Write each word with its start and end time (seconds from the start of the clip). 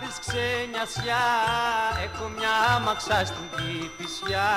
βρεις 0.00 0.18
ξενιασιά 0.24 1.24
Έχω 2.04 2.28
μια 2.36 2.52
άμαξα 2.76 3.24
στην 3.24 3.46
Κηφισιά 3.56 4.50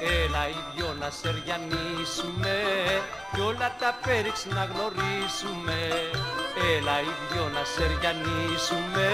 Έλα 0.00 0.48
οι 0.48 0.60
δυο 0.74 0.96
να 1.00 1.10
σεριανίσουμε 1.10 2.56
Κι 3.32 3.40
όλα 3.40 3.68
τα 3.80 3.98
πέριξ 4.06 4.46
να 4.46 4.64
γνωρίσουμε. 4.72 5.78
Έλα 6.76 6.96
οι 7.00 7.12
δυο 7.30 7.50
να 7.54 7.64
σεριανίσουμε 7.74 9.08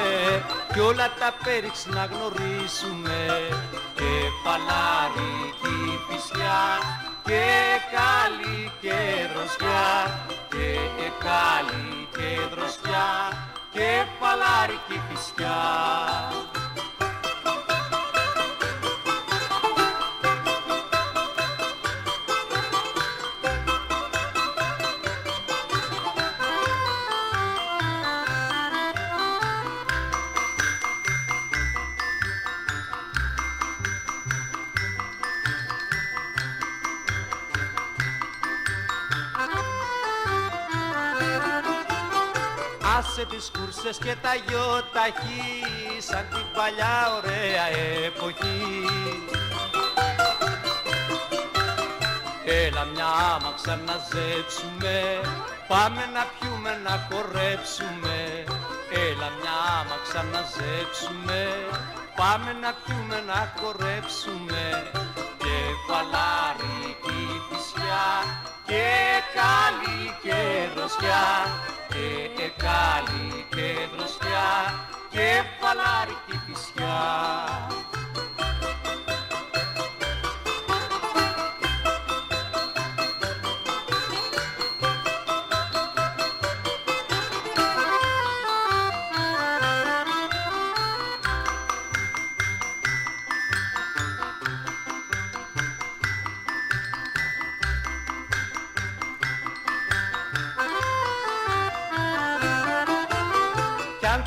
Κι 0.73 0.81
όλα 0.81 1.09
τα 1.21 1.35
πέριξ 1.45 1.87
να 1.87 2.05
γνωρίσουμε. 2.13 3.19
Και 3.99 4.13
παλάρι 4.45 5.35
Κηφισιά 5.63 6.61
και 7.27 7.47
καλή 7.97 8.71
και 8.81 8.99
δροσιά 9.33 9.85
και 10.49 10.71
καλή 11.27 12.09
και 12.17 12.55
δροσιά 12.55 13.09
και 13.71 13.89
παλάρι 14.21 14.79
Κηφισιά 14.89 15.59
τις 43.31 43.51
κούρσες 43.55 43.99
και 43.99 44.15
τα 44.23 44.35
γιοταχή 44.47 45.63
σαν 46.09 46.25
την 46.33 46.47
παλιά 46.57 46.97
ωραία 47.17 47.67
εποχή. 48.07 48.85
Έλα 52.45 52.85
μια 52.85 53.07
άμαξα 53.35 53.77
να 53.87 53.97
ζέψουμε 54.11 55.21
Πάμε 55.69 56.03
να 56.15 56.23
πιούμε 56.33 56.81
να 56.87 56.95
χορέψουμε. 57.09 58.19
Έλα 59.07 59.29
μια 59.39 59.57
άμαξα 59.81 60.23
να 60.33 60.43
ζέψουμε 60.57 61.41
Πάμε 62.17 62.53
να 62.63 62.71
πιούμε 62.83 63.19
να 63.27 63.53
χορέψουμε. 63.59 64.91
Και 65.43 65.57
παλάρι 65.89 66.97
φυσιά 67.49 68.46
Και 68.67 68.89
καλή 69.39 70.03
και 70.23 70.69
δροσιά 70.75 71.27
Και 71.89 72.51
καλή 72.57 73.47
και 73.55 73.97
δροσιά 73.97 74.49
Και 75.11 75.43
παλάρι 75.61 76.17
φυσιά 76.47 78.06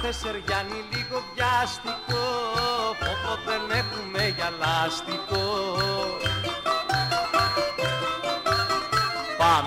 Κι 0.10 0.16
αν 0.16 0.22
θες 0.22 0.32
Σεριάννη 0.32 0.82
λίγο 0.94 1.24
βιαστικό 1.34 2.24
Φόβο 3.00 3.34
δεν 3.46 3.64
έχουμε 3.82 4.34
για 4.38 4.50
λάστικο 4.60 5.44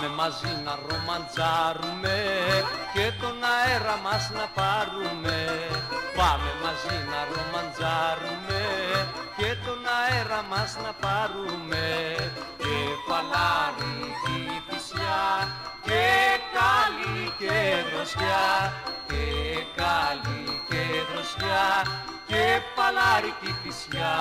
Πάμε 0.03 0.15
μαζί 0.17 0.53
να 0.65 0.79
ρομαντζάρουμε 0.89 2.17
Και 2.95 3.13
τον 3.21 3.37
αέρα 3.55 3.97
μας 4.05 4.31
να 4.31 4.47
πάρουμε 4.59 5.39
Πάμε 6.17 6.51
μαζί 6.63 6.97
να 7.13 7.21
ρομαντζάρουμε 7.31 8.63
Και 9.37 9.51
τον 9.65 9.81
αέρα 9.99 10.43
μας 10.51 10.77
να 10.85 10.93
πάρουμε 11.05 11.87
Και 12.59 12.77
παλάρι 13.09 13.99
φυσιά 14.69 15.23
Και 15.83 16.05
καλή 16.59 17.33
και 17.39 17.59
δροσιά 17.91 18.47
Και 19.09 19.25
καλή 19.81 20.45
και 20.69 20.83
δροσιά 21.11 21.67
Και 22.27 22.45
παλάρι 22.77 23.35
φυσιά 23.63 24.15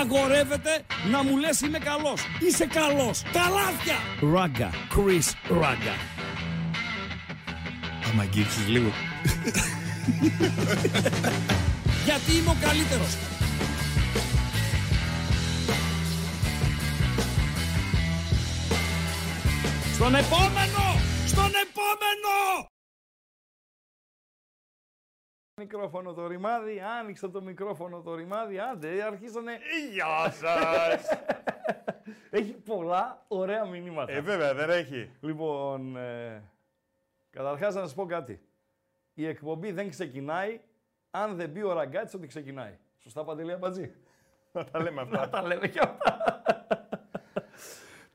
Απαγορεύεται 0.00 0.82
να 1.10 1.22
μου 1.22 1.36
λες 1.36 1.60
είμαι 1.60 1.78
καλός. 1.78 2.20
Είσαι 2.38 2.66
καλός. 2.66 3.22
Καλάθια. 3.32 3.96
Ράγκα. 4.32 4.70
Chris 4.70 5.56
Ράγκα. 5.60 5.94
Άμα 8.10 8.22
αγγίξεις 8.22 8.68
λίγο. 8.68 8.92
Γιατί 12.06 12.32
είμαι 12.32 12.50
ο 12.50 12.56
καλύτερος. 12.60 13.16
Στον 19.94 20.14
επόμενο! 20.14 20.87
Μικρόφωνο 25.88 26.14
το 26.14 26.26
ρημάδι, 26.26 26.80
άνοιξε 27.00 27.28
το 27.28 27.42
μικρόφωνο 27.42 28.00
το 28.00 28.14
ρημάδι, 28.14 28.58
άντε, 28.58 29.02
αρχίσανε. 29.02 29.58
Γεια 29.92 30.30
σας! 30.30 31.08
Έχει 32.30 32.52
πολλά 32.52 33.24
ωραία 33.28 33.64
μηνύματα. 33.64 34.12
ε, 34.12 34.20
βέβαια, 34.20 34.54
δεν 34.54 34.70
έχει. 34.70 35.10
Λοιπόν, 35.20 35.96
ε, 35.96 36.42
καταρχάς 37.30 37.74
να 37.74 37.80
σας 37.80 37.94
πω 37.94 38.06
κάτι. 38.06 38.40
Η 39.14 39.26
εκπομπή 39.26 39.72
δεν 39.72 39.90
ξεκινάει 39.90 40.60
αν 41.10 41.36
δεν 41.36 41.52
πει 41.52 41.60
ο 41.60 41.72
Ραγκάτης 41.72 42.14
ότι 42.14 42.26
ξεκινάει. 42.26 42.78
Σωστά, 42.98 43.24
Παντελή 43.24 43.52
Αμπατζή; 43.52 43.94
Να 44.52 44.64
τα 44.64 44.82
λέμε 44.82 45.00
αυτά. 45.00 45.28
Τα 45.28 45.42
λέμε 45.42 45.68
και 45.68 45.80
αυτά. 45.82 46.77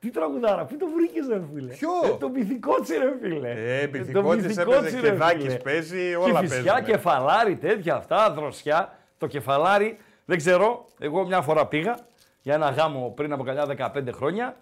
Τι 0.04 0.10
τραγουδάρα, 0.10 0.66
πού 0.66 0.78
το 0.78 0.86
βρήκες 0.96 1.28
ρε 1.28 1.42
φίλε; 1.54 1.74
Ποιο; 1.74 1.90
Ε, 2.04 2.18
το 2.20 2.30
πυθικότσι 2.30 2.98
ρε 2.98 3.14
φίλε. 3.22 3.54
Ε, 3.82 3.88
Πυθικότσης 3.88 4.56
Το 4.56 4.62
έπαιζε 4.62 4.64
Πυθικότσι, 4.64 4.96
και 4.96 5.10
ρε, 5.10 5.16
Δάκης 5.16 5.44
φίλε. 5.44 5.58
παίζει, 5.58 6.16
όλα 6.16 6.42
και 6.42 6.48
φυσικά 6.48 6.72
παίζουνε. 6.74 6.92
κεφαλάρι, 6.92 7.56
τέτοια 7.56 7.96
αυτά, 7.96 8.32
δροσιά. 8.32 8.98
Το 9.18 9.28
κεφαλάρι, 9.28 9.98
δεν 10.26 10.38
ξέρω, 10.38 10.86
εγώ 11.00 11.26
μια 11.26 11.42
φορά 11.42 11.68
πήγα 11.68 11.98
για 12.42 12.54
ένα 12.54 12.70
γάμο 12.70 13.14
πριν 13.16 13.34
από 13.34 13.44
καλιά 13.44 13.92
15 13.96 14.12
χρόνια 14.14 14.56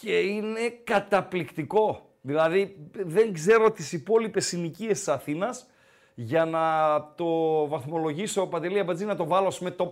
και 0.00 0.18
είναι 0.18 0.60
καταπληκτικό. 0.84 2.02
Δηλαδή 2.20 2.76
δεν 2.92 3.32
ξέρω 3.32 3.70
τις 3.70 3.92
υπόλοιπες 3.92 4.46
συνοικίες 4.46 4.98
της 4.98 5.08
Αθήνας 5.08 5.66
για 6.20 6.44
να 6.44 6.60
το 7.14 7.26
βαθμολογήσω, 7.68 8.46
Παντελή 8.46 8.78
Αμπατζή, 8.78 9.04
να 9.04 9.16
το 9.16 9.26
βάλω 9.26 9.52
με 9.60 9.74
top 9.78 9.84
5, 9.84 9.88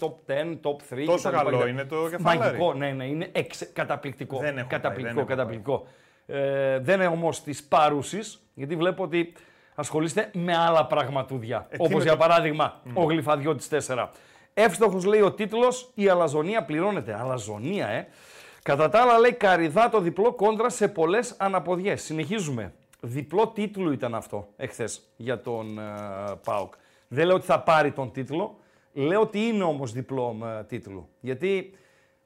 top 0.00 0.12
10, 0.26 0.58
top 0.62 0.94
3. 0.98 1.04
Τόσο 1.06 1.30
κτλ. 1.30 1.36
καλό 1.36 1.66
είναι 1.66 1.84
το 1.84 2.08
κεφαλάρι. 2.10 2.38
Μαγικό, 2.38 2.74
ναι, 2.74 2.90
ναι, 2.90 3.04
είναι 3.04 3.28
εξε... 3.32 3.64
καταπληκτικό. 3.64 4.38
Δεν 4.38 4.58
έχω 4.58 4.68
πάει, 4.68 4.78
καταπληκτικό, 4.80 5.14
δεν 5.14 5.18
έχω 5.18 5.36
καταπληκτικό. 5.36 5.86
Ε, 6.26 6.78
δεν 6.78 6.94
είναι 7.00 7.06
όμως 7.06 7.42
της 7.42 7.64
παρούσης, 7.64 8.42
γιατί 8.54 8.76
βλέπω 8.76 9.02
ότι 9.02 9.32
ασχολείστε 9.74 10.30
με 10.32 10.56
άλλα 10.56 10.86
πραγματούδια. 10.86 11.66
Ε, 11.68 11.76
τι 11.76 11.82
όπως 11.82 11.92
είναι 11.92 12.02
για 12.02 12.12
το- 12.12 12.18
παράδειγμα 12.18 12.80
ο 12.94 13.04
Γλυφαδιώτης 13.04 13.68
4. 13.68 14.08
Εύστοχος 14.54 15.04
λέει 15.04 15.20
ο 15.20 15.32
τίτλος, 15.32 15.90
η 15.94 16.08
αλαζονία 16.08 16.64
πληρώνεται. 16.64 17.16
Αλαζονία, 17.20 17.88
ε. 17.88 18.06
Κατά 18.62 18.88
τα 18.88 19.00
άλλα 19.00 19.18
λέει 19.18 19.32
καριδά 19.32 19.90
διπλό 20.00 20.32
κόντρα 20.32 20.70
σε 20.70 20.88
πολλές 20.88 21.34
αναποδιές. 21.38 22.02
Συνεχίζουμε. 22.02 22.72
Διπλό 23.00 23.48
τίτλο 23.48 23.92
ήταν 23.92 24.14
αυτό 24.14 24.48
εχθές 24.56 25.02
για 25.16 25.40
τον 25.40 25.78
ε, 25.78 25.82
ΠΑΟΚ. 26.44 26.74
Δεν 27.08 27.26
λέω 27.26 27.36
ότι 27.36 27.46
θα 27.46 27.60
πάρει 27.62 27.92
τον 27.92 28.12
τίτλο, 28.12 28.58
λέω 28.92 29.20
ότι 29.20 29.38
είναι 29.38 29.62
όμως 29.62 29.92
διπλό 29.92 30.36
ε, 30.58 30.64
τίτλο. 30.64 31.08
Γιατί 31.20 31.74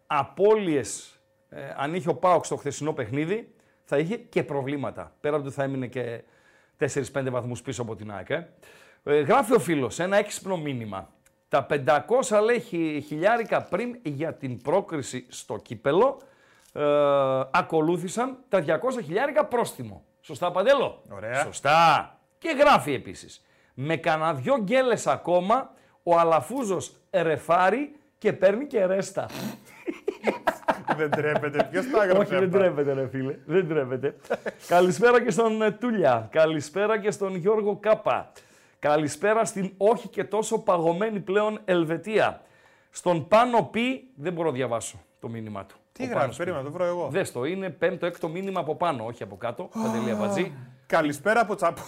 απώλειες, 0.07 1.21
ε, 1.49 1.61
αν 1.77 1.95
είχε 1.95 2.09
ο 2.09 2.15
ΠΑΟΚ 2.15 2.45
στο 2.45 2.57
χθεσινό 2.57 2.93
παιχνίδι, 2.93 3.55
θα 3.85 3.99
είχε 3.99 4.17
και 4.17 4.43
προβλήματα. 4.45 5.13
Πέρα 5.21 5.35
από 5.35 5.43
το 5.45 5.49
ότι 5.51 5.59
θα 5.59 5.65
έμεινε 5.65 5.87
και 5.87 6.23
4-5 6.79 7.27
βαθμούς 7.31 7.63
πίσω 7.63 7.83
από 7.83 7.97
την 7.97 8.13
ΑΕΚ. 8.13 8.31
Ε. 8.31 8.49
Ε, 9.05 9.21
γράφει 9.21 9.55
ο 9.55 9.59
φίλος 9.59 9.99
ένα 9.99 10.17
έξυπνο 10.17 10.57
μήνυμα. 10.57 11.13
Τα 11.49 11.67
500 11.71 12.41
λέει 12.45 12.61
χι- 12.61 13.05
χιλιάρικα 13.05 13.63
πριν 13.63 13.99
για 14.03 14.35
την 14.35 14.63
πρόκριση 14.63 15.27
στο 15.29 15.57
κύπελο 15.57 16.21
ε, 16.73 16.83
ακολούθησαν 17.51 18.39
τα 18.49 18.65
200 18.67 18.71
χιλιάρικα 19.05 19.45
πρόστιμο. 19.45 20.05
Σωστά, 20.27 20.51
Παντέλο; 20.51 21.03
Ωραία. 21.11 21.43
Σωστά. 21.43 22.19
Και 22.39 22.57
γράφει 22.59 22.93
επίσης. 22.93 23.45
Με 23.75 23.97
κανένα 23.97 24.35
δυο 24.35 24.57
γκέλες 24.59 25.07
ακόμα, 25.07 25.73
ο 26.03 26.19
Αλαφούζος 26.19 26.93
ρεφάρει 27.11 27.97
και 28.19 28.33
παίρνει 28.33 28.67
και 28.67 28.85
ρέστα. 28.87 29.29
δεν 30.97 31.11
τρέπεται. 31.11 31.69
Ποιος 31.71 31.91
τα 31.91 31.99
Όχι, 31.99 32.09
έγραψε 32.09 32.35
δεν 32.35 32.45
αυτά; 32.45 32.59
τρέπεται, 32.59 32.93
ρε 32.93 33.09
φίλε. 33.09 33.39
Δεν 33.47 33.69
τρέπεται. 33.69 34.17
Καλησπέρα 34.67 35.23
και 35.23 35.31
στον 35.31 35.63
ε, 35.63 35.71
Τούλια. 35.71 36.29
Καλησπέρα 36.31 36.99
και 36.99 37.11
στον 37.11 37.35
Γιώργο 37.35 37.77
Κάπα. 37.77 38.33
Καλησπέρα 38.79 39.45
στην 39.45 39.73
όχι 39.77 40.09
και 40.09 40.25
τόσο 40.25 40.59
παγωμένη 40.63 41.21
πλέον 41.21 41.61
Ελβετία. 41.65 42.43
Στον 42.91 43.29
Πάνο 43.29 43.63
Πι 43.63 44.11
δεν 44.15 44.33
μπορώ 44.33 44.49
να 44.49 44.55
διαβάσω 44.55 45.01
το 45.21 45.29
μήνυμά 45.29 45.65
του. 45.65 45.77
Τι 45.99 46.03
Ο 46.03 46.07
γράφεις, 46.07 46.21
Πάνος 46.21 46.37
Πι. 46.37 46.43
περίμενα, 46.45 46.65
το 46.65 46.71
βρω 46.73 46.85
εγώ. 46.85 47.09
Δες 47.11 47.33
το, 47.33 47.45
είναι 47.45 47.71
πέμπτο, 47.71 48.07
έκτο 48.07 48.29
μήνυμα 48.29 48.61
από 48.61 48.75
πάνω, 48.77 49.05
όχι 49.05 49.23
από 49.23 49.37
κάτω. 49.37 49.69
Παντελή 49.83 50.11
Αμπατζή. 50.11 50.53
Καλησπέρα 50.87 51.41
από 51.41 51.55
τσαπού. 51.55 51.83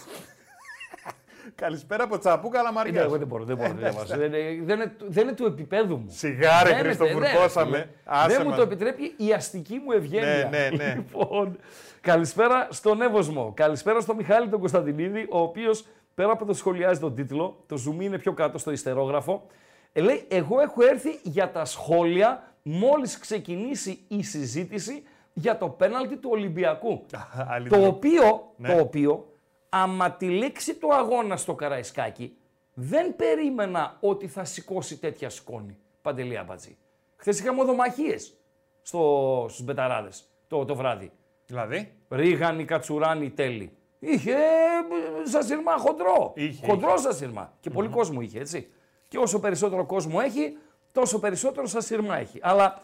Καλησπέρα 1.54 2.04
από 2.04 2.18
τσαπού 2.18 2.48
Ναι, 2.50 2.56
καλαμαριά. 2.56 3.00
εγώ 3.02 3.18
δεν 3.18 3.26
μπορώ, 3.26 3.44
δεν 3.44 3.56
μπορώ 3.56 3.68
να 3.68 3.74
διαβάσω. 3.74 4.16
Δεν, 4.16 4.32
είναι- 4.32 4.62
δεν, 4.64 4.76
είναι, 4.80 4.86
του- 4.98 5.06
δεν 5.08 5.22
είναι 5.26 5.32
του 5.36 5.44
επίπεδου 5.46 5.96
μου. 5.96 6.06
Σιγά 6.08 6.62
ρε 6.62 6.68
Δεν 6.70 6.78
Χρήστο, 6.78 7.04
είναι- 7.04 7.14
ναι, 7.14 7.20
ρε, 7.26 7.32
βουρκώσαμε. 7.32 7.70
φίλε. 7.76 7.86
Άσε 8.04 8.28
Δεν 8.28 8.40
μου 8.42 8.48
μας. 8.48 8.56
το 8.56 8.62
επιτρέπει 8.62 9.14
η 9.16 9.32
αστική 9.32 9.80
μου 9.84 9.92
ευγένεια. 9.92 10.48
Ναι, 10.50 10.58
ναι, 10.58 10.84
ναι. 10.84 10.94
Λοιπόν, 10.94 11.58
καλησπέρα 12.00 12.66
στον 12.70 13.02
Εύωσμο. 13.02 13.52
Καλησπέρα 13.56 14.00
στον 14.00 14.16
Μιχάλη 14.16 14.48
τον 14.48 14.58
Κωνσταντινίδη, 14.60 15.26
ο 15.30 15.38
οποίος 15.38 15.86
πέρα 16.14 16.32
από 16.32 16.44
το 16.44 16.54
σχολιάζει 16.54 17.00
τον 17.00 17.14
τίτλο, 17.14 17.62
το 17.66 17.76
zoom 17.88 18.02
είναι 18.02 18.18
πιο 18.18 18.32
κάτω 18.32 18.58
στο 18.58 18.70
ιστερόγραφο. 18.70 19.46
Ε, 19.92 20.00
λέει, 20.00 20.24
εγώ 20.28 20.60
έχω 20.60 20.84
έρθει 20.86 21.18
για 21.22 21.50
τα 21.50 21.64
σχόλια 21.64 22.52
μόλις 22.68 23.18
ξεκινήσει 23.18 24.04
η 24.08 24.22
συζήτηση 24.22 25.02
για 25.32 25.58
το 25.58 25.68
πέναλτι 25.68 26.16
του 26.16 26.28
Ολυμπιακού. 26.32 27.04
Αλήθεια. 27.54 27.78
Το 27.78 27.86
οποίο, 27.86 28.52
Ναι. 28.56 28.74
το 28.74 28.80
οποίο, 28.80 29.32
άμα 29.68 30.10
τη 30.12 30.26
λήξη 30.28 30.74
του 30.74 30.94
αγώνα 30.94 31.36
στο 31.36 31.54
Καραϊσκάκι, 31.54 32.36
δεν 32.74 33.16
περίμενα 33.16 33.96
ότι 34.00 34.26
θα 34.28 34.44
σηκώσει 34.44 34.98
τέτοια 34.98 35.30
σκόνη. 35.30 35.76
Παντελή 36.02 36.38
Αμπατζή. 36.38 36.76
Χθες 37.16 37.38
είχαμε 37.40 37.60
οδομαχίες 37.60 38.36
στο, 38.82 39.44
στους 39.48 39.64
Μπεταράδες 39.64 40.24
το, 40.48 40.64
το 40.64 40.74
βράδυ. 40.74 41.12
Δηλαδή, 41.46 41.92
Ρίγανη, 42.08 42.64
Κατσουράνη, 42.64 43.30
Τέλη. 43.30 43.76
Είχε 43.98 44.32
ε, 44.32 45.28
σασίρμα 45.28 45.76
χοντρό. 45.78 46.32
Είχε, 46.34 46.66
χοντρό 46.66 46.96
σασίρμα. 46.96 47.52
Και 47.60 47.70
πολύ 47.70 47.88
κόσμο 47.88 48.20
είχε, 48.20 48.38
έτσι. 48.38 48.70
Και 49.08 49.18
όσο 49.18 49.40
περισσότερο 49.40 49.86
κόσμο 49.86 50.18
έχει, 50.22 50.56
τόσο 51.00 51.18
περισσότερο 51.18 51.66
σασίρμα 51.66 52.18
έχει. 52.18 52.38
Αλλά 52.42 52.82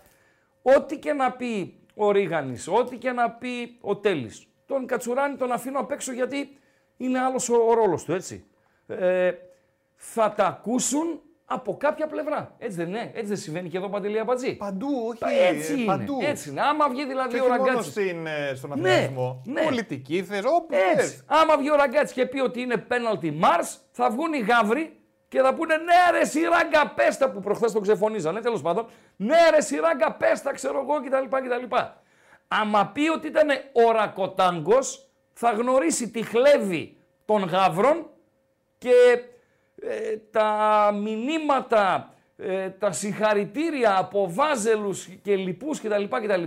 ό,τι 0.62 0.98
και 0.98 1.12
να 1.12 1.32
πει 1.32 1.80
ο 1.94 2.10
Ρίγανης, 2.10 2.68
ό,τι 2.68 2.96
και 2.96 3.10
να 3.12 3.30
πει 3.30 3.78
ο 3.80 3.96
Τέλης, 3.96 4.46
τον 4.66 4.86
Κατσουράνη 4.86 5.36
τον 5.36 5.52
αφήνω 5.52 5.78
απ' 5.80 5.90
έξω 5.90 6.12
γιατί 6.12 6.56
είναι 6.96 7.18
άλλος 7.18 7.48
ο, 7.48 7.54
ο 7.68 7.74
ρόλος 7.74 8.04
του, 8.04 8.12
έτσι. 8.12 8.44
Ε, 8.86 9.30
θα 9.94 10.32
τα 10.32 10.46
ακούσουν 10.46 11.20
από 11.44 11.76
κάποια 11.76 12.06
πλευρά. 12.06 12.54
Έτσι 12.58 12.76
δεν 12.76 12.88
είναι, 12.88 13.10
έτσι 13.14 13.26
δεν 13.26 13.36
συμβαίνει 13.36 13.68
και 13.68 13.76
εδώ 13.76 13.88
Παντελή 13.88 14.18
Αμπατζή. 14.18 14.54
παντού, 14.56 14.88
όχι. 15.08 15.34
Έτσι 15.48 15.72
ε, 15.72 15.76
είναι, 15.76 15.84
παντού. 15.84 16.18
έτσι 16.22 16.50
είναι. 16.50 16.60
Άμα 16.60 16.88
βγει 16.88 17.06
δηλαδή 17.06 17.34
Και 17.34 17.40
ο 17.40 17.44
όχι 17.44 17.50
μόνο 17.52 17.64
Ραγκάτσης 17.64 17.92
στην, 17.92 18.26
ε, 18.26 18.54
στον 18.54 18.72
Ναι, 18.80 18.90
αθλητισμό. 18.92 19.42
ναι. 19.46 19.62
Πολιτική 19.62 20.22
θες, 20.22 20.42
όπου 20.44 20.74
έτσι. 20.74 20.96
θες. 20.96 21.24
Άμα 21.26 21.56
βγει 21.56 21.70
ο 21.70 21.76
Ραγκάτση 21.76 22.14
και 22.14 22.26
πει 22.26 22.40
ότι 22.40 22.60
είναι 22.60 22.76
πέναλτι 22.76 23.30
Μάρς, 23.30 23.80
θα 23.90 24.10
βγουν 24.10 24.32
οι 24.32 24.38
γάβροι 24.38 24.96
και 25.32 25.40
θα 25.40 25.54
πούνε 25.54 25.76
ναι 25.76 26.18
ρε 26.18 26.24
σιράγκα 26.24 26.88
πέστα 26.88 27.30
που 27.30 27.40
προχθές 27.40 27.72
το 27.72 27.80
ξεφωνίζανε, 27.80 28.40
τέλος 28.40 28.62
πάντων. 28.62 28.86
Ναι 29.16 29.36
ρε 29.50 29.60
σιράγκα 29.60 30.12
πέστα 30.12 30.52
ξέρω 30.52 30.78
εγώ 30.78 31.00
κτλ. 31.00 31.36
κτλ. 31.36 31.76
Άμα 32.48 32.86
πει 32.86 33.08
ότι 33.08 33.26
ήταν 33.26 33.48
ορακοτάγκος, 33.72 35.08
θα 35.32 35.50
γνωρίσει 35.50 36.10
τη 36.10 36.22
χλέβη 36.22 36.96
των 37.24 37.44
γάβρων 37.44 38.10
και 38.78 39.22
ε, 39.82 40.16
τα 40.30 40.90
μηνύματα, 40.94 42.14
ε, 42.36 42.70
τα 42.70 42.92
συγχαρητήρια 42.92 43.98
από 43.98 44.32
βάζελους 44.32 45.06
και 45.06 45.36
λοιπούς 45.36 45.80
κτλ. 45.80 46.04
κτλ. 46.04 46.42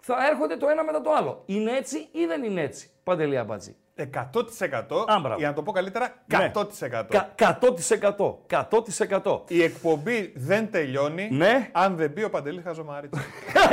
θα 0.00 0.26
έρχονται 0.30 0.56
το 0.56 0.68
ένα 0.68 0.84
μετά 0.84 1.00
το 1.00 1.12
άλλο. 1.12 1.42
Είναι 1.46 1.76
έτσι 1.76 2.08
ή 2.12 2.26
δεν 2.26 2.44
είναι 2.44 2.62
έτσι, 2.62 2.90
Παντελή 3.04 3.38
Αμπάτζη. 3.38 3.76
100% 3.96 5.04
Α, 5.06 5.18
μπράβο. 5.20 5.36
για 5.38 5.48
να 5.48 5.54
το 5.54 5.62
πω 5.62 5.72
καλύτερα, 5.72 6.12
Ναι. 6.26 6.50
100%. 6.54 7.06
Κα- 7.08 7.30
100%. 7.34 8.38
100%. 8.46 9.42
Η 9.48 9.62
εκπομπή 9.62 10.32
δεν 10.36 10.70
τελειώνει 10.70 11.28
Ναι. 11.32 11.68
αν 11.72 11.96
δεν 11.96 12.12
πει 12.12 12.22
ο 12.22 12.30
Παντελής 12.30 12.62
Χαζομάριτς. 12.64 13.18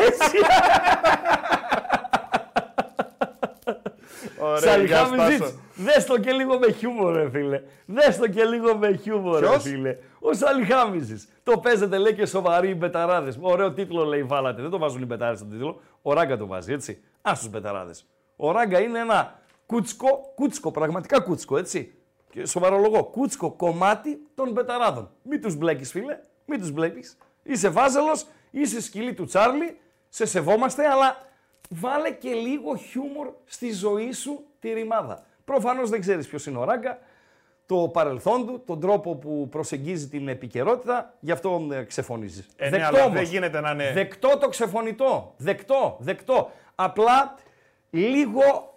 Έτσι. 0.08 0.38
Ωραία, 4.40 4.58
γεια 4.60 4.98
Σαλιχάμιτζιτς, 4.98 5.36
Στάσου. 5.48 5.60
δες 5.76 6.06
το 6.06 6.20
και 6.20 6.32
λίγο 6.32 6.58
με 6.60 6.72
χιούμορ, 6.72 7.14
ρε 7.16 7.30
φίλε. 7.30 7.62
Δες 7.86 8.18
το 8.18 8.28
και 8.28 8.44
λίγο 8.44 8.76
με 8.78 8.96
χιούμορ, 9.02 9.40
ρε 9.40 9.48
Ποιος; 9.48 9.64
φίλε. 9.64 9.98
Ο 10.20 10.34
Σαλιχάμιτζης. 10.34 11.28
Το 11.44 11.58
παίζετε, 11.58 11.98
λέει 11.98 12.14
και 12.14 12.26
σοβαροί 12.26 12.70
οι 12.70 12.76
μπεταράδες. 12.78 13.38
Ωραίο 13.42 13.74
τίτλο, 13.74 14.04
λέει, 14.04 14.24
βάλατε. 14.24 14.62
Δεν 14.62 14.72
το 14.72 14.78
βάζουν 14.78 15.02
οι 15.02 15.06
μπεταράδες 15.06 15.40
στον 15.40 15.52
τίτλο. 15.52 15.82
Ο 16.02 16.14
Ράγκα 16.14 16.38
το 16.38 16.48
βάζει, 16.48 16.74
έτσι. 16.74 17.04
Α 17.22 17.32
τους 17.34 17.50
μπεταράδες. 17.50 18.06
Ο 18.36 18.52
Ράγκα 18.52 18.80
είναι 18.80 19.00
ένα 19.00 19.40
κούτσκο, 19.74 20.32
κούτσκο, 20.36 20.72
πραγματικά 20.72 21.20
κούτσκο, 21.20 21.58
έτσι. 21.58 21.94
Και 22.30 22.46
σοβαρολογώ, 22.46 23.04
κούτσκο 23.04 23.52
κομμάτι 23.52 24.28
των 24.36 24.52
μπεταράδων. 24.52 25.12
Μην 25.24 25.42
τους 25.42 25.56
μπλέκεις, 25.56 25.92
φίλε. 25.92 26.20
Μην 26.46 26.60
τους 26.60 26.72
μπλέκεις. 26.72 27.18
Είσαι 27.44 27.70
βάζελος, 27.70 28.26
είσαι 28.52 28.82
σκυλή 28.82 29.14
του 29.14 29.26
Τσάρλι, 29.26 29.78
σε 30.10 30.26
σεβόμαστε, 30.26 30.88
αλλά 30.88 31.18
βάλε 31.70 32.12
και 32.12 32.30
λίγο 32.30 32.76
χιούμορ 32.76 33.28
στη 33.46 33.72
ζωή 33.72 34.12
σου 34.12 34.46
τη 34.60 34.74
ρημάδα. 34.74 35.26
Προφανώς 35.46 35.90
δεν 35.90 36.00
ξέρεις 36.00 36.28
ποιος 36.28 36.46
είναι 36.46 36.58
ο 36.58 36.64
Ράγκα, 36.64 37.00
το 37.66 37.90
παρελθόν 37.94 38.46
του, 38.46 38.64
τον 38.66 38.80
τρόπο 38.80 39.16
που 39.16 39.48
προσεγγίζει 39.50 40.08
την 40.08 40.28
επικαιρότητα, 40.28 41.14
γι' 41.20 41.32
αυτό 41.32 41.68
ε, 41.72 41.84
ξεφωνίζεις. 41.84 42.48
Ε, 42.56 42.70
ναι, 42.70 42.78
Δεκτό 42.78 42.88
αλλά 42.96 43.04
όμως. 43.06 43.20
δεν 43.20 43.24
γίνεται 43.24 43.60
να 43.62 43.72
είναι. 43.72 43.92
Δεκτό 43.94 44.38
το 44.38 44.48
ξεφωνητό. 44.50 45.34
Δεκτό, 45.38 45.98
δεκτό. 46.00 46.52
Απλά 46.76 47.36
λίγο 47.90 48.73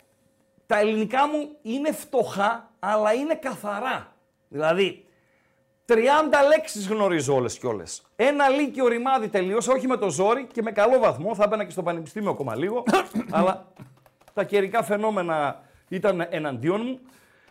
τα 0.67 0.79
ελληνικά 0.79 1.29
μου 1.29 1.57
είναι 1.63 1.93
φτωχά, 1.93 2.71
αλλά 2.79 3.13
είναι 3.13 3.35
καθαρά. 3.35 4.13
Δηλαδή, 4.49 5.07
30 5.87 5.95
λέξεις 6.49 6.89
γνωρίζω 6.89 7.35
όλες 7.35 7.59
και 7.59 7.67
όλες. 7.67 8.03
Ένα 8.17 8.49
λύκειο 8.49 8.87
ρημάδι 8.87 9.29
τελείωσα, 9.29 9.73
όχι 9.73 9.87
με 9.87 9.97
το 9.97 10.11
ζόρι 10.11 10.47
και 10.53 10.63
με 10.63 10.73
καλό 10.73 10.99
βαθμό. 10.99 11.35
Θα 11.35 11.45
έμπαινα 11.45 11.65
και 11.65 11.71
στο 11.71 11.83
πανεπιστήμιο 11.83 12.31
ακόμα 12.31 12.57
λίγο, 12.57 12.85
αλλά 13.31 13.73
τα 14.33 14.45
καιρικά 14.45 14.83
φαινόμενα 14.83 15.63
ήταν 15.89 16.27
εναντίον 16.31 16.81
μου. 16.81 17.01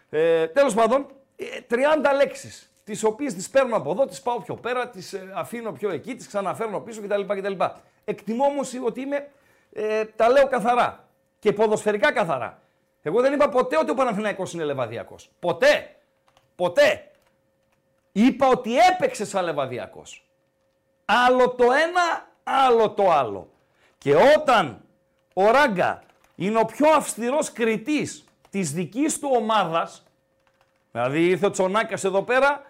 Ε, 0.09 0.47
τέλος 0.47 0.73
πάντων, 0.73 1.05
ε, 1.35 1.45
30 1.69 1.75
λέξεις, 2.15 2.71
τις 2.83 3.03
οποίες 3.03 3.33
τις 3.33 3.49
παίρνω 3.49 3.75
από 3.75 3.91
εδώ, 3.91 4.05
τις 4.05 4.21
πάω 4.21 4.41
πιο 4.41 4.55
πέρα, 4.55 4.89
τις 4.89 5.13
ε, 5.13 5.31
αφήνω 5.35 5.71
πιο 5.71 5.89
εκεί, 5.89 6.15
τις 6.15 6.27
ξαναφέρνω 6.27 6.79
πίσω 6.79 7.01
κτλ. 7.01 7.21
κτλ. 7.21 7.63
Εκτιμώ 8.05 8.45
όμως 8.45 8.73
ότι 8.85 9.01
είμαι, 9.01 9.27
ε, 9.73 10.05
τα 10.05 10.29
λέω 10.29 10.47
καθαρά 10.47 11.07
και 11.39 11.53
ποδοσφαιρικά 11.53 12.11
καθαρά. 12.11 12.59
Εγώ 13.07 13.21
δεν 13.21 13.33
είπα 13.33 13.49
ποτέ 13.49 13.77
ότι 13.77 13.91
ο 13.91 13.93
Παναθηναϊκός 13.93 14.53
είναι 14.53 14.63
λεβαδιακός. 14.63 15.29
Ποτέ. 15.39 15.95
Ποτέ. 16.55 17.11
Είπα 18.11 18.47
ότι 18.47 18.77
έπαιξε 18.77 19.25
σαν 19.25 19.43
λεβαδιακός. 19.43 20.25
Άλλο 21.05 21.49
το 21.49 21.63
ένα, 21.63 22.27
άλλο 22.43 22.91
το 22.91 23.11
άλλο. 23.11 23.49
Και 23.97 24.15
όταν 24.15 24.81
ο 25.33 25.51
Ράγκα 25.51 26.03
είναι 26.35 26.59
ο 26.59 26.65
πιο 26.65 26.89
αυστηρός 26.89 27.51
κριτής 27.51 28.23
της 28.49 28.71
δικής 28.71 29.19
του 29.19 29.29
ομάδας, 29.33 30.03
δηλαδή 30.91 31.25
ήρθε 31.25 31.45
ο 31.45 31.51
Τσονάκας 31.51 32.03
εδώ 32.03 32.23
πέρα 32.23 32.61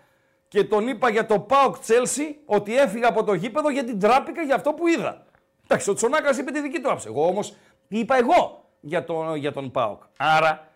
και 0.47 0.63
τον 0.63 0.87
είπα 0.87 1.09
για 1.09 1.25
το 1.25 1.39
ΠΑΟΚ 1.39 1.79
Τσέλσι 1.79 2.39
ότι 2.45 2.77
έφυγα 2.77 3.07
από 3.07 3.23
το 3.23 3.33
γήπεδο 3.33 3.69
γιατί 3.69 3.97
τράπηκα 3.97 4.41
για 4.41 4.55
αυτό 4.55 4.73
που 4.73 4.87
είδα. 4.87 5.25
Εντάξει, 5.63 5.89
ο 5.89 5.93
Τσονάκας 5.93 6.37
είπε 6.37 6.51
τη 6.51 6.61
δική 6.61 6.79
του 6.79 6.91
άψη. 6.91 7.07
Εγώ 7.07 7.27
όμως 7.27 7.55
είπα 7.87 8.17
εγώ 8.17 8.64
για, 8.85 9.03
τον 9.03 9.35
για 9.35 9.51
τον 9.51 9.71
ΠΑΟΚ. 9.71 10.01
Άρα, 10.17 10.71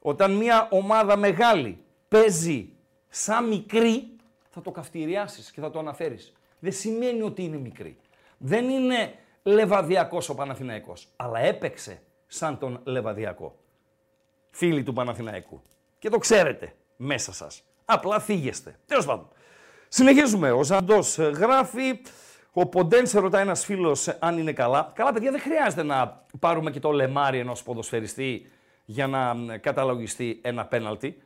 όταν 0.00 0.32
μια 0.32 0.68
ομάδα 0.70 1.16
μεγάλη 1.16 1.84
παίζει 2.08 2.68
σαν 3.08 3.48
μικρή, 3.48 4.16
θα 4.50 4.60
το 4.60 4.70
καυτηριάσεις 4.70 5.50
και 5.50 5.60
θα 5.60 5.70
το 5.70 5.78
αναφέρεις. 5.78 6.32
Δεν 6.58 6.72
σημαίνει 6.72 7.22
ότι 7.22 7.42
είναι 7.44 7.56
μικρή. 7.56 7.96
Δεν 8.38 8.68
είναι 8.68 9.14
λεβαδιακός 9.42 10.28
ο 10.28 10.34
Παναθηναϊκός, 10.34 11.08
αλλά 11.16 11.38
έπαιξε 11.38 12.02
σαν 12.26 12.58
τον 12.58 12.80
λεβαδιακό. 12.84 13.56
Φίλοι 14.50 14.82
του 14.82 14.92
Παναθηναϊκού. 14.92 15.62
Και 15.98 16.08
το 16.08 16.18
ξέρετε 16.18 16.74
μέσα 16.96 17.32
σας. 17.32 17.62
Απλά 17.84 18.20
φύγεστε. 18.20 18.78
Τέλος 18.86 19.06
πάντων. 19.06 19.28
Συνεχίζουμε. 19.88 20.50
Ο 20.50 20.62
Ζαντός 20.62 21.18
ε, 21.18 21.24
γράφει, 21.24 22.00
ο 22.52 22.66
Ποντέν 22.66 23.06
σε 23.06 23.18
ρωτάει 23.18 23.42
ένας 23.42 23.64
φίλος 23.64 24.08
ε, 24.08 24.16
αν 24.20 24.38
είναι 24.38 24.52
καλά. 24.52 24.92
Καλά 24.94 25.12
παιδιά 25.12 25.30
δεν 25.30 25.40
χρειάζεται 25.40 25.82
να 25.82 26.24
πάρουμε 26.40 26.70
και 26.70 26.80
το 26.80 26.90
λεμάρι 26.90 27.38
ενός 27.38 27.62
ποδοσφαιριστή 27.62 28.50
για 28.84 29.06
να 29.06 29.36
ε, 29.52 29.56
καταλογιστεί 29.56 30.40
ένα 30.42 30.66
πέναλτι. 30.66 31.22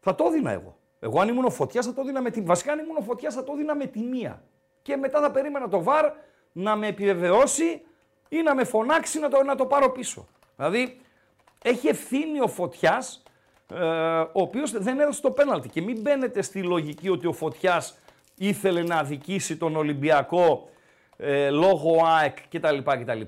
Θα 0.00 0.14
το 0.14 0.24
έδινα 0.26 0.50
εγώ. 0.50 0.76
Εγώ 1.00 1.20
αν 1.20 1.28
ήμουν 1.28 1.44
ο 1.44 1.50
Φωτιάς 1.50 1.86
θα 1.86 1.92
το 1.92 2.00
έδινα 2.00 2.20
με 2.20 2.30
τη. 2.30 2.40
Βασικά 2.40 2.72
αν 2.72 2.78
ήμουν 2.78 2.96
ο 2.96 3.02
Φωτιάς 3.02 3.34
θα 3.34 3.44
το 3.44 3.52
έδινα 3.52 3.76
με 3.76 3.86
τη 3.86 3.98
μία. 4.00 4.42
Και 4.82 4.96
μετά 4.96 5.20
θα 5.20 5.30
περίμενα 5.30 5.68
το 5.68 5.82
βαρ 5.82 6.12
να 6.52 6.76
με 6.76 6.86
επιβεβαιώσει 6.86 7.82
ή 8.28 8.42
να 8.42 8.54
με 8.54 8.64
φωνάξει 8.64 9.18
να 9.18 9.28
το, 9.28 9.42
να 9.42 9.54
το 9.54 9.66
πάρω 9.66 9.90
πίσω. 9.90 10.26
Δηλαδή 10.56 11.00
έχει 11.62 11.88
ευθύνη 11.88 12.40
ο 12.40 12.48
Φωτιάς, 12.48 13.22
ε, 13.74 13.84
ο 14.20 14.28
οποίος 14.32 14.70
δεν 14.70 15.00
έδωσε 15.00 15.20
το 15.20 15.30
πέναλτι. 15.30 15.68
Και 15.68 15.82
μην 15.82 16.00
μπαίνετε 16.00 16.42
στη 16.42 16.62
λογική 16.62 17.08
ότι 17.08 17.26
ο 17.26 17.32
Φωτιάς 17.32 17.98
ήθελε 18.34 18.82
να 18.82 18.96
αδικήσει 18.96 19.56
τον 19.56 19.76
Ολυμπιακό 19.76 20.68
ε, 21.16 21.50
λόγω 21.50 22.04
ΑΕΚ 22.04 22.38
κτλ. 22.48 22.78
κτλ. 22.78 23.20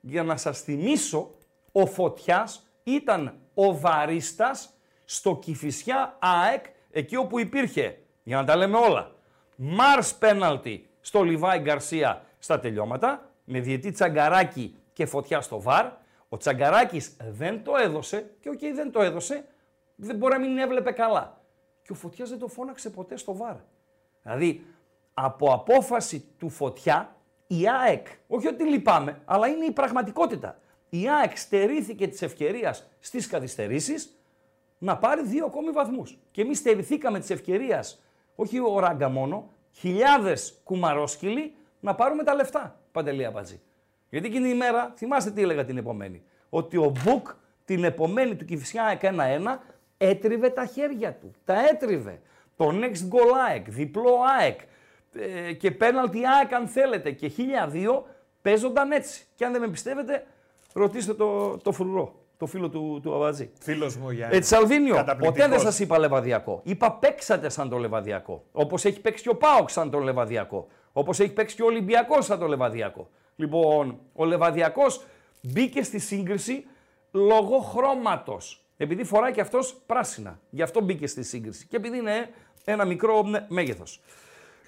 Για 0.00 0.22
να 0.22 0.36
σας 0.36 0.60
θυμίσω, 0.60 1.30
ο 1.72 1.86
Φωτιάς 1.86 2.66
ήταν 2.82 3.34
ο 3.54 3.78
βαρίστας 3.78 4.70
στο 5.04 5.36
Κηφισιά 5.36 6.16
ΑΕΚ, 6.18 6.64
εκεί 6.90 7.16
όπου 7.16 7.38
υπήρχε, 7.38 7.98
για 8.22 8.36
να 8.36 8.44
τα 8.44 8.56
λέμε 8.56 8.76
όλα, 8.76 9.10
Μάρς 9.56 10.14
πέναλτι 10.14 10.88
στο 11.00 11.22
Λιβάη 11.22 11.58
Γκαρσία 11.58 12.24
στα 12.38 12.60
τελειώματα, 12.60 13.30
με 13.44 13.60
διετή 13.60 13.90
Τσαγκαράκη 13.90 14.76
και 14.92 15.06
φωτιά 15.06 15.40
στο 15.40 15.60
ΒΑΡ. 15.60 15.86
Ο 16.28 16.36
Τσαγκαράκης 16.36 17.16
δεν 17.30 17.64
το 17.64 17.72
έδωσε 17.76 18.30
και 18.40 18.48
οκ 18.48 18.58
δεν 18.74 18.92
το 18.92 19.02
έδωσε, 19.02 19.44
δεν 19.96 20.16
μπορεί 20.16 20.32
να 20.32 20.40
μην 20.40 20.58
έβλεπε 20.58 20.90
καλά. 20.90 21.40
Και 21.82 21.92
ο 21.92 21.94
Φωτιάς 21.94 22.28
δεν 22.28 22.38
το 22.38 22.48
φώναξε 22.48 22.90
ποτέ 22.90 23.16
στο 23.16 23.34
ΒΑΡ. 23.34 23.56
Δηλαδή, 24.26 24.66
από 25.14 25.52
απόφαση 25.52 26.24
του 26.38 26.48
Φωτιά, 26.48 27.16
η 27.46 27.68
ΑΕΚ, 27.68 28.06
όχι 28.26 28.46
ότι 28.46 28.64
λυπάμαι, 28.64 29.20
αλλά 29.24 29.46
είναι 29.46 29.64
η 29.64 29.70
πραγματικότητα. 29.70 30.58
Η 30.88 31.08
ΑΕΚ 31.08 31.36
στερήθηκε 31.36 32.06
της 32.08 32.22
ευκαιρίας 32.22 32.88
στις 32.98 33.26
καθυστερήσεις 33.26 34.18
να 34.78 34.98
πάρει 34.98 35.22
δύο 35.26 35.44
ακόμη 35.46 35.70
βαθμούς. 35.70 36.18
Και 36.30 36.42
εμείς 36.42 36.58
στερηθήκαμε 36.58 37.18
της 37.18 37.30
ευκαιρίας, 37.30 38.02
όχι 38.34 38.58
ο 38.58 38.78
Ράγκα 38.78 39.08
μόνο, 39.08 39.50
χιλιάδες 39.72 40.60
κουμαρόσκυλοι 40.64 41.54
να 41.80 41.94
πάρουμε 41.94 42.22
τα 42.22 42.34
λεφτά, 42.34 42.80
Παντελή 42.92 43.24
Αμπατζή. 43.24 43.60
Γιατί 44.10 44.26
εκείνη 44.26 44.48
η 44.48 44.54
μέρα, 44.54 44.92
θυμάστε 44.96 45.30
τι 45.30 45.42
έλεγα 45.42 45.64
την 45.64 45.76
επομένη, 45.76 46.22
ότι 46.48 46.76
ο 46.76 46.92
Μπουκ 47.02 47.28
την 47.64 47.84
επομένη 47.84 48.36
του 48.36 48.44
Κηφισιά 48.44 48.84
έκανε 48.84 49.32
ένα, 49.32 49.62
έτριβε 49.98 50.50
τα 50.50 50.66
χέρια 50.66 51.14
του. 51.14 51.30
Τα 51.44 51.68
έτριβε. 51.68 52.20
Το 52.56 52.68
next 52.72 53.14
goal 53.14 53.32
ΑΕΚ, 53.48 53.70
διπλό 53.70 54.14
ΑΕΚ 54.38 54.60
ε, 55.12 55.52
και 55.52 55.70
πέναλτι 55.70 56.20
ΑΕΚ 56.26 56.52
αν 56.52 56.66
θέλετε 56.66 57.10
και 57.10 57.28
χίλια 57.28 57.66
δύο 57.66 58.06
παίζονταν 58.42 58.92
έτσι. 58.92 59.24
Και 59.34 59.44
αν 59.44 59.52
δεν 59.52 59.60
με 59.60 59.68
πιστεύετε, 59.68 60.26
ρωτήστε 60.72 61.14
το, 61.14 61.56
το 61.58 61.72
φρουρό, 61.72 62.14
το 62.36 62.46
φίλο 62.46 62.68
του, 62.68 63.00
του 63.02 63.14
Αβατζή. 63.14 63.50
Φίλος 63.60 63.96
μου 63.96 64.10
Γιάννη. 64.10 64.36
Έτσι, 64.36 64.48
Σαλβίνιο, 64.48 64.94
ποτέ 64.94 65.04
Καταπληκτικός. 65.04 65.48
δεν 65.48 65.60
σας 65.60 65.78
είπα 65.78 65.98
λεβαδιακό. 65.98 66.60
Είπα 66.64 66.92
παίξατε 66.92 67.48
σαν 67.48 67.68
το 67.68 67.78
λεβαδιακό. 67.78 68.44
Όπως 68.52 68.84
έχει 68.84 69.00
παίξει 69.00 69.22
και 69.22 69.28
ο 69.28 69.36
Πάοξ 69.36 69.72
σαν 69.72 69.90
το 69.90 69.98
λεβαδιακό. 69.98 70.66
Όπως 70.92 71.20
έχει 71.20 71.32
παίξει 71.32 71.56
και 71.56 71.62
ο 71.62 71.66
Ολυμπιακός 71.66 72.24
σαν 72.24 72.38
το 72.38 72.46
λεβαδιακό. 72.46 73.08
Λοιπόν, 73.36 73.98
ο 74.12 74.24
λεβαδιακός 74.24 75.04
μπήκε 75.42 75.82
στη 75.82 75.98
σύγκριση 75.98 76.66
λόγω 77.10 77.58
χρώματος. 77.58 78.60
Επειδή 78.76 79.04
φοράει 79.04 79.32
και 79.32 79.40
αυτός 79.40 79.82
πράσινα. 79.86 80.40
Γι' 80.50 80.62
αυτό 80.62 80.80
μπήκε 80.80 81.06
στη 81.06 81.22
σύγκριση. 81.22 81.66
Και 81.66 81.76
επειδή 81.76 81.98
είναι 81.98 82.28
ένα 82.68 82.84
μικρό 82.84 83.24
μέγεθος. 83.48 84.00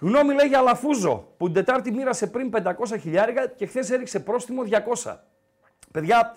Γνώμη 0.00 0.34
λέει 0.34 0.46
για 0.46 0.60
Λαφούζο 0.60 1.28
που 1.36 1.44
την 1.44 1.54
Τετάρτη 1.54 1.92
μοίρασε 1.92 2.26
πριν 2.26 2.50
500 2.54 2.72
χιλιάρικα 3.00 3.48
και 3.48 3.66
χθες 3.66 3.90
έριξε 3.90 4.20
πρόστιμο 4.20 4.62
200. 5.02 5.16
Παιδιά, 5.92 6.36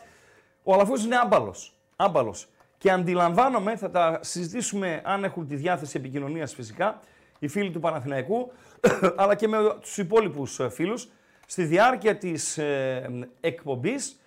ο 0.63 0.73
Αλαφούζος 0.73 1.05
είναι 1.05 1.17
άμπαλος. 1.17 1.73
άμπαλος. 1.95 2.47
Και 2.77 2.91
αντιλαμβάνομαι, 2.91 3.75
θα 3.75 3.89
τα 3.89 4.19
συζητήσουμε 4.21 5.01
αν 5.03 5.23
έχουν 5.23 5.47
τη 5.47 5.55
διάθεση 5.55 5.97
επικοινωνίας 5.97 6.53
φυσικά, 6.53 6.99
οι 7.39 7.47
φίλοι 7.47 7.71
του 7.71 7.79
Παναθηναϊκού, 7.79 8.51
αλλά 9.21 9.35
και 9.35 9.47
με 9.47 9.57
τους 9.81 9.97
υπόλοιπους 9.97 10.59
ε, 10.59 10.69
φίλους, 10.69 11.07
στη 11.45 11.63
διάρκεια 11.63 12.17
της 12.17 12.57
ε, 12.57 13.27
εκπομπής, 13.39 14.19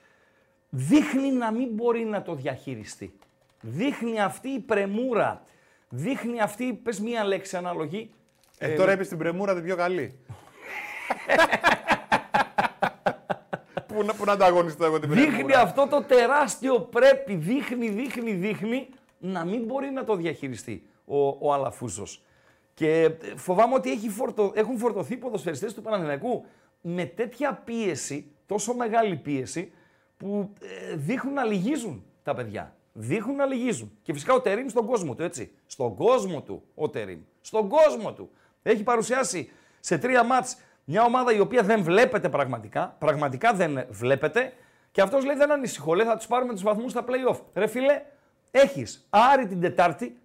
δείχνει 0.68 1.30
να 1.30 1.52
μην 1.52 1.68
μπορεί 1.72 2.04
να 2.04 2.22
το 2.22 2.34
διαχειριστεί. 2.34 3.18
Δείχνει 3.60 4.20
αυτή 4.20 4.48
η 4.48 4.60
πρεμούρα, 4.60 5.42
δείχνει 5.94 6.40
αυτή, 6.40 6.72
πες 6.82 7.00
μία 7.00 7.24
λέξη 7.24 7.56
ανάλογη, 7.56 8.10
Ε, 8.58 8.74
τώρα 8.74 8.92
είπες 8.92 9.08
την 9.08 9.18
πρεμούρα 9.18 9.54
την 9.54 9.62
πιο 9.64 9.76
καλή. 9.76 10.18
πού, 13.86 14.02
να, 14.04 14.14
πού 14.14 14.24
να 14.24 14.32
ανταγωνιστώ 14.32 14.84
εγώ 14.84 14.98
την 14.98 15.08
πρεμούρα. 15.08 15.30
Δείχνει 15.30 15.52
αυτό 15.52 15.86
το 15.86 16.02
τεράστιο 16.02 16.80
πρέπει, 16.80 17.34
δείχνει, 17.34 17.88
δείχνει, 17.88 18.32
δείχνει 18.32 18.88
να 19.18 19.44
μην 19.44 19.64
μπορεί 19.64 19.90
να 19.90 20.04
το 20.04 20.16
διαχειριστεί 20.16 20.86
ο, 21.04 21.28
ο 21.28 21.52
Αλαφούζος. 21.52 22.22
Και 22.74 23.02
ε, 23.02 23.16
φοβάμαι 23.36 23.74
ότι 23.74 23.90
έχει 23.90 24.08
φορτω, 24.08 24.52
έχουν 24.54 24.78
φορτωθεί 24.78 25.12
οι 25.12 25.16
ποδοσφαιριστές 25.16 25.74
του 25.74 25.82
Παναθηναϊκού 25.82 26.44
με 26.80 27.04
τέτοια 27.04 27.62
πίεση, 27.64 28.32
τόσο 28.46 28.74
μεγάλη 28.74 29.16
πίεση, 29.16 29.72
που 30.16 30.52
ε, 30.90 30.96
δείχνουν 30.96 31.34
να 31.34 31.44
λυγίζουν 31.44 32.04
τα 32.22 32.34
παιδιά. 32.34 32.74
Δείχνουν 32.96 33.36
να 33.36 33.46
λυγίζουν. 33.46 33.98
Και 34.02 34.12
φυσικά 34.12 34.34
ο 34.34 34.40
Τερίμ 34.40 34.68
στον 34.68 34.86
κόσμο 34.86 35.14
του, 35.14 35.22
έτσι. 35.22 35.52
Στον 35.66 35.94
κόσμο 35.94 36.42
του 36.42 36.62
ο 36.74 36.88
Τερίμ. 36.88 37.20
Στον 37.40 37.68
κόσμο 37.68 38.12
του. 38.12 38.30
Έχει 38.62 38.82
παρουσιάσει 38.82 39.50
σε 39.80 39.98
τρία 39.98 40.22
μάτς 40.24 40.56
μια 40.84 41.04
ομάδα 41.04 41.32
η 41.32 41.40
οποία 41.40 41.62
δεν 41.62 41.82
βλέπετε 41.82 42.28
πραγματικά. 42.28 42.96
Πραγματικά 42.98 43.52
δεν 43.52 43.86
βλέπετε. 43.90 44.52
Και 44.90 45.00
αυτός 45.00 45.24
λέει 45.24 45.36
δεν 45.36 45.52
ανησυχώ. 45.52 45.94
Λέει 45.94 46.06
θα 46.06 46.16
τους 46.16 46.26
πάρουμε 46.26 46.52
τους 46.52 46.62
βαθμούς 46.62 46.90
στα 46.90 47.04
playoff. 47.08 47.38
Ρε 47.54 47.66
φίλε, 47.66 48.02
έχεις 48.50 49.06
Άρη 49.10 49.46
την 49.46 49.60
Τετάρτη, 49.60 50.18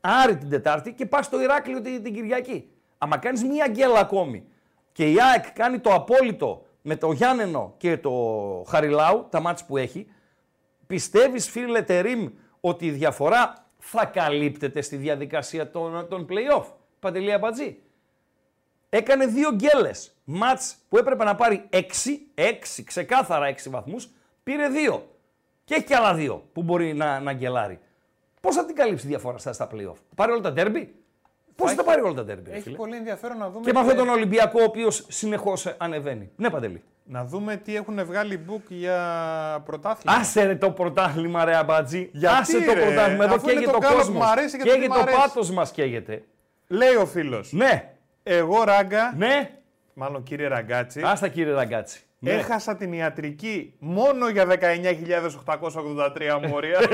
Άρη 0.00 0.36
την 0.36 0.50
Τετάρτη 0.50 0.92
και 0.92 1.06
πας 1.06 1.26
στο 1.26 1.40
Ηράκλειο 1.40 1.80
την, 1.80 2.02
την 2.02 2.14
Κυριακή. 2.14 2.70
Άμα 2.98 3.16
κάνεις 3.18 3.44
μία 3.44 3.68
γκέλα 3.68 3.98
ακόμη 3.98 4.44
και 4.92 5.10
η 5.10 5.16
ΑΕΚ 5.20 5.50
κάνει 5.52 5.78
το 5.78 5.94
απόλυτο 5.94 6.66
με 6.82 6.96
το 6.96 7.12
Γιάννενο 7.12 7.74
και 7.76 7.96
το 7.96 8.12
Χαριλάου, 8.68 9.26
τα 9.30 9.40
μάτς 9.40 9.64
που 9.64 9.76
έχει, 9.76 10.06
πιστεύεις 10.96 11.48
φίλε 11.50 11.82
Τερίμ 11.82 12.28
ότι 12.60 12.86
η 12.86 12.90
διαφορά 12.90 13.66
θα 13.78 14.04
καλύπτεται 14.04 14.80
στη 14.80 14.96
διαδικασία 14.96 15.70
των, 15.70 16.08
των 16.08 16.26
play-off. 16.30 16.64
Παντελία 17.00 17.38
Μπατζή; 17.38 17.78
Έκανε 18.88 19.26
δύο 19.26 19.50
γκέλες. 19.54 20.14
Μάτς 20.24 20.76
που 20.88 20.98
έπρεπε 20.98 21.24
να 21.24 21.34
πάρει 21.34 21.68
6, 21.70 21.78
6, 22.34 22.52
ξεκάθαρα 22.84 23.46
6 23.54 23.70
βαθμούς, 23.70 24.08
πήρε 24.42 24.68
δύο. 24.68 25.08
Και 25.64 25.74
έχει 25.74 25.84
και 25.84 25.94
άλλα 25.94 26.14
δύο 26.14 26.48
που 26.52 26.62
μπορεί 26.62 26.94
να, 26.94 27.20
να 27.20 27.32
γκελάρει. 27.32 27.78
Πώς 28.40 28.54
θα 28.54 28.64
την 28.64 28.74
καλύψει 28.74 29.02
τη 29.02 29.08
διαφορά 29.08 29.38
στα, 29.38 29.52
στα 29.52 29.68
playoff; 29.72 29.94
Θα 30.08 30.14
πάρει 30.14 30.32
όλα 30.32 30.40
τα 30.40 30.52
ντέρμπι; 30.52 30.94
Πώς 31.56 31.70
θα 31.70 31.76
τα 31.76 31.84
πάρει 31.84 32.00
όλα 32.00 32.14
τα 32.14 32.24
ντέρμπι. 32.24 32.50
ρε 32.50 32.54
Έχει 32.54 32.62
φίλε; 32.62 32.76
πολύ 32.76 32.96
ενδιαφέρον 32.96 33.38
να 33.38 33.50
δούμε. 33.50 33.64
Και 33.64 33.72
με 33.72 33.78
αυτόν 33.80 33.94
τι- 33.94 34.00
τον 34.02 34.08
Ολυμπιακό, 34.08 34.60
ο 34.60 34.64
οποίος 34.64 35.04
συνεχώς 35.08 35.66
ανεβαίνει. 35.78 36.30
Ναι, 36.36 36.50
Παντελή. 36.50 36.82
Να 37.04 37.24
δούμε 37.24 37.56
τι 37.56 37.76
έχουν 37.76 38.04
βγάλει 38.04 38.44
book 38.48 38.60
για 38.68 39.62
πρωτάθλημα. 39.64 40.16
Άσε 40.16 40.44
ρε 40.44 40.56
το 40.56 40.70
πρωτάθλημα, 40.70 41.44
ρε 41.44 41.56
αμπατζή. 41.56 42.08
Γιατί, 42.12 42.36
Άσε 42.40 42.60
το 42.64 42.72
ρε, 42.72 42.80
πρωτάθλημα. 42.80 43.24
Εδώ 43.24 43.34
αφού 43.34 43.48
είναι 43.48 43.52
καίγεται 43.60 43.70
το 43.70 43.76
ο 43.76 43.80
γκάλο 43.80 43.94
που 43.94 43.98
κόσμος. 44.00 44.26
μ' 44.26 44.30
αρέσει 44.30 44.56
και 44.58 44.64
το 44.64 44.70
τι 44.70 44.74
Καίγεται 44.74 44.92
μ' 44.92 44.96
το 44.96 45.00
αρέσει. 45.00 45.16
πάθος 45.16 45.50
μας, 45.50 45.70
καίγεται. 45.70 46.22
Λέει 46.68 46.94
ο 46.94 47.06
φίλος. 47.06 47.52
Ναι, 47.52 47.92
Εγώ 48.22 48.64
Ράγκα, 48.64 49.14
ναι. 49.16 49.50
μάλλον 49.94 50.22
κύριε 50.22 50.46
Ραγκάτση, 50.48 51.00
Άστα 51.04 51.28
κύριε 51.28 51.52
Ραγκάτση. 51.52 52.00
Ναι. 52.18 52.30
έχασα 52.30 52.76
την 52.76 52.92
ιατρική 52.92 53.74
μόνο 53.78 54.28
για 54.28 54.46
19.883 54.46 56.48
μόρια. 56.48 56.78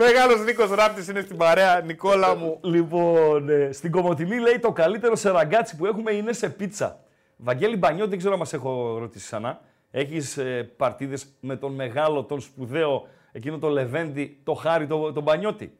Μεγάλος 0.00 0.44
Νίκος 0.44 0.70
Ράπτης 0.70 1.08
είναι 1.08 1.20
στην 1.20 1.36
παρέα, 1.36 1.80
Νικόλα 1.80 2.34
μου. 2.36 2.58
Λοιπόν, 2.62 3.48
ε, 3.48 3.72
στην 3.72 3.90
Κομωτινή 3.90 4.38
λέει 4.38 4.58
το 4.58 4.72
καλύτερο 4.72 5.16
σε 5.16 5.30
Ραγκάτση 5.30 5.76
που 5.76 5.86
έχουμε 5.86 6.12
είναι 6.12 6.32
σε 6.32 6.48
πίτσα. 6.48 7.00
Βαγγέλη 7.36 7.76
Μπανιό, 7.76 8.06
δεν 8.06 8.18
ξέρω 8.18 8.32
αν 8.32 8.38
μας 8.38 8.52
έχω 8.52 8.98
ρωτήσει 8.98 9.24
ξανά. 9.24 9.60
Έχεις 9.90 10.36
ε, 10.36 10.72
παρτίδες 10.76 11.26
με 11.40 11.56
τον 11.56 11.74
μεγάλο, 11.74 12.24
τον 12.24 12.40
σπουδαίο, 12.40 13.08
εκείνο 13.32 13.58
το 13.58 13.68
Λεβέντι, 13.68 14.40
το 14.44 14.54
Χάρη, 14.54 14.86
τον 14.86 15.14
το 15.14 15.20
Μπανιώτη; 15.20 15.76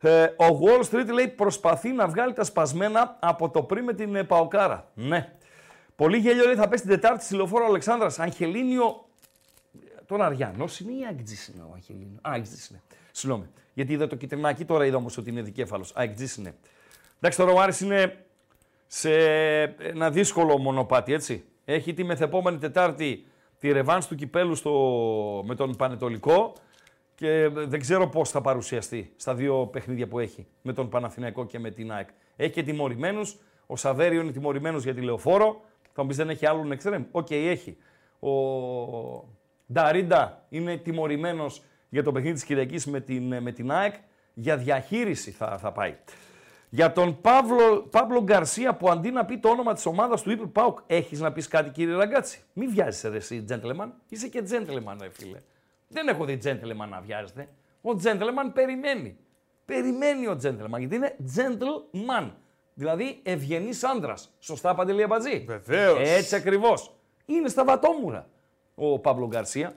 Ε, 0.00 0.22
ο 0.22 0.58
Wall 0.60 0.84
Street 0.90 1.12
λέει 1.12 1.28
προσπαθεί 1.28 1.92
να 1.92 2.08
βγάλει 2.08 2.32
τα 2.32 2.44
σπασμένα 2.44 3.16
από 3.20 3.50
το 3.50 3.62
πριν 3.62 3.84
με 3.84 3.94
την 3.94 4.14
ε, 4.14 4.24
Παοκάρα. 4.24 4.90
Ναι. 4.94 5.32
Πολύ 5.96 6.18
γέλιο 6.18 6.44
λέει 6.44 6.54
θα 6.54 6.68
πέσει 6.68 6.82
την 6.82 6.90
Τετάρτη 6.92 7.24
στη 7.24 7.34
λεωφόρο 7.34 7.64
Αλεξάνδρας. 7.64 8.18
Αγχελίνιο 8.18 9.08
τον 10.06 10.22
Αριανός 10.22 10.80
είναι 10.80 10.92
ή 10.92 11.06
Αγκτζή 11.08 11.52
είναι 11.54 11.62
ο 11.62 11.72
Αγγελίνο. 11.74 12.16
Α, 12.16 12.30
Αγκτζή 12.32 12.66
είναι. 12.70 12.80
Συγγνώμη. 13.16 13.46
Γιατί 13.74 13.92
είδα 13.92 14.06
το 14.06 14.16
κυτρινάκι, 14.16 14.64
τώρα 14.64 14.86
είδα 14.86 14.96
όμως 14.96 15.16
ότι 15.16 15.30
είναι 15.30 15.42
δικέφαλος. 15.42 15.90
Α, 15.90 15.94
Αγκτζή 15.94 16.40
είναι. 16.40 16.54
Εντάξει, 17.16 17.38
τώρα 17.38 17.52
ο 17.52 17.60
Άρης 17.60 17.80
είναι 17.80 18.24
σε 18.86 19.12
ένα 19.78 20.10
δύσκολο 20.10 20.58
μονοπάτι, 20.58 21.12
έτσι. 21.12 21.44
Έχει 21.64 21.94
τη 21.94 22.04
μεθεπόμενη 22.04 22.58
Τετάρτη 22.58 23.26
τη 23.58 23.72
ρεβάνς 23.72 24.06
του 24.06 24.14
κυπέλου 24.14 24.54
στο... 24.54 24.72
με 25.46 25.54
τον 25.54 25.76
Πανετολικό 25.76 26.52
και 27.14 27.48
δεν 27.52 27.80
ξέρω 27.80 28.08
πώς 28.08 28.30
θα 28.30 28.40
παρουσιαστεί 28.40 29.12
στα 29.16 29.34
δύο 29.34 29.66
παιχνίδια 29.66 30.08
που 30.08 30.18
έχει 30.18 30.46
με 30.62 30.72
τον 30.72 30.88
Παναθηναϊκό 30.88 31.46
και 31.46 31.58
με 31.58 31.70
την 31.70 31.92
ΑΕΚ. 31.92 32.08
Έχει 32.36 32.52
και 32.52 32.62
τιμωρημένους. 32.62 33.36
Ο 33.66 33.76
Σαβέριο 33.76 34.20
είναι 34.20 34.32
τιμωρημένος 34.32 34.82
για 34.82 34.94
τη 34.94 35.00
Λεωφόρο. 35.00 35.60
Θα 35.92 36.02
μου 36.02 36.08
πεις 36.08 36.16
δεν 36.16 36.30
έχει 36.30 36.46
άλλον 36.46 36.72
εξτρέμ. 36.72 37.04
Οκ, 37.10 37.30
έχει. 37.30 37.76
Ο 38.20 38.30
Νταρίντα 39.72 40.46
είναι 40.48 40.76
τιμωρημένος 40.76 41.62
για 41.88 42.02
το 42.02 42.12
παιχνίδι 42.12 42.34
της 42.34 42.44
Κυριακής 42.44 42.86
με 42.86 43.00
την, 43.00 43.42
με 43.42 43.52
την 43.52 43.70
ΑΕΚ. 43.70 43.94
Για 44.34 44.56
διαχείριση 44.56 45.30
θα, 45.30 45.58
θα 45.58 45.72
πάει. 45.72 45.96
Για 46.68 46.92
τον 46.92 47.20
Παύλο, 47.20 47.82
Παύλο 47.90 48.22
Γκαρσία 48.22 48.74
που 48.74 48.90
αντί 48.90 49.10
να 49.10 49.24
πει 49.24 49.38
το 49.38 49.48
όνομα 49.48 49.74
της 49.74 49.86
ομάδας 49.86 50.22
του 50.22 50.30
είπε 50.30 50.46
ΠΑΟΚ, 50.46 50.78
έχεις 50.86 51.20
να 51.20 51.32
πεις 51.32 51.48
κάτι 51.48 51.70
κύριε 51.70 51.94
Ραγκάτση. 51.94 52.42
Μη 52.52 52.66
βιάζεσαι 52.66 53.08
ρε 53.08 53.16
εσύ 53.16 53.44
gentleman. 53.48 53.88
Είσαι 54.08 54.28
και 54.28 54.42
gentleman 54.50 54.96
ρε 55.00 55.08
φίλε. 55.10 55.38
Δεν 55.88 56.08
έχω 56.08 56.24
δει 56.24 56.38
gentleman 56.44 56.88
να 56.88 57.00
βιάζεται. 57.00 57.48
Ο 57.82 57.90
gentleman 58.02 58.50
περιμένει. 58.52 59.16
Περιμένει 59.64 60.26
ο 60.26 60.38
gentleman 60.42 60.78
γιατί 60.78 60.94
είναι 60.94 61.16
gentleman. 61.36 62.30
Δηλαδή 62.74 63.20
ευγενής 63.22 63.84
άντρα. 63.84 64.14
Σωστά, 64.38 64.74
Παντελή 64.74 65.02
Αμπατζή; 65.02 65.44
Βεβαίως. 65.46 65.98
Έτσι 66.00 66.34
ακριβώς. 66.34 66.96
Είναι 67.26 67.48
στα 67.48 67.64
βατόμουρα 67.64 68.28
ο 68.74 68.98
Παύλο 68.98 69.26
Γκαρσία. 69.26 69.74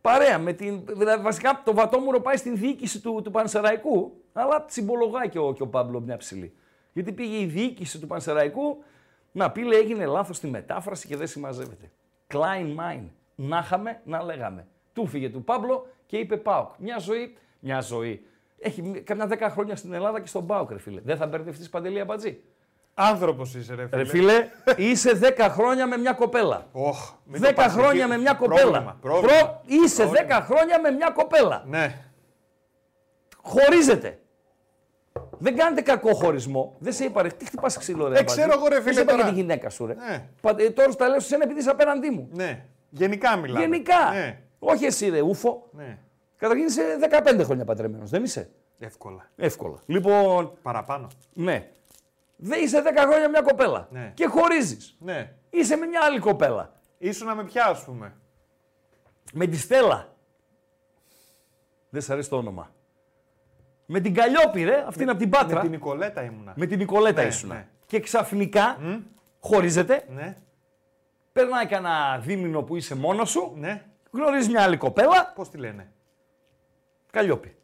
Παρέα 0.00 0.38
με 0.38 0.52
την. 0.52 0.84
Δηλαδή, 0.86 1.22
βασικά 1.22 1.62
το 1.64 1.74
βατόμουρο 1.74 2.20
πάει 2.20 2.36
στην 2.36 2.56
διοίκηση 2.56 3.00
του, 3.00 3.20
του 3.24 3.30
Πανσεραϊκού, 3.30 4.12
αλλά 4.32 4.64
τσιμπολογάει 4.64 5.28
και 5.28 5.38
ο, 5.38 5.52
και 5.52 5.62
ο 5.62 5.66
Παύλο 5.66 6.00
μια 6.00 6.16
ψηλή. 6.16 6.54
Γιατί 6.92 7.12
πήγε 7.12 7.38
η 7.38 7.44
διοίκηση 7.44 7.98
του 7.98 8.06
Πανσεραϊκού 8.06 8.84
να 9.32 9.50
πει, 9.50 9.62
λέει, 9.62 9.78
έγινε 9.78 10.06
λάθος 10.06 10.36
στη 10.36 10.46
μετάφραση 10.46 11.06
και 11.06 11.16
δεν 11.16 11.26
συμμαζεύεται. 11.26 11.90
Klein 12.34 12.76
mind. 12.76 13.04
Να 13.34 13.58
είχαμε, 13.58 14.00
να 14.04 14.22
λέγαμε. 14.22 14.66
Του 14.92 15.06
φύγε 15.06 15.30
του 15.30 15.44
Παύλο 15.44 15.86
και 16.06 16.16
είπε 16.16 16.36
Πάοκ. 16.36 16.70
Μια 16.78 16.98
ζωή, 16.98 17.36
μια 17.60 17.80
ζωή. 17.80 18.26
Έχει 18.58 18.82
καμιά 18.82 19.26
δέκα 19.26 19.50
χρόνια 19.50 19.76
στην 19.76 19.92
Ελλάδα 19.92 20.20
και 20.20 20.26
στον 20.26 20.46
Πάοκ, 20.46 20.70
ρε 20.70 20.78
φίλε. 20.78 21.00
Δεν 21.00 21.16
θα 21.16 21.26
μπερδευτείς 21.26 21.68
παντελή 21.68 22.00
αμπατζή. 22.00 22.42
Άνθρωπος 22.94 23.54
είσαι 23.54 23.74
ρε 23.74 23.86
φίλε. 23.88 24.02
Ρε 24.02 24.08
φίλε, 24.08 24.48
είσαι 24.76 25.18
10 25.38 25.46
χρόνια 25.50 25.86
με 25.86 25.96
μια 25.96 26.12
κοπέλα. 26.12 26.66
Οχ, 26.72 27.12
μην 27.24 27.40
το 27.42 27.48
10 27.48 27.52
πας 27.54 27.72
χρόνια 27.72 28.02
εκεί. 28.04 28.10
με 28.10 28.18
μια 28.18 28.32
κοπέλα. 28.32 28.60
Πρόβλημα, 28.62 28.96
πρόβλημα. 29.00 29.32
Προ- 29.38 29.60
Είσαι 29.66 30.04
10 30.04 30.10
Πρόβλημα. 30.10 30.40
χρόνια 30.40 30.80
με 30.80 30.90
μια 30.90 31.10
κοπέλα. 31.10 31.64
Ναι. 31.66 31.94
Χωρίζετε. 33.42 34.18
Δεν 35.38 35.56
κάνετε 35.56 35.80
κακό 35.80 36.14
χωρισμό. 36.14 36.76
Δεν 36.78 36.92
σε 36.92 37.04
είπα, 37.04 37.22
ρε. 37.22 37.28
Τι 37.28 37.44
χτυπάς 37.44 37.78
ξύλο, 37.78 38.08
ρε. 38.08 38.14
Ε, 38.14 38.18
Αμπατζή. 38.18 38.36
ξέρω 38.40 38.52
εγώ, 38.58 38.68
ρε, 38.68 38.74
Δεν 38.74 38.82
φίλε, 38.82 38.94
σε 38.94 39.00
είπα 39.00 39.12
για 39.12 39.20
τώρα. 39.22 39.34
τη 39.34 39.40
γυναίκα 39.40 39.70
σου, 39.70 39.86
ρε. 39.86 39.94
Ναι. 39.94 40.28
Πα- 40.40 40.54
ε, 40.58 40.70
Τώρα 40.70 40.90
στα 40.90 41.08
λέω 41.08 41.20
σε 41.20 41.34
ένα 41.34 41.44
επειδή 41.44 41.60
είσαι 41.60 41.70
απέναντί 41.70 42.10
μου. 42.10 42.28
Ναι. 42.32 42.64
Γενικά 42.90 43.36
μιλάμε. 43.36 43.60
Γενικά. 43.60 44.10
Ναι. 44.12 44.40
Όχι 44.58 44.84
εσύ, 44.84 45.08
ρε, 45.08 45.20
ούφο. 45.20 45.68
ναι. 45.72 45.98
Καταρχήν 46.38 46.66
είσαι 46.66 46.82
15 47.38 47.44
χρόνια 47.44 47.64
παντρεμένος, 47.64 48.10
δεν 48.10 48.22
είσαι; 48.24 48.50
Εύκολα. 48.78 49.30
Εύκολα. 49.36 49.76
Λοιπόν, 49.86 50.52
Παραπάνω. 50.62 51.06
ναι. 51.32 51.68
Δεν 52.42 52.62
είσαι 52.62 52.82
10 52.82 52.98
χρόνια 53.08 53.28
μια 53.28 53.42
κοπέλα. 53.42 53.88
Ναι. 53.90 54.10
Και 54.14 54.26
χωρίζεις. 54.26 54.96
Ναι. 55.00 55.34
Είσαι 55.50 55.76
με 55.76 55.86
μια 55.86 56.00
άλλη 56.02 56.18
κοπέλα. 56.18 56.72
Ήσουνα 56.98 57.34
με 57.34 57.44
ποια, 57.44 57.64
ας 57.66 57.84
πούμε; 57.84 58.16
Με 59.32 59.46
τη 59.46 59.56
Στέλλα. 59.58 60.14
Δεν 61.90 62.00
σ' 62.02 62.10
αρέσει 62.10 62.28
το 62.28 62.36
όνομα. 62.36 62.74
Με 63.86 64.00
την 64.00 64.14
Καλλιόπη, 64.14 64.64
ρε. 64.64 64.84
Αυτή 64.86 65.02
είναι 65.02 65.10
από 65.10 65.20
την 65.20 65.30
Πάτρα. 65.30 65.54
Με 65.56 65.60
την 65.60 65.70
Νικολέτα 65.70 66.22
ήμουνα. 66.22 66.52
Με 66.56 66.66
την 66.66 66.78
Νικολέτα 66.78 67.22
Ναι, 67.22 67.28
ήσουνα. 67.28 67.54
ναι. 67.54 67.68
Και 67.86 68.00
ξαφνικά 68.00 68.78
χωρίζετε. 69.40 70.04
Ναι. 70.08 70.36
Περνάει 71.32 71.66
κανένα 71.66 72.18
δίμηνο 72.18 72.62
που 72.62 72.76
είσαι 72.76 72.94
μόνος 72.94 73.30
σου. 73.30 73.52
Ναι. 73.56 73.84
Γνωρίζεις 74.10 74.48
μια 74.48 74.62
άλλη 74.62 74.76
κοπέλα. 74.76 75.32
Πώς 75.34 75.50
τη 75.50 75.58
λένε; 75.58 75.92
Καλλιόπη. 77.10 77.56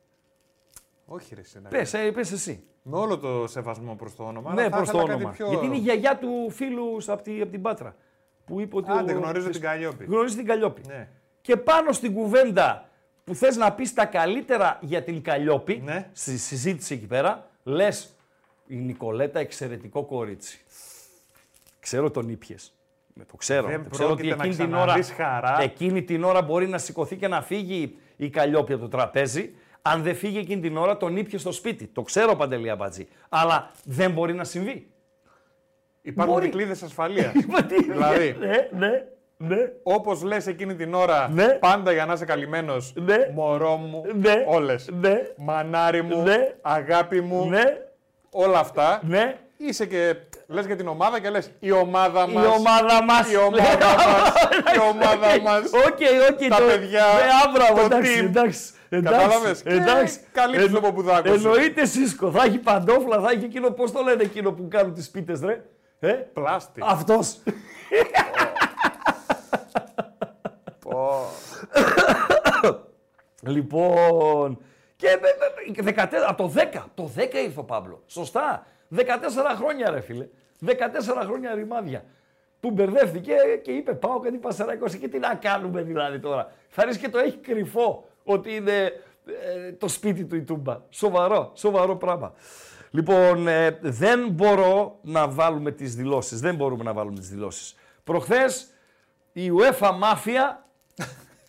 Όχι 1.07 1.35
ρε 1.35 1.41
εσύ. 1.41 1.61
ναι. 1.61 1.69
Πες, 1.69 1.95
ε, 1.95 2.11
πες 2.11 2.33
εσύ. 2.33 2.67
Με 2.89 2.97
όλο 2.99 3.19
το 3.19 3.47
σεβασμό 3.47 3.95
προς 3.95 4.17
το 4.17 4.23
όνομα. 4.23 4.53
ναι, 4.55 4.61
αλλά 4.61 4.71
θα 4.71 4.77
προς 4.77 4.91
το 4.91 4.97
ήθελα 4.99 5.13
κάτι 5.13 5.23
όνομα. 5.23 5.35
Πιο... 5.37 5.49
Γιατί 5.49 5.67
είναι 5.67 5.77
η 5.77 5.79
γιαγιά 5.79 6.19
του 6.19 6.51
φίλου 6.51 6.99
απ' 7.07 7.23
τη, 7.23 7.41
απ' 7.41 7.51
την 7.51 7.63
Πάτρα. 7.63 7.95
Που 8.47 8.61
είπε 8.61 8.77
ότι. 8.77 8.91
Άντε, 8.91 9.13
ο- 9.15 9.19
γνωρίζω 9.19 9.47
ο- 9.49 9.51
την 9.51 9.61
Καλλιόπη. 9.61 10.05
Γνωρίζει 10.05 10.37
την 10.37 10.47
Καλλιόπη. 10.47 10.83
Ναι. 10.87 11.09
Και 11.41 11.57
πάνω 11.57 11.93
στην 11.93 12.15
κουβέντα 12.15 12.89
που 13.25 13.35
θες 13.35 13.57
να 13.57 13.73
πεις 13.73 13.95
τα 13.95 14.05
καλύτερα 14.05 14.79
για 14.81 15.03
την 15.03 15.23
Καλλιόπη, 15.23 15.81
Ναι. 15.85 16.09
στη 16.13 16.39
συζήτηση 16.39 16.95
εκεί 16.95 17.07
πέρα, 17.07 17.47
λες 17.63 18.15
η 18.67 18.77
Νικολέτα 18.77 19.39
εξαιρετικό 19.39 20.05
κορίτσι. 20.05 20.61
Ξέρω 21.81 22.11
τον 22.11 22.29
ήπιες. 22.29 22.71
Με 23.15 23.25
το 23.25 23.37
ξέρω. 23.37 23.67
Δεν 23.67 23.83
Το 23.83 23.89
ξέρω 23.91 24.11
ότι 24.11 24.23
πρόκειται 24.29 24.37
να 24.43 24.45
εκείνη 24.49 24.65
την, 24.67 24.75
ώρα, 24.75 24.85
ξαναδείς 24.85 25.11
χαρά. 25.13 25.63
εκείνη 25.63 26.03
την 26.03 26.25
ώρα 26.25 26.43
μπορεί 26.43 26.69
να 26.69 26.79
σηκωθεί 26.79 27.17
και 27.17 27.29
να 27.29 27.43
φύγει 27.43 27.99
η 28.17 28.31
Καλλιόπη 28.31 28.73
από 28.73 28.83
το 28.83 28.89
τραπέζι. 28.89 29.55
Αν 29.93 30.03
δεν 30.03 30.15
φύγει 30.17 30.39
εκείνη 30.39 30.61
την 30.61 30.77
ώρα, 30.77 30.97
τον 30.97 31.17
ήπια 31.17 31.39
στο 31.39 31.53
σπίτι. 31.53 31.87
Το 31.87 32.03
ξέρω, 32.03 32.37
Παντελή 32.37 32.71
Αμπατζή. 32.71 33.09
Αλλά 33.29 33.71
δεν 33.85 34.11
μπορεί 34.11 34.35
να 34.35 34.45
συμβεί. 34.45 34.91
Υπάρχουν 36.03 36.35
Μπορεί. 36.35 36.47
δικλείδες 36.47 36.83
ασφαλείας. 36.83 37.33
Μα 37.53 37.63
τι- 37.65 37.83
δηλαδή, 37.83 38.37
Ναι, 38.39 38.69
ναι, 38.79 39.05
ναι. 39.37 39.57
όπως 39.83 40.23
λες 40.23 40.47
εκείνη 40.47 40.75
την 40.75 40.95
ώρα, 40.95 41.29
Ναι. 41.29 41.47
πάντα 41.47 41.93
για 41.93 42.07
να 42.07 42.13
είσαι 42.13 42.25
καλυμμένος, 42.25 42.93
Ναι. 42.97 43.17
μωρό 43.35 43.77
μου, 43.77 44.05
Ναι. 44.21 44.45
όλες. 44.47 44.89
Ναι, 45.01 45.17
Μανάρι 45.37 46.03
μου, 46.03 46.23
Ναι. 46.23 46.55
αγάπη 46.63 47.21
μου, 47.21 47.49
ναι, 47.49 47.63
όλα 48.31 48.59
αυτά. 48.59 49.01
ναι. 49.05 49.37
Είσαι 49.59 49.87
και 49.87 50.15
λες 50.47 50.67
για 50.67 50.77
την 50.77 50.89
ομάδα 50.89 51.21
και 51.21 51.31
λες 51.31 51.51
η 51.59 51.71
ομάδα 51.71 52.27
Η 52.31 52.33
μας. 52.33 52.47
ομάδα 52.47 53.03
μας. 53.05 53.33
Η 53.33 53.37
ομάδα 53.37 53.87
μας. 54.07 54.33
Η 54.77 54.79
ομάδα 54.91 55.41
μας. 55.43 55.65
Οκ, 55.65 55.99
οκ. 56.31 56.49
Τα 56.49 56.57
το- 56.57 56.65
παιδιά, 56.65 57.01
Ναι, 57.01 57.31
άμπραβο, 57.47 57.75
το 57.81 57.85
εντάξει, 57.85 58.19
team. 58.21 58.25
εντάξει. 58.25 58.61
Εντάξει, 58.89 59.19
Κατάλαβες; 59.19 59.63
Και 59.63 59.69
Εντάξει. 59.73 60.21
καλή 60.33 60.57
τους 60.57 60.65
Εννο- 60.67 60.81
Λοποπουδάκος. 60.81 61.31
Εννοείται 61.37 61.85
Σίσκο. 61.87 62.31
Θα 62.31 62.43
έχει 62.45 62.59
παντόφλα, 62.59 63.21
θα 63.21 63.31
έχει 63.31 63.45
εκείνο, 63.45 63.71
πώς 63.71 63.93
το 63.93 64.03
λένε 64.03 64.23
εκείνο 64.23 64.53
που 64.53 64.69
κάνουν 64.69 64.95
τις 64.95 65.11
πίτες, 65.11 65.41
ρε; 65.41 65.65
Ε, 65.99 66.13
Πλάστη. 66.13 66.81
αυτός. 66.85 67.39
Λοιπόν, 73.43 74.59
και 74.97 75.07
ε, 75.07 75.11
ε, 75.13 75.91
ε, 75.91 76.07
14, 76.07 76.25
από 76.27 76.43
το 76.43 76.53
10, 76.57 76.85
το 76.95 77.11
10 77.17 77.19
ήρθε 77.45 77.61
ο 77.61 77.65
Παύλο. 77.65 78.03
Σωστά. 78.07 78.67
14 78.97 79.01
χρόνια 79.57 79.91
ρε 79.91 80.01
φίλε. 80.01 80.27
14 80.67 80.71
χρόνια 81.25 81.55
ρημάδια. 81.55 82.05
Που 82.61 82.71
μπερδεύτηκε 82.71 83.35
και 83.63 83.71
είπε 83.73 83.93
πάω 83.95 84.19
κάτι 84.21 84.37
πασαράκος 84.37 84.95
και 84.97 85.09
τι 85.09 85.19
να 85.19 85.35
κάνουμε 85.35 85.83
δηλαδή 85.83 86.19
τώρα. 86.19 86.53
Θα 86.69 86.85
ρίξει 86.85 86.99
και 86.99 87.09
το 87.09 87.19
έχει 87.19 87.37
κρυφό 87.37 88.09
ότι 88.27 88.55
είναι 88.55 88.73
ε, 89.27 89.73
το 89.73 89.89
σπίτι 89.89 90.25
του 90.25 90.37
η 90.37 90.43
Τούμπα. 90.43 90.77
Σοβαρό, 90.91 91.53
σοβαρό 91.55 91.97
πράγμα. 91.97 92.33
Λοιπόν, 92.91 93.49
ε, 93.49 93.79
δεν 93.83 94.29
μπορώ 94.29 94.99
να 95.03 95.29
βάλουμε 95.29 95.71
τις 95.71 95.95
δηλώσεις. 95.95 96.41
Δεν 96.41 96.55
μπορούμε 96.55 96.85
να 96.85 96.93
βάλουμε 96.93 97.19
τις 97.19 97.29
δηλώσεις. 97.29 97.75
Προχθές 98.05 98.67
η 99.33 99.51
UEFA 99.59 99.89
Mafia. 99.89 100.57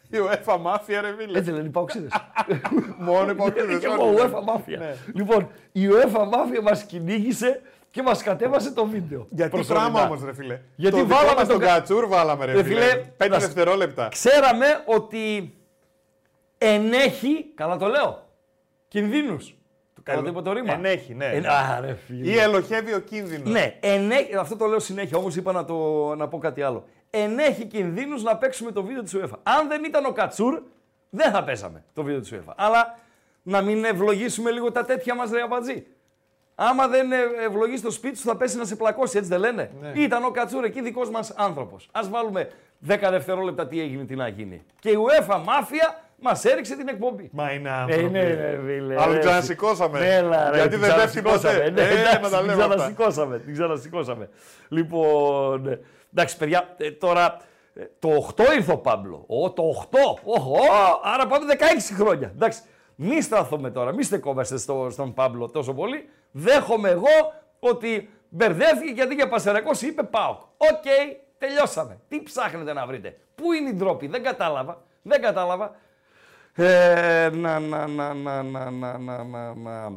Η 0.09 0.17
UEFA 0.17 0.57
μάφια, 0.59 1.01
ρε 1.01 1.15
φίλε. 1.19 1.37
Έτσι 1.37 1.51
λένε 1.51 1.67
οι 1.67 1.69
παοξίδες. 1.69 2.11
Μόνο 2.97 3.19
οι 3.19 3.21
Είναι 3.23 3.33
παοξίδες, 3.33 3.79
και 3.79 3.87
όλοι. 3.87 4.01
εγώ 4.01 4.13
UEFA 4.29 4.55
Mafia. 4.55 4.77
Ναι. 4.77 4.95
Λοιπόν, 5.13 5.49
η 5.71 5.87
UEFA 5.91 6.19
Mafia 6.19 6.61
μας 6.63 6.83
κυνήγησε 6.83 7.61
και 7.91 8.01
μας 8.01 8.23
κατέβασε 8.23 8.71
το 8.71 8.85
βίντεο. 8.85 9.27
Γιατί 9.29 9.51
προσωρινά. 9.51 9.89
πράγμα 9.91 10.07
όμως, 10.09 10.23
ρε 10.23 10.33
φίλε. 10.33 10.59
Γιατί 10.75 10.97
το 10.97 11.03
δικό 11.03 11.15
βάλαμε 11.15 11.35
μας 11.35 11.47
τον 11.47 11.59
τον 11.59 11.67
κα- 11.67 11.73
Κατσούρ, 11.73 12.07
βάλαμε 12.07 12.45
ρε 12.45 12.51
Ρε 12.53 12.63
φίλε. 12.63 12.79
φίλε, 12.81 12.95
Πέντε 13.17 13.33
να 13.33 13.39
σ- 13.39 13.45
δευτερόλεπτα. 13.45 14.07
Ξέραμε 14.07 14.65
ότι 14.85 15.53
ενέχει, 16.57 17.45
καλά 17.55 17.77
το 17.77 17.87
λέω, 17.87 18.27
κινδύνους. 18.87 19.55
Το 19.95 20.01
Καλά 20.03 20.21
το 20.21 20.29
είπα 20.29 20.41
το 20.41 20.53
ρήμα. 20.53 20.73
Ενέχει, 20.73 21.13
ναι. 21.13 21.25
Εν- 21.25 21.45
Α, 21.45 21.79
ρε 21.81 21.93
φίλε. 21.93 22.31
Ή 22.31 22.37
ελοχεύει 22.37 22.93
ο 22.93 22.99
κίνδυνος. 22.99 23.49
Ναι, 23.49 23.77
ενέχει, 23.79 24.35
αυτό 24.35 24.55
το 24.55 24.65
λέω 24.65 24.79
συνέχεια, 24.79 25.17
όμως 25.17 25.35
είπα 25.35 25.51
να, 25.51 25.65
το, 25.65 25.75
να 26.15 26.27
πω 26.27 26.37
κάτι 26.37 26.61
άλλο. 26.61 26.85
Ενέχει 27.09 27.65
κινδύνους 27.65 28.23
να 28.23 28.37
παίξουμε 28.37 28.71
το 28.71 28.83
βίντεο 28.83 29.03
της 29.03 29.15
UEFA. 29.15 29.37
Αν 29.43 29.67
δεν 29.67 29.83
ήταν 29.83 30.05
ο 30.05 30.11
Κατσούρ, 30.11 30.61
δεν 31.09 31.31
θα 31.31 31.43
παίζαμε 31.43 31.83
το 31.93 32.03
βίντεο 32.03 32.19
της 32.19 32.33
UEFA. 32.33 32.53
Αλλά 32.55 32.97
να 33.43 33.61
μην 33.61 33.85
ευλογήσουμε 33.85 34.51
λίγο 34.51 34.71
τα 34.71 34.85
τέτοια 34.85 35.15
μας 35.15 35.31
ρε 35.31 35.41
αμπατζή. 35.41 35.85
Άμα 36.55 36.87
δεν 36.87 37.11
ε, 37.11 37.17
ευλογείς 37.47 37.81
το 37.81 37.91
σπίτι 37.91 38.17
σου, 38.17 38.27
θα 38.27 38.37
πέσει 38.37 38.57
να 38.57 38.65
σε 38.65 38.75
πλακώσει, 38.75 39.17
έτσι 39.17 39.29
δεν 39.29 39.39
λένε; 39.39 39.71
Ναι. 39.81 39.91
Ήταν 40.01 40.23
ο 40.23 40.31
Κατσούρ 40.31 40.63
εκεί 40.63 40.81
δικός 40.81 41.09
μας 41.09 41.31
άνθρωπος. 41.35 41.89
Α 41.91 41.99
βάλουμε 42.09 42.49
10 42.87 42.97
δευτερόλεπτα 43.09 43.67
τι 43.67 43.81
έγινε, 43.81 44.03
τι 44.05 44.15
να 44.15 44.27
γίνει. 44.27 44.63
Και 44.79 44.89
η 44.89 44.97
UEFA 44.97 45.41
Μάφια 45.45 46.01
μας 46.21 46.45
έριξε 46.45 46.75
την 46.75 46.87
εκπομπή. 46.87 47.29
Μα 47.33 47.51
είναι 47.51 47.69
Ε, 47.69 47.71
άνθρωποι. 47.71 48.09
ναι, 48.09 48.23
ρε, 48.23 48.59
φίλε. 48.65 49.01
Αλλά 49.01 49.13
ρε. 49.13 49.19
ξανασηκώσαμε. 49.19 50.15
Έλα, 50.15 50.49
ρε, 50.49 50.55
Γιατί 50.55 50.69
την 50.69 50.79
δεν 50.79 50.95
πέφτει 50.95 51.21
ξανασηκώσαμε. 51.21 51.59
ποτέ. 51.59 51.69
Ναι, 51.69 51.81
Ε, 51.81 51.99
εντάξει, 51.99 52.21
να 52.21 52.29
τα 52.29 52.37
την 52.37 52.45
λέμε 52.47 52.63
αυτά. 52.63 52.75
ξανασηκώσαμε. 52.75 53.39
Την 53.39 53.53
ξανασηκώσαμε. 53.53 54.29
Λοιπόν, 54.67 55.67
ε, 55.67 55.79
εντάξει, 56.13 56.37
παιδιά, 56.37 56.73
ε, 56.77 56.91
τώρα 56.91 57.37
ε, 57.73 57.83
το 57.99 58.09
8 58.37 58.43
ήρθε 58.55 58.71
ο 58.71 58.77
Πάμπλο. 58.77 59.23
Ο, 59.27 59.51
το 59.51 59.63
8. 59.91 59.97
Οχ, 60.23 60.47
ω, 60.47 60.57
άρα 61.03 61.27
πάμε 61.27 61.45
16 61.53 61.55
χρόνια. 61.97 62.31
Εντάξει, 62.35 62.61
μη 62.95 63.21
σταθούμε 63.21 63.69
τώρα, 63.71 63.91
μη 63.93 64.03
στεκόμαστε 64.03 64.57
στο, 64.57 64.87
στον 64.91 65.13
Πάμπλο 65.13 65.49
τόσο 65.49 65.73
πολύ. 65.73 66.09
Δέχομαι 66.31 66.89
εγώ 66.89 67.33
ότι 67.59 68.09
μπερδεύτηκε 68.29 68.91
γιατί 68.91 69.13
για 69.15 69.27
Πασερακό 69.27 69.71
είπε 69.81 70.03
ΠΑΟΚ. 70.03 70.39
Οκ, 70.57 70.83
τελειώσαμε. 71.37 71.99
Τι 72.07 72.23
ψάχνετε 72.23 72.73
να 72.73 72.85
βρείτε. 72.85 73.17
Πού 73.35 73.53
είναι 73.53 73.69
η 73.69 73.73
ντροπή, 73.73 74.07
δεν 74.07 74.23
κατάλαβα. 74.23 74.81
Δεν 75.01 75.21
κατάλαβα. 75.21 75.75
Ε, 76.59 77.29
να, 77.33 77.59
να, 77.59 77.87
να, 77.87 78.13
να, 78.13 78.43
να, 78.43 78.71
να, 78.71 78.97
να, 78.97 79.23
να, 79.23 79.53
να. 79.53 79.91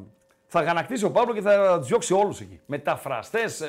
Θα 0.46 0.62
γανακτήσει 0.62 1.04
ο 1.04 1.10
Παύλο 1.10 1.34
και 1.34 1.40
θα 1.40 1.78
τους 1.78 1.88
διώξει 1.88 2.14
όλους 2.14 2.40
εκεί. 2.40 2.60
Μεταφραστές, 2.66 3.62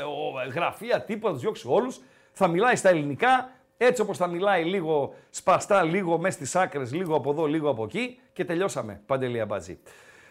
γραφεία, 0.54 1.02
τίποτα, 1.02 1.28
θα 1.28 1.34
τους 1.34 1.42
διώξει 1.42 1.68
όλους. 1.70 2.00
Θα 2.32 2.48
μιλάει 2.48 2.76
στα 2.76 2.90
ελληνικά, 2.90 3.50
έτσι 3.78 4.02
όπως 4.02 4.18
θα 4.18 4.28
μιλάει 4.28 4.64
λίγο 4.64 5.14
σπαστά, 5.30 5.84
λίγο 5.84 6.18
μέσα 6.18 6.36
στις 6.36 6.56
άκρες, 6.56 6.94
λίγο 6.94 7.16
από 7.16 7.32
εδώ, 7.32 7.46
λίγο 7.46 7.70
από 7.70 7.84
εκεί 7.84 8.20
και 8.34 8.46
τελειώσαμε. 8.46 9.02
Παντελή 9.06 9.40
Αμπατζή. 9.40 9.80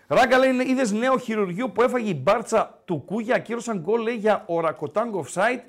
Ράγκα 0.07 0.39
λέει, 0.39 0.51
είδες 0.51 0.93
νέο 0.93 1.19
χειρουργείο 1.19 1.69
που 1.69 1.83
έφαγε 1.83 2.11
η 2.11 2.21
μπάρτσα 2.23 2.81
του 2.85 3.03
Κούγια, 3.07 3.35
ακύρωσαν 3.35 3.79
γκολ 3.79 4.03
λέει 4.03 4.15
για 4.15 4.45
ορακοτάγκο 4.47 5.25
offside. 5.25 5.61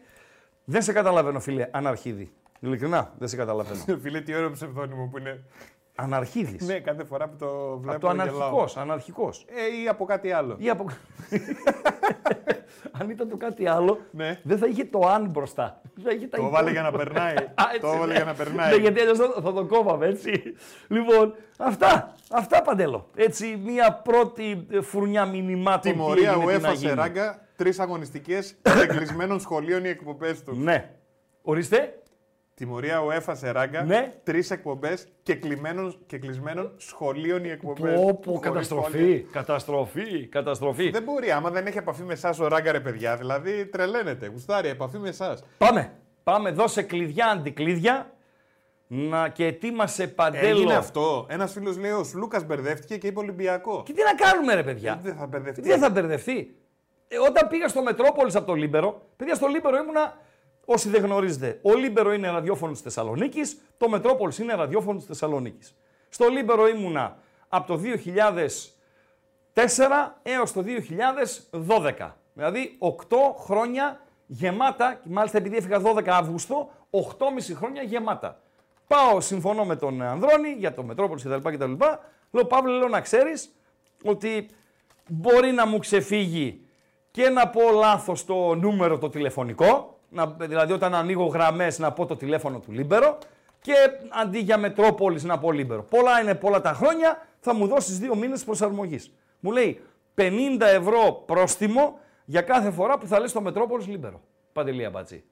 Δεν 0.64 0.82
σε 0.82 0.94
καταλαβαίνω, 0.94 1.40
φίλε, 1.40 1.68
Αναρχίδη. 1.72 2.32
Ειλικρινά, 2.60 3.14
δεν 3.18 3.28
σε 3.28 3.36
καταλαβαίνω. 3.36 3.84
Φίλε, 4.04 4.22
τι 4.22 4.36
ωραίο 4.36 4.52
ψευδόνυμο 4.52 5.08
που 5.12 5.18
είναι. 5.18 5.44
Αναρχίδης. 5.96 6.68
Ναι, 6.68 6.80
κάθε 6.80 7.04
φορά 7.04 7.28
που 7.28 7.36
το 7.36 7.78
βλέπω. 7.80 7.96
από 7.98 8.08
το 8.08 8.12
γελάω. 8.24 8.28
αναρχικός, 8.38 8.78
αναρχικός. 8.78 9.46
Ε, 9.50 9.82
ή 9.84 9.88
από 9.88 10.06
κάτι 10.06 10.32
άλλο. 10.32 10.56
Ή 10.60 10.70
από... 10.70 10.86
Αν 12.92 13.10
ήταν 13.10 13.30
το 13.30 13.38
κάτι 13.38 13.68
άλλο, 13.68 14.00
Ναι. 14.12 14.40
δεν 14.44 14.58
θα 14.58 14.68
είχε 14.68 14.86
το 14.86 15.00
αν 15.08 15.26
μπροστά. 15.30 15.82
Θα 16.04 16.12
είχε 16.12 16.28
τα 16.28 16.38
Το 16.38 16.44
υπόλοιπα. 16.44 16.58
βάλε 16.60 16.72
για 16.72 16.82
να 16.82 16.92
περνάει. 16.92 17.36
Α, 17.62 17.64
έτσι, 17.70 17.80
Το 17.82 17.88
έβαλε 17.88 18.06
ναι. 18.06 18.14
για 18.16 18.24
να 18.26 18.34
περνάει. 18.34 18.70
Ναι, 18.72 18.76
γιατί 18.82 19.00
αλλιώς 19.00 19.18
θα, 19.18 19.42
θα 19.44 19.54
το 19.54 19.66
κόβαμε, 19.66 20.06
έτσι. 20.08 20.42
Λοιπόν, 20.88 21.34
αυτά. 21.58 22.16
Αυτά 22.32 22.62
παντέλο. 22.62 23.10
Έτσι, 23.16 23.62
μία 23.66 23.94
πρώτη 24.04 24.68
ε, 24.72 24.82
φουρνιά 24.82 25.26
μηνυμάτων. 25.26 25.82
τι 25.82 25.90
Τιμωρία 25.92 26.32
έγινε, 26.32 26.56
τι 26.56 26.62
να 26.62 26.70
UEFA 26.70 26.76
σε 26.76 26.86
γίνει. 26.86 26.94
ράγκα, 26.94 27.42
τρεις 27.56 27.80
αγωνιστικές 27.80 28.56
και 28.80 28.86
κλεισμένων 28.88 29.40
σχολείων 29.40 29.86
οι 29.86 29.90
εκπομπές 29.90 30.44
τους. 30.44 30.58
Ναι. 30.58 30.90
Ορίστε. 31.42 32.01
Τιμωρία 32.62 33.00
UEFA 33.08 33.34
σε 33.36 33.52
ράγκα, 33.52 33.84
Ναι. 33.84 34.12
τρεις 34.24 34.52
εκπομπές 34.52 35.08
και, 35.24 35.36
κλεισμένων- 35.36 35.98
και 36.06 36.18
κλεισμένων 36.18 36.72
σχολείων 36.78 37.44
οι 37.46 37.50
εκπομπές. 37.50 37.96
Πω, 38.00 38.20
πω, 38.26 38.40
καταστροφή. 38.40 39.26
Καταστροφή. 39.32 40.28
Καταστροφή. 40.28 40.90
Δεν 40.90 41.04
μπορεί, 41.04 41.32
άμα 41.32 41.50
δεν 41.50 41.66
έχει 41.66 41.78
επαφή 41.78 42.04
με 42.04 42.14
εσάς 42.14 42.40
ο 42.40 42.48
ράγκα, 42.48 42.72
ρε 42.72 42.80
παιδιά. 42.80 43.16
Δηλαδή 43.18 43.66
τρελαίνεται. 43.66 44.28
Γουστάρει, 44.28 44.68
επαφή 44.70 44.98
με 44.98 45.10
εσάς. 45.10 45.44
Πάμε. 45.58 45.92
Πάμε. 46.24 46.52
Δώσε 46.52 46.82
κλειδιά, 46.82 47.28
αντικλείδια. 47.28 48.12
Να 48.88 49.30
και 49.30 49.46
ετοίμασε 49.46 50.08
παντέλο. 50.08 50.48
Έγινε 50.48 50.74
αυτό. 50.76 51.26
Ένας 51.30 51.52
φίλος 51.52 51.78
λέει: 51.78 51.92
Ο 51.92 52.04
Σλούκας 52.04 52.46
μπερδεύτηκε 52.46 52.98
και 52.98 53.08
είπε 53.08 53.20
Ολυμπιακό. 53.20 53.84
Και 53.86 53.94
τι 53.94 54.02
να 54.04 54.26
κάνουμε, 54.26 54.54
ρε 54.54 54.64
παιδιά; 54.64 55.00
Δεν 55.04 55.16
θα 55.16 55.26
μπερδευτεί. 55.28 55.62
Τι 55.62 55.68
δεν 55.70 55.80
θα 55.80 55.90
μπερδευτεί. 55.90 56.56
Ε, 57.08 57.18
όταν 57.18 57.48
πήγα 57.50 57.68
στο 57.68 57.82
Μετρόπολης 57.84 58.36
από 58.36 58.46
το 58.46 58.54
Λίμπερο, 58.54 59.02
παιδιά 59.18 59.36
στο 59.36 59.48
Λίμπερο 59.48 59.78
ήμουνα, 59.78 60.18
όσοι 60.72 60.90
δεν 60.90 61.02
γνωρίζετε, 61.02 61.60
ο 61.62 61.76
Λίμπερο 61.76 62.14
είναι 62.14 62.30
ραδιόφωνος 62.30 62.74
της 62.74 62.94
Θεσσαλονίκης, 62.94 63.62
το 63.78 63.90
Μετρόπολης 63.90 64.40
είναι 64.40 64.54
ραδιόφωνος 64.54 64.98
της 64.98 65.08
Θεσσαλονίκης. 65.08 65.76
Στο 66.10 66.28
Λίμπερο 66.28 66.68
ήμουνα 66.68 67.18
από 67.50 67.68
το 67.68 67.78
2004 67.78 70.20
έως 70.24 70.52
το 70.52 70.62
2012. 70.62 72.18
Δηλαδή 72.34 72.76
8 72.80 73.36
χρόνια 73.38 74.00
γεμάτα, 74.28 74.94
και 74.94 75.10
μάλιστα 75.10 75.38
επειδή 75.38 75.58
έφυγα 75.58 75.82
12 75.82 76.08
Αύγουστο, 76.08 76.72
8,5 76.90 77.56
χρόνια 77.56 77.82
γεμάτα. 77.82 78.40
Πάω, 78.88 79.22
συμφωνώ 79.22 79.66
με 79.66 79.76
τον 79.76 80.02
Ανδρώνη 80.02 80.50
για 80.50 80.74
το 80.74 80.84
Μετρόπολης 80.84 81.24
κτλ. 81.24 81.50
κτλ. 81.50 81.72
Λέω, 82.32 82.46
Παύλο, 82.46 82.78
λέω 82.78 82.88
να 82.88 83.02
ξέρεις 83.02 83.56
ότι 84.04 84.50
μπορεί 85.08 85.52
να 85.52 85.68
μου 85.68 85.80
ξεφύγει 85.80 86.66
και 87.12 87.30
να 87.30 87.50
πω 87.50 87.72
λάθος 87.72 88.26
το 88.26 88.56
νούμερο 88.56 88.98
το 88.98 89.10
τηλεφωνικό, 89.10 90.00
να, 90.12 90.28
δηλαδή 90.28 90.74
όταν 90.74 90.96
ανοίγω 90.96 91.26
γραμμές 91.26 91.80
να 91.80 91.92
πω 91.92 92.06
το 92.06 92.16
τηλέφωνο 92.16 92.60
του 92.60 92.72
Λίμπερο 92.72 93.18
και 93.62 93.74
αντί 94.10 94.40
για 94.40 94.58
Μετρόπολης 94.58 95.24
να 95.24 95.40
πω 95.40 95.52
Λίμπερο. 95.52 95.84
Πολλά 95.84 96.22
είναι 96.22 96.36
πολλά 96.36 96.62
τα 96.62 96.74
χρόνια, 96.74 97.28
θα 97.40 97.54
μου 97.54 97.68
δώσεις 97.68 98.00
δύο 98.00 98.16
μήνες 98.16 98.44
προσαρμογής. 98.44 99.12
Μου 99.40 99.52
λέει 99.52 99.82
50 100.16 100.58
ευρώ 100.60 101.24
πρόστιμο 101.26 102.00
για 102.26 102.42
κάθε 102.42 102.72
φορά 102.72 102.98
που 102.98 103.08
θα 103.08 103.20
λες 103.20 103.32
το 103.32 103.42
Μετρόπολης 103.42 103.88
Λίμπερο. 103.88 104.22
Παντελή 104.54 104.90
Αμπατζή. 104.90 105.24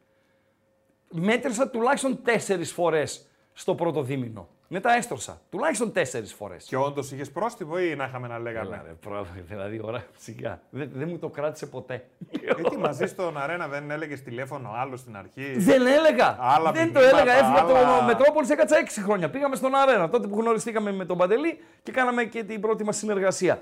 Μέτρησα 1.12 1.70
τουλάχιστον 1.70 2.24
τέσσερις 2.24 2.72
φορές 2.72 3.28
στο 3.54 3.76
πρώτο 3.76 4.02
δίμηνο. 4.02 4.48
Μετά 4.71 4.95
έστρωσα. 4.95 5.41
Τουλάχιστον 5.49 5.91
τέσσερις 5.91 6.34
φορές. 6.34 6.65
Και 6.65 6.75
όντως 6.75 7.12
είχες 7.12 7.32
πρόστιμο 7.32 7.73
ή 7.91 7.95
να 7.95 8.03
είχαμε 8.05 8.27
να 8.27 8.39
λέγαμε; 8.39 8.67
Έλα 8.75 8.84
ρε, 8.86 8.93
πρόεδρε, 8.93 9.41
δηλαδή 9.47 9.79
ώρα 9.84 10.03
σιγά. 10.17 10.62
Δεν, 10.69 10.89
δεν 10.93 11.08
μου 11.10 11.17
το 11.19 11.29
κράτησε 11.29 11.65
ποτέ. 11.65 12.05
Γιατί 12.29 12.77
μαζί 12.77 13.05
στον 13.05 13.38
αρένα 13.38 13.67
δεν 13.67 13.91
έλεγες 13.91 14.23
τηλέφωνο 14.23 14.71
άλλο 14.75 14.97
στην 14.97 15.17
αρχή; 15.17 15.58
δεν 15.58 15.88
έλεγα. 15.88 16.38
Άλλα 16.39 16.71
δεν 16.71 16.93
το 16.93 16.99
μηνύματα, 16.99 17.21
έλεγα. 17.21 17.38
Έφυγα 17.38 17.60
άλλα- 17.60 17.99
το 17.99 18.05
Μετρόπολης, 18.05 18.49
έκατσα 18.49 18.77
6 18.77 19.01
χρόνια. 19.01 19.29
Πήγαμε 19.29 19.55
στον 19.55 19.75
Αρένα 19.75 20.10
τότε 20.10 20.27
που 20.27 20.39
γνωριστήκαμε 20.39 20.91
με 20.91 21.05
τον 21.05 21.17
Παντελή 21.17 21.60
και 21.84 21.91
κάναμε 21.91 22.23
και 22.23 22.43
την 22.43 22.62
πρώτη 22.62 22.84
μας 22.84 22.97
συνεργασία. 22.97 23.62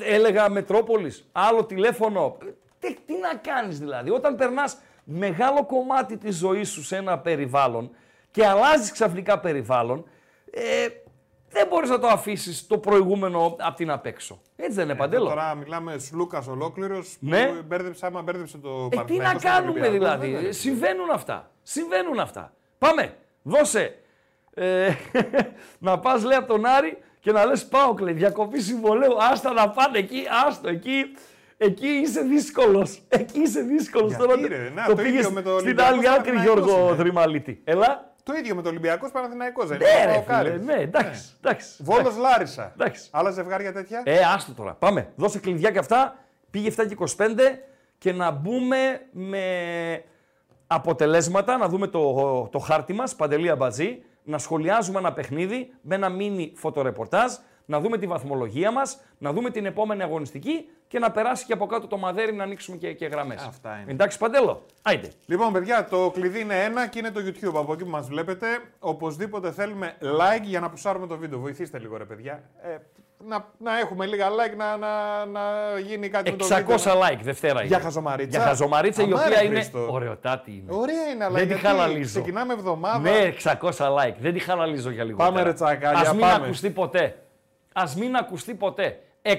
Έλεγα 0.00 0.48
Μετρόπολης, 0.50 1.28
άλλο 1.32 1.64
τηλέφωνο. 1.64 2.36
Τι, 2.78 2.94
τι 3.06 3.12
να 3.12 3.52
κάνεις 3.52 3.78
δηλαδή; 3.78 4.10
Όταν 4.10 4.36
περνάς 4.36 4.76
μεγάλο 5.04 5.64
κομμάτι 5.66 6.16
της 6.16 6.36
ζωής 6.36 6.70
σου 6.70 6.82
σε 6.84 6.96
ένα 6.96 7.18
περιβάλλον 7.18 7.90
και 8.30 8.46
αλλάζεις 8.46 8.92
ξαφνικά 8.92 9.38
περιβάλλον, 9.38 10.04
ε, 10.50 10.86
δεν 11.50 11.66
μπορείς 11.66 11.90
να 11.90 11.98
το 11.98 12.06
αφήσεις 12.06 12.66
το 12.66 12.78
προηγούμενο 12.78 13.56
από 13.58 13.76
την 13.76 13.90
απ' 13.90 14.06
έξω. 14.06 14.40
Έτσι 14.56 14.74
δεν 14.74 14.84
είναι, 14.84 14.94
Παντέλο. 14.94 15.26
Ε, 15.26 15.28
Τώρα 15.28 15.54
μιλάμε 15.54 15.98
Σλούκα 15.98 16.44
ολόκληρος. 16.48 17.16
Ναι. 17.20 17.46
Που 17.46 17.62
μπέρδεψε, 17.66 18.06
άμα 18.06 18.22
μπέρδεψε 18.22 18.58
το 18.58 18.68
Ε, 18.68 18.88
τι 18.88 18.96
Παναθηναϊκό 18.96 19.32
να 19.32 19.38
στον 19.38 19.50
κάνουμε 19.50 19.70
Ολυμπιακό, 19.70 19.92
δηλαδή; 19.92 20.30
βέβαια. 20.32 20.52
Συμβαίνουν 20.52 21.10
αυτά. 21.10 21.50
Συμβαίνουν 21.62 22.18
αυτά. 22.18 22.52
Πάμε. 22.78 23.14
Δώσε. 23.42 23.98
Ε, 24.54 24.90
να 25.78 25.98
πας 25.98 26.24
λέει 26.24 26.38
από 26.38 26.46
τον 26.46 26.66
Άρη 26.66 26.98
και 27.20 27.32
να 27.32 27.44
λες 27.44 27.66
πάω 27.66 27.94
κλε, 27.94 28.12
διακοπή 28.12 28.60
συμβολέου. 28.60 29.16
Άστα 29.32 29.52
να 29.52 29.68
πάνε 29.70 29.98
εκεί, 29.98 30.22
άστο 30.46 30.68
εκεί. 30.68 31.04
Εκεί 31.56 31.86
είσαι 31.86 32.20
δύσκολος. 32.20 33.02
Εκεί 33.08 33.40
είσαι 33.40 33.60
δύσκολος. 33.60 34.14
Γιατί, 34.16 34.46
ρε, 34.46 34.70
να, 34.74 34.84
το 34.84 34.94
το 34.94 35.02
πήγες 35.02 35.18
ίδιο 35.18 35.30
με 35.30 35.42
το 35.42 35.48
στην 35.50 35.64
Ολυμπιακό 35.66 35.92
άλλη 35.92 36.08
άκρη, 36.08 36.30
Παναθηναϊκός 36.30 36.64
Γιώργο 36.64 36.86
είναι. 36.86 36.96
Δρυμαλίτη. 36.96 37.60
Έλα. 37.64 38.14
Το 38.28 38.34
ίδιο 38.34 38.54
με 38.54 38.62
το 38.62 38.68
Ολυμπιακός 38.68 39.10
Παναθηναϊκός. 39.10 39.68
Δεν 39.68 39.78
Ναι, 39.78 39.88
είναι. 40.02 40.12
ρε, 40.12 40.18
Ο 40.18 40.22
Κάρης. 40.26 40.52
φίλε, 40.52 40.64
ναι, 40.64 40.82
εντάξει. 40.82 41.22
εντάξει. 41.42 41.82
Βόλος 41.82 42.16
Λάρισα. 42.16 42.72
Εντάξει. 42.74 43.08
Άλλα 43.12 43.30
ζευγάρια 43.30 43.72
τέτοια; 43.72 44.02
Ε, 44.04 44.18
άστο 44.34 44.52
τώρα. 44.52 44.74
Πάμε. 44.74 45.12
Δώσε 45.16 45.38
κλειδιά 45.38 45.70
και 45.70 45.78
αυτά. 45.78 46.16
Πήγε 46.50 46.68
7 46.76 46.86
και 46.88 46.94
25 46.94 47.58
και 47.98 48.12
να 48.12 48.30
μπούμε 48.30 49.00
με 49.10 49.42
αποτελέσματα, 50.66 51.56
να 51.56 51.68
δούμε 51.68 51.86
το, 51.86 52.12
το 52.52 52.58
χάρτη 52.58 52.92
μας, 52.92 53.14
Παντελία 53.16 53.56
Μπατζή, 53.56 54.02
να 54.24 54.38
σχολιάζουμε 54.38 54.98
ένα 54.98 55.12
παιχνίδι 55.12 55.72
με 55.80 55.94
ένα 55.94 56.08
μίνι 56.08 56.52
φωτορεπορτάζ, 56.56 57.32
να 57.64 57.80
δούμε 57.80 57.98
τη 57.98 58.06
βαθμολογία 58.06 58.70
μας, 58.70 59.00
να 59.18 59.32
δούμε 59.32 59.50
την 59.50 59.66
επόμενη 59.66 60.02
αγωνιστική 60.02 60.68
και 60.88 60.98
να 60.98 61.10
περάσει 61.10 61.44
και 61.44 61.52
από 61.52 61.66
κάτω 61.66 61.86
το 61.86 61.96
μαδέρι 61.96 62.32
να 62.34 62.42
ανοίξουμε 62.42 62.76
και, 62.76 62.92
και 62.92 63.06
γραμμές. 63.06 63.42
Αυτά 63.46 63.78
είναι. 63.82 63.92
Εντάξει, 63.92 64.18
Παντέλο. 64.18 64.62
Άιντε. 64.82 65.10
Λοιπόν, 65.26 65.52
παιδιά, 65.52 65.84
το 65.90 66.10
κλειδί 66.10 66.40
είναι 66.40 66.62
ένα 66.64 66.86
και 66.86 66.98
είναι 66.98 67.10
το 67.10 67.20
YouTube. 67.26 67.54
Από 67.58 67.72
εκεί 67.72 67.84
που 67.84 67.90
μας 67.90 68.06
βλέπετε, 68.08 68.46
οπωσδήποτε 68.78 69.52
θέλουμε 69.52 69.94
like 70.00 70.42
για 70.42 70.60
να 70.60 70.70
πουσάρουμε 70.70 71.06
το 71.06 71.16
βίντεο. 71.16 71.38
Βοηθήστε 71.38 71.78
λίγο, 71.78 71.96
ρε 71.96 72.04
παιδιά. 72.04 72.42
Ε, 72.62 72.76
να, 73.26 73.44
να 73.58 73.78
έχουμε 73.78 74.06
λίγα 74.06 74.28
like, 74.28 74.56
να, 74.56 74.76
να, 74.76 75.24
να 75.26 75.40
γίνει 75.86 76.08
κάτι 76.08 76.30
με 76.30 76.36
το 76.36 76.46
600 76.50 76.56
βίντεο. 76.58 77.00
like 77.00 77.18
Δευτέρα 77.22 77.62
Για 77.62 77.76
είναι. 77.76 77.84
χαζομαρίτσα. 77.84 78.38
Για 78.38 78.46
χαζομαρίτσα 78.46 79.02
η 79.02 79.04
Αμά, 79.04 79.14
οποία 79.24 79.38
ρε 79.38 79.44
είναι 79.44 79.54
Χρήστο. 79.54 79.86
ωραιοτάτη. 79.92 80.50
Είναι. 80.50 80.72
Ωραία 80.76 81.04
είναι, 81.14 81.24
αλλά 81.24 81.34
Δεν 81.38 81.42
τη 81.48 81.54
γιατί 81.54 81.66
χαλαλίζω. 81.66 82.08
ξεκινάμε 82.08 82.52
εβδομάδα. 82.52 82.98
Ναι, 82.98 83.32
600 83.44 83.58
like. 83.70 84.14
Δεν 84.18 84.32
τη 84.32 84.38
χαλαλίζω 84.38 84.90
για 84.90 85.04
λίγο. 85.04 85.16
Πάμε, 85.16 85.42
ρε 85.42 85.52
τσακάλια, 85.52 86.00
Ας 86.00 86.10
μην 86.10 86.20
πάμε. 86.20 86.44
ακουστεί 86.44 86.70
ποτέ. 86.70 87.18
Ας 87.74 87.96
μην 87.96 88.16
ακουστεί 88.16 88.54
ποτέ. 88.54 88.98
600 89.22 89.32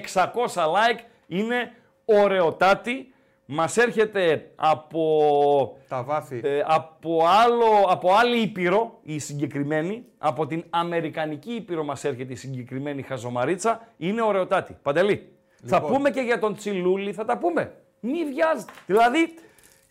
like 0.54 1.00
είναι 1.30 1.72
ωραιοτάτη. 2.04 3.14
Μας 3.52 3.76
έρχεται 3.76 4.50
από, 4.56 5.78
Τα 5.88 6.02
βάθη. 6.02 6.40
ε, 6.44 6.62
από, 6.66 7.24
άλλο, 7.44 7.66
από 7.88 8.12
άλλη 8.14 8.38
ήπειρο 8.40 8.98
η 9.02 9.18
συγκεκριμένη. 9.18 10.04
Από 10.18 10.46
την 10.46 10.64
Αμερικανική 10.70 11.52
ήπειρο 11.52 11.84
μας 11.84 12.04
έρχεται 12.04 12.32
η 12.32 12.36
συγκεκριμένη 12.36 13.02
χαζομαρίτσα. 13.02 13.86
Είναι 13.96 14.22
ωραιοτάτη. 14.22 14.76
Παντελή. 14.82 15.32
Θα 15.64 15.76
Λοιπόν. 15.76 15.92
πούμε 15.92 16.10
και 16.10 16.20
για 16.20 16.38
τον 16.38 16.54
Τσιλούλη, 16.54 17.12
θα 17.12 17.24
τα 17.24 17.38
πούμε. 17.38 17.72
Μη 18.00 18.24
βιάζετε. 18.24 18.72
Δηλαδή, 18.86 19.34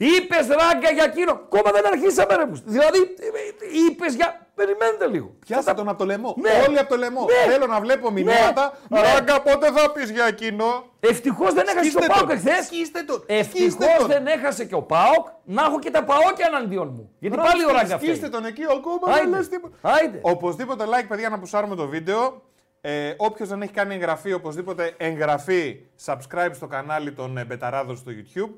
είπες 0.08 0.48
ράγκα 0.48 0.92
για 0.94 1.04
εκείνο. 1.04 1.34
Κόμμα 1.50 1.72
δεν 1.72 1.86
αρχίσαμε, 1.88 2.36
ρε. 2.36 2.46
μου. 2.46 2.62
Δηλαδή, 2.66 3.00
είπες 3.88 4.14
για. 4.16 4.48
Περιμένετε 4.56 5.08
λίγο. 5.08 5.36
Πιάσε 5.46 5.62
Θα 5.64 5.70
τα- 5.72 5.78
τον 5.78 5.90
από 5.90 5.98
το 5.98 6.06
λαιμό. 6.06 6.36
Ναι. 6.42 6.50
Όλοι 6.68 6.80
από 6.80 6.90
το 6.90 6.98
λαιμό. 6.98 7.26
Ναι. 7.26 7.52
Θέλω 7.52 7.66
να 7.68 7.80
βλέπω 7.80 8.12
μηνύματα. 8.12 8.78
Ναι. 8.90 9.02
Ράγκα, 9.02 9.42
πότε 9.42 9.72
θα 9.72 9.92
πεις 9.92 10.10
για 10.12 10.26
εκείνο; 10.26 10.84
Ευτυχώς 11.00 11.54
δεν 11.54 11.68
έχασε 11.68 11.80
Σκίστε 11.90 12.00
και 12.00 12.06
ο 12.06 12.14
Πάοκ 12.14 12.28
τον. 12.28 12.36
εχθές. 12.38 12.66
Σκίστε 12.66 13.02
τον. 13.04 13.24
Ευτυχώς 13.28 13.72
Σκίστε 13.72 13.96
τον. 13.98 14.08
δεν 14.08 14.28
έχασε 14.28 14.66
και 14.66 14.76
ο 14.76 14.82
Πάοκ 14.82 15.28
να 15.44 15.64
έχω 15.64 15.80
και 15.80 15.92
τα 15.92 16.04
Παόκια 16.04 16.46
εναντίον 16.54 16.88
μου. 16.96 17.12
Γιατί 17.20 17.36
Μπράβο, 17.36 17.52
πάλι 17.52 17.66
ο 17.66 17.72
Ράγκα 17.72 17.98
Σκίστε 17.98 18.16
φταίει. 18.16 18.30
τον 18.30 18.46
εκεί, 18.46 18.64
ο 18.64 18.80
κόμμα 18.82 19.00
δεν 19.06 19.14
Άιντε. 19.14 19.38
λες 19.38 19.48
τίποτα. 19.50 19.78
Άιντε. 19.82 20.20
Οπωσδήποτε 20.22 20.84
like, 20.88 21.06
παιδιά, 21.08 21.30
να 21.30 21.40
πουσάρουμε 21.40 21.76
το 21.76 21.88
βίντεο. 21.88 22.42
Ε, 22.82 23.14
Όποιος 23.18 23.50
δεν 23.50 23.62
έχει 23.62 23.72
κάνει 23.72 23.94
εγγραφή, 23.96 24.34
οπωσδήποτε 24.34 24.94
εγγραφή, 24.98 25.80
subscribe 26.06 26.52
στο 26.54 26.68
κανάλι 26.68 27.12
των 27.12 27.38
ε, 27.38 27.44
Μπεταράδων 27.46 27.98
στο 27.98 28.12
YouTube. 28.12 28.50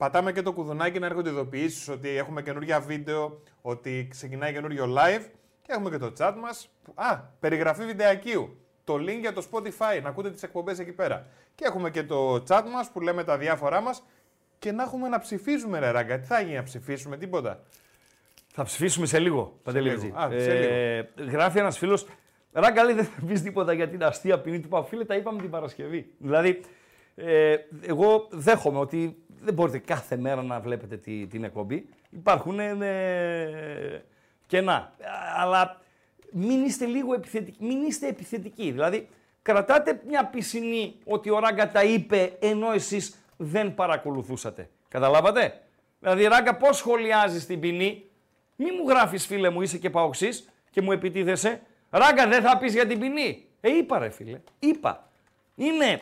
Πατάμε 0.00 0.32
και 0.32 0.42
το 0.42 0.52
κουδουνάκι 0.52 0.98
να 0.98 1.06
έρχονται 1.06 1.30
ειδοποιήσεις 1.30 1.88
ότι 1.88 2.08
έχουμε 2.08 2.42
καινούργια 2.42 2.80
βίντεο, 2.80 3.42
ότι 3.62 4.06
ξεκινάει 4.10 4.52
καινούριο 4.52 4.84
live. 4.84 5.24
Και 5.62 5.72
έχουμε 5.72 5.90
και 5.90 5.98
το 5.98 6.12
chat 6.18 6.34
μας. 6.40 6.68
Α, 6.94 7.16
περιγραφή 7.40 7.84
βιντεακίου. 7.84 8.56
Το 8.84 8.94
link 8.94 9.18
για 9.20 9.32
το 9.32 9.46
Spotify, 9.50 10.02
να 10.02 10.08
ακούτε 10.08 10.30
τις 10.30 10.42
εκπομπές 10.42 10.78
εκεί 10.78 10.92
πέρα. 10.92 11.26
Και 11.54 11.64
έχουμε 11.66 11.90
και 11.90 12.02
το 12.02 12.34
chat 12.48 12.62
μας 12.72 12.90
που 12.90 13.00
λέμε 13.00 13.24
τα 13.24 13.38
διάφορά 13.38 13.80
μας. 13.80 14.02
Και 14.58 14.72
να 14.72 14.82
έχουμε 14.82 15.08
να 15.08 15.18
ψηφίζουμε, 15.18 15.78
ρε 15.78 15.90
ράγκα. 15.90 16.18
Τι 16.18 16.26
θα 16.26 16.40
γίνει 16.40 16.56
να 16.56 16.62
ψηφίσουμε, 16.62 17.16
τίποτα; 17.16 17.62
Θα 18.52 18.64
ψηφίσουμε 18.64 19.06
σε 19.06 19.18
λίγο. 19.18 19.58
Παντελή 19.62 19.88
λίγο. 19.88 20.00
Βιτζή. 20.00 20.16
Α, 20.16 20.40
σε 20.40 20.50
Ε, 20.50 21.08
γράφει 21.30 21.58
ένας 21.58 21.78
φίλος. 21.78 22.06
Ράγκα 22.52 22.84
λέει 22.84 22.94
δεν 22.94 23.04
θα 23.04 23.26
πεις 23.26 23.42
τίποτα 23.42 23.72
για 23.72 23.88
την 23.88 24.04
αστεία 24.04 24.40
ποινή 24.40 24.60
του 24.60 24.68
Πάου. 24.68 24.84
Φίλε, 24.84 25.04
τα 25.04 25.16
είπαμε 25.16 25.40
την 25.40 25.50
Παρασκευή. 25.50 26.14
Δηλαδή, 26.18 26.60
ε, 27.26 27.56
εγώ 27.86 28.28
δέχομαι 28.30 28.78
ότι 28.78 29.16
δεν 29.40 29.54
μπορείτε 29.54 29.78
κάθε 29.78 30.16
μέρα 30.16 30.42
να 30.42 30.60
βλέπετε 30.60 30.96
τη, 30.96 31.26
την 31.26 31.44
εκπομπή. 31.44 31.88
Υπάρχουν 32.10 32.58
ε, 32.58 34.04
κενά. 34.46 34.92
Αλλά 35.36 35.80
μην 36.32 36.64
είστε 36.64 36.84
λίγο 36.84 37.14
επιθετικοί. 37.14 37.64
Μην 37.64 37.82
είστε 37.82 38.08
επιθετικοί. 38.08 38.70
Δηλαδή, 38.70 39.08
κρατάτε 39.42 40.00
μια 40.06 40.24
πισινή 40.24 40.94
ότι 41.04 41.30
ο 41.30 41.38
Ράγκα 41.38 41.70
τα 41.70 41.84
είπε 41.84 42.36
ενώ 42.40 42.72
εσείς 42.72 43.14
δεν 43.36 43.74
παρακολουθούσατε. 43.74 44.70
Καταλάβατε; 44.88 45.60
Δηλαδή, 46.00 46.24
Ράγκα, 46.24 46.56
πώς 46.56 46.76
σχολιάζεις 46.76 47.46
την 47.46 47.60
ποινή; 47.60 48.04
Μη 48.56 48.72
μου 48.72 48.88
γράφεις, 48.88 49.26
φίλε 49.26 49.50
μου, 49.50 49.62
είσαι 49.62 49.78
και 49.78 49.90
παοξής 49.90 50.48
και 50.70 50.82
μου 50.82 50.92
επιτίθεσαι. 50.92 51.60
Ράγκα, 51.90 52.28
δεν 52.28 52.42
θα 52.42 52.58
πεις 52.58 52.74
για 52.74 52.86
την 52.86 52.98
ποινή. 52.98 53.44
Ε, 53.60 53.76
είπα 53.76 53.98
ρε 53.98 54.10
φίλε. 54.10 54.40
Είπα. 54.58 55.10
Είναι 55.54 56.00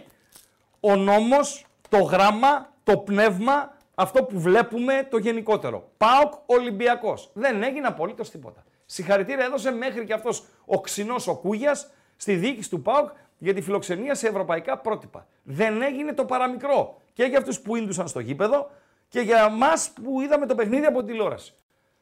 ο 0.81 0.97
νόμος, 0.97 1.67
το 1.89 1.99
γράμμα, 1.99 2.73
το 2.85 2.99
πνεύμα, 2.99 3.77
αυτό 3.95 4.25
που 4.25 4.41
βλέπουμε 4.41 5.07
το 5.11 5.19
γενικότερο. 5.19 5.91
ΠΑΟΚ 5.97 6.33
Ολυμπιακός. 6.47 7.31
Δεν 7.33 7.63
έγινε 7.63 7.87
απολύτως 7.87 8.31
τίποτα. 8.31 8.65
Συγχαρητήρια 8.87 9.45
έδωσε 9.45 9.71
μέχρι 9.71 10.05
και 10.05 10.13
αυτός 10.13 10.45
ο 10.65 10.81
ξινός 10.81 11.27
ο 11.27 11.37
Κούγιας 11.37 11.91
στη 12.17 12.35
διοίκηση 12.35 12.71
του 12.71 12.83
ΠΑΟΚ 12.83 13.09
για 13.39 13.55
τη 13.55 13.61
φιλοξενία 13.61 14.15
σε 14.15 14.29
ευρωπαϊκά 14.29 14.79
πρότυπα. 14.79 15.27
Δεν 15.43 15.83
έγινε 15.83 16.13
το 16.13 16.25
παραμικρό. 16.25 17.01
Και 17.13 17.25
για 17.25 17.39
αυτούς 17.39 17.61
που 17.61 17.77
ίντουσαν 17.77 18.09
στο 18.09 18.21
γήπεδο 18.21 18.71
και 19.09 19.21
για 19.21 19.49
μας 19.49 19.93
που 20.03 20.21
είδαμε 20.21 20.47
το 20.47 20.55
παιχνίδι 20.55 20.87
από 20.87 21.03
τηλεόραση. 21.03 21.55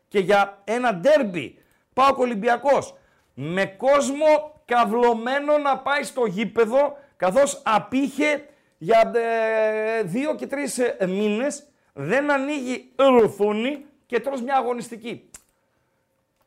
Και 0.09 0.19
για 0.19 0.59
ένα 0.65 0.95
ντέρμπι 0.95 1.59
ΠΑΟΚ 1.93 2.19
Ολυμπιακός 2.19 2.95
με 3.35 3.67
κόσμο 3.67 4.61
καυλωμένο 4.65 5.59
να 5.59 5.79
πάει 5.79 6.03
στο 6.03 6.27
γήπεδο 6.27 6.97
καθώς 7.17 7.63
απήχε 7.65 8.45
για 8.79 9.13
ε, 9.15 10.03
δύο 10.03 10.35
και 10.35 10.47
τρεις 10.47 10.79
ε, 10.79 11.07
μήνες 11.07 11.67
δεν 11.93 12.31
ανοίγει 12.31 12.91
ρουθούνη 12.97 13.85
και 14.07 14.21
τρως 14.21 14.43
μια 14.43 14.57
αγωνιστική. 14.57 15.31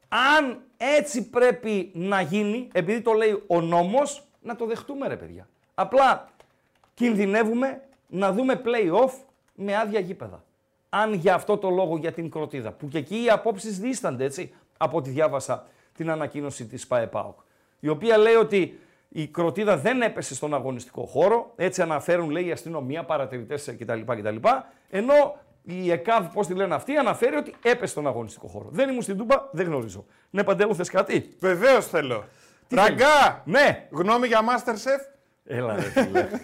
Αν 0.07 0.61
έτσι 0.77 1.29
πρέπει 1.29 1.91
να 1.93 2.21
γίνει, 2.21 2.67
επειδή 2.71 3.01
το 3.01 3.11
λέει 3.11 3.43
ο 3.47 3.61
νόμος, 3.61 4.23
να 4.41 4.55
το 4.55 4.65
δεχτούμε 4.65 5.07
ρε 5.07 5.15
παιδιά. 5.15 5.47
Απλά 5.75 6.29
κινδυνεύουμε 6.93 7.81
να 8.07 8.31
δούμε 8.31 8.61
play-off 8.65 9.11
με 9.53 9.77
άδεια 9.77 9.99
γήπεδα. 9.99 10.43
Αν 10.89 11.13
για 11.13 11.33
αυτό 11.33 11.57
το 11.57 11.69
λόγο 11.69 11.97
για 11.97 12.11
την 12.11 12.29
κροτίδα, 12.29 12.71
που 12.71 12.87
και 12.87 12.97
εκεί 12.97 13.23
οι 13.23 13.29
απόψεις 13.29 13.79
δίστανται 13.79 14.23
έτσι, 14.23 14.53
από 14.77 14.97
ό,τι 14.97 15.09
διάβασα 15.09 15.67
την 15.95 16.09
ανακοίνωση 16.09 16.65
της 16.65 16.87
ΠαΕΠΑΟΚ, 16.87 17.39
η 17.79 17.87
οποία 17.87 18.17
λέει 18.17 18.33
ότι 18.33 18.79
η 19.09 19.27
κροτίδα 19.27 19.77
δεν 19.77 20.01
έπεσε 20.01 20.35
στον 20.35 20.53
αγωνιστικό 20.53 21.05
χώρο, 21.05 21.51
έτσι 21.55 21.81
αναφέρουν 21.81 22.29
λέει 22.29 22.45
η 22.45 22.51
αστυνομία, 22.51 23.03
παρατηρητές 23.05 23.75
κτλ. 23.79 24.01
κτλ 24.05 24.35
ενώ 24.89 25.13
η 25.61 25.91
ΕΚΑΒ, 25.91 26.27
πώς 26.33 26.47
τη 26.47 26.53
λένε 26.53 26.75
αυτοί, 26.75 26.95
αναφέρει 26.97 27.35
ότι 27.35 27.53
έπεσε 27.63 27.91
στον 27.91 28.07
αγωνιστικό 28.07 28.47
χώρο. 28.47 28.67
Δεν 28.71 28.89
ήμουν 28.89 29.01
στην 29.01 29.17
Τούμπα, 29.17 29.35
δεν 29.51 29.65
γνωρίζω. 29.65 30.05
Ναι, 30.29 30.43
Παντέλο, 30.43 30.73
θες 30.73 30.89
κάτι; 30.89 31.35
Βεβαίως 31.39 31.87
θέλω. 31.87 32.23
Τι 32.67 32.75
Ραγκά! 32.75 33.41
Ναι. 33.45 33.87
Γνώμη 33.91 34.27
για 34.27 34.39
Masterchef; 34.41 35.17
Έλα 35.45 35.75
ρε 35.75 35.81
φίλε. 35.81 36.27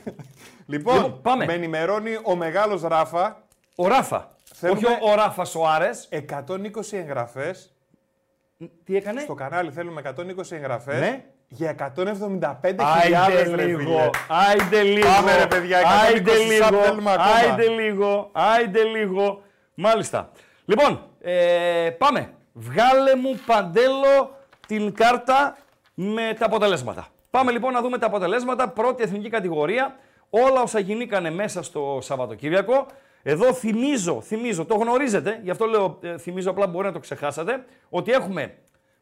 Λοιπόν, 0.68 0.96
Λοιπόν, 0.96 1.22
πάμε. 1.22 1.46
με 1.46 1.54
ενημερώνει 1.54 2.18
ο 2.24 2.36
μεγάλος 2.36 2.82
Ράφα. 2.82 3.44
ο 3.76 3.88
Ράφα. 3.88 4.28
Θέλουμε- 4.54 4.86
Όχι 4.86 4.94
ο, 5.04 5.10
ο 5.12 5.16
Ράφα 5.16 5.46
Σοάρες. 5.46 6.08
120 6.12 6.98
εγγραφές. 6.98 7.74
Τι 8.84 8.96
έκανε; 8.96 9.22
Στο 9.22 9.34
κανάλι 9.34 9.72
θέλουμε 9.72 10.02
120 10.18 10.52
εγγραφές. 10.52 11.00
Ναι. 11.00 11.26
Για 11.56 11.94
175.000 11.96 12.76
Άιντε 12.78 13.56
ρε 13.56 13.66
λίγο. 13.66 13.80
φίλε. 13.80 14.10
Άιντε 14.28 14.82
λίγο. 14.82 15.08
Πάμε, 15.08 15.36
ρε, 15.38 15.48
παιδιά, 15.48 15.80
120 15.82 15.86
Άιντε 16.06 16.32
sub 16.32 16.48
λίγο. 16.48 16.82
θέλουμε 16.82 17.12
ακόμα. 17.12 17.30
Άιντε 17.36 17.68
λίγο. 17.68 18.30
Άιντε 18.32 18.84
λίγο. 18.84 19.42
Μάλιστα. 19.76 20.30
Λοιπόν, 20.66 21.02
ε, 21.22 21.90
πάμε. 21.98 22.30
Βγάλε 22.54 23.16
μου 23.16 23.40
παντέλο 23.46 24.38
την 24.68 24.94
κάρτα 24.94 25.58
με 25.94 26.36
τα 26.40 26.46
αποτελέσματα. 26.46 27.08
Πάμε 27.30 27.52
λοιπόν 27.52 27.74
να 27.74 27.82
δούμε 27.82 27.98
τα 27.98 28.06
αποτελέσματα. 28.06 28.70
Πρώτη 28.70 29.04
εθνική 29.04 29.30
κατηγορία. 29.30 29.96
Όλα 30.30 30.62
όσα 30.62 30.80
γινήκανε 30.80 31.32
μέσα 31.32 31.64
στο 31.64 31.98
Σαββατοκύριακο. 32.02 32.86
Εδώ 33.24 33.54
θυμίζω, 33.54 34.22
θυμίζω, 34.22 34.66
το 34.66 34.76
γνωρίζετε, 34.76 35.40
γι' 35.44 35.50
αυτό 35.50 35.66
λέω 35.66 36.00
ε, 36.02 36.18
θυμίζω 36.18 36.50
απλά 36.50 36.68
μπορεί 36.68 36.86
να 36.88 36.94
το 36.94 37.00
ξεχάσατε, 37.00 37.66
ότι 37.90 38.12
έχουμε 38.12 38.54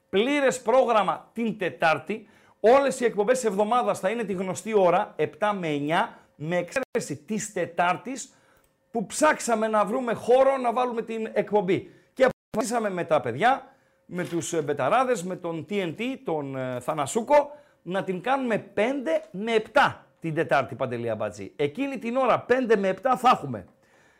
πλήρες 0.09 0.61
πρόγραμμα 0.61 1.29
την 1.33 1.57
Τετάρτη. 1.57 2.27
Όλες 2.65 2.99
οι 2.99 3.05
εκπομπές 3.05 3.39
της 3.39 3.49
εβδομάδας 3.49 3.99
θα 3.99 4.09
είναι 4.09 4.23
τη 4.23 4.33
γνωστή 4.33 4.73
ώρα, 4.77 5.15
7 5.17 5.25
με 5.59 5.67
9, 5.67 6.09
με 6.35 6.57
εξαίρεση 6.57 7.23
της 7.25 7.53
Τετάρτης, 7.53 8.33
που 8.91 9.05
ψάξαμε 9.05 9.67
να 9.67 9.85
βρούμε 9.85 10.13
χώρο 10.13 10.57
να 10.57 10.73
βάλουμε 10.73 11.01
την 11.01 11.29
εκπομπή. 11.33 11.91
Και 12.13 12.25
αποφασίσαμε 12.25 12.89
με 12.89 13.03
τα 13.03 13.21
παιδιά, 13.21 13.75
με 14.05 14.23
τους 14.23 14.53
ε, 14.53 14.61
μπεταράδες, 14.61 15.23
με 15.23 15.35
τον 15.35 15.65
TNT, 15.69 16.01
τον 16.23 16.55
ε, 16.55 16.79
Θανασούκο, 16.79 17.51
να 17.81 18.03
την 18.03 18.21
κάνουμε 18.21 18.71
5 18.75 18.79
με 19.31 19.63
7 19.73 19.95
την 20.19 20.33
Τετάρτη, 20.33 20.75
Παντελή 20.75 21.09
Αμπατζή. 21.09 21.53
Εκείνη 21.55 21.97
την 21.97 22.15
ώρα 22.15 22.45
5 22.49 22.75
με 22.77 22.93
7 23.01 23.13
θα 23.17 23.29
έχουμε 23.33 23.65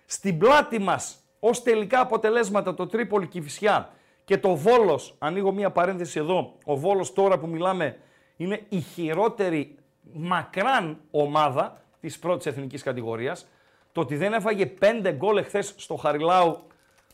στην 0.05 0.37
πλάτη 0.37 0.79
μας 0.79 1.23
ως 1.39 1.63
τελικά 1.63 1.99
αποτελέσματα 1.99 2.73
το 2.73 2.87
Τρίπολη 2.87 3.27
Κηφισιά 3.27 3.89
και 4.23 4.37
το 4.37 4.55
Βόλος, 4.55 5.15
ανοίγω 5.19 5.51
μία 5.51 5.71
παρένθεση 5.71 6.19
εδώ, 6.19 6.57
ο 6.65 6.77
Βόλος 6.77 7.13
τώρα 7.13 7.39
που 7.39 7.47
μιλάμε 7.47 7.97
είναι 8.43 8.61
η 8.69 8.79
χειρότερη 8.79 9.75
μακράν 10.13 10.99
ομάδα 11.11 11.81
της 11.99 12.19
πρώτης 12.19 12.45
εθνικής 12.45 12.83
κατηγορίας. 12.83 13.47
Το 13.91 14.01
ότι 14.01 14.15
δεν 14.15 14.33
έφαγε 14.33 14.65
πέντε 14.65 15.11
γκολ 15.11 15.37
εχθές 15.37 15.73
στο 15.77 15.95
Χαριλάου, 15.95 16.67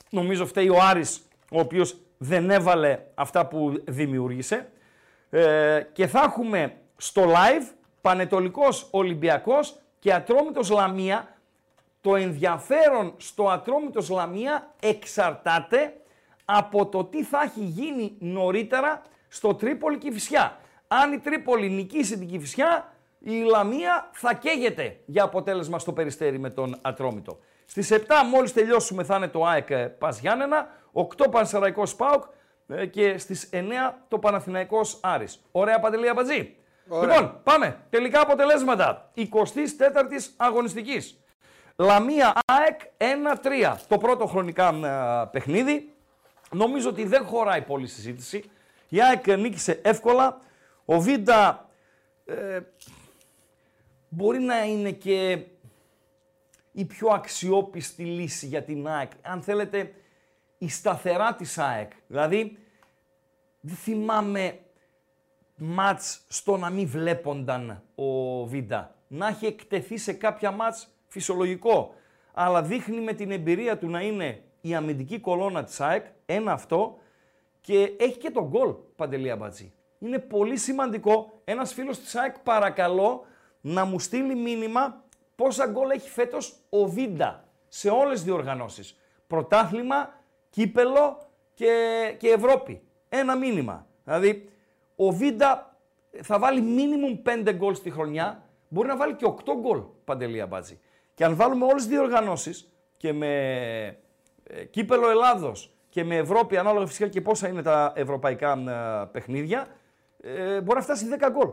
νομίζω 0.10 0.46
φταίει 0.46 0.70
ο 0.70 0.78
Άρης, 0.82 1.22
ο 1.52 1.60
οποίος 1.60 1.98
δεν 2.18 2.50
έβαλε 2.50 3.00
αυτά 3.16 3.46
που 3.46 3.84
δημιούργησε. 3.88 4.70
Ε, 5.30 5.82
και 5.94 6.08
θα 6.08 6.22
έχουμε 6.22 6.76
στο 6.98 7.24
live 7.26 7.74
Πανετολικός 8.02 8.88
Ολυμπιακός 8.92 9.76
και 10.00 10.14
Ατρόμητος 10.14 10.70
Λαμία, 10.70 11.38
το 12.02 12.16
ενδιαφέρον 12.16 13.14
στο 13.18 13.50
Ατρόμητος 13.50 14.10
Λαμία 14.10 14.74
εξαρτάται 14.82 15.94
από 16.46 16.86
το 16.86 17.04
τι 17.04 17.24
θα 17.24 17.42
έχει 17.42 17.64
γίνει 17.64 18.16
νωρίτερα 18.20 19.02
στο 19.28 19.56
Τρίπολη 19.56 19.98
Κηφισιά. 19.98 20.58
Αν 20.92 21.14
η 21.14 21.20
Τρίπολη 21.20 21.70
νικήσει 21.70 22.18
την 22.18 22.28
Κηφισιά, 22.28 22.94
η 23.20 23.42
Λαμία 23.42 24.10
θα 24.12 24.34
καίγεται 24.34 25.00
για 25.06 25.24
αποτέλεσμα 25.24 25.80
στο 25.80 25.94
Περιστέρι 25.94 26.40
με 26.40 26.50
τον 26.50 26.78
Ατρόμητο. 26.82 27.40
Στις 27.66 27.92
7 27.92 28.00
μόλις 28.32 28.54
τελειώσουμε 28.54 29.04
θα 29.04 29.16
είναι 29.16 29.28
το 29.28 29.46
ΑΕΚ 29.46 29.70
ε, 29.70 29.86
Πας 29.86 30.20
Γιάννενα, 30.20 30.68
8 30.94 31.32
Πανσεραϊκός 31.32 31.96
ΠΑΟΚ 31.96 32.24
ε, 32.68 32.86
και 32.86 33.18
στις 33.18 33.50
9 33.54 33.58
το 34.08 34.20
Παναθηναϊκός 34.20 35.00
Άρης. 35.02 35.42
Ωραία 35.52 35.80
Παντελή 35.80 36.10
Αμπατζή. 36.10 36.56
Λοιπόν, 37.02 37.40
πάμε. 37.44 37.80
Τελικά 37.90 38.22
αποτελέσματα. 38.22 39.12
24η 39.16 39.24
αγωνιστικής. 40.38 41.24
Λαμία 41.76 42.34
ΑΕΚ 42.46 42.80
1-3. 43.72 43.76
Το 43.88 43.98
πρώτο 43.98 44.26
χρονικά 44.26 44.68
ε, 44.68 45.30
παιχνίδι. 45.32 45.94
Νομίζω 46.52 46.90
ότι 46.90 47.06
δεν 47.06 47.26
χωράει 47.26 47.62
πολύ 47.62 47.88
συζήτηση. 47.88 48.44
Η 48.90 49.02
ΑΕΚ 49.02 49.38
νίκησε 49.38 49.80
εύκολα. 49.84 50.42
Ο 50.92 51.00
Βίντα 51.00 51.70
ε, 52.26 52.60
μπορεί 54.10 54.40
να 54.40 54.64
είναι 54.64 54.92
και 54.92 55.46
η 56.72 56.86
πιο 56.86 57.08
αξιόπιστη 57.08 58.04
λύση 58.04 58.46
για 58.46 58.64
την 58.64 58.88
ΑΕΚ. 58.88 59.12
Αν 59.22 59.42
θέλετε, 59.42 59.94
η 60.58 60.70
σταθερά 60.70 61.36
της 61.36 61.58
ΑΕΚ. 61.58 61.92
Δηλαδή, 62.08 62.58
δεν 63.60 63.76
θυμάμαι 63.76 64.60
μάτς 65.56 66.22
στο 66.28 66.58
να 66.58 66.70
μην 66.70 66.88
βλέπονταν 66.88 67.84
ο 67.96 68.46
Βίντα. 68.46 68.96
Να 69.08 69.28
έχει 69.28 69.46
εκτεθεί 69.46 69.98
σε 69.98 70.14
κάποια 70.14 70.52
μάτς 70.52 70.90
φυσιολογικό. 71.08 71.94
Αλλά 72.34 72.62
δείχνει 72.62 73.02
με 73.02 73.14
την 73.14 73.32
εμπειρία 73.32 73.78
του 73.78 73.90
να 73.90 74.02
είναι 74.02 74.44
η 74.62 74.76
αμυντική 74.76 75.20
κολόνα 75.20 75.64
της 75.64 75.82
ΑΕΚ, 75.82 76.06
ένα 76.26 76.52
αυτό, 76.52 76.98
και 77.62 77.96
έχει 78.00 78.18
και 78.18 78.30
τον 78.30 78.48
γκολ, 78.48 78.76
Παντελία 78.96 79.36
Μπατζή. 79.36 79.74
Είναι 80.00 80.20
πολύ 80.20 80.58
σημαντικό 80.58 81.42
ένας 81.44 81.74
φίλος 81.74 82.00
της 82.00 82.16
ΑΕΚ 82.16 82.40
παρακαλώ 82.40 83.26
να 83.62 83.86
μου 83.86 84.00
στείλει 84.00 84.36
μήνυμα 84.36 85.04
πόσα 85.36 85.68
γκολ 85.68 85.90
έχει 85.90 86.10
φέτος 86.10 86.56
ο 86.70 86.86
Βίντα 86.88 87.44
σε 87.68 87.90
όλες 87.90 88.14
τις 88.14 88.24
διοργανώσεις. 88.24 89.00
Πρωτάθλημα, 89.28 90.14
κύπελο 90.50 91.30
και, 91.54 91.74
και 92.18 92.28
Ευρώπη. 92.28 92.82
Ένα 93.10 93.36
μήνυμα. 93.36 93.88
Δηλαδή, 94.04 94.50
ο 94.96 95.12
Βίντα 95.12 95.78
θα 96.22 96.40
βάλει 96.40 96.62
μίνιμουμ 96.62 97.22
5 97.46 97.54
γκολ 97.56 97.76
στη 97.76 97.92
χρονιά, 97.92 98.44
μπορεί 98.68 98.88
να 98.88 98.98
βάλει 98.98 99.16
και 99.16 99.26
8 99.26 99.56
γκολ, 99.60 99.82
Παντελία 100.06 100.48
Μπάτζη. 100.48 100.80
Και 101.14 101.26
αν 101.26 101.36
βάλουμε 101.36 101.66
όλες 101.66 101.76
τις 101.76 101.92
διοργανώσεις 101.92 102.74
και 102.98 103.14
με 103.14 103.28
ε, 104.44 104.64
κύπελο 104.66 105.10
Ελλάδος 105.10 105.74
και 105.90 106.04
με 106.04 106.16
Ευρώπη, 106.16 106.58
ανάλογα 106.58 106.86
φυσικά 106.86 107.08
και 107.08 107.22
πόσα 107.22 107.48
είναι 107.48 107.62
τα 107.62 107.94
ευρωπαϊκά 107.96 108.52
ε, 108.52 109.06
παιχνίδια, 109.12 109.68
ε, 110.24 110.62
μπορεί 110.62 110.78
να 110.78 110.84
φτάσει 110.84 111.08
10 111.20 111.30
γκολ. 111.32 111.50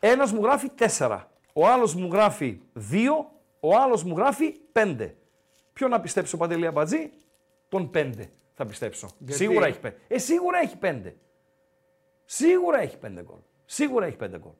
Ένας 0.00 0.32
μου 0.32 0.42
γράφει 0.42 0.70
4, 0.98 1.20
ο 1.52 1.66
άλλος 1.66 1.94
μου 1.94 2.08
γράφει 2.12 2.60
2, 2.92 3.24
ο 3.60 3.76
άλλος 3.76 4.02
μου 4.04 4.16
γράφει 4.16 4.54
5. 4.72 5.10
Ποιο 5.72 5.88
να 5.88 6.00
πιστέψω, 6.00 6.36
Παντελία 6.36 6.72
Μπατζή, 6.72 7.10
τον 7.68 7.90
5 7.94 8.10
θα 8.54 8.66
πιστέψω. 8.66 9.08
Σίγουρα 9.26 9.66
έχει 9.66 9.78
5. 9.82 9.90
Ε, 10.08 10.18
σίγουρα 10.18 10.58
έχει 10.58 10.76
5. 10.82 11.12
Σίγουρα 12.24 12.78
έχει 12.78 12.96
5 12.96 13.08
γκολ. 13.22 13.38
Σίγουρα 13.64 14.06
έχει 14.06 14.16
5 14.20 14.28
γκολ. 14.38 14.52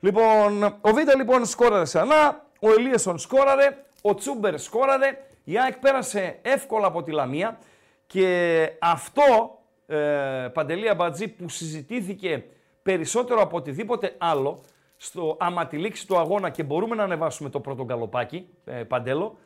Λοιπόν, 0.00 0.62
ο 0.80 0.92
Βίτα 0.92 1.16
λοιπόν 1.16 1.46
σκόραρε 1.46 1.82
ξανά, 1.82 2.46
ο 2.60 2.72
Ελίεσον 2.72 3.18
σκόραρε, 3.18 3.84
ο 4.02 4.14
Τσούμπερ 4.14 4.58
σκόραρε, 4.58 5.26
η 5.44 5.58
ΑΕΚ 5.58 5.76
πέρασε 5.76 6.38
εύκολα 6.42 6.86
από 6.86 7.02
τη 7.02 7.10
Λαμία 7.10 7.58
και 8.06 8.68
αυτό, 8.80 9.58
ε, 9.92 10.48
Παντελή 10.48 10.88
Αμπατζή, 10.88 11.28
που 11.28 11.48
συζητήθηκε 11.48 12.44
περισσότερο 12.82 13.40
από 13.40 13.56
οτιδήποτε 13.56 14.14
άλλο, 14.18 14.60
στο 14.96 15.36
άμα 15.40 15.66
τη 15.66 15.76
λήξη 15.76 16.06
του 16.06 16.18
αγώνα 16.18 16.50
και 16.50 16.62
μπορούμε 16.62 16.94
να 16.94 17.02
ανεβάσουμε 17.02 17.48
το 17.48 17.60
πρώτο 17.60 17.84
γκαλοπάκι, 17.84 18.48
ε, 18.64 18.72
Παντέλο, 18.72 19.36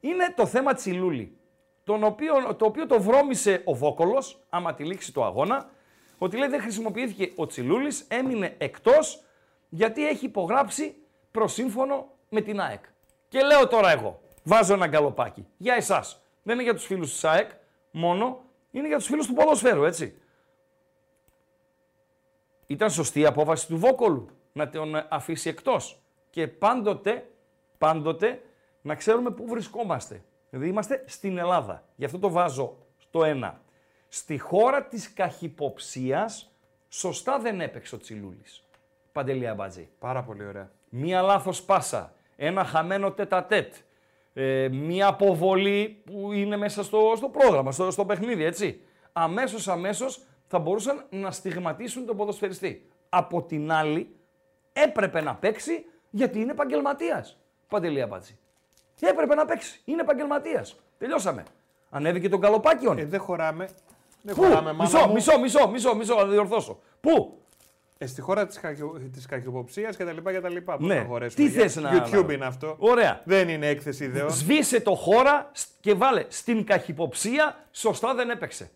είναι 0.00 0.32
το 0.36 0.46
θέμα 0.46 0.74
Τσιλούλη. 0.74 1.38
Τον 1.84 2.04
οποίο, 2.04 2.54
το 2.56 2.64
οποίο 2.64 2.86
το 2.86 3.02
βρώμησε 3.02 3.62
ο 3.64 3.74
Βόκολος, 3.74 4.44
άμα 4.48 4.74
τη 4.74 4.84
λήξη 4.84 5.12
του 5.12 5.24
αγώνα, 5.24 5.70
ότι 6.18 6.36
λέει 6.36 6.48
δεν 6.48 6.60
χρησιμοποιήθηκε 6.60 7.32
ο 7.36 7.46
Τσιλούλης, 7.46 8.06
έμεινε 8.08 8.54
εκτός 8.58 9.22
γιατί 9.68 10.06
έχει 10.08 10.24
υπογράψει 10.24 10.94
προσύμφωνο 11.30 12.06
με 12.28 12.40
την 12.40 12.60
ΑΕΚ. 12.60 12.84
Και 13.28 13.40
λέω 13.40 13.68
τώρα 13.68 13.90
εγώ, 13.90 14.20
βάζω 14.42 14.74
ένα 14.74 14.86
γκαλοπάκι 14.86 15.46
για 15.56 15.74
εσάς. 15.74 16.22
Δεν 16.42 16.54
είναι 16.54 16.62
για 16.62 16.74
τους 16.74 16.84
φίλους 16.84 17.10
της 17.10 17.24
ΑΕΚ 17.24 17.50
μόνο, 17.90 18.43
είναι 18.74 18.86
για 18.86 18.96
τους 18.96 19.06
φίλους 19.06 19.26
του 19.26 19.32
ποδοσφαίρου, 19.32 19.84
έτσι. 19.84 20.18
Ήταν 22.66 22.90
σωστή 22.90 23.20
η 23.20 23.26
απόφαση 23.26 23.66
του 23.66 23.78
Βόκολου 23.78 24.28
να 24.52 24.70
τον 24.70 25.06
αφήσει 25.08 25.48
εκτός. 25.48 26.02
Και 26.30 26.48
πάντοτε, 26.48 27.30
πάντοτε 27.78 28.42
να 28.82 28.94
ξέρουμε 28.94 29.30
πού 29.30 29.46
βρισκόμαστε. 29.46 30.24
Δηλαδή 30.50 30.68
είμαστε 30.68 31.04
στην 31.06 31.38
Ελλάδα. 31.38 31.84
Γι' 31.96 32.04
αυτό 32.04 32.18
το 32.18 32.30
βάζω 32.30 32.76
στο 32.98 33.24
ένα. 33.24 33.60
Στη 34.08 34.38
χώρα 34.38 34.84
της 34.84 35.12
καχυποψίας, 35.12 36.50
σωστά 36.88 37.38
δεν 37.38 37.60
έπαιξε 37.60 37.94
ο 37.94 37.98
Τσιλούλης. 37.98 38.64
Παντελή 39.12 39.48
Αμπατζή. 39.48 39.88
Πάρα 39.98 40.22
πολύ 40.22 40.46
ωραία. 40.46 40.70
Μία 40.88 41.22
λάθος 41.22 41.62
πάσα, 41.62 42.14
ένα 42.36 42.64
χαμένο 42.64 43.12
τετατέτ, 43.12 43.74
ε, 44.34 44.68
μία 44.68 45.06
αποβολή 45.06 46.02
που 46.04 46.32
είναι 46.32 46.56
μέσα 46.56 46.82
στο, 46.84 47.12
στο 47.16 47.28
πρόγραμμα, 47.28 47.72
στο, 47.72 47.90
στο 47.90 48.04
παιχνίδι, 48.04 48.44
έτσι. 48.44 48.80
Αμέσως, 49.12 49.68
αμέσως 49.68 50.22
θα 50.46 50.58
μπορούσαν 50.58 51.04
να 51.10 51.30
στιγματίσουν 51.30 52.06
τον 52.06 52.16
ποδοσφαιριστή. 52.16 52.88
Από 53.08 53.42
την 53.42 53.72
άλλη, 53.72 54.16
έπρεπε 54.72 55.20
να 55.20 55.34
παίξει 55.34 55.84
γιατί 56.10 56.40
είναι 56.40 56.50
επαγγελματίας. 56.52 57.38
Παντελή 57.68 58.02
Αμπατζή. 58.02 58.38
Έπρεπε 59.00 59.34
να 59.34 59.44
παίξει. 59.44 59.80
Είναι 59.84 60.00
επαγγελματίας. 60.00 60.80
Τελειώσαμε. 60.98 61.42
Ανέβηκε 61.90 62.28
τον 62.28 62.40
καλοπάκιον. 62.40 62.98
Ε, 62.98 63.04
δεν 63.04 63.20
χωράμε. 63.20 63.68
Δεν 64.22 64.34
Πού; 64.34 64.42
χωράμε, 64.42 64.72
μάνα 64.72 64.82
Μισό, 64.82 65.06
μου. 65.06 65.12
μισό, 65.12 65.38
μισό, 65.38 65.68
μισό, 65.68 65.94
μισό, 65.94 66.14
να 66.14 66.24
διορθώσω. 66.24 66.80
Πού; 67.00 67.38
Ε, 67.98 68.06
στη 68.06 68.20
χώρα 68.20 68.46
της 68.46 68.60
της 69.12 69.26
καχυποψία 69.26 69.90
και 69.90 70.04
τα 70.04 70.12
λοιπά 70.12 70.32
και 70.32 70.40
τα 70.40 70.48
λοιπά. 70.48 70.76
Πώς 70.76 70.86
Ναι. 70.88 70.96
θα 70.96 71.04
χωρέσουμε. 71.04 71.44
Τι 71.46 71.52
Για- 71.52 71.62
θες 71.62 71.76
να- 71.76 72.06
YouTube 72.06 72.26
να- 72.26 72.32
είναι 72.32 72.44
αυτό. 72.46 72.76
Ωραία. 72.78 73.20
Δεν 73.24 73.48
είναι 73.48 73.66
έκθεση 73.66 74.04
ιδεών. 74.04 74.30
Σβήσε 74.30 74.80
το 74.80 74.94
χώρα 74.94 75.50
σ- 75.52 75.68
και 75.80 75.94
βάλε 75.94 76.24
στην 76.28 76.64
καχυποψία, 76.64 77.56
σωστά 77.72 78.14
δεν 78.14 78.30
έπαιξε. 78.30 78.70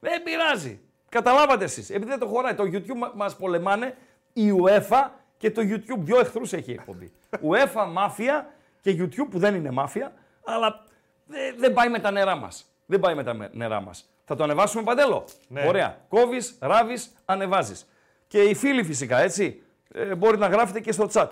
Δεν 0.00 0.22
πειράζει. 0.22 0.80
Καταλάβατε 1.08 1.64
εσείς. 1.64 1.90
Επειδή 1.90 2.10
δεν 2.10 2.18
το 2.18 2.26
χωράει. 2.26 2.54
Το 2.54 2.62
YouTube 2.72 2.96
μα- 2.96 3.12
μας 3.14 3.36
πολεμάνε 3.36 3.94
η 4.32 4.50
UEFA 4.64 5.08
και 5.36 5.50
το 5.50 5.62
YouTube. 5.64 5.98
Δυο 5.98 6.18
εχθρούς 6.20 6.52
έχει 6.52 6.70
η 6.70 6.74
εκπομπή. 6.74 7.12
UEFA, 7.50 7.86
μάφια 7.92 8.50
και 8.80 8.96
YouTube 8.98 9.26
που 9.30 9.38
δεν 9.38 9.54
είναι 9.54 9.70
μάφια, 9.70 10.12
αλλά 10.44 10.84
δεν, 11.26 11.54
δεν 11.58 11.72
πάει 11.72 11.88
με 11.88 11.98
τα 11.98 12.10
νερά 12.10 12.36
μας. 12.36 12.64
Δεν 12.86 13.00
πάει 13.00 13.14
με 13.14 13.22
τα 13.24 13.34
με- 13.34 13.50
νερά 13.52 13.80
μας. 13.80 14.08
Θα 14.24 14.36
το 14.36 14.42
ανεβάσουμε 14.44 14.82
παντέλο. 14.82 15.24
Ναι. 15.48 15.64
Ωραία. 15.66 15.98
Κόβεις, 16.08 16.56
ράβεις, 16.60 17.12
ανεβάζεις. 17.24 17.86
Και 18.34 18.42
οι 18.42 18.54
φίλοι 18.54 18.84
φυσικά, 18.84 19.18
έτσι, 19.18 19.62
ε, 19.92 20.14
μπορεί 20.14 20.38
να 20.38 20.46
γράφετε 20.46 20.80
και 20.80 20.92
στο 20.92 21.08
chat. 21.12 21.28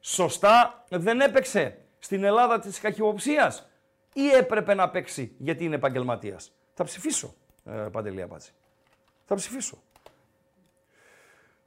Σωστά 0.00 0.84
δεν 0.88 1.20
έπαιξε 1.20 1.78
στην 1.98 2.24
Ελλάδα 2.24 2.58
της 2.58 2.80
καχυποψίας 2.80 3.68
ή 4.12 4.28
έπρεπε 4.28 4.74
να 4.74 4.88
παίξει 4.88 5.32
γιατί 5.38 5.64
είναι 5.64 5.74
επαγγελματίας; 5.74 6.52
Θα 6.74 6.84
ψηφίσω, 6.84 7.34
ε, 7.64 7.70
Παντελή 7.72 8.22
Απάτση. 8.22 8.52
Θα 9.24 9.34
ψηφίσω. 9.34 9.82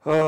Ε, 0.04 0.20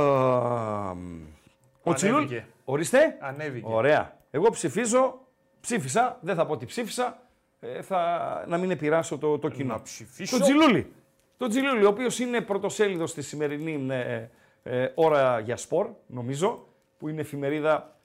ο 1.82 1.92
Τσιλούλ... 1.94 2.16
Ανέβηκε. 2.16 2.46
Ορίστε. 2.64 3.16
Ανέβηκε. 3.20 3.66
Ωραία. 3.68 4.18
Εγώ 4.30 4.50
ψηφίζω, 4.50 5.26
ψήφισα, 5.60 6.18
δεν 6.20 6.34
θα 6.34 6.46
πω 6.46 6.56
τι 6.56 6.66
ψήφισα, 6.66 7.22
ε, 7.60 7.82
θα, 7.82 8.44
να 8.48 8.58
μην 8.58 8.70
επηρεάσω 8.70 9.18
το, 9.18 9.38
το 9.38 9.48
κοινό. 9.48 9.74
Να 9.74 9.82
ψηφίσω. 9.82 10.38
Το 10.38 10.44
Τζιλούλη. 10.44 10.92
Το 11.36 11.48
Τζιλούλη, 11.48 11.84
ο 11.84 11.88
οποίος 11.88 12.18
είναι 12.18 12.40
πρωτοσέλιδος 12.40 13.10
στη 13.10 13.22
σημερινή 13.22 13.94
ε, 13.94 14.28
ε, 14.62 14.88
ώρα 14.94 15.38
για 15.40 15.56
σπορ, 15.56 15.88
νομίζω, 16.06 16.66
που 16.98 17.08
είναι 17.08 17.20
εφημερίδα 17.20 17.96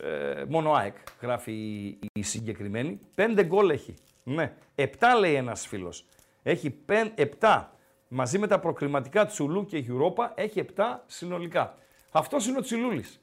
ε, 0.00 0.44
μόνο 0.48 0.72
ΑΕΚ, 0.72 0.96
γράφει 1.20 1.52
η, 1.52 1.98
η 2.12 2.22
συγκεκριμένη. 2.22 2.98
Πέντε 3.14 3.44
γκολ 3.44 3.70
έχει. 3.70 3.94
Ναι. 4.22 4.52
Επτά 4.74 5.14
λέει 5.14 5.34
ένας 5.34 5.66
φίλος. 5.66 6.04
Έχει 6.42 6.70
πεν, 6.70 7.12
επτά. 7.14 7.76
Μαζί 8.08 8.38
με 8.38 8.46
τα 8.46 8.58
προκριματικά 8.58 9.26
Τσουλού 9.26 9.64
και 9.64 9.84
Europa 9.88 10.30
έχει 10.34 10.58
επτά 10.58 11.04
συνολικά. 11.06 11.74
Αυτός 12.10 12.46
είναι 12.46 12.58
ο 12.58 12.60
Τσιλούλης. 12.60 13.20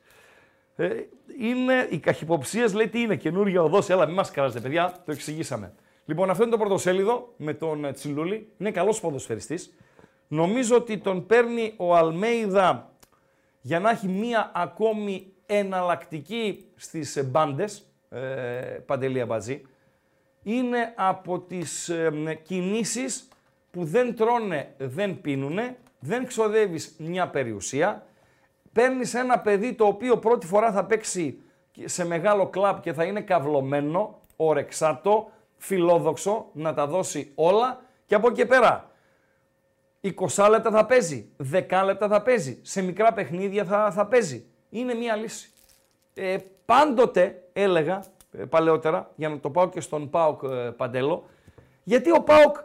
Ε, 0.76 0.90
είναι 1.40 1.88
οι 1.90 1.98
καχυποψίες, 1.98 2.74
λέει 2.74 2.88
τι 2.88 3.00
είναι, 3.00 3.16
καινούργια 3.16 3.62
οδός. 3.62 3.90
Έλα, 3.90 4.06
μην 4.06 4.16
μας 4.16 4.32
καράζετε, 4.32 4.60
παιδιά, 4.60 5.02
το 5.06 5.12
εξηγήσαμε. 5.12 5.74
Λοιπόν, 6.06 6.30
αυτό 6.30 6.44
είναι 6.44 6.52
το 6.52 6.58
πρωτοσέλιδο 6.58 7.34
με 7.38 7.54
τον 7.54 7.86
ε, 7.86 7.92
Τσιλούλη. 7.94 8.48
Είναι 8.58 8.72
καλός 8.72 9.00
ποδοσφαιριστής. 9.00 9.74
Νομίζω 10.34 10.76
ότι 10.76 10.98
τον 10.98 11.26
παίρνει 11.26 11.74
ο 11.78 11.96
Αλμέιδα 11.96 12.90
για 13.62 13.80
να 13.80 13.90
έχει 13.90 14.08
μία 14.08 14.52
ακόμη 14.54 15.34
εναλλακτική 15.46 16.66
στις 16.76 17.24
μπάντες, 17.26 17.92
ε, 18.10 18.20
Παντελή 18.86 19.22
Αμπατζή. 19.22 19.62
Είναι 20.44 20.94
από 20.96 21.40
τις 21.40 21.90
ε, 21.90 22.40
κινήσεις 22.44 23.28
που 23.72 23.84
δεν 23.84 24.16
τρώνε, 24.16 24.74
δεν 24.78 25.22
πίνουνε, 25.22 25.78
δεν 26.00 26.26
ξοδεύεις 26.26 26.96
μια 26.98 27.28
περιουσία, 27.30 28.06
παίρνεις 28.74 29.14
ένα 29.14 29.40
παιδί 29.40 29.74
το 29.74 29.86
οποίο 29.86 30.18
πρώτη 30.18 30.46
φορά 30.46 30.72
θα 30.72 30.86
παίξει 30.86 31.42
σε 31.86 32.06
μεγάλο 32.06 32.48
κλαμπ 32.48 32.80
και 32.80 32.94
θα 32.94 33.04
είναι 33.04 33.22
καυλωμένο, 33.22 34.20
ορεξάτο, 34.36 35.32
φιλόδοξο, 35.58 36.46
να 36.54 36.74
τα 36.74 36.88
δώσει 36.88 37.32
όλα 37.36 37.82
και 38.06 38.16
από 38.16 38.28
εκεί 38.28 38.36
και 38.36 38.46
πέρα 38.46 38.91
20 40.04 40.48
λεπτά 40.50 40.72
θα 40.72 40.86
παίζει, 40.86 41.30
10 41.54 41.82
λεπτά 41.86 42.08
θα 42.08 42.22
παίζει, 42.22 42.60
σε 42.62 42.82
μικρά 42.82 43.14
παιχνίδια 43.14 43.66
θα, 43.66 43.92
θα 43.92 44.08
παίζει. 44.08 44.46
Είναι 44.70 44.94
μία 44.94 45.16
λύση. 45.16 45.52
Ε, 46.14 46.38
πάντοτε 46.66 47.44
έλεγα 47.54 48.04
ε, 48.32 48.44
παλαιότερα, 48.46 49.12
για 49.16 49.30
να 49.30 49.40
το 49.40 49.50
πάω 49.50 49.70
και 49.70 49.82
στον 49.82 50.10
ΠΑΟΚ 50.10 50.44
ε, 50.44 50.70
Παντέλο, 50.78 51.26
γιατί 51.84 52.12
ο 52.12 52.22
ΠΑΟΚ 52.24 52.56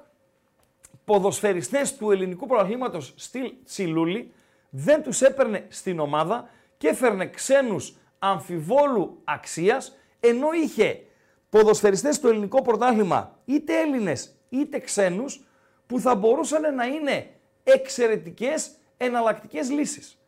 ποδοσφαιριστές 1.04 1.96
του 1.96 2.10
ελληνικού 2.10 2.46
πρωταθλήματος 2.46 3.12
στυλ 3.16 3.52
Τσιλούλη 3.64 4.32
δεν 4.70 5.02
τους 5.02 5.22
έπαιρνε 5.22 5.66
στην 5.68 5.98
ομάδα 5.98 6.48
και 6.76 6.88
έφερνε 6.88 7.26
ξένους 7.26 7.96
αμφιβόλου 8.18 9.20
αξίας, 9.24 9.96
ενώ 10.20 10.48
είχε 10.52 11.02
ποδοσφαιριστές 11.48 12.20
του 12.20 12.28
ελληνικό 12.28 12.62
πρωτάθλημα, 12.62 13.38
είτε 13.44 13.80
Έλληνες 13.80 14.34
είτε 14.48 14.78
ξένους, 14.78 15.45
που 15.86 16.00
θα 16.00 16.14
μπορούσαν 16.14 16.74
να 16.74 16.84
είναι 16.84 17.30
εξαιρετικές 17.64 18.70
εναλλακτικές 18.96 19.70
λύσεις. 19.70 20.18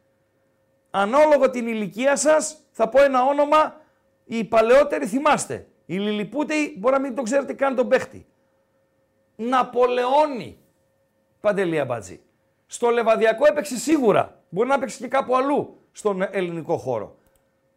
Ανάλογα 0.90 1.50
την 1.50 1.66
ηλικία 1.66 2.16
σας, 2.16 2.59
θα 2.70 2.88
πω 2.88 3.02
ένα 3.02 3.24
όνομα, 3.24 3.80
οι 4.24 4.44
παλαιότεροι 4.44 5.06
θυμάστε. 5.06 5.66
Οι 5.86 5.98
Λιλιπούτοι 5.98 6.74
μπορεί 6.78 6.94
να 6.94 7.00
μην 7.00 7.14
το 7.14 7.22
ξέρετε 7.22 7.52
καν 7.52 7.74
τον 7.74 7.88
παίχτη. 7.88 8.26
Ναπολεόνι, 9.36 10.59
Παντελία 11.40 11.84
Μπατζή. 11.84 12.20
Στο 12.66 12.88
Λεβαδιακό 12.88 13.46
έπαιξε 13.46 13.76
σίγουρα. 13.76 14.42
Μπορεί 14.48 14.68
να 14.68 14.74
έπαιξε 14.74 14.98
και 14.98 15.09
κάπου 15.09 15.36
αλλού 15.36 15.80
στον 15.92 16.22
ελληνικό 16.30 16.76
χώρο. 16.76 17.16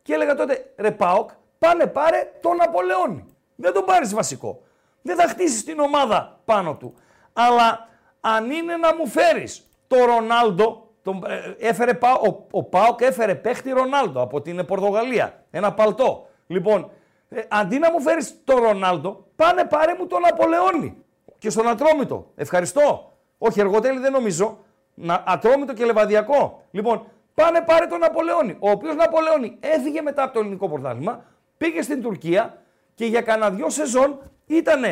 Και 0.01 0.13
έλεγα 0.13 0.35
τότε, 0.35 0.73
ρε 0.77 0.91
Πάοκ, 0.91 1.29
πάνε 1.57 1.87
πάρε 1.87 2.31
τον 2.41 2.55
Ναπολεόνι. 2.55 3.25
Δεν 3.55 3.73
τον 3.73 3.85
πάρεις 3.85 4.13
βασικό. 4.13 4.63
Δεν 5.01 5.15
θα 5.15 5.27
χτίσεις 5.27 5.63
την 5.63 5.79
ομάδα 5.79 6.39
πάνω 6.45 6.75
του. 6.75 6.93
Αλλά 7.33 7.87
αν 8.21 8.51
είναι 8.51 8.77
να 8.77 8.95
μου 8.95 9.07
φέρεις 9.07 9.69
το 9.87 10.05
Ρονάλντο, 10.05 10.89
τον, 11.01 11.23
ε, 11.27 11.67
έφερε, 11.67 11.91
ο, 12.01 12.47
ο 12.51 12.63
Πάοκ 12.63 13.01
έφερε 13.01 13.35
παίχτη 13.35 13.69
Ρονάλντο 13.69 14.21
από 14.21 14.41
την 14.41 14.65
Πορτογαλία. 14.65 15.43
Ένα 15.51 15.73
παλτό. 15.73 16.27
Λοιπόν, 16.47 16.91
ε, 17.29 17.41
αντί 17.47 17.79
να 17.79 17.91
μου 17.91 18.01
φέρεις 18.01 18.43
το 18.43 18.57
Ρονάλντο, 18.57 19.27
πάνε 19.35 19.63
πάρε 19.63 19.95
μου 19.99 20.07
τον 20.07 20.21
Απολεόνι. 20.29 20.97
Και 21.37 21.49
στον 21.49 21.67
Ατρόμητο. 21.67 22.31
Ευχαριστώ. 22.35 23.11
Όχι, 23.37 23.59
εργοτέλη 23.59 23.99
δεν 23.99 24.11
νομίζω. 24.11 24.57
Να, 24.93 25.23
ατρόμητο 25.27 25.73
και 25.73 25.85
λεβαδιακό. 25.85 26.63
Λοιπόν, 26.71 27.05
πάνε 27.33 27.61
πάρε 27.61 27.85
τον 27.85 27.99
Ναπολεόνι. 27.99 28.57
Ο 28.59 28.69
οποίος 28.69 28.95
Ναπολεόνι 28.95 29.57
έφυγε 29.59 30.01
μετά 30.01 30.23
από 30.23 30.33
το 30.33 30.39
ελληνικό 30.39 30.69
πρωτάθλημα, 30.69 31.23
πήγε 31.57 31.81
στην 31.81 32.01
Τουρκία 32.01 32.61
και 32.95 33.05
για 33.05 33.21
κανένα 33.21 33.49
δυο 33.49 33.69
σεζόν 33.69 34.19
ήταν 34.45 34.83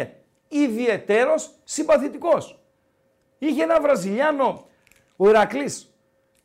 ιδιαιτέρως 0.50 1.52
συμπαθητικός. 1.64 2.60
Είχε 3.38 3.64
ένα 3.64 3.82
Βραζιλιάνο, 3.82 4.68
ο 5.16 5.30
Ηρακλής, 5.30 5.94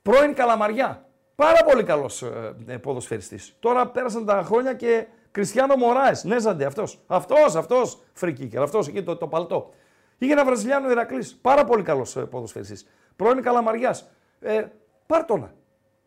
πρώην 0.03 0.35
Καλαμαριά. 0.35 1.09
Πάρα 1.35 1.65
πολύ 1.65 1.83
καλός 1.83 2.23
ε, 2.23 2.55
ε 2.67 2.77
ποδοσφαιριστής. 2.77 3.57
Τώρα 3.61 3.87
πέρασαν 3.87 4.25
τα 4.25 4.43
χρόνια 4.43 4.75
και 4.75 5.07
Κριστιανό 5.31 5.77
Μωράες, 5.77 6.25
νέζαντε 6.25 6.65
αυτός. 6.65 7.01
Αυτός, 7.07 7.55
αυτός, 7.55 7.99
φρικίκερ, 8.13 8.63
αυτός 8.63 8.89
εκεί 8.89 9.03
το, 9.03 9.17
το 9.17 9.27
παλτό. 9.27 9.71
Είχε 10.19 10.33
ένα 10.33 10.45
Βραζιλιάνο 10.45 10.91
Ηρακλής. 10.91 11.39
Πάρα 11.43 11.65
πολύ 11.65 11.83
καλός 11.83 12.17
ε, 12.17 12.21
ποδοσφαιριστής. 12.21 12.87
Πρώην 13.17 13.43
Καλαμαριάς. 13.43 14.11
Ε, 14.41 14.65
πάρτονα. 15.07 15.55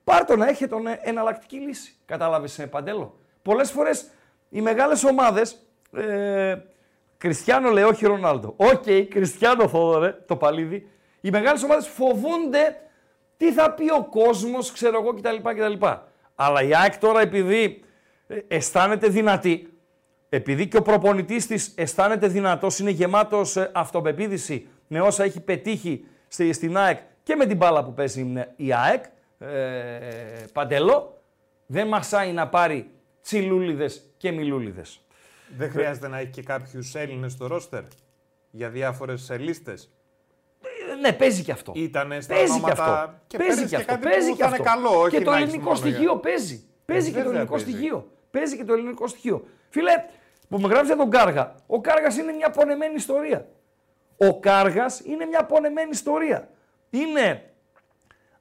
Πάρτονα, 0.03 0.49
έχει 0.49 0.67
τον 0.67 0.87
ε, 0.87 0.99
εναλλακτική 1.01 1.57
λύση. 1.57 1.95
Κατάλαβες, 2.05 2.59
ε, 2.59 2.67
Παντέλο; 2.67 3.19
Πολλές 3.41 3.71
φορές 3.71 4.09
οι 4.49 4.61
μεγάλες 4.61 5.03
ομάδες. 5.03 5.67
Ε, 5.91 6.55
Κριστιανό 7.17 7.69
λέει, 7.69 7.83
όχι 7.83 8.05
Ρονάλντο. 8.05 8.53
Ok, 8.57 8.83
okay, 8.85 9.05
Κριστιανό 9.09 9.67
Θόδωρε, 9.67 10.17
το 10.25 10.35
παλίδι. 10.35 10.89
Οι 11.21 11.29
μεγάλες 11.29 11.63
ομάδες 11.63 11.87
φοβούνται 11.87 12.81
τι 13.37 13.51
θα 13.51 13.71
πει 13.71 13.91
ο 13.91 14.03
κόσμος, 14.03 14.71
ξέρω 14.71 14.99
εγώ 15.01 15.13
κτλ. 15.13 15.35
κτλ. 15.43 15.85
Αλλά 16.35 16.61
η 16.61 16.75
ΑΕΚ 16.75 16.97
τώρα 16.97 17.21
επειδή 17.21 17.83
ε, 18.27 18.37
αισθάνεται 18.47 19.07
δυνατή, 19.07 19.73
επειδή 20.29 20.67
και 20.67 20.77
ο 20.77 20.81
προπονητής 20.81 21.47
της 21.47 21.73
αισθάνεται 21.75 22.27
δυνατός, 22.27 22.79
είναι 22.79 22.89
γεμάτος 22.89 23.55
ε, 23.55 23.71
αυτοπεποίθηση 23.73 24.67
με 24.87 25.01
όσα 25.01 25.23
έχει 25.23 25.39
πετύχει 25.39 26.05
στην 26.27 26.77
ΑΕΚ 26.77 26.99
και 27.23 27.35
με 27.35 27.45
την 27.45 27.57
μπάλα 27.57 27.83
που 27.83 27.93
παίζει 27.93 28.33
η 28.55 28.73
ΑΕΚ, 28.73 29.03
ε, 29.37 29.47
Παντελό, 30.53 31.21
δεν 31.65 31.87
μασάει 31.87 32.31
να 32.31 32.47
πάρει 32.47 32.91
τσιλούλιδες 33.21 34.13
και 34.17 34.31
μιλούλιδες. 34.31 35.06
Δεν 35.57 35.71
χρειάζεται 35.71 36.07
να 36.07 36.17
έχει 36.17 36.29
και 36.29 36.43
κάποιους 36.43 36.95
Έλληνες 36.95 37.31
στο 37.31 37.47
ρόστερ 37.47 37.83
για 38.51 38.69
διάφορες 38.69 39.31
λίστε. 39.39 39.77
Ναι, 41.01 41.13
παίζει 41.13 41.43
και 41.43 41.51
αυτό. 41.51 41.71
Ήτανε 41.75 42.21
στα 42.21 42.33
παίζει 42.33 42.51
ονόματα... 42.51 42.75
και 42.75 42.81
αυτό. 42.81 43.19
Και 43.27 43.37
παίζει 43.37 43.65
και 43.65 43.75
αυτό. 43.75 43.97
Παίζει 43.97 44.35
και 44.35 44.43
αυτό. 44.43 44.63
Καλό, 44.63 44.99
όχι 44.99 45.17
και 45.17 45.23
το 45.23 45.31
να 45.31 45.37
ελληνικό 45.37 45.75
στοιχείο 45.75 46.11
για... 46.11 46.17
παίζει. 46.17 46.63
Παίζει 46.85 47.09
ε, 47.09 47.11
και 47.11 47.21
το 47.23 47.29
ελληνικό 47.29 47.53
παίζει. 47.53 47.71
στοιχείο. 47.71 48.11
Παίζει 48.31 48.57
και 48.57 48.63
το 48.63 48.73
ελληνικό 48.73 49.07
στοιχείο. 49.07 49.45
Φίλε, 49.69 49.91
που 50.49 50.59
με 50.59 50.67
γράψει 50.67 50.85
για 50.85 50.95
τον 50.95 51.09
Κάργα. 51.09 51.55
Ο 51.67 51.81
Κάργας 51.81 52.17
είναι 52.17 52.31
μια 52.31 52.49
πονεμένη 52.49 52.93
ιστορία. 52.95 53.47
Ο 54.17 54.39
Κάργας 54.39 54.99
είναι 54.99 55.25
μια 55.25 55.45
πονεμένη 55.45 55.89
ιστορία. 55.89 56.49
Είναι 56.89 57.53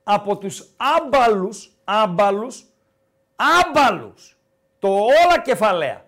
από 0.02 0.38
τους 0.38 0.74
άμπαλους, 0.76 1.72
άμπαλους, 1.84 2.64
άμπαλους, 3.36 4.38
το 4.78 4.88
όλα 4.88 5.40
κεφαλαία 5.44 6.05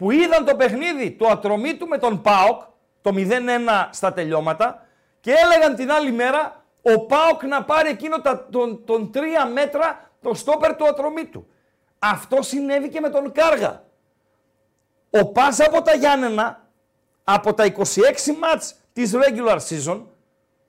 που 0.00 0.10
είδαν 0.10 0.44
το 0.44 0.56
παιχνίδι 0.56 1.10
του 1.10 1.30
ατρωμίτου 1.30 1.86
με 1.86 1.98
τον 1.98 2.22
ΠΑΟΚ, 2.22 2.62
το 3.00 3.12
0-1 3.14 3.18
στα 3.90 4.12
τελειώματα, 4.12 4.86
και 5.20 5.32
έλεγαν 5.44 5.74
την 5.74 5.90
άλλη 5.90 6.12
μέρα 6.12 6.64
ο 6.82 7.06
ΠΑΟΚ 7.06 7.42
να 7.42 7.64
πάρει 7.64 7.88
εκείνο 7.88 8.20
τα, 8.20 8.46
τον, 8.50 8.84
τον 8.84 9.10
3 9.14 9.18
μέτρα 9.52 10.10
το 10.22 10.34
στόπερ 10.34 10.76
του 10.76 10.86
ατρωμίτου. 10.86 11.46
Αυτό 11.98 12.42
συνέβη 12.42 12.88
και 12.88 13.00
με 13.00 13.08
τον 13.08 13.32
Κάργα. 13.32 13.84
Ο 15.10 15.26
Πας 15.26 15.60
από 15.60 15.82
τα 15.82 15.94
Γιάννενα, 15.94 16.68
από 17.24 17.54
τα 17.54 17.64
26 17.64 17.80
μάτς 18.38 18.74
της 18.92 19.12
regular 19.14 19.58
season, 19.68 20.02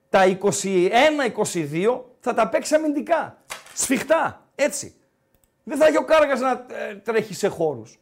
τα 0.09 0.37
21-22 0.41 2.01
θα 2.19 2.33
τα 2.33 2.49
παίξει 2.49 2.75
αμυντικά. 2.75 3.37
Σφιχτά, 3.73 4.47
έτσι. 4.55 4.95
Δεν 5.63 5.77
θα 5.77 5.85
έχει 5.85 5.97
ο 5.97 6.05
Κάργας 6.05 6.39
να 6.39 6.65
ε, 6.89 6.95
τρέχει 6.95 7.33
σε 7.33 7.47
χώρους 7.47 7.99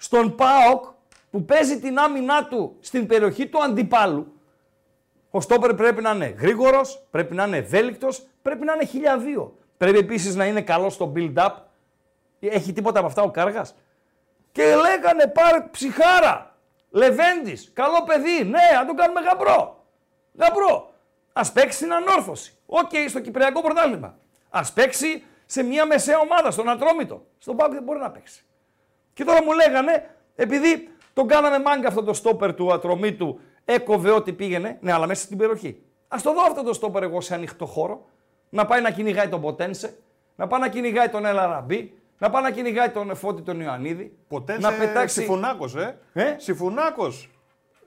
στον 0.00 0.34
ΠΑΟΚ 0.34 0.84
που 1.30 1.44
παίζει 1.44 1.80
την 1.80 1.98
άμυνά 1.98 2.46
του 2.46 2.76
στην 2.80 3.06
περιοχή 3.06 3.46
του 3.46 3.62
αντιπάλου, 3.62 4.32
ο 5.30 5.40
Στόπερ 5.40 5.74
πρέπει 5.74 6.02
να 6.02 6.10
είναι 6.10 6.34
γρήγορος, 6.38 7.06
πρέπει 7.10 7.34
να 7.34 7.44
είναι 7.44 7.56
ευέλικτος, 7.56 8.26
πρέπει 8.42 8.64
να 8.64 8.72
είναι 8.72 8.84
χιλιαδίο. 8.84 9.58
Πρέπει 9.76 9.98
επίσης 9.98 10.34
να 10.34 10.44
είναι 10.46 10.62
καλός 10.62 10.94
στο 10.94 11.12
build-up. 11.16 11.50
Έχει 12.40 12.72
τίποτα 12.72 12.98
από 12.98 13.08
αυτά 13.08 13.22
ο 13.22 13.30
Κάργας; 13.30 13.74
Και 14.52 14.62
λέγανε 14.62 15.26
πάρε 15.26 15.60
ψυχάρα. 15.70 16.54
Λεβέντης, 16.90 17.70
καλό 17.72 18.02
παιδί. 18.06 18.44
Ναι, 18.44 18.78
να 18.78 18.86
τον 18.86 18.96
κάνουμε 18.96 19.20
γαμπρό. 19.20 19.84
Γαμπρό. 20.38 20.92
Ας 21.32 21.52
παίξει 21.52 21.76
στην 21.76 21.92
Ανόρθωση. 21.92 22.58
Ok, 22.66 22.90
okay, 22.92 23.04
στο 23.08 23.20
Κυπριακό 23.20 23.60
πρωτάθλημα. 23.60 24.18
Ας 24.50 24.60
παίξει 24.74 25.22
σε 25.46 25.62
μια 25.62 25.86
μεσαία 25.86 26.18
ομάδα, 26.18 26.50
στον 26.50 26.68
Ατρόμητο. 26.68 27.26
Στον 27.38 27.56
ΠΑΟΚ 27.56 27.72
δεν 27.72 27.82
μπορεί 27.82 27.98
να 27.98 28.10
παίξει. 28.10 28.44
Και 29.12 29.24
τώρα 29.24 29.42
μου 29.42 29.52
λέγανε, 29.52 30.14
επειδή 30.34 30.88
τον 31.12 31.26
κάναμε 31.26 31.58
μάγκα 31.58 31.88
αυτό 31.88 32.02
το 32.02 32.12
στόπερ 32.12 32.54
του 32.54 32.72
Ατρομήτου, 32.72 33.40
έκοβε 33.64 34.10
ό,τι 34.10 34.32
πήγαινε, 34.32 34.78
ναι, 34.80 34.92
αλλά 34.92 35.06
μέσα 35.06 35.22
στην 35.22 35.36
περιοχή. 35.36 35.82
Ας 36.08 36.16
το 36.22 36.32
δω 36.32 36.42
αυτό 36.42 36.62
το 36.62 36.72
στόπερ 36.72 37.02
εγώ 37.02 37.20
σε 37.20 37.34
ανοιχτό 37.34 37.66
χώρο, 37.66 38.08
να 38.48 38.66
πάει 38.66 38.80
να 38.80 38.90
κυνηγάει 38.90 39.28
τον 39.28 39.40
Ποτένσε, 39.40 39.98
να 40.36 40.46
πάει 40.46 40.60
να 40.60 40.68
κυνηγάει 40.68 41.08
τον 41.08 41.24
Ελαραμπή, 41.24 41.94
να 42.18 42.30
πάει 42.30 42.42
να 42.42 42.50
κυνηγάει 42.50 42.88
τον 42.88 43.10
Εφώτη 43.10 43.42
τον 43.42 43.60
Ιωαννίδη. 43.60 44.16
Ποτένσε 44.28 44.70
να 44.70 44.76
πετάξει. 44.76 45.18
Συμφωνάκο, 45.18 45.70
ε. 45.78 45.98
ε; 46.12 46.34
Συμφωνάκο. 46.38 47.12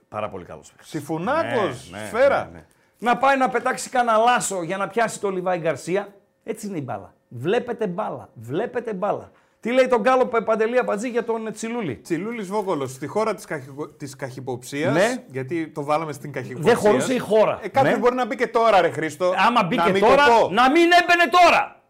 Πάρα 0.08 0.28
πολύ 0.28 0.44
καλός. 0.44 0.72
Συμφωνάκο. 0.80 1.60
Ναι, 1.60 1.98
ναι, 1.98 2.06
σφαίρα. 2.06 2.44
Ναι, 2.44 2.58
ναι. 2.58 2.64
Να 2.98 3.16
πάει 3.16 3.36
να 3.36 3.48
πετάξει 3.48 3.90
κανένα 3.90 4.18
λάσο 4.18 4.62
για 4.62 4.76
να 4.76 4.88
πιάσει 4.88 5.20
το 5.20 5.30
Λιβάη 5.30 5.58
Γκαρσία. 5.58 6.14
Έτσι 6.44 6.66
είναι 6.66 6.78
η 6.78 6.82
μπάλα. 6.84 7.14
Βλέπετε 7.28 7.86
μπάλα. 7.86 8.28
Βλέπετε 8.34 8.94
μπάλα. 8.94 9.30
Τι 9.64 9.72
λέει 9.72 9.86
τον 9.86 10.00
Γκάλο 10.00 10.26
Παντελή 10.26 10.78
Αμπατζή 10.78 11.08
για 11.08 11.24
τον 11.24 11.52
Τσιλούλη; 11.52 11.96
Τσιλούλης 11.96 12.46
Βόκολο, 12.46 12.86
στη 12.86 13.06
χώρα 13.06 13.34
της 13.34 13.44
καχυ... 13.44 13.68
της 13.96 14.16
καχυποψίας. 14.16 14.94
Ναι. 14.94 15.24
Γιατί 15.26 15.68
το 15.68 15.84
βάλαμε 15.84 16.12
στην 16.12 16.32
καχυποψίας. 16.32 16.80
Δεν 16.80 16.90
χωρούσε 16.90 17.14
η 17.14 17.18
χώρα. 17.18 17.60
Ε, 17.62 17.68
Κάποιος 17.68 17.92
ναι. 17.92 17.98
μπορεί 17.98 18.14
να 18.14 18.26
μπει 18.26 18.36
και 18.36 18.46
τώρα, 18.46 18.80
ρε 18.80 18.90
Χρήστο. 18.90 19.34
Άμα 19.36 19.62
μπήκε 19.64 19.82
να 19.82 19.90
μην 19.90 20.00
τώρα, 20.00 20.24
το 20.24 20.32
πω. 20.32 20.50
να 20.50 20.70
μην 20.70 20.90
έμπαινε 20.92 21.28
τώρα. 21.30 21.82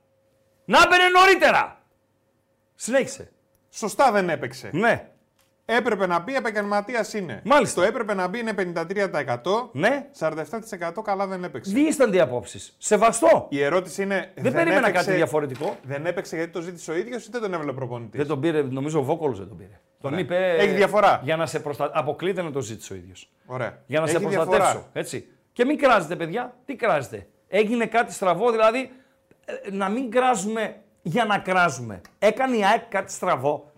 Να 0.65 0.79
έμπαινε 0.85 1.09
νωρίτερα. 1.09 1.81
Συνέχισε. 2.75 3.33
Σωστά 3.71 4.13
δεν 4.13 4.29
έπαιξε. 4.29 4.71
Ναι. 4.73 5.09
Έπρεπε 5.67 6.07
να 6.07 6.23
πει 6.23 6.35
επαγγελματίας 6.35 7.15
είναι. 7.15 7.41
Μάλιστα. 7.45 7.81
Το 7.81 7.87
έπρεπε 7.87 8.15
να 8.15 8.29
μπει 8.29 8.39
είναι 8.39 8.53
53%. 8.57 9.71
Ναι. 9.73 10.07
47% 10.19 11.03
καλά 11.05 11.27
δεν 11.27 11.45
έπαιξε. 11.45 11.73
Δίστανται 11.73 12.17
οι 12.17 12.21
απόψεις. 12.21 12.75
Σεβαστό. 12.79 13.47
Η 13.49 13.63
ερώτηση 13.63 14.03
είναι. 14.03 14.33
Δεν, 14.35 14.53
περίμενα 14.53 14.87
έπαιξε, 14.89 15.05
κάτι 15.05 15.17
διαφορετικό. 15.17 15.77
Δεν 15.83 16.07
έπαιξε 16.07 16.37
γιατί 16.37 16.51
το 16.51 16.61
ζήτησε 16.61 16.91
ο 16.91 16.97
ίδιος 16.97 17.27
ή 17.27 17.29
δεν 17.31 17.41
τον 17.41 17.55
έβαλε 17.55 17.73
προπονητής; 17.73 18.19
Δεν 18.19 18.29
τον 18.29 18.41
πήρε, 18.41 18.63
νομίζω 18.63 18.99
ο 18.99 19.03
Βόκολος 19.03 19.39
δεν 19.39 19.49
τον 19.49 19.57
πήρε. 19.57 19.81
Τον 20.01 20.13
Ωραία. 20.13 20.25
είπε. 20.25 20.57
Έχει 20.59 20.75
διαφορά. 20.75 21.21
Για 21.25 21.37
να 21.37 21.47
σε 21.47 21.61
προστα... 21.61 21.91
Αποκλείται 21.95 22.43
να 22.43 22.51
το 22.51 22.61
ζήτησε 22.61 22.93
ο 22.93 22.97
ίδιος. 22.97 23.31
Ωραία. 23.47 23.83
Για 23.87 23.99
να 24.01 24.05
Έχει 24.05 24.15
σε 24.15 24.21
προστατεύσω. 24.21 24.57
διαφορά. 24.59 24.87
Έτσι. 24.93 25.29
Και 25.53 25.65
μην 25.65 25.79
κράζετε, 25.79 26.17
παιδιά. 26.17 26.57
Τι 26.65 26.75
κράζετε; 26.75 27.27
Έγινε 27.49 27.87
κάτι 27.87 28.13
στραβό, 28.13 28.51
δηλαδή 28.51 28.91
ε, 29.45 29.71
να 29.71 29.89
μην 29.89 30.11
κράζουμε 30.11 30.77
για 31.03 31.25
να 31.25 31.39
κράζουμε. 31.39 32.01
Έκανε 32.19 32.57
η 32.57 32.65
ΑΕΚ 32.65 32.83
κάτι 32.89 33.13
στραβό. 33.13 33.73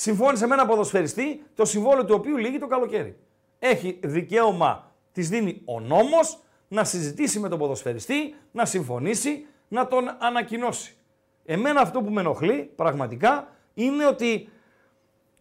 Συμφώνησε 0.00 0.46
με 0.46 0.54
ένα 0.54 0.66
ποδοσφαιριστή, 0.66 1.42
το 1.54 1.64
συμβόλαιο 1.64 2.04
του 2.04 2.14
οποίου 2.18 2.36
λύγει 2.36 2.58
το 2.58 2.66
καλοκαίρι. 2.66 3.16
Έχει 3.58 3.98
δικαίωμα, 4.02 4.92
της 5.12 5.28
δίνει 5.28 5.62
ο 5.64 5.80
νόμος, 5.80 6.42
να 6.68 6.84
συζητήσει 6.84 7.38
με 7.38 7.48
τον 7.48 7.58
ποδοσφαιριστή, 7.58 8.34
να 8.52 8.64
συμφωνήσει, 8.64 9.46
να 9.68 9.86
τον 9.86 10.16
ανακοινώσει. 10.18 10.96
Εμένα 11.44 11.80
αυτό 11.80 12.02
που 12.02 12.10
με 12.10 12.20
ενοχλεί 12.20 12.72
πραγματικά 12.76 13.48
είναι 13.74 14.06
ότι 14.06 14.48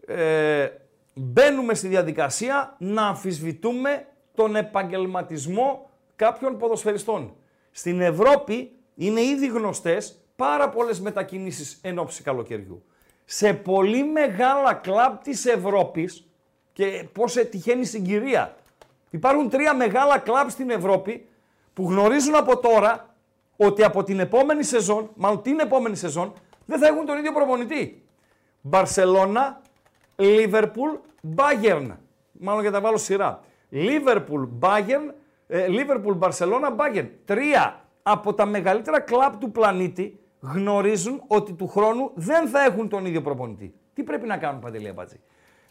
ε, 0.07 0.68
μπαίνουμε 1.14 1.74
στη 1.74 1.88
διαδικασία 1.88 2.76
να 2.80 3.07
αμφισβητούμε 3.07 4.07
τον 4.36 4.55
επαγγελματισμό 4.55 5.89
κάποιων 6.16 6.57
ποδοσφαιριστών. 6.57 7.36
Στην 7.72 8.01
Ευρώπη 8.01 8.72
είναι 8.95 9.22
ήδη 9.22 9.47
γνωστές 9.47 10.24
πάρα 10.36 10.70
πολλές 10.70 10.99
μετακινήσεις 10.99 11.80
εν 11.82 11.99
ώψη 11.99 12.24
καλοκαιριού. 12.24 12.84
Σε 13.32 13.53
πολύ 13.53 14.03
μεγάλα 14.03 14.73
κλαμπ 14.73 15.17
της 15.21 15.45
Ευρώπης 15.45 16.27
και 16.73 17.07
πώς 17.13 17.34
τυχαίνει 17.34 17.86
συγκυρία. 17.86 18.55
Υπάρχουν 19.09 19.49
τρία 19.49 19.75
μεγάλα 19.75 20.17
κλαμπ 20.17 20.49
στην 20.49 20.69
Ευρώπη 20.69 21.27
που 21.73 21.89
γνωρίζουν 21.89 22.36
από 22.36 22.57
τώρα 22.57 23.15
ότι 23.57 23.84
από 23.84 24.03
την 24.03 24.19
επόμενη 24.19 24.63
σεζόν, 24.63 25.09
μάλλον 25.15 25.41
την 25.41 25.59
επόμενη 25.59 25.95
σεζόν, 25.95 26.34
δεν 26.65 26.80
θα 26.80 26.88
έχουν 26.88 27.05
τον 27.05 27.17
ίδιο 27.17 27.32
προπονητή. 27.32 28.03
Μπαρσελώνα, 28.61 29.61
Λίβερπουλ, 30.15 30.91
Bayern. 31.36 31.88
Μάλλον 32.32 32.61
για 32.61 32.71
τα 32.71 32.82
βάλω 32.82 32.97
σειρά. 32.97 33.43
Λίβερπουλ, 33.69 34.43
Bayern, 34.59 35.13
ε, 35.47 35.67
Λίβερπουλ, 35.67 36.13
Μπαρσελώνα, 36.13 36.75
Bayern. 36.77 37.09
Τρία 37.25 37.86
από 38.03 38.34
τα 38.34 38.45
μεγαλύτερα 38.45 38.99
κλαμπ 38.99 39.34
του 39.39 39.51
πλανήτη 39.51 40.19
γνωρίζουν 40.40 41.24
ότι 41.28 41.54
του 41.54 41.68
χρόνου 41.68 42.12
δεν 42.16 42.48
θα 42.48 42.64
έχουν 42.64 42.90
τον 42.90 43.06
ίδιο 43.06 43.22
προπονητή. 43.22 43.74
Τι 43.94 44.04
πρέπει 44.04 44.28
να 44.28 44.38
κάνουν, 44.38 44.62
Παντελή 44.62 44.88
Αμπάτζη; 44.88 45.20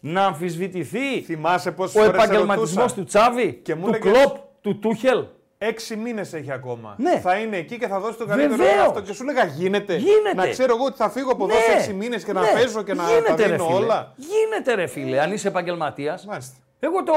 Να 0.00 0.24
αμφισβητηθεί 0.24 1.20
Θυμάσαι 1.22 1.72
πόσες 1.72 1.94
ο 2.02 2.04
φορές 2.04 2.22
επαγγελματισμός 2.24 2.92
του 2.94 3.04
Τσάβη, 3.04 3.52
Και 3.52 3.74
μου 3.74 3.84
του 3.86 3.94
έλεγες- 3.94 4.22
Κλοπ, 4.22 4.36
του 4.60 4.78
Τούχελ. 4.78 5.24
Έξι 5.60 5.96
μήνες 5.96 6.32
έχει 6.32 6.52
ακόμα. 6.52 6.94
Ναι. 6.98 7.20
Θα 7.20 7.36
είναι 7.36 7.56
εκεί 7.56 7.78
και 7.78 7.86
θα 7.88 8.00
δώσει 8.00 8.18
τον 8.18 8.26
καλύτερο 8.26 8.56
Βεβαίως. 8.56 8.86
αυτό. 8.86 9.00
Και 9.00 9.12
σου 9.12 9.24
λέγα 9.24 9.44
γίνεται. 9.44 9.96
Γίνεται. 9.96 10.34
Να 10.34 10.48
ξέρω 10.48 10.74
εγώ 10.74 10.84
ότι 10.84 10.96
θα 10.96 11.10
φύγω 11.10 11.30
από 11.32 11.44
εδώ 11.44 11.54
σε 11.54 11.72
έξι 11.72 11.92
μήνες 11.92 12.24
και 12.24 12.32
να 12.32 12.40
ναι. 12.40 12.48
παίζω 12.52 12.82
και 12.82 12.94
να 12.94 13.02
Γίνεται, 13.08 13.28
τα 13.28 13.36
ρε, 13.36 13.44
δίνω 13.52 13.64
φίλε. 13.66 13.76
όλα. 13.78 14.12
Γίνεται 14.16 14.74
ρε 14.74 14.86
φίλε, 14.86 15.20
αν 15.20 15.32
είσαι 15.32 15.48
επαγγελματίας. 15.48 16.26
Μάλιστα. 16.26 16.56
Εγώ 16.80 17.02
το, 17.02 17.12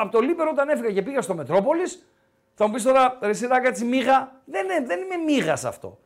από 0.00 0.12
το 0.12 0.20
Λίπερο 0.20 0.50
όταν 0.52 0.68
έφυγα 0.68 0.92
και 0.92 1.02
πήγα 1.02 1.22
στο 1.22 1.34
Μετρόπολης, 1.34 2.06
θα 2.54 2.66
μου 2.66 2.72
πεις 2.72 2.82
τώρα 2.82 3.18
ρε 3.22 3.32
Σιράκα 3.32 3.68
έτσι 3.68 3.84
μίγα. 3.84 4.40
Δεν, 4.44 4.64
είναι- 4.64 4.86
δεν 4.86 4.98
είμαι 5.00 5.16
μίγας 5.24 5.64
αυτό. 5.64 5.98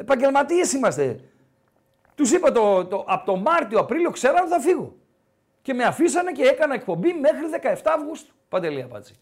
Επαγγελματίες 0.00 0.72
είμαστε. 0.72 1.20
Τους 2.14 2.32
είπα 2.32 2.52
το, 2.52 2.84
το, 2.84 3.04
από 3.08 3.26
το 3.26 3.36
Μάρτιο-Απρίλιο 3.36 4.10
ξέραν 4.10 4.42
ότι 4.42 4.50
θα 4.50 4.60
φύγω. 4.60 4.96
Και 5.62 5.74
με 5.74 5.84
αφήσανε 5.84 6.32
και 6.32 6.42
έκανα 6.42 6.74
εκπομπή 6.74 7.12
μέχρι 7.12 7.46
17 7.62 7.76
Αυγούστου. 7.84 8.34
Παντελή 8.48 8.82
Απάτση. 8.82 9.14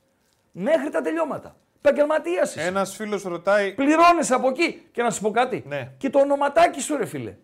Μέχρι 0.52 0.90
τα 0.90 1.00
τελειώματα. 1.00 1.56
Επαγγελματία 1.82 2.42
είσαι. 2.42 2.62
Ένας 2.62 2.96
φίλος 2.96 3.22
ρωτάει. 3.22 3.72
Πληρώνεσαι 3.72 4.34
από 4.34 4.48
εκεί. 4.48 4.88
Και 4.92 5.02
να 5.02 5.10
σου 5.10 5.20
πω 5.20 5.30
κάτι. 5.30 5.64
Ναι. 5.66 5.90
Και 5.98 6.10
το 6.10 6.18
ονοματάκι 6.18 6.80
σου, 6.80 6.96
ρε 6.96 7.06
φίλε. 7.06 7.34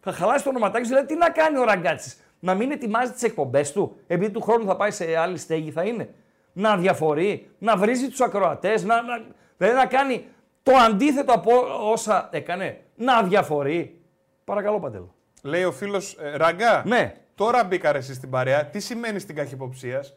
Θα 0.00 0.12
χαλάσει 0.12 0.44
το 0.44 0.50
ονοματάκι 0.50 0.84
σου, 0.84 0.90
δηλαδή 0.90 1.06
τι 1.06 1.14
να 1.14 1.30
κάνει 1.30 1.58
ο 1.58 1.64
ραγκάτσι. 1.64 2.16
Να 2.40 2.54
μην 2.54 2.70
ετοιμάζει 2.70 3.12
τις 3.12 3.22
εκπομπές 3.22 3.72
του, 3.72 3.96
επειδή 4.06 4.32
του 4.32 4.40
χρόνου 4.40 4.64
θα 4.66 4.76
πάει 4.76 4.90
σε 4.90 5.16
άλλη 5.16 5.38
στέγη, 5.38 5.70
θα 5.70 5.82
είναι. 5.82 6.14
Να 6.52 6.76
διαφορεί, 6.76 7.50
να 7.58 7.76
βρίζει 7.76 8.08
τους 8.08 8.20
ακροατές, 8.20 8.84
να, 8.84 9.02
να, 9.02 9.24
δηλαδή 9.56 9.76
να 9.76 9.86
κάνει 9.86 10.26
το 10.62 10.72
αντίθετο 10.76 11.32
από 11.32 11.52
όσα 11.90 12.28
έκανε. 12.32 12.83
Να 12.96 13.22
διαφορεί. 13.22 14.00
Παρακαλώ, 14.44 14.80
Παντέλο. 14.80 15.14
Λέει 15.42 15.64
ο 15.64 15.72
φίλος 15.72 16.16
Ραγκά. 16.34 16.82
Ναι. 16.86 17.14
Τώρα 17.34 17.64
μπήκα 17.64 17.92
ρε 17.92 17.98
εσύ 17.98 18.14
στην 18.14 18.30
παρέα. 18.30 18.66
Τι 18.66 18.80
σημαίνει 18.80 19.18
στην 19.18 19.34
καχυποψίας; 19.34 20.14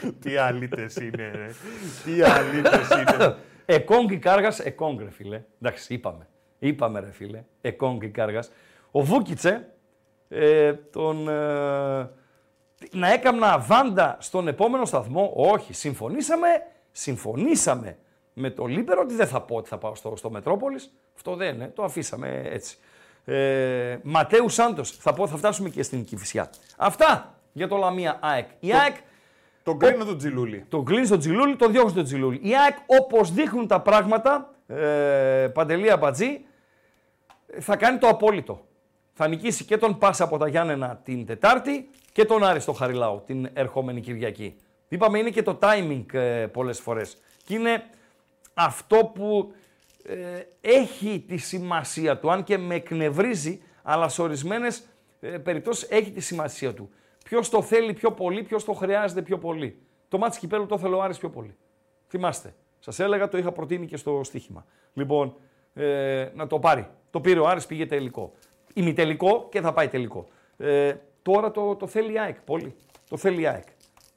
Τι 0.20 0.36
αλήτες 0.36 0.96
είναι, 0.96 1.30
ρε. 1.34 1.50
Τι 2.04 2.22
αλήτες 2.22 2.88
είναι. 2.88 3.36
Εκόγκ 3.66 4.10
η 4.10 4.18
κάργας, 4.18 4.58
εκόγκ 4.58 5.00
ρε 5.00 5.10
φίλε. 5.10 5.42
Εντάξει, 5.62 5.94
είπαμε. 5.94 6.28
Είπαμε 6.58 7.00
ρε 7.00 7.10
φίλε. 7.12 7.44
Εκόγκ 7.60 8.02
η 8.02 8.08
κάργας. 8.08 8.50
Ο 8.90 9.00
Βούκιτσε 9.00 9.68
ε, 10.28 10.72
τον. 10.72 11.28
ε, 11.28 12.10
να 12.90 13.12
έκανα 13.12 13.58
βάντα 13.58 14.16
στον 14.20 14.48
επόμενο 14.48 14.84
σταθμό. 14.84 15.32
Όχι, 15.36 15.72
συμφωνήσαμε. 15.72 16.48
Συμφωνήσαμε 16.92 17.98
με 18.34 18.50
το 18.50 18.64
Λίπερο 18.66 19.00
ότι 19.00 19.14
δεν 19.14 19.26
θα 19.26 19.40
πω 19.40 19.56
ότι 19.56 19.68
θα 19.68 19.78
πάω 19.78 19.94
στο, 19.94 20.16
στο 20.16 20.30
Μετρόπολης. 20.30 20.92
Αυτό 21.16 21.34
δεν 21.36 21.54
είναι. 21.54 21.68
Το 21.74 21.82
αφήσαμε 21.84 22.42
έτσι. 22.44 22.76
Ε, 23.24 23.98
Ματέου 24.02 24.48
Σάντος. 24.48 24.90
Θα 24.90 25.12
πω, 25.12 25.26
θα 25.26 25.36
φτάσουμε 25.36 25.68
και 25.68 25.82
στην 25.82 26.04
Κηφισιά. 26.04 26.50
Αυτά 26.76 27.38
για 27.52 27.68
το 27.68 27.76
Λαμία 27.76 28.18
ΑΕΚ. 28.22 28.48
Η 28.60 28.72
ΑΕΚ 28.72 28.96
Τον 29.62 29.78
κρίνω 29.78 30.04
τον 30.04 30.18
Τζιλούλη. 30.18 30.64
τον 30.68 30.84
κλείνεις 30.84 31.08
στο 31.08 31.16
Τζιλούλι, 31.16 31.56
τον 31.56 31.70
διώχνεις 31.72 31.92
στο 31.92 32.02
Τζιλούλι. 32.02 32.40
Η 32.42 32.56
ΑΕΚ, 32.56 32.76
όπως 32.86 33.32
δείχνουν 33.32 33.66
τα 33.66 33.80
πράγματα, 33.80 34.54
ε, 34.66 35.48
παντελή 35.54 35.90
αμπατζή, 35.90 36.44
θα 37.58 37.76
κάνει 37.76 37.98
το 37.98 38.08
απόλυτο. 38.08 38.66
Θα 39.12 39.28
νικήσει 39.28 39.64
και 39.64 39.76
τον 39.76 39.98
Πάσα 39.98 40.24
από 40.24 40.38
τα 40.38 40.48
Γιάννενα 40.48 41.00
την 41.04 41.26
Τετάρτη 41.26 41.88
και 42.12 42.24
τον 42.24 42.44
Άρη 42.44 42.60
στο 42.60 42.72
Χαριλάου 42.72 43.22
την 43.26 43.48
ερχόμενη 43.52 44.00
Κυριακή. 44.00 44.56
Είπαμε 44.88 45.18
είναι 45.18 45.30
και 45.30 45.42
το 45.42 45.58
timing 45.62 46.04
ε, 46.12 46.46
πολλές 46.46 46.80
φορές. 46.80 47.16
Και 47.44 47.54
είναι 47.54 47.84
αυτό 48.54 48.96
που 49.14 49.52
ε, 50.02 50.42
έχει 50.60 51.24
τη 51.28 51.36
σημασία 51.36 52.18
του, 52.18 52.30
αν 52.30 52.44
και 52.44 52.58
με 52.58 52.74
εκνευρίζει, 52.74 53.62
αλλά 53.82 54.08
σε 54.08 54.22
ορισμένες 54.22 54.86
ε, 55.20 55.28
περιπτώσεις 55.28 55.88
έχει 55.90 56.10
τη 56.10 56.20
σημασία 56.20 56.74
του. 56.74 56.90
Ποιος 57.24 57.48
το 57.48 57.62
θέλει 57.62 57.92
πιο 57.92 58.12
πολύ, 58.12 58.42
ποιος 58.42 58.64
το 58.64 58.72
χρειάζεται 58.72 59.22
πιο 59.22 59.38
πολύ. 59.38 59.78
Το 60.08 60.18
μάτι 60.18 60.38
κυπέλου 60.38 60.66
το 60.66 60.74
ήθελε 60.74 60.94
ο 60.94 61.02
Άρης 61.02 61.18
πιο 61.18 61.30
πολύ. 61.30 61.56
Θυμάστε. 62.08 62.54
Σας 62.78 62.98
έλεγα, 62.98 63.28
το 63.28 63.38
είχα 63.38 63.52
προτείνει 63.52 63.86
και 63.86 63.96
στο 63.96 64.20
στοίχημα. 64.24 64.66
Λοιπόν, 64.92 65.36
ε, 65.74 66.28
να 66.34 66.46
το 66.46 66.58
πάρει. 66.58 66.88
Το 67.10 67.20
πήρε 67.20 67.40
ο 67.40 67.46
Άρης, 67.46 67.66
πήγε 67.66 67.86
τελικό. 67.86 68.32
Ημιτελικό 68.74 69.48
και 69.50 69.60
θα 69.60 69.72
πάει 69.72 69.88
τελικό. 69.88 70.26
Ε, 70.56 70.94
τώρα 71.22 71.50
το, 71.50 71.76
το 71.76 71.86
θέλει 71.86 72.12
η 72.12 72.18
ΑΕΚ 72.18 72.40
πολύ. 72.40 72.74
Το 73.08 73.16
θέλει 73.16 73.40
η 73.40 73.46
ΑΕΚ. 73.46 73.66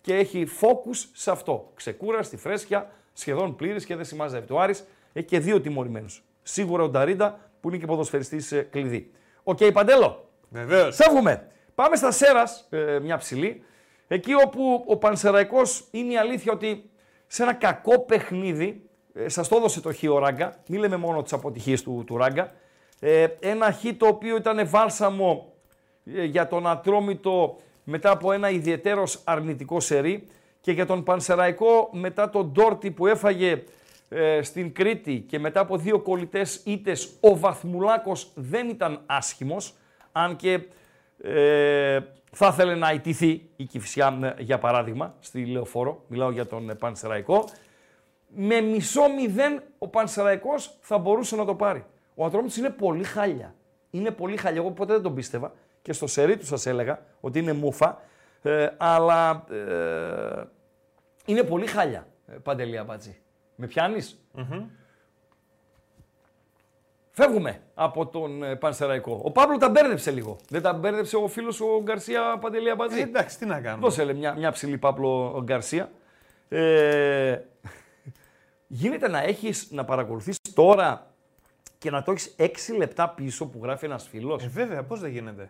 Και 0.01 0.15
έχει 0.15 0.47
focus 0.61 1.09
σε 1.13 1.31
αυτό. 1.31 1.71
Ξεκούραστη, 1.75 2.37
φρέσκια, 2.37 2.91
σχεδόν 3.19 3.55
πλήρης 3.55 3.85
και 3.85 3.95
δεν 3.95 4.05
συμμαζεύεται. 4.05 4.53
Ο 4.53 4.59
Άρης 4.59 4.83
έχει 5.13 5.25
και 5.25 5.39
δύο 5.39 5.61
τιμωρημένους. 5.61 6.23
Σίγουρα 6.43 6.83
ο 6.83 6.89
Νταρίντα 6.89 7.39
που 7.61 7.69
είναι 7.69 7.77
και 7.77 7.85
ποδοσφαιριστής 7.85 8.53
κλειδί. 8.69 9.11
Οκ, 9.43 9.63
Παντέλο. 9.73 10.29
Βεβαίως. 10.49 10.95
Φεύγουμε. 10.95 11.47
Πάμε 11.75 11.95
στα 11.95 12.11
Σέρρας, 12.11 12.67
ε, 12.69 12.99
μια 12.99 13.17
ψηλή. 13.17 13.63
Εκεί 14.07 14.33
όπου 14.45 14.83
ο 14.87 14.97
Πανσεραϊκός 14.97 15.87
είναι 15.91 16.13
η 16.13 16.17
αλήθεια 16.17 16.51
ότι 16.53 16.89
σε 17.27 17.43
ένα 17.43 17.53
κακό 17.53 17.99
παιχνίδι, 17.99 18.89
ε, 19.13 19.29
σας 19.29 19.47
το 19.47 19.55
έδωσε 19.55 19.81
το 19.81 19.93
χ 19.93 20.03
ο 20.09 20.17
Ράγκα, 20.17 20.55
μην 20.67 20.79
λέμε 20.79 20.95
μόνο 20.95 21.21
τις 21.21 21.33
αποτυχίες 21.33 21.83
του, 21.83 22.03
του 22.05 22.17
Ράγκα, 22.17 22.51
ε, 22.99 23.27
ένα 23.39 23.71
χ 23.71 23.83
το 23.97 24.07
οποίο 24.07 24.35
ήταν 24.35 24.69
βάλσαμο 24.69 25.53
ε, 26.05 26.23
για 26.23 26.47
τον 26.47 26.67
Ατρόμητο 26.67 27.57
μετά 27.83 28.11
από 28.11 28.31
ένα 28.31 28.49
ιδιαιτέρως 28.49 29.21
αρνητικό 29.23 29.79
σερί 29.79 30.27
και 30.61 30.71
για 30.71 30.85
τον 30.85 31.03
Πανσεραϊκό 31.03 31.89
μετά 31.91 32.29
τον 32.29 32.51
Ντόρτι 32.51 32.91
που 32.91 33.07
έφαγε 33.07 33.63
ε, 34.09 34.41
στην 34.41 34.73
Κρήτη 34.73 35.19
και 35.19 35.39
μετά 35.39 35.59
από 35.59 35.77
δύο 35.77 35.99
κολλητές 35.99 36.61
ήττες 36.65 37.17
ο 37.19 37.37
Βαθμουλάκος 37.37 38.31
δεν 38.35 38.69
ήταν 38.69 39.01
άσχημος 39.05 39.73
αν 40.11 40.35
και 40.35 40.59
ε, 41.21 41.99
θα 42.31 42.47
ήθελε 42.47 42.75
να 42.75 42.91
ιτηθεί 42.91 43.49
η 43.55 43.63
Κηφισιά 43.63 44.35
για 44.39 44.57
παράδειγμα 44.57 45.15
στη 45.19 45.45
Λεωφόρο, 45.45 46.03
μιλάω 46.07 46.31
για 46.31 46.45
τον 46.45 46.69
ε, 46.69 46.75
Πανσεραϊκό 46.75 47.45
με 48.27 48.61
μισό 48.61 49.01
μηδέν 49.09 49.63
ο 49.77 49.87
Πανσεραϊκός 49.87 50.77
θα 50.81 50.97
μπορούσε 50.97 51.35
να 51.35 51.45
το 51.45 51.55
πάρει. 51.55 51.85
Ο 52.15 52.25
Ατρόμητος 52.25 52.57
είναι 52.57 52.69
πολύ 52.69 53.03
χάλια. 53.03 53.55
Είναι 53.89 54.11
πολύ 54.11 54.37
χάλια. 54.37 54.61
Εγώ 54.61 54.71
ποτέ 54.71 54.93
δεν 54.93 55.01
τον 55.01 55.15
πίστευα 55.15 55.53
και 55.81 55.93
στο 55.93 56.07
σερί 56.07 56.37
του 56.37 56.45
σας 56.45 56.65
έλεγα 56.65 56.99
ότι 57.19 57.39
είναι 57.39 57.53
μούφα, 57.53 58.01
ε, 58.47 58.75
αλλά 58.77 59.43
ε, 59.49 60.43
είναι 61.25 61.43
πολύ 61.43 61.67
χάλια, 61.67 62.07
ε, 62.27 62.33
Παντελή 62.33 62.77
Αμπατζή. 62.77 63.17
Με 63.55 63.67
πιανεις 63.67 64.21
Φεύγουμε 67.19 67.61
από 67.73 68.07
τον 68.07 68.43
ε, 68.43 68.55
Πανσεραϊκό. 68.55 69.21
Ο 69.23 69.31
Παύλο 69.31 69.57
τα 69.57 69.69
μπέρδεψε 69.69 70.11
λίγο. 70.11 70.37
Δεν 70.49 70.61
τα 70.61 70.73
μπέρδεψε 70.73 71.15
ο 71.15 71.27
φίλος 71.27 71.61
ο 71.61 71.81
Γκαρσία 71.83 72.37
Παντελία 72.41 72.75
Μπατζή. 72.75 72.99
Ε, 72.99 73.03
εντάξει, 73.03 73.37
τι 73.37 73.45
να 73.45 73.61
κάνουμε. 73.61 73.81
Δώσε 73.81 74.03
λέει, 74.03 74.15
μια, 74.15 74.35
μια 74.37 74.51
ψηλή 74.51 74.77
Παύλο 74.77 75.41
Γκαρσία. 75.43 75.91
Ε, 76.49 77.39
γίνεται 78.67 79.07
να 79.07 79.23
έχεις, 79.23 79.71
να 79.71 79.85
παρακολουθείς 79.85 80.37
τώρα 80.53 81.11
και 81.77 81.91
να 81.91 82.03
το 82.03 82.11
έχεις 82.11 82.35
6 82.37 82.77
λεπτά 82.77 83.09
πίσω 83.09 83.45
που 83.45 83.59
γράφει 83.63 83.85
ένας 83.85 84.07
φίλος; 84.07 84.43
Ε, 84.43 84.47
βέβαια, 84.47 84.83
πώς 84.83 84.99
δεν 84.99 85.11
γίνεται. 85.11 85.49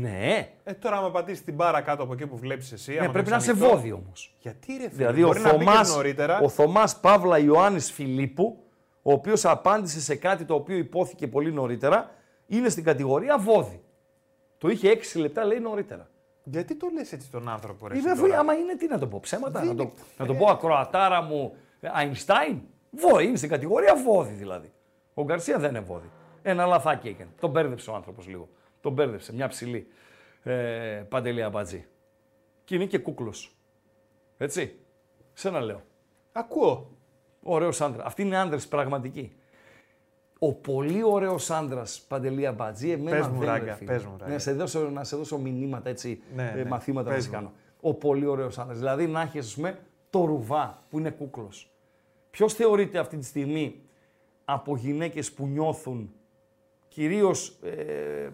Ναι, 0.00 0.48
Ε, 0.64 0.72
τώρα, 0.72 0.96
άμα 0.96 1.10
πατήσεις 1.10 1.44
την 1.44 1.54
μπάρα 1.54 1.80
κάτω 1.80 2.02
από 2.02 2.12
εκεί 2.12 2.26
που 2.26 2.36
βλέπεις 2.36 2.72
εσύ. 2.72 2.92
ναι 2.92 2.98
άμα 3.00 3.10
πρέπει 3.12 3.24
το 3.24 3.30
να 3.30 3.36
είσαι 3.36 3.50
έχεις 3.50 3.62
ανοιχτό- 3.62 3.80
βόδι 3.80 3.92
όμως. 3.92 4.34
Γιατί 4.38 4.72
ρε 4.72 4.78
φίλε, 4.78 4.88
Δηλαδή 4.88 5.22
ο 5.22 5.26
μπορεί 5.26 5.40
να 5.40 5.52
μπει 5.52 5.58
και 5.58 5.64
Θωμάς, 5.70 5.94
νωρίτερα. 5.94 6.38
ο 6.40 6.48
Θωμάς 6.48 7.00
Παύλα 7.00 7.38
Ιωάννης 7.38 7.90
Φιλίππου, 7.92 8.62
ο 9.02 9.12
οποίος 9.12 9.44
απάντησε 9.44 10.00
σε 10.00 10.14
κάτι 10.14 10.44
το 10.44 10.54
οποίο 10.54 10.76
υπόθηκε 10.76 11.28
πολύ 11.28 11.52
νωρίτερα, 11.52 12.10
είναι 12.46 12.68
στην 12.68 12.84
κατηγορία 12.84 13.38
βόδι. 13.38 13.82
Το 14.58 14.68
είχε 14.68 14.90
6 14.90 15.18
λεπτά 15.20 15.44
λέει 15.44 15.58
νωρίτερα. 15.58 16.10
Γιατί 16.44 16.74
το 16.74 16.88
λες 16.92 17.12
έτσι 17.12 17.30
τον 17.30 17.48
άνθρωπο, 17.48 17.86
ρε. 17.88 17.94
Ε, 17.94 17.98
εσύ 17.98 18.08
αφού 18.08 18.20
τώρα; 18.26 18.38
άμα 18.38 18.54
είναι 18.54 18.76
τι 18.76 18.86
να 18.88 18.98
το 18.98 19.06
πω, 19.06 19.18
ψέματα, 19.22 19.58
Δεν 19.60 19.68
να 19.68 19.74
το, 19.74 19.82
είναι- 19.82 19.92
να 20.16 20.26
το 20.26 20.34
πω 20.34 20.46
ακροατάρα 20.50 21.22
μου, 21.22 21.54
Αϊνστάιν; 21.92 22.60
Βόδι, 22.90 23.24
είναι 23.26 23.36
στην 23.36 23.48
κατηγορία 23.48 23.96
βόδι 23.96 24.32
δηλαδή. 24.34 24.72
Ο 25.14 25.24
Γκαρσία 25.24 25.58
δεν 25.58 25.70
είναι 25.70 25.80
βόδι. 25.80 26.10
Ένα 26.42 26.66
λαθάκι 26.66 27.08
έκανε. 27.08 27.30
Τον 27.40 27.50
μπέρδεψε 27.50 27.90
ο 27.90 27.94
άνθρωπος 27.94 28.26
λίγο. 28.26 28.48
Τον 28.82 28.92
μπέρδεψε, 28.92 29.34
μια 29.34 29.48
ψηλή 29.48 29.86
ε, 30.42 30.52
παντελή 31.08 31.42
αμπατζή. 31.42 31.86
Και 32.64 32.74
είναι 32.74 32.86
και 32.86 32.98
κούκλος. 32.98 33.56
Έτσι. 34.36 34.76
Σένα 35.32 35.60
λέω. 35.60 35.82
Ακούω. 36.32 36.90
Ωραίος 37.42 37.80
άντρας. 37.80 38.06
Αυτοί 38.06 38.22
είναι 38.22 38.36
άντρες 38.36 38.68
πραγματικοί. 38.68 39.32
Ο 40.38 40.54
πολύ 40.54 41.02
ωραίος 41.02 41.50
άντρας 41.50 42.00
Παντελή 42.08 42.46
Αμπατζή, 42.46 42.90
εμένα 42.90 43.16
Πες 43.16 43.26
μου, 43.26 43.38
δεν 43.38 43.48
Ράγκα, 43.48 43.64
ρε 43.64 43.72
φίλε. 43.74 43.92
πες 43.92 44.04
μου, 44.04 44.16
Ράγκα. 44.18 44.32
Να 44.32 44.38
σε 44.38 44.52
δώσω, 44.52 44.80
να 44.90 45.04
σε 45.04 45.16
δώσω 45.16 45.38
μηνύματα 45.38 45.88
έτσι, 45.90 46.22
Ναι, 46.34 46.50
ε, 46.50 46.54
ναι. 46.54 46.64
μαθήματα 46.64 47.08
να 47.08 47.14
Πες 47.14 47.24
σε 47.24 47.28
μου. 47.30 47.34
κάνω. 47.34 47.52
Ο 47.80 47.94
πολύ 47.94 48.26
ωραίος 48.26 48.58
άντρας. 48.58 48.78
Δηλαδή 48.78 49.06
να 49.06 49.20
έχεις, 49.20 49.46
ας 49.46 49.54
πούμε, 49.54 49.78
το 50.10 50.24
ρουβά 50.24 50.82
που 50.90 50.98
είναι 50.98 51.10
κούκλος. 51.10 51.70
Ποιος 52.30 52.54
θεωρείται 52.54 52.98
αυτή 52.98 53.16
τη 53.16 53.24
στιγμή 53.24 53.80
από 54.44 54.76
γυναίκες 54.76 55.32
που 55.32 55.46
νιώθουν 55.46 56.12
κυρίως 56.92 57.48
ε, 57.62 58.28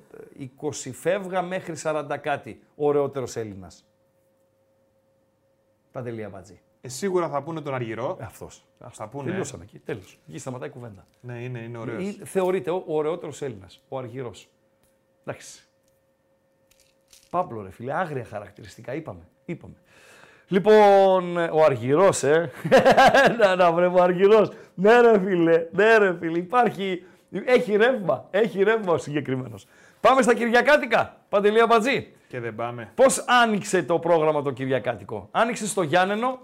20 0.60 0.70
φεύγα 0.92 1.42
μέχρι 1.42 1.74
40 1.82 2.16
κάτι 2.20 2.60
ωραιότερος 2.76 3.36
Έλληνας. 3.36 3.84
Παντελή 5.92 6.24
Αμπατζή. 6.24 6.60
Ε, 6.80 6.88
σίγουρα 6.88 7.28
θα 7.28 7.42
πούνε 7.42 7.60
τον 7.60 7.74
Αργυρό. 7.74 8.16
Αυτός. 8.20 8.64
Θα 8.90 9.08
πούνε, 9.08 9.28
Τελειώσαμε 9.30 9.64
εκεί. 9.64 9.78
Τέλος. 9.78 10.18
Εκεί 10.28 10.38
σταματάει 10.38 10.68
η 10.68 10.72
κουβέντα. 10.72 11.06
Ναι, 11.20 11.42
είναι, 11.42 11.58
είναι 11.58 11.78
ωραίος. 11.78 12.02
Ή- 12.02 12.20
Θεωρείται 12.24 12.70
ο 12.70 12.82
ωραιότερος 12.86 13.42
Έλληνας, 13.42 13.82
ο 13.88 13.98
Αργυρός. 13.98 14.48
Εντάξει. 15.24 15.62
Παύλο, 17.30 17.62
ρε 17.62 17.70
φίλε, 17.70 17.92
άγρια 17.94 18.24
χαρακτηριστικά. 18.24 18.94
Είπαμε. 18.94 19.28
είπαμε. 19.44 19.74
Λοιπόν, 20.48 21.36
ο 21.36 21.64
Αργυρός, 21.64 22.22
ε. 22.22 22.50
να, 23.40 23.56
να 23.56 23.72
βρε 23.72 23.86
ο 23.86 24.02
Αργυρός. 24.02 24.50
Ναι, 24.74 25.00
ρε 25.00 25.18
φίλε, 25.20 25.66
ναι, 25.72 25.96
ρε 25.98 26.16
φίλε. 26.18 26.38
Υπάρχει. 26.38 27.04
Έχει 27.44 27.76
ρεύμα. 27.76 28.26
Έχει 28.30 28.62
ρεύμα 28.62 28.92
ο 28.92 28.98
συγκεκριμένος. 28.98 29.66
Πάμε 30.00 30.22
στα 30.22 30.34
Κυριακάτικα. 30.34 31.16
Παντελία 31.28 31.66
Μπατζή. 31.66 32.12
Και 32.28 32.40
δεν 32.40 32.54
πάμε. 32.54 32.92
Πώς 32.94 33.24
άνοιξε 33.26 33.82
το 33.82 33.98
πρόγραμμα 33.98 34.42
το 34.42 34.50
Κυριακάτικο; 34.50 35.28
Άνοιξε 35.30 35.66
στο 35.66 35.82
Γιάννενο. 35.82 36.38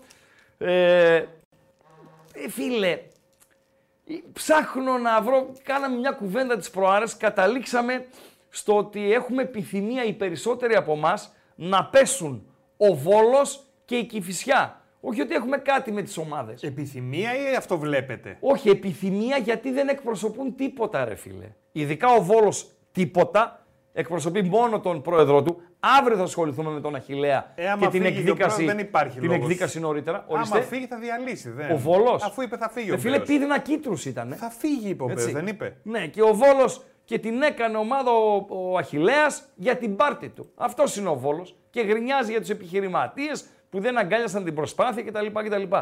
Ε, 0.59 1.15
ε, 1.17 2.49
φίλε, 2.49 2.91
ε, 2.91 4.15
ψάχνω 4.33 4.99
να 4.99 5.21
βρω, 5.21 5.53
κάναμε 5.63 5.97
μια 5.97 6.11
κουβέντα 6.11 6.57
τις 6.57 6.71
προάρες, 6.71 7.17
καταλήξαμε 7.17 8.07
στο 8.51 8.77
ότι 8.77 9.13
έχουμε 9.13 9.43
επιθυμία 9.43 10.05
οι 10.05 10.13
περισσότεροι 10.13 10.75
από 10.75 10.93
εμάς 10.93 11.33
να 11.55 11.85
πέσουν 11.85 12.47
ο 12.77 12.95
Βόλος 12.95 13.65
και 13.85 13.97
η 13.97 14.05
Κηφισιά. 14.05 14.81
Όχι 15.07 15.21
ότι 15.21 15.35
έχουμε 15.35 15.57
κάτι 15.57 15.93
με 15.93 16.03
τις 16.03 16.19
ομάδες. 16.19 16.63
Επιθυμία 16.63 17.31
ή 17.35 17.57
αυτό 17.57 17.79
βλέπετε; 17.79 18.37
Όχι, 18.41 18.69
επιθυμία 18.69 19.37
γιατί 19.37 19.71
δεν 19.73 19.89
εκπροσωπούν 19.89 20.55
τίποτα, 20.57 21.05
ρε 21.05 21.15
φίλε. 21.15 21.49
Ειδικά 21.73 22.09
ο 22.09 22.23
Βόλος 22.23 22.71
τίποτα, 22.93 23.67
εκπροσωπεί 23.93 24.43
μόνο 24.43 24.81
τον 24.81 25.03
πρόεδρό 25.03 25.43
του. 25.43 25.61
Αύριο 25.99 26.17
θα 26.17 26.23
ασχοληθούμε 26.23 26.71
με 26.71 26.81
τον 26.81 26.95
Αχηλέα 26.95 27.53
Ε, 27.55 27.71
άμα 27.71 27.81
και 27.81 27.89
την 27.89 28.03
φύγει 28.03 28.15
και 28.15 28.19
ο 28.19 28.21
εκδίκαση, 28.21 28.55
πρόεδρος, 28.55 28.77
δεν 28.77 28.87
υπάρχει 28.87 29.19
την 29.19 29.29
λόγος. 29.31 29.43
εκδίκαση 29.45 29.81
νωρίτερα. 29.81 30.25
Ορίστε. 30.29 30.57
Άμα 30.57 30.67
φύγει 30.67 30.87
θα 30.87 30.99
διαλύσει. 30.99 31.51
Δεν. 31.51 31.71
Ο 31.71 31.77
Βόλος. 31.77 32.25
Αφού 32.25 32.43
είπε 32.43 32.57
θα 32.57 32.69
φύγει 32.69 32.89
Ρε 32.89 32.95
ο 32.95 32.99
φίλε, 32.99 33.17
Μπέος. 33.17 33.29
πήδηνα 33.29 33.59
κίτρους 33.59 34.05
ήταν. 34.05 34.35
Θα 34.37 34.51
φύγει 34.51 34.89
είπε 34.89 35.03
ο 35.03 35.07
Έτσι. 35.11 35.25
Μπέος, 35.25 35.33
δεν 35.45 35.47
είπε. 35.47 35.77
Ναι, 35.83 36.07
και 36.07 36.23
ο 36.23 36.35
Βόλος 36.35 36.85
και 37.05 37.19
την 37.19 37.43
έκανε 37.43 37.77
ομάδα 37.77 38.11
ο, 38.11 38.47
ο 38.49 38.77
Αχιλέας 38.77 39.49
για 39.55 39.77
την 39.77 39.97
πάρτη 39.97 40.29
του. 40.29 40.51
Αυτός 40.55 40.97
είναι 40.97 41.09
ο 41.09 41.15
Βόλος 41.15 41.57
και 41.71 41.81
γρινιάζει 41.81 42.31
για 42.31 42.41
τους 42.41 42.51
επιχειρηματίες 42.51 43.45
που 43.75 43.81
δεν 43.81 43.99
αγκάλιασαν 43.99 44.45
την 44.45 44.55
προσπάθεια 44.55 45.03
κτλ. 45.03 45.27
κτλ. 45.27 45.77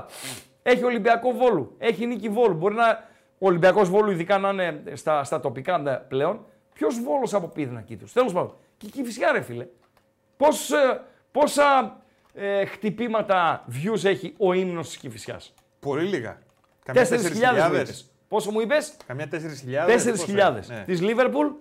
Έχει 0.63 0.85
Ολυμπιακό 0.85 1.33
Βόλου, 1.33 1.75
έχει 1.79 2.07
νίκη 2.07 2.29
Βόλου. 2.29 2.55
Μπορεί 2.55 2.75
να 2.75 3.09
ο 3.39 3.47
Ολυμπιακός 3.47 3.89
Βόλου, 3.89 4.11
ειδικά 4.11 4.39
να 4.39 4.49
είναι 4.49 4.83
στα, 4.95 5.25
στα 5.25 5.41
τοπικά 5.41 5.79
ναι, 5.79 5.97
πλέον, 5.97 6.45
ποιος 6.73 7.01
Βόλος 7.01 7.35
από 7.35 7.49
πήδηνα 7.49 7.81
κίτρους. 7.81 8.13
Τέλος 8.13 8.33
πάντων. 8.33 8.55
Και 8.77 9.01
η 9.01 9.05
φυσικά 9.05 9.33
ρε 9.33 9.41
φίλε. 9.41 9.67
Πώς, 10.37 10.71
ε, 10.71 11.01
πόσα 11.33 11.97
ε, 12.35 12.65
χτυπήματα 12.65 13.65
views 13.69 14.05
έχει 14.05 14.35
ο 14.37 14.53
ύμνος 14.53 14.87
της 14.89 14.97
Κηφισιάς. 14.97 15.55
Πολύ 15.81 16.09
λίγα. 16.09 16.39
Καμιά 16.85 17.09
4.000 17.09 17.69
μου 17.69 17.75
είπες. 17.75 18.11
Πόσο 18.29 18.51
μου 18.51 18.61
είπες; 18.61 18.97
Καμιά 19.07 19.29
4.000. 19.33 19.37
4.000. 19.87 20.67
Ναι. 20.67 20.85
Της 20.87 21.01
Λίβερπουλ; 21.01 21.47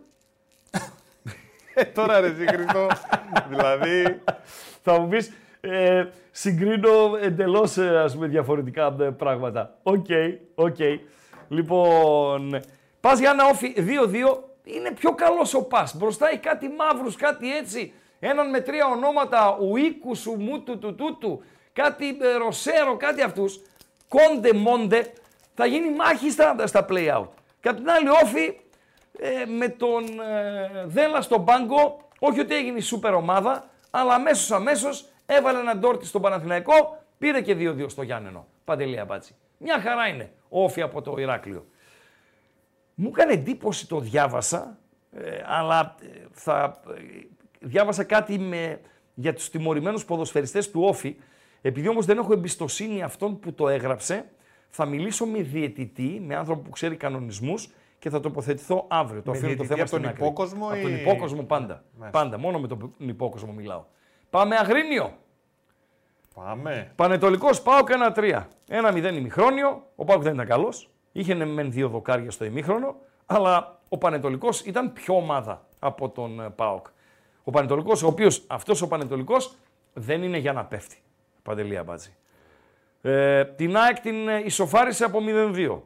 Ε, 1.74 1.84
Τώρα 1.84 2.20
ρε 2.20 2.28
εσύ 2.28 2.48
Χριστό. 2.48 2.88
δηλαδή. 3.50 4.22
θα 4.82 5.00
μου 5.00 5.08
πεις 5.08 5.32
ε, 5.62 6.06
συγκρίνω 6.32 7.18
εντελώς 7.22 7.78
ε, 7.78 8.00
ας 8.00 8.14
πούμε 8.14 8.28
διαφορετικά 8.28 8.96
ε, 9.00 9.04
πράγματα. 9.04 9.78
Οκ, 9.84 10.06
οκ. 10.56 10.78
Λοιπόν, 11.48 12.60
ΠΑΣ 13.00 13.20
Γιάννενα 13.20 13.46
ΟΦΗ 13.46 13.74
2-2 13.78 13.82
είναι 14.64 14.92
πιο 14.92 15.12
καλός 15.12 15.54
ο 15.54 15.64
ΠΑΣ. 15.64 15.96
Μπροστά 15.96 16.30
έχει 16.30 16.40
κάτι 16.40 16.70
μαύρους, 16.70 17.16
κάτι 17.16 17.56
έτσι. 17.56 17.94
Έναν 18.20 18.50
με 18.50 18.60
τρία 18.60 18.86
ονόματα, 18.86 19.58
ουίκου, 19.62 20.16
σου, 20.16 20.36
μούτου, 20.40 20.80
του, 20.80 20.96
τούτου, 20.96 21.44
κάτι 21.74 22.18
ε, 22.22 22.38
ροσέρο, 22.38 22.98
κάτι 22.98 23.22
αυτούς. 23.22 23.62
Κόντε, 24.08 24.54
μόντε, 24.54 25.14
θα 25.54 25.66
γίνει 25.66 25.90
μάχη 25.90 26.32
στα, 26.32 26.68
στα 26.68 26.86
play-out. 26.90 27.28
Και 27.62 27.70
απ' 27.70 27.76
την 27.76 27.90
άλλη 27.90 28.10
ΟΦΗ 28.10 28.60
ε, 29.20 29.46
με 29.46 29.68
τον 29.68 30.04
ε, 30.04 30.86
Δέλα 30.86 31.22
στον 31.22 31.46
πάγκο, 31.46 32.10
όχι 32.20 32.40
ότι 32.40 32.56
έγινε 32.56 32.78
η 32.78 32.82
σούπερ 32.82 33.14
ομάδα, 33.14 33.70
αλλά 33.92 34.14
αμέσως 34.14 34.52
αμέσως 34.52 35.11
έβαλε 35.36 35.60
έναν 35.60 35.80
τόρτι 35.80 36.06
στον 36.06 36.22
Παναθηναϊκό, 36.22 37.04
πήρε 37.18 37.42
και 37.42 37.56
2-2 37.60 37.86
στο 37.90 38.02
Γιάννενο. 38.02 38.48
Παντελή 38.66 39.00
Αμπατζή. 39.00 39.36
Μια 39.58 39.80
χαρά 39.82 40.08
είναι 40.08 40.32
ΟΦΗ 40.50 40.82
από 40.82 41.02
το 41.02 41.16
Ηράκλειο. 41.18 41.66
Μου 42.96 43.08
έκανε 43.14 43.34
εντύπωση, 43.34 43.88
το 43.88 44.00
διάβασα, 44.00 44.78
ε, 45.12 45.42
αλλά 45.46 45.96
ε, 46.02 46.08
θα, 46.32 46.80
ε, 46.98 47.02
διάβασα 47.60 48.04
κάτι 48.04 48.40
με, 48.40 48.80
για 49.14 49.34
τους 49.34 49.50
τιμωρημένους 49.50 50.06
ποδοσφαιριστές 50.06 50.72
του 50.72 50.82
Όφη. 50.84 51.16
Επειδή 51.62 51.88
όμως 51.88 52.06
δεν 52.06 52.18
έχω 52.18 52.34
εμπιστοσύνη 52.34 53.02
αυτόν 53.04 53.40
που 53.40 53.54
το 53.54 53.70
έγραψε, 53.70 54.26
θα 54.70 54.86
μιλήσω 54.86 55.26
με 55.26 55.42
διαιτητή, 55.42 56.22
με 56.26 56.36
άνθρωπο 56.36 56.62
που 56.62 56.70
ξέρει 56.70 56.96
κανονισμούς 56.96 57.70
και 58.00 58.10
θα 58.10 58.20
τοποθετηθώ 58.20 58.86
αύριο. 58.90 59.22
Το 59.22 59.32
Με 59.32 59.38
αφήνω 59.38 59.56
το 59.56 59.64
διαιτητή 59.64 59.68
θέμα 59.68 59.82
από 59.82 59.90
τον 59.92 60.00
στην 60.00 60.10
άκρη. 60.12 60.24
υπόκοσμο 60.26 60.68
Από 60.68 60.82
τον 60.82 60.92
ή- 60.96 61.02
υπόκοσμο 61.02 61.44
πάντα. 61.44 61.84
Μάλιστα. 61.98 62.20
Πάντα. 62.20 62.38
Μόνο 62.38 62.60
με 62.60 62.68
τον 62.68 62.94
υπόκοσμο 62.98 63.52
μιλάω. 63.54 63.84
Πάμε 64.32 64.56
Αγρίνιο. 64.56 65.18
Πάμε. 66.36 66.92
Πανετολικός 66.96 67.62
Πάοκ 67.62 67.90
1-3. 68.16 68.48
1-0 68.70 69.14
ημιχρόνιο. 69.14 69.88
Ο 69.96 70.04
Πάοκ 70.04 70.22
δεν 70.22 70.34
ήταν 70.34 70.46
καλός. 70.48 70.90
Είχε 71.12 71.34
ναι, 71.34 71.46
μεν 71.46 71.72
δύο 71.72 71.88
δοκάρια 71.88 72.32
στο 72.32 72.46
ημίχρονο, 72.46 72.96
αλλά 73.26 73.80
ο 73.90 73.98
Πανετολικός 73.98 74.62
ήταν 74.62 74.94
πιο 74.94 75.16
ομάδα 75.16 75.66
από 75.80 76.10
τον 76.10 76.40
ε, 76.40 76.50
Πάοκ. 76.50 76.86
Ο 77.44 77.52
Πανετολικός, 77.52 78.04
ο 78.04 78.08
οποίος 78.08 78.44
αυτός 78.48 78.82
ο 78.82 78.88
Πανετολικός 78.88 79.56
δεν 79.94 80.24
είναι 80.24 80.38
για 80.38 80.54
να 80.54 80.66
πέφτει. 80.66 81.02
Παντελή 81.44 81.78
Αμπάτζη. 81.78 82.16
Ε, 83.02 83.46
την 83.46 83.78
ΑΕΚ 83.78 84.00
την 84.00 84.28
ε, 84.28 84.42
ισοφάρισε 84.46 85.04
από 85.04 85.20
0-2. 85.28 85.80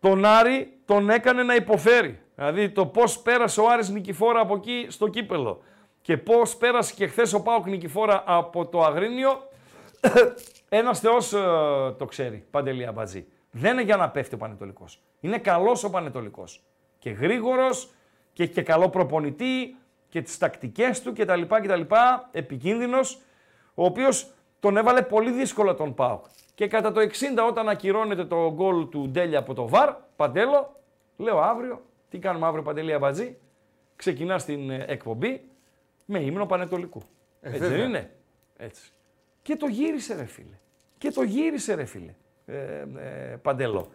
Τον 0.00 0.24
Άρη 0.24 0.78
τον 0.84 1.10
έκανε 1.10 1.42
να 1.42 1.54
υποφέρει. 1.54 2.20
Δηλαδή 2.34 2.70
το 2.70 2.86
πώς 2.86 3.18
πέρασε 3.18 3.60
ο 3.60 3.68
Άρης 3.68 3.88
Νικηφόρα 3.88 4.40
από 4.40 4.54
εκεί 4.54 4.86
στο 4.88 5.08
κύπελο 5.08 5.62
και 6.08 6.16
πώς 6.16 6.56
πέρασε 6.56 6.94
και 6.94 7.06
χθες 7.06 7.32
ο 7.32 7.42
Πάοκ 7.42 7.66
Νικηφόρα 7.66 8.22
από 8.26 8.66
το 8.66 8.84
Αγρίνιο, 8.84 9.48
ένας 10.68 11.00
θεός 11.00 11.32
ε, 11.32 11.38
το 11.98 12.04
ξέρει, 12.08 12.46
Παντελή 12.50 12.86
Αμπατζή. 12.86 13.26
Δεν 13.50 13.72
είναι 13.72 13.82
για 13.82 13.96
να 13.96 14.10
πέφτει 14.10 14.34
ο 14.34 14.38
Πανετολικός. 14.38 15.02
Είναι 15.20 15.38
καλός 15.38 15.84
ο 15.84 15.90
Πανετολικός. 15.90 16.62
Και 16.98 17.10
γρήγορος 17.10 17.90
και, 18.32 18.46
και 18.46 18.62
καλό 18.62 18.88
προπονητή 18.88 19.76
και 20.08 20.22
τις 20.22 20.38
τακτικές 20.38 21.02
του 21.02 21.12
κτλ. 21.12 21.42
κτλ 21.42 21.80
επικίνδυνος, 22.30 23.20
ο 23.74 23.84
οποίος 23.84 24.30
τον 24.60 24.76
έβαλε 24.76 25.02
πολύ 25.02 25.30
δύσκολα 25.30 25.74
τον 25.74 25.94
Πάοκ. 25.94 26.24
Και 26.54 26.66
κατά 26.66 26.92
το 26.92 27.00
60 27.00 27.04
όταν 27.48 27.68
ακυρώνεται 27.68 28.24
το 28.24 28.52
γκολ 28.52 28.88
του 28.88 29.08
Ντέλια 29.08 29.38
από 29.38 29.54
το 29.54 29.68
ΒΑΡ, 29.68 29.94
Παντέλο, 30.16 30.76
Λέω 31.16 31.38
αύριο, 31.38 31.82
τι 32.08 32.18
κάνουμε 32.18 32.46
αύριο 32.46 32.62
Παντελή 32.62 32.92
Αμπατζή; 32.92 33.36
Ξεκινά 33.96 34.40
την 34.40 34.70
ε, 34.70 34.84
εκπομπή 34.88 35.48
με 36.10 36.18
ύμνο 36.18 36.46
Πανετολικού. 36.46 37.02
Έτσι 37.40 37.58
δεν 37.58 37.68
βέβαια. 37.68 37.84
είναι; 37.84 38.10
Έτσι. 38.56 38.92
Και 39.42 39.56
το 39.56 39.66
γύρισε 39.66 40.14
ρε 40.14 40.24
φίλε. 40.24 40.58
Και 40.98 41.10
το 41.10 41.22
γύρισε 41.22 41.74
ρε 41.74 41.84
φίλε. 41.84 42.14
Ε, 42.46 42.84
ε, 42.96 43.36
Παντελό. 43.42 43.92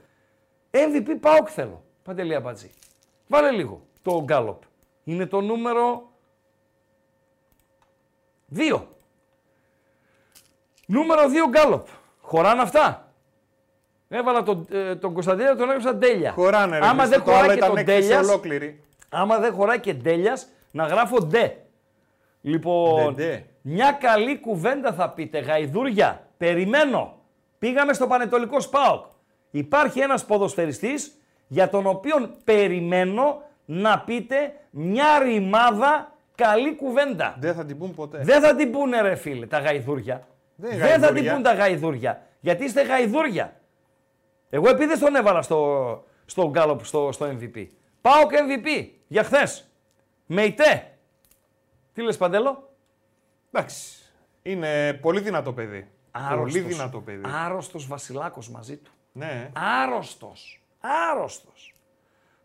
MVP 0.71 1.15
ΠΑΟΚ 1.19 1.47
θέλω. 1.51 1.83
Παντελή 2.03 2.35
Αμπατζή. 2.35 2.71
Βάλε 3.27 3.51
λίγο 3.51 3.81
το 4.01 4.23
γκάλοπ. 4.23 4.61
Είναι 5.03 5.25
το 5.25 5.41
νούμερο 5.41 6.11
2. 8.55 8.81
Νούμερο 10.85 11.21
2 11.23 11.49
γκάλοπ. 11.49 11.87
Χωράνε 12.21 12.61
αυτά; 12.61 13.13
Έβαλα 14.07 14.43
τον, 14.43 14.67
ε, 14.69 14.95
τον 14.95 15.13
Κωνσταντίνο, 15.13 15.55
τον 15.55 15.67
έγραψα 15.67 15.97
τέλεια. 15.97 16.31
Χωράνε 16.31 16.79
ρε. 16.79 16.85
Άμα 16.85 17.03
μισό, 17.03 17.09
δεν 17.09 17.23
το 17.23 17.31
άλλο 17.31 17.39
χωράει 17.41 17.57
και 17.57 17.57
ήταν 17.57 17.69
τον 17.69 17.77
έκθεση 17.77 18.07
τέλεια, 18.07 18.19
ολόκληρη. 18.19 18.83
άμα 19.09 19.39
δεν 19.39 19.53
χωράει 19.53 19.79
και 19.79 19.93
τέλεια, 19.93 20.37
να 20.71 20.85
γράφω 20.85 21.19
ντε. 21.19 21.62
Λοιπόν, 22.45 23.13
Ντε, 23.13 23.23
ντε. 23.23 23.45
μια 23.61 23.91
καλή 23.91 24.39
κουβέντα 24.39 24.93
θα 24.93 25.09
πείτε, 25.09 25.39
γαϊδούρια. 25.39 26.27
Περιμένω. 26.37 27.17
Πήγαμε 27.59 27.93
στο 27.93 28.07
Πανετολικό 28.07 28.59
ΣΠΑΟΚ. 28.59 29.05
Υπάρχει 29.51 29.99
ένας 29.99 30.25
ποδοσφαιριστής 30.25 31.15
για 31.47 31.69
τον 31.69 31.85
οποίο 31.87 32.29
περιμένω 32.43 33.41
να 33.65 33.99
πείτε 33.99 34.53
μια 34.69 35.19
ρημάδα 35.19 36.11
καλή 36.35 36.75
κουβέντα. 36.75 37.35
Δεν 37.39 37.53
θα 37.53 37.65
την 37.65 37.77
πούν 37.77 37.93
ποτέ. 37.93 38.19
Δεν 38.23 38.41
θα 38.41 38.55
την 38.55 38.71
πούνε 38.71 39.01
ρε 39.01 39.15
φίλε 39.15 39.45
τα 39.45 39.59
γαϊδούρια. 39.59 40.27
Δεν 40.55 40.71
είναι 40.71 40.79
Δεν 40.87 40.89
θα 40.89 40.95
την 40.95 41.03
γαϊδούρια. 41.05 41.33
πούν 41.33 41.43
τα 41.43 41.53
γαϊδούρια. 41.53 42.21
Γιατί 42.39 42.63
είστε 42.63 42.81
γαϊδούρια. 42.81 43.53
Εγώ 44.49 44.69
επειδή 44.69 44.99
τον 44.99 45.15
έβαλα 45.15 45.41
στο, 45.41 46.03
στο 46.25 46.49
γκάλωπ 46.49 46.85
στο, 46.85 47.11
στο 47.11 47.25
MVP. 47.29 47.67
Πάω 48.01 48.27
και 48.27 48.37
MVP 48.47 48.87
για 49.07 49.23
χθες. 49.23 49.67
Μεϊτέ. 50.25 50.87
Τι 51.93 52.01
λες 52.01 52.17
Παντέλο; 52.17 52.69
Εντάξει. 53.51 53.97
Είναι 54.41 54.93
πολύ 54.93 55.19
δυνατό 55.19 55.53
παιδί. 55.53 55.87
Άρρωστος. 56.11 56.51
Πολύ 56.61 56.73
δυνατό 56.73 56.99
παιδί. 56.99 57.21
Άρρωστος 57.45 57.87
Βασιλάκος 57.87 58.49
μαζί 58.49 58.77
του. 58.77 58.91
Ναι. 59.11 59.49
Άρρωστος. 59.83 60.63
Άρρωστος. 61.11 61.75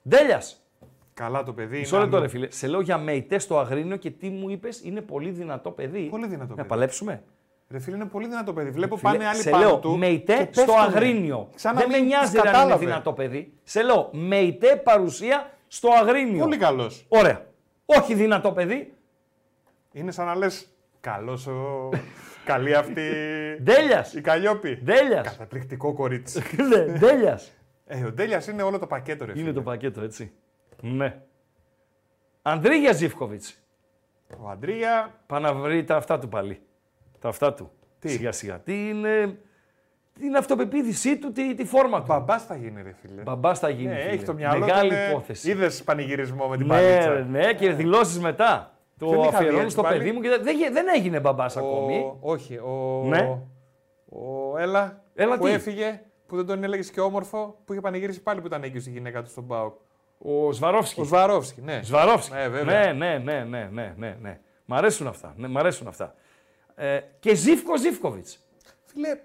Ντέλιας. 0.09 0.63
Καλά 1.15 1.43
το 1.43 1.53
παιδί. 1.53 1.79
Μισό 1.79 1.95
είναι 1.95 2.05
λεπτό 2.05 2.17
αλλού. 2.17 2.27
ρε 2.27 2.31
φίλε. 2.33 2.51
Σε 2.51 2.67
λέω 2.67 2.81
για 2.81 2.99
Μεϊτέ 2.99 3.39
στο 3.39 3.59
Αγρίνιο 3.59 3.97
και 3.97 4.11
τι 4.11 4.29
μου 4.29 4.49
είπες 4.49 4.81
είναι 4.85 5.01
πολύ 5.01 5.31
δυνατό 5.31 5.71
παιδί. 5.71 6.01
Πολύ 6.11 6.27
δυνατό 6.27 6.49
Να 6.51 6.55
παιδί. 6.55 6.69
παλέψουμε. 6.69 7.23
Ρε 7.71 7.79
φίλε 7.79 7.97
είναι 7.97 8.05
πολύ 8.05 8.27
δυνατό 8.29 8.53
παιδί. 8.53 8.71
Βλέπω 8.71 8.97
Φίλε, 8.97 9.11
πάνε 9.13 9.27
άλλοι 9.27 9.41
σε 9.41 9.51
πάνω 9.51 9.65
λέω, 9.65 9.79
του. 9.79 9.97
Μεϊτέ 9.99 10.35
και 10.45 10.61
στο 10.61 10.73
πέφτουνε. 10.73 10.79
Αγρίνιο. 10.97 11.49
Σαν 11.55 11.75
να 11.75 11.81
Δεν 11.81 11.91
με 11.91 11.97
μην 11.97 12.07
νοιάζει 12.07 12.33
τους 12.33 12.33
ρε 12.33 12.39
αν 12.41 12.47
είναι 12.47 12.57
κατάλαβε. 12.57 12.85
δυνατό 12.85 13.13
παιδί. 13.13 13.53
Σε 13.63 13.83
λέω, 13.83 14.09
Μεϊτέ 14.13 14.77
παρουσία 14.77 15.51
στο 15.69 15.89
Αγρίνιο. 16.01 16.43
Πολύ 16.45 16.57
καλός. 16.57 17.05
Ωραία. 17.09 17.47
Όχι 17.85 18.15
δυνατό 18.15 18.53
παιδί. 18.53 18.93
Είναι 19.99 20.11
σαν 20.11 20.27
να 20.27 20.35
λες. 20.37 20.69
Καλός 21.01 21.47
ο. 21.47 21.89
Καλή 22.45 22.75
αυτή. 22.75 23.03
Ντέλιας. 23.63 24.15
Η 24.15 24.21
Καλλιόπη. 24.21 24.81
Ντέλιας. 24.85 25.29
Καταπληκτικό 25.31 25.93
κορίτσι. 25.95 26.43
Ναι, 26.69 26.99
Ντέλιας. 26.99 27.53
ε, 27.87 28.05
ο 28.05 28.13
Ντέλιας 28.13 28.47
είναι 28.47 28.63
όλο 28.63 28.79
το 28.79 28.87
πακέτο, 28.87 29.25
ρε. 29.25 29.31
Είναι 29.33 29.41
φίλε. 29.41 29.53
το 29.53 29.63
πακέτο, 29.63 30.01
έτσι. 30.01 30.33
Ναι. 30.81 31.21
Ανδρίγια 32.43 32.93
Ζήφκοβιτς. 32.93 33.59
Ο 34.45 34.49
Αντρία. 34.49 35.15
Πάει 35.27 35.41
να 35.41 35.55
βρει 35.55 35.85
τα 35.85 35.97
αυτά 35.97 36.19
του 36.19 36.29
πάλι. 36.29 36.61
Τα 37.19 37.29
αυτά 37.29 37.55
του. 37.55 37.71
Τι; 37.99 38.09
Σιγά 38.09 38.33
σιγά. 38.33 38.59
Τι 38.61 38.89
είναι... 38.89 39.39
Την 40.21 40.37
αυτοπεποίθησή 40.37 41.19
του, 41.19 41.33
τη, 41.33 41.55
τη 41.55 41.65
φόρμα 41.65 41.99
του. 41.99 42.05
Μπαμπάς 42.09 42.45
θα 42.45 42.57
γίνει, 42.57 42.83
ρε 42.83 42.95
φίλε. 43.01 43.23
Μπαμπάς 43.23 43.59
θα 43.59 43.69
γίνει. 43.69 43.89
Ναι, 43.89 44.01
φίλε. 44.01 44.11
έχει 44.13 44.25
το 44.25 44.35
μυαλό 44.35 44.59
Μεγάλη 44.59 44.89
του. 44.89 44.95
είναι- 44.95 45.09
υπόθεση. 45.11 45.51
Είδες 45.51 45.83
πανηγυρισμό 45.85 46.49
με 46.49 46.57
την 46.57 46.67
Ναι, 46.67 46.73
παλίτσα. 46.75 47.09
ρε, 47.13 47.23
ναι, 47.23 47.53
και 47.55 47.73
δηλώσεις 47.73 48.19
μετά. 48.19 48.78
Ποιον 48.99 49.11
Το 49.15 49.21
είχα 49.21 49.31
δει 49.31 49.37
αφιερώνω 49.37 49.61
έτσι 49.61 49.73
στο 49.73 49.83
πάλι; 49.83 49.99
παιδί 49.99 50.13
μου 50.13 50.21
και 50.21 50.29
δεν, 50.29 50.43
δεν, 50.43 50.57
γε- 50.57 50.73
δεν 50.73 50.87
έγινε 50.95 51.21
μπαμπάς 51.21 51.57
Ο... 51.57 51.59
ακόμη. 51.59 52.13
Όχι, 52.21 52.57
ο... 52.57 53.03
Ναι. 53.07 53.39
ο 54.09 54.59
Έλα, 54.59 55.03
Έλα 55.15 55.39
που 55.39 55.45
τι; 55.45 55.51
έφυγε, 55.51 56.03
που 56.27 56.37
δεν 56.37 56.47
τον 56.47 56.65
έλεγες 56.65 56.91
και 56.91 57.01
όμορφο, 57.01 57.59
που 57.65 57.73
είχε 57.73 57.83
πανηγυρίσει 57.83 58.23
πάλι 58.23 58.41
που 58.41 58.47
ήταν 58.47 58.63
έγκυος 58.63 58.87
η 58.87 58.91
γυναίκα 58.91 59.23
του 59.23 59.31
στον 59.31 59.47
Πάοκ. 59.47 59.75
Ο 60.19 60.53
Σβαρόφσκι. 60.53 61.01
Ο 61.01 61.05
Σβαρόφσκι, 61.05 61.61
ναι. 61.61 61.81
Σβαρόφσκι. 61.83 62.35
Ναι, 62.35 62.49
βέβαια. 62.49 62.93
ναι, 62.93 63.19
ναι, 63.19 63.19
ναι, 63.19 63.45
ναι, 63.45 63.69
ναι, 63.73 63.95
ναι, 63.97 64.17
ναι. 64.21 64.39
Μ' 64.65 64.75
αρέσουν 64.75 65.07
αυτά. 65.07 65.35
Ναι, 65.37 65.49
μ' 65.49 65.59
αρέσουν 65.59 65.87
αυτά. 65.87 66.15
Ε, 66.75 67.01
και 67.19 67.35
Ζήφκο 67.35 67.77
Ζήφκοβιτς. 67.77 68.47
Φίλε, 68.85 69.19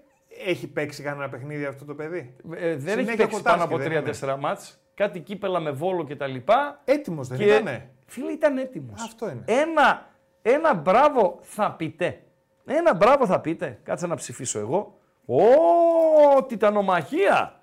έχει 0.46 0.68
παίξει 0.68 1.04
κανένα 1.04 1.30
παιχνίδι 1.30 1.66
αυτό 1.66 1.86
το 1.86 1.96
παιδί; 1.96 2.36
Ε, 2.56 2.76
δεν 2.76 2.80
Συνέχεια 2.80 2.94
έχει 2.94 3.06
παίξει 3.06 3.26
κοτάσκι, 3.26 3.44
πάνω 3.44 3.64
από 3.64 3.78
δεν 3.78 3.92
είναι. 3.92 4.04
3-4 4.22 4.36
μάτς. 4.40 4.78
Κάτι 4.94 5.20
κύπελα 5.20 5.60
με 5.60 5.72
βόλο 5.72 6.04
και 6.06 6.16
τα 6.16 6.28
λοιπά. 6.28 6.82
Έτοιμος 6.86 7.28
δεν 7.28 7.38
και... 7.38 7.46
ήτανε. 7.46 7.90
Φίλε, 8.14 8.32
ήταν 8.32 8.58
έτοιμος. 8.58 9.02
Αυτό 9.02 9.30
είναι. 9.30 9.44
Ένα, 9.46 10.10
ένα 10.42 10.74
μπράβο 10.74 11.40
θα 11.42 11.72
πείτε. 11.72 12.24
Ένα 12.66 12.94
μπράβο 12.94 13.26
θα 13.26 13.40
πείτε. 13.40 13.80
Κάτσε 13.84 14.08
να 14.08 14.16
ψηφίσω 14.16 14.60
εγώ. 14.60 15.00
Ω, 15.26 16.44
τιτανομαχία. 16.44 17.62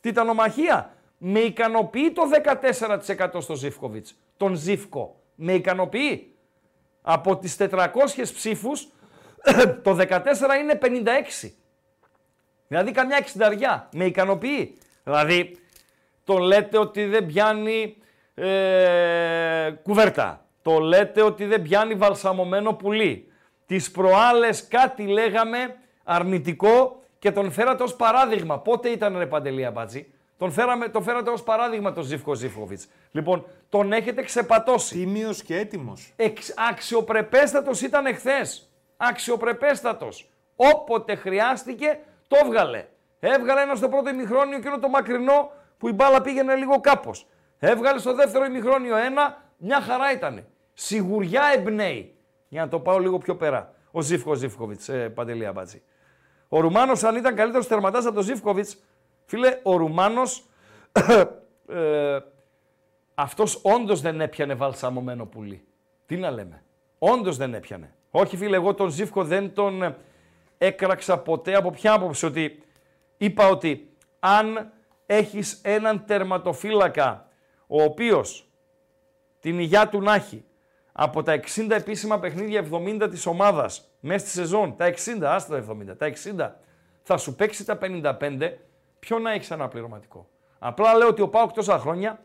Τιτανομαχία. 0.00 0.94
Με 1.18 1.38
ικανοποιεί 1.38 2.12
το 2.12 2.22
14% 3.36 3.40
στο 3.40 3.54
Ζήφκοβιτς. 3.54 4.14
Τον 4.36 4.54
Ζήφκο. 4.54 5.20
Με 5.34 5.52
ικανοποιεί. 5.52 6.34
Από 7.02 7.36
τις 7.36 7.56
400 7.56 7.88
ψήφους, 8.34 8.88
το 9.84 9.96
14 10.00 10.22
είναι 10.60 10.78
56. 11.42 11.50
Δηλαδή 12.68 12.92
καμιά 12.92 13.16
εξινταριά. 13.16 13.88
Με 13.92 14.04
ικανοποιεί. 14.04 14.78
Δηλαδή, 15.04 15.58
το 16.24 16.38
λέτε 16.38 16.78
ότι 16.78 17.04
δεν 17.04 17.26
πιάνει 17.26 17.96
ε, 18.40 19.70
κουβέρτα. 19.82 20.44
Το 20.62 20.78
λέτε 20.78 21.22
ότι 21.22 21.44
δεν 21.44 21.62
πιάνει 21.62 21.94
βαλσαμωμένο 21.94 22.72
πουλί. 22.72 23.32
Τις 23.66 23.90
προάλλες 23.90 24.68
κάτι 24.68 25.06
λέγαμε 25.06 25.76
αρνητικό 26.04 27.02
και 27.18 27.32
τον 27.32 27.52
φέρατε 27.52 27.82
ως 27.82 27.96
παράδειγμα. 27.96 28.58
Πότε 28.58 28.88
ήταν 28.88 29.18
ρε 29.18 29.26
Παντελή 29.26 29.64
Αμπάτζη; 29.64 30.06
Τον, 30.38 30.50
φέραμε, 30.50 30.88
τον 30.88 31.02
φέρατε 31.02 31.30
ως 31.30 31.42
παράδειγμα 31.42 31.92
τον 31.92 32.02
Ζήφκο 32.04 32.34
Ζήφκοβιτς. 32.34 32.88
Λοιπόν, 33.10 33.46
τον 33.68 33.92
έχετε 33.92 34.22
ξεπατώσει. 34.22 34.94
Τίμιος 34.94 35.42
και 35.42 35.58
έτοιμος. 35.58 36.12
Εξ, 36.16 36.54
αξιοπρεπέστατος 36.70 37.82
ήταν 37.82 38.06
εχθές. 38.06 38.70
Αξιοπρεπέστατος. 38.96 40.30
Όποτε 40.56 41.14
χρειάστηκε, 41.14 41.98
το 42.28 42.36
έβγαλε. 42.44 42.86
Έβγαλε 43.20 43.60
ένα 43.60 43.74
στο 43.74 43.88
πρώτο 43.88 44.08
ημιχρόνιο 44.08 44.56
εκείνο 44.56 44.78
το 44.78 44.88
μακρινό 44.88 45.50
που 45.78 45.88
η 45.88 45.92
μπάλα 45.92 46.20
πήγαινε 46.20 46.54
λίγο 46.54 46.80
κάπως. 46.80 47.26
Έβγαλε 47.62 47.98
στο 47.98 48.14
δεύτερο 48.14 48.44
ημιχρόνιο 48.44 48.96
ένα, 48.96 49.42
μια 49.56 49.80
χαρά 49.80 50.12
ήταν. 50.12 50.46
Σιγουριά 50.72 51.42
εμπνέει. 51.56 52.14
Για 52.48 52.62
να 52.62 52.68
το 52.68 52.80
πάω 52.80 52.98
λίγο 52.98 53.18
πιο 53.18 53.36
πέρα. 53.36 53.74
Ο 53.90 54.00
Ζήφκο 54.00 54.34
Ζήφκοβιτς, 54.34 54.88
ε, 54.88 55.08
Παντελή 55.08 55.46
Αμπάτζη. 55.46 55.82
Ο 56.48 56.60
Ρουμάνος, 56.60 57.04
αν 57.04 57.16
ήταν 57.16 57.34
καλύτερος 57.34 57.66
τερματά 57.66 57.98
από 57.98 58.12
τον 58.12 58.22
Ζήφκοβιτς, 58.22 58.76
φίλε, 59.24 59.60
ο 59.62 59.76
Ρουμάνος. 59.76 60.44
ε, 61.68 62.18
αυτός 63.14 63.60
όντως 63.62 64.00
δεν 64.00 64.20
έπιανε 64.20 64.54
βαλσαμωμένο 64.54 65.26
πουλί. 65.26 65.64
Τι 66.06 66.16
να 66.16 66.30
λέμε. 66.30 66.62
Όντως 66.98 67.36
δεν 67.36 67.54
έπιανε. 67.54 67.94
Όχι, 68.10 68.36
φίλε, 68.36 68.56
εγώ 68.56 68.74
τον 68.74 68.90
Ζήφκο 68.90 69.24
δεν 69.24 69.54
τον 69.54 69.82
ε, 69.82 69.96
έκραξα 70.58 71.18
ποτέ 71.18 71.54
από 71.54 71.70
ποια 71.70 71.92
άποψη 71.92 72.26
ότι 72.26 72.62
είπα 73.16 73.48
ότι 73.48 73.96
αν 74.18 74.72
έχεις 75.06 75.60
έναν 75.62 76.04
τερματοφύλακα 76.06 77.29
ο 77.72 77.82
οποίος 77.82 78.50
την 79.40 79.58
υγειά 79.58 79.88
του 79.88 80.00
να 80.00 80.14
έχει 80.14 80.44
από 80.92 81.22
τα 81.22 81.40
60 81.56 81.70
επίσημα 81.70 82.18
παιχνίδια 82.18 82.66
70 82.72 83.06
της 83.10 83.26
ομάδας 83.26 83.90
μέσα 84.00 84.18
στη 84.18 84.28
σεζόν, 84.28 84.76
τα 84.76 84.86
60, 84.86 85.22
άστα 85.22 85.64
τα 85.64 85.76
70, 85.92 85.96
τα 85.98 86.06
60, 86.06 86.50
θα 87.02 87.16
σου 87.16 87.34
παίξει 87.34 87.64
τα 87.64 87.78
55, 87.80 88.58
ποιο 88.98 89.18
να 89.18 89.32
έχεις 89.32 89.50
ένα 89.50 89.68
πληρωματικό. 89.68 90.28
Απλά 90.58 90.94
λέω 90.94 91.08
ότι 91.08 91.22
ο 91.22 91.28
Πάοκ 91.28 91.52
τόσα 91.52 91.78
χρόνια 91.78 92.22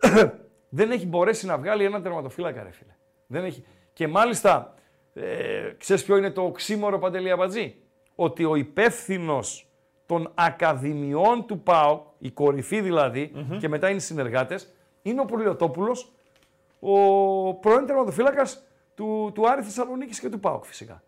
δεν 0.68 0.90
έχει 0.90 1.06
μπορέσει 1.06 1.46
να 1.46 1.58
βγάλει 1.58 1.84
έναν 1.84 2.02
τερματοφύλακα, 2.02 2.62
ρε 2.62 2.70
φίλε. 2.70 2.94
Δεν 3.26 3.44
έχει. 3.44 3.64
Και 3.92 4.08
μάλιστα, 4.08 4.74
ε, 5.14 5.72
ξέρεις 5.78 6.04
ποιο 6.04 6.16
είναι 6.16 6.30
το 6.30 6.42
οξύμορο 6.42 6.98
Παντελή 6.98 7.30
Αμπατζή. 7.30 7.76
Ότι 8.14 8.44
ο 8.44 8.54
υπεύθυνος 8.54 9.68
των 10.06 10.30
ακαδημιών 10.34 11.46
του 11.46 11.60
ΠΑΟΚ, 11.60 12.06
η 12.18 12.30
κορυφή 12.30 12.80
δηλαδή, 12.80 13.32
και 13.58 13.68
μετά 13.68 13.88
είναι 13.88 13.96
οι 13.96 14.00
συνεργάτες, 14.00 14.74
είναι 15.04 15.20
ο 15.20 15.24
Πουρλιοτόπουλος, 15.24 16.12
ο 16.80 17.54
πρώην 17.54 17.86
τερματοφύλακας 17.86 18.62
του, 18.94 19.30
του 19.34 19.48
Άρη 19.48 19.62
Θεσσαλονίκης 19.62 20.20
και 20.20 20.28
του 20.28 20.40
ΠΑΟΚ 20.40 20.64
φυσικά. 20.64 21.02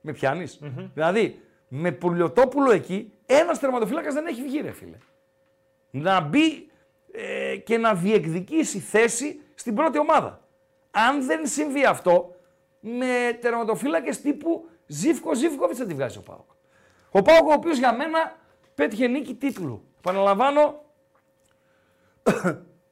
Με 0.00 0.12
πιανεις 0.12 0.60
Δηλαδή, 0.94 1.40
με 1.68 1.92
Πουρλιοτόπουλο 1.92 2.70
εκεί, 2.70 3.12
ένας 3.26 3.58
τερματοφύλακας 3.58 4.14
δεν 4.14 4.26
έχει 4.26 4.42
βγει 4.42 4.60
ρε 4.60 4.72
φίλε. 4.72 4.96
Να 5.90 6.20
μπει 6.20 6.70
ε, 7.12 7.56
και 7.56 7.78
να 7.78 7.94
διεκδικήσει 7.94 8.78
θέση 8.78 9.40
στην 9.54 9.74
πρώτη 9.74 9.98
ομάδα. 9.98 10.40
Αν 10.90 11.26
δεν 11.26 11.46
συμβεί 11.46 11.84
αυτό, 11.84 12.34
με 12.80 13.38
τερματοφύλακες 13.40 14.20
τύπου 14.20 14.68
Ζήφκο 14.86 15.34
Ζήφκοβιτς 15.34 15.78
θα 15.78 15.86
τη 15.86 15.94
βγάζει 15.94 16.18
ο 16.18 16.20
ΠΑΟΚ. 16.20 16.50
Ο 17.10 17.22
ΠΑΟΚ 17.22 17.48
ο 17.48 17.52
οποίος 17.52 17.78
για 17.78 17.94
μένα 17.94 18.36
πέτυχε 18.74 19.06
νίκη 19.06 19.34
τίτλου. 19.34 19.84
Επαναλαμβάνω, 19.98 20.84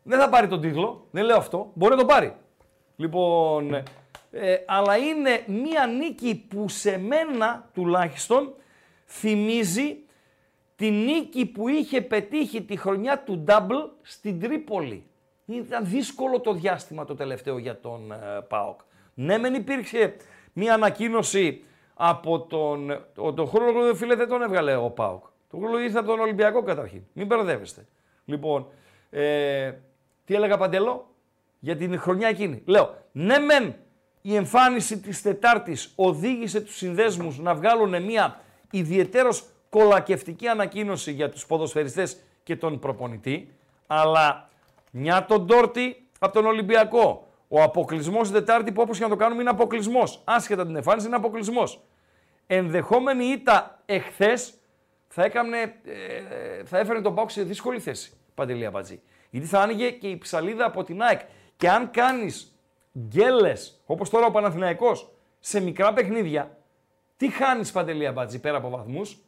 Δεν 0.03 0.19
θα 0.19 0.29
πάρει 0.29 0.49
τον 0.49 0.61
τίτλο, 0.61 1.07
δεν 1.11 1.25
λέω 1.25 1.37
αυτό. 1.37 1.71
Μπορεί 1.75 1.93
να 1.93 1.99
τον 1.99 2.07
πάρει. 2.07 2.35
Λοιπόν, 2.97 3.75
ε, 4.31 4.57
αλλά 4.67 4.97
είναι 4.97 5.45
μία 5.47 5.87
νίκη 5.87 6.47
που 6.49 6.69
σε 6.69 6.99
μένα 6.99 7.69
τουλάχιστον 7.75 8.55
θυμίζει 9.07 9.97
τη 10.77 10.91
νίκη 10.91 11.47
που 11.47 11.69
είχε 11.69 12.01
πετύχει 12.01 12.63
τη 12.63 12.77
χρονιά 12.77 13.23
του 13.23 13.45
Double 13.49 13.89
στην 14.03 14.41
Τρίπολη. 14.41 15.05
Ήταν 15.47 15.87
δύσκολο 15.87 16.41
το 16.41 16.53
διάστημα 16.53 17.05
το 17.05 17.15
τελευταίο 17.15 17.59
για 17.59 17.81
τον 17.81 18.13
ε, 18.13 18.17
ΠΑΟΚ. 18.49 18.81
Ναι, 19.15 19.39
μεν 19.39 19.55
υπήρξε 19.55 20.17
μία 20.53 20.75
ανακοίνωση 20.75 21.65
από 21.95 22.41
τον... 22.41 22.91
Ο, 23.17 23.33
τον 23.33 23.47
χρόνο, 23.47 23.95
φίλε, 23.95 24.15
δεν 24.15 24.29
τον 24.29 24.43
έβγαλε 24.43 24.77
ο 24.77 24.91
ΠΑΟΚ. 24.91 25.25
Το 25.51 25.57
χρόνο 25.57 25.79
ήρθε 25.79 25.99
από 25.99 26.09
τον 26.09 26.21
Ολυμπιακό 26.21 26.63
καταρχήν. 26.63 27.03
Μην 27.13 27.27
μπερδεύεστε. 27.27 27.87
Λοιπόν, 28.25 28.67
ε, 29.11 29.73
τι 30.31 30.37
έλεγα 30.37 30.57
Παντελό 30.57 31.15
για 31.59 31.77
την 31.77 31.99
χρονιά 31.99 32.29
εκείνη. 32.29 32.63
Λέω, 32.67 32.95
ναι 33.13 33.39
μεν 33.39 33.75
η 34.21 34.35
εμφάνιση 34.35 34.99
της 34.99 35.23
Τετάρτης 35.23 35.93
οδήγησε 35.97 36.61
τους 36.61 36.77
συνδέσμους 36.77 37.39
να 37.39 37.55
βγάλουν 37.55 38.03
μια 38.03 38.41
ιδιαίτερος 38.71 39.45
κολακευτική 39.71 40.49
ανακοίνωση 40.49 41.13
για 41.13 41.31
τους 41.31 41.47
ποδοσφαιριστές 41.47 42.21
και 42.43 42.57
τον 42.57 42.79
προπονητή, 42.79 43.55
αλλά 43.87 44.49
μια 44.91 45.25
τον 45.25 45.47
Τόρτη 45.47 46.09
από 46.19 46.33
τον 46.33 46.47
Ολυμπιακό. 46.47 47.29
Ο 47.49 47.63
αποκλεισμός 47.63 48.29
την 48.29 48.37
Τετάρτη 48.37 48.73
που 48.73 48.83
όπως 48.83 48.99
και 48.99 49.05
να 49.05 49.11
το 49.11 49.17
κάνουμε 49.17 49.41
είναι 49.41 49.51
αποκλεισμός. 49.51 50.23
Άσχετα 50.25 50.67
την 50.67 50.77
εμφάνιση 50.77 51.07
είναι 51.07 51.17
αποκλεισμός. 51.17 51.81
Ενδεχόμενη 52.47 53.25
ήττα 53.25 53.83
εχθές 53.87 54.55
θα, 55.09 55.25
έκανε, 55.25 55.59
ε, 55.85 56.65
θα 56.65 56.79
έφερε 56.79 57.01
τον 57.01 57.15
Πάουκ 57.15 57.31
σε 57.31 57.43
δύσκολη 57.43 57.81
θέση. 57.81 58.13
Παντελή 58.35 58.67
Αμπατζή. 58.67 59.01
Γιατί 59.31 59.47
θα 59.47 59.61
άνοιγε 59.61 59.91
και 59.91 60.09
η 60.09 60.19
ψαλίδα 60.19 60.65
από 60.65 60.85
την 60.85 61.03
ΑΕΚ. 61.03 61.21
Και 61.57 61.71
αν 61.71 61.91
κάνεις 61.91 62.61
γκέλες, 62.99 63.83
όπως 63.87 64.11
τώρα 64.11 64.27
ο 64.27 64.31
Παναθηναϊκός, 64.31 65.11
σε 65.41 65.61
μικρά 65.61 65.93
παιχνίδια, 65.93 66.59
τι 67.17 67.29
χάνεις 67.29 67.73
Παντελή 67.73 68.07
Αμπατζή 68.07 68.41
πέρα 68.41 68.57
από 68.57 68.71
βαθμούς, 68.71 69.19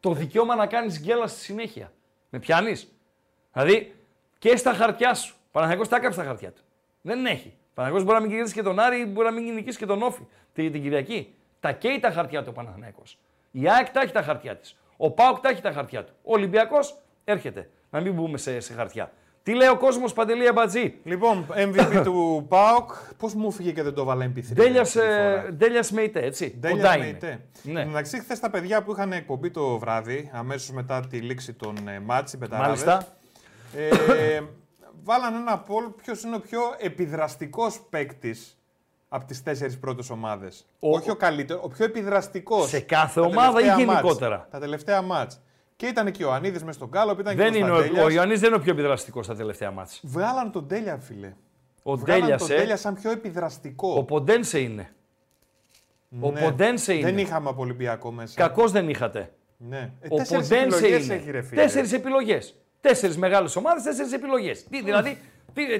το 0.00 0.12
δικαίωμα 0.12 0.54
να 0.54 0.66
κάνεις 0.66 1.00
γκέλα 1.00 1.26
στη 1.26 1.40
συνέχεια. 1.40 1.92
Με 2.30 2.38
πιάνεις. 2.38 2.92
Δηλαδή 3.52 3.94
και 4.38 4.56
στα 4.56 4.72
χαρτιά 4.72 5.14
σου. 5.14 5.34
Παναθηναϊκός 5.50 5.88
τα 5.88 5.96
έκαψε 5.96 6.18
τα 6.18 6.24
χαρτιά 6.24 6.52
του. 6.52 6.62
Δεν 7.02 7.26
έχει. 7.26 7.54
Παναθηναϊκός 7.74 8.04
μπορεί 8.04 8.20
να 8.20 8.26
μην 8.26 8.36
κερδίσει 8.36 8.54
και 8.54 8.62
τον 8.62 8.78
Άρη, 8.78 9.06
μπορεί 9.06 9.26
να 9.26 9.32
μην 9.32 9.54
νικήσει 9.54 9.78
και 9.78 9.86
τον 9.86 10.02
Όφη 10.02 10.22
την, 10.52 10.72
την 10.72 10.82
Κυριακή. 10.82 11.34
Τα 11.60 11.72
καίει 11.72 12.00
τα 12.00 12.10
χαρτιά 12.10 12.42
του 12.42 12.48
ο 12.50 12.52
Παναθηναϊκός. 12.52 13.18
Η 13.50 13.68
ΑΕΚ 13.68 13.90
τα 13.90 14.00
έχει 14.00 14.12
τα 14.12 14.22
χαρτιά 14.22 14.56
της. 14.56 14.76
Ο 14.96 15.10
Πάοκ 15.10 15.40
τα 15.40 15.48
έχει 15.48 15.60
τα 15.60 15.72
χαρτιά 15.72 16.04
του. 16.04 16.12
Ο 16.22 16.32
Ολυμπιακός 16.32 16.98
έρχεται. 17.24 17.70
Να 17.92 18.00
μην 18.00 18.14
μπούμε 18.14 18.38
σε, 18.38 18.60
σε 18.60 18.72
χαρτιά. 18.72 19.12
Τι 19.42 19.54
λέει 19.54 19.68
ο 19.68 19.76
κόσμος 19.76 20.12
Παντελή 20.12 20.48
Αμπατζή. 20.48 20.94
Λοιπόν, 21.04 21.46
MVP 21.56 22.00
του 22.04 22.46
ΠΑΟΚ, 22.48 22.92
πώς 23.16 23.34
μου 23.34 23.50
φύγε 23.50 23.72
και 23.72 23.82
δεν 23.82 23.94
το 23.94 24.04
βάλε 24.04 24.32
MP3. 24.34 24.54
Ντέλια 25.52 25.84
Μεϊτέ, 25.90 26.20
έτσι. 26.20 26.56
Ντέλια 26.60 26.98
Μεϊτέ. 26.98 27.40
Ναι. 27.62 27.80
Εντάξει, 27.80 28.20
χθες 28.20 28.40
τα 28.40 28.50
παιδιά 28.50 28.82
που 28.82 28.92
είχαν 28.92 29.12
εκπομπή 29.12 29.50
το 29.50 29.78
βράδυ, 29.78 30.30
αμέσως 30.32 30.70
μετά 30.70 31.06
τη 31.06 31.20
λήξη 31.20 31.52
των 31.52 31.88
ε, 31.88 32.00
μάτς, 32.00 32.32
οι 32.32 32.38
Μάλιστα. 32.50 33.06
Ε, 33.76 34.40
βάλαν 35.02 35.34
ένα 35.34 35.58
πόλ 35.58 35.84
ποιος 36.02 36.22
είναι 36.22 36.36
ο 36.36 36.40
πιο 36.40 36.60
επιδραστικός 36.78 37.80
παίκτης 37.90 38.58
από 39.08 39.24
τις 39.24 39.42
τέσσερις 39.42 39.78
πρώτες 39.78 40.10
ομάδες. 40.10 40.66
Όχι 40.78 41.10
ο 41.10 41.16
καλύτερος, 41.16 41.62
ο 41.64 41.68
πιο 41.68 41.84
επιδραστικός. 41.84 42.68
Σε 42.68 42.80
κάθε 42.80 43.20
ομάδα 43.20 43.60
ή 43.60 43.64
γενικότερα. 43.64 44.36
Μάτς, 44.36 44.50
τα 44.50 44.58
τελευταία 44.58 45.02
μάτς. 45.02 45.40
Και 45.82 45.88
ήταν 45.88 46.10
και 46.10 46.24
ο 46.24 46.28
Ιωαννίδη 46.28 46.64
μες 46.64 46.74
στον 46.74 46.90
Κάλο. 46.90 47.16
Ήταν 47.20 47.36
δεν 47.36 47.52
και 47.52 47.58
είναι, 47.58 47.70
ο, 47.70 48.04
ο 48.04 48.08
Ιωαννίδη 48.08 48.40
δεν 48.40 48.48
είναι 48.48 48.56
ο 48.56 48.60
πιο 48.60 48.72
επιδραστικός 48.72 49.24
στα 49.24 49.34
τελευταία 49.34 49.70
μάτς. 49.70 50.00
Βγάλαν 50.02 50.52
τον 50.52 50.68
Τέλια, 50.68 50.98
φίλε. 50.98 51.32
Ο 51.82 51.98
Τέλιας 51.98 52.46
τον 52.46 52.56
Τέλια 52.56 52.76
σαν 52.76 52.94
πιο 52.94 53.10
επιδραστικό. 53.10 53.94
Ο 53.96 54.04
Ποντένσε 54.04 54.58
είναι. 54.58 54.92
Ναι. 56.08 56.26
Ο 56.26 56.32
Ποντένσε 56.32 56.94
είναι. 56.94 57.10
Δεν 57.10 57.18
είχαμε 57.18 57.48
από 57.48 57.62
Ολυμπιακό 57.62 58.10
μέσα. 58.10 58.34
Κακώ 58.40 58.68
δεν 58.68 58.88
είχατε. 58.88 59.32
Ναι. 59.56 59.92
Ε, 60.00 60.08
ο 60.08 60.16
Ποντένσε 60.16 60.88
είναι. 60.88 61.14
Έχει, 61.14 61.30
ρε, 61.30 61.42
φίλε. 61.42 61.62
Τέσσερις 61.62 61.92
επιλογές. 61.92 62.54
Τέσσερις 62.80 63.16
μεγάλες 63.16 63.56
ομάδες, 63.56 63.82
τέσσερις 63.82 64.12
επιλογές. 64.12 64.66
Δηλαδή, 64.84 65.18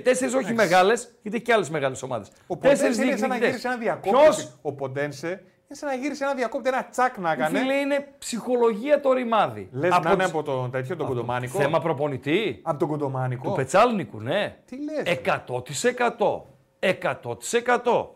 τέσσερις 0.02 0.34
όχι 0.34 0.52
μεγάλες, 0.52 1.14
γιατί 1.22 1.36
έχει 1.36 1.46
και 1.46 1.52
άλλες 1.52 1.70
μεγάλες 1.70 2.02
ομάδες. 2.02 2.30
Ο 2.46 2.56
Ποντένσε 2.56 3.02
είναι 3.04 3.16
σαν 3.16 3.28
να 3.28 3.36
γύρισε 3.36 3.68
ένα 3.68 3.76
διακόπτη. 3.76 4.46
Ο 4.62 4.72
Ποντένσε 4.72 5.42
είναι 5.72 5.80
σαν 5.80 5.88
να 5.88 6.02
γύρισε 6.02 6.24
ένα 6.24 6.34
διακόπτη, 6.34 6.68
ένα 6.68 6.86
τσακ 6.90 7.18
να 7.18 7.32
έκανε. 7.32 7.58
Φίλε, 7.58 7.74
είναι 7.74 8.08
ψυχολογία 8.18 9.00
το 9.00 9.12
ρημάδι. 9.12 9.68
Λες 9.72 9.92
από 9.92 10.02
να 10.02 10.12
είναι 10.12 10.24
από 10.24 10.42
το 10.42 10.68
τέτοιο, 10.68 10.96
τον 10.96 11.06
κοντομάνικο. 11.06 11.58
Θέμα 11.58 11.80
προπονητή. 11.80 12.60
Από 12.62 12.78
τον 12.78 12.88
κοντομάνικο. 12.88 13.48
Του 13.48 13.54
Πετσάλνικου, 13.54 14.20
ναι. 14.20 14.56
Τι 14.66 14.76
λες. 14.82 15.18
100%. 15.24 16.46
100%. 16.80 18.06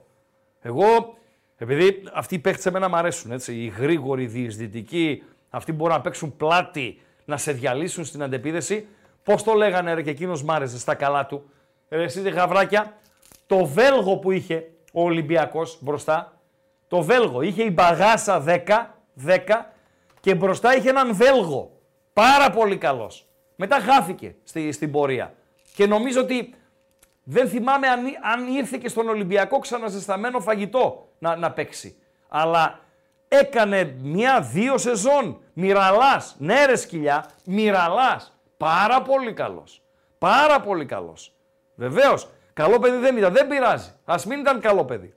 Εγώ, 0.61 1.17
επειδή 1.57 2.03
αυτοί 2.13 2.35
οι 2.35 2.39
παίχτες 2.39 2.67
εμένα 2.67 2.89
μου 2.89 2.97
αρέσουν, 2.97 3.31
έτσι, 3.31 3.55
οι 3.55 3.67
γρήγοροι, 3.67 4.23
οι 4.23 4.27
διεισδυτικοί, 4.27 5.23
αυτοί 5.51 5.73
μπορούν 5.73 5.95
να 5.95 6.01
παίξουν 6.01 6.37
πλάτη 6.37 7.01
να 7.25 7.37
σε 7.37 7.53
διαλύσουν 7.53 8.05
στην 8.05 8.23
αντεπίδεση. 8.23 8.87
Πώς 9.23 9.43
το 9.43 9.53
λέγανε 9.53 9.95
ρε 9.95 10.03
και 10.03 10.11
εκείνος 10.11 10.43
μ' 10.43 10.51
άρεσε 10.51 10.79
στα 10.79 10.95
καλά 10.95 11.27
του. 11.27 11.51
Ρε, 11.89 12.03
εσείς 12.03 12.29
γαβράκια, 12.29 12.97
το 13.47 13.65
Βέλγο 13.65 14.17
που 14.17 14.31
είχε 14.31 14.71
ο 14.93 15.03
Ολυμπιακός 15.03 15.79
μπροστά, 15.81 16.36
το 16.89 17.03
Βέλγο 17.03 17.43
είχε 17.43 17.63
η 17.63 17.71
μπαγάσα 17.73 18.45
10, 18.47 18.61
10 19.27 19.39
και 20.21 20.35
μπροστά 20.35 20.77
είχε 20.77 20.89
έναν 20.89 21.15
Βέλγο. 21.15 21.81
Πάρα 22.13 22.51
πολύ 22.51 22.77
καλός. 22.79 23.27
Μετά 23.57 23.81
χάθηκε 23.81 24.35
στη, 24.45 24.73
στην 24.73 24.91
πορεία. 24.91 25.35
Και 25.75 25.87
νομίζω 25.87 26.21
ότι 26.21 26.55
δεν 27.23 27.49
θυμάμαι 27.49 27.87
αν, 27.89 28.05
αν 28.33 28.55
ήρθε 28.55 28.79
και 28.79 28.89
στον 28.89 29.09
Ολυμπιακό 29.09 29.59
ξαναζεσταμένο 29.59 30.41
φαγητό 30.41 31.09
να, 31.19 31.37
να 31.37 31.53
παίξει. 31.53 31.97
Αλλά 32.29 32.81
έκανε 33.29 33.97
μια-δύο 34.03 34.79
σεζόν. 34.79 35.41
Μιραλάς. 35.53 36.37
Ναι, 36.39 36.65
ρε 36.65 36.77
σκυλιά, 36.77 37.31
Μιραλάς. 37.45 38.39
Πάρα 38.57 39.03
πολύ 39.03 39.33
καλός. 39.33 39.83
Πάρα 40.19 40.61
πολύ 40.61 40.87
καλός. 40.87 41.33
Βεβαίως, 41.75 42.29
καλό 42.53 42.79
παιδί 42.79 42.97
δεν 42.97 43.17
ήταν, 43.17 43.33
δεν 43.33 43.49
πειράζει. 43.49 43.91
Ας 44.05 44.15
μην 44.27 44.39
ήταν 44.39 44.61
καλό 44.61 44.85
παιδί. 44.85 45.15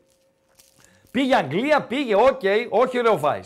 Πήγε 1.12 1.36
Αγγλία, 1.36 1.82
πήγε, 1.82 2.16
OK, 2.16 2.40
okay, 2.42 2.68
όχι 2.70 2.98
ρε 2.98 3.10
ο 3.10 3.18
Βάη. 3.18 3.42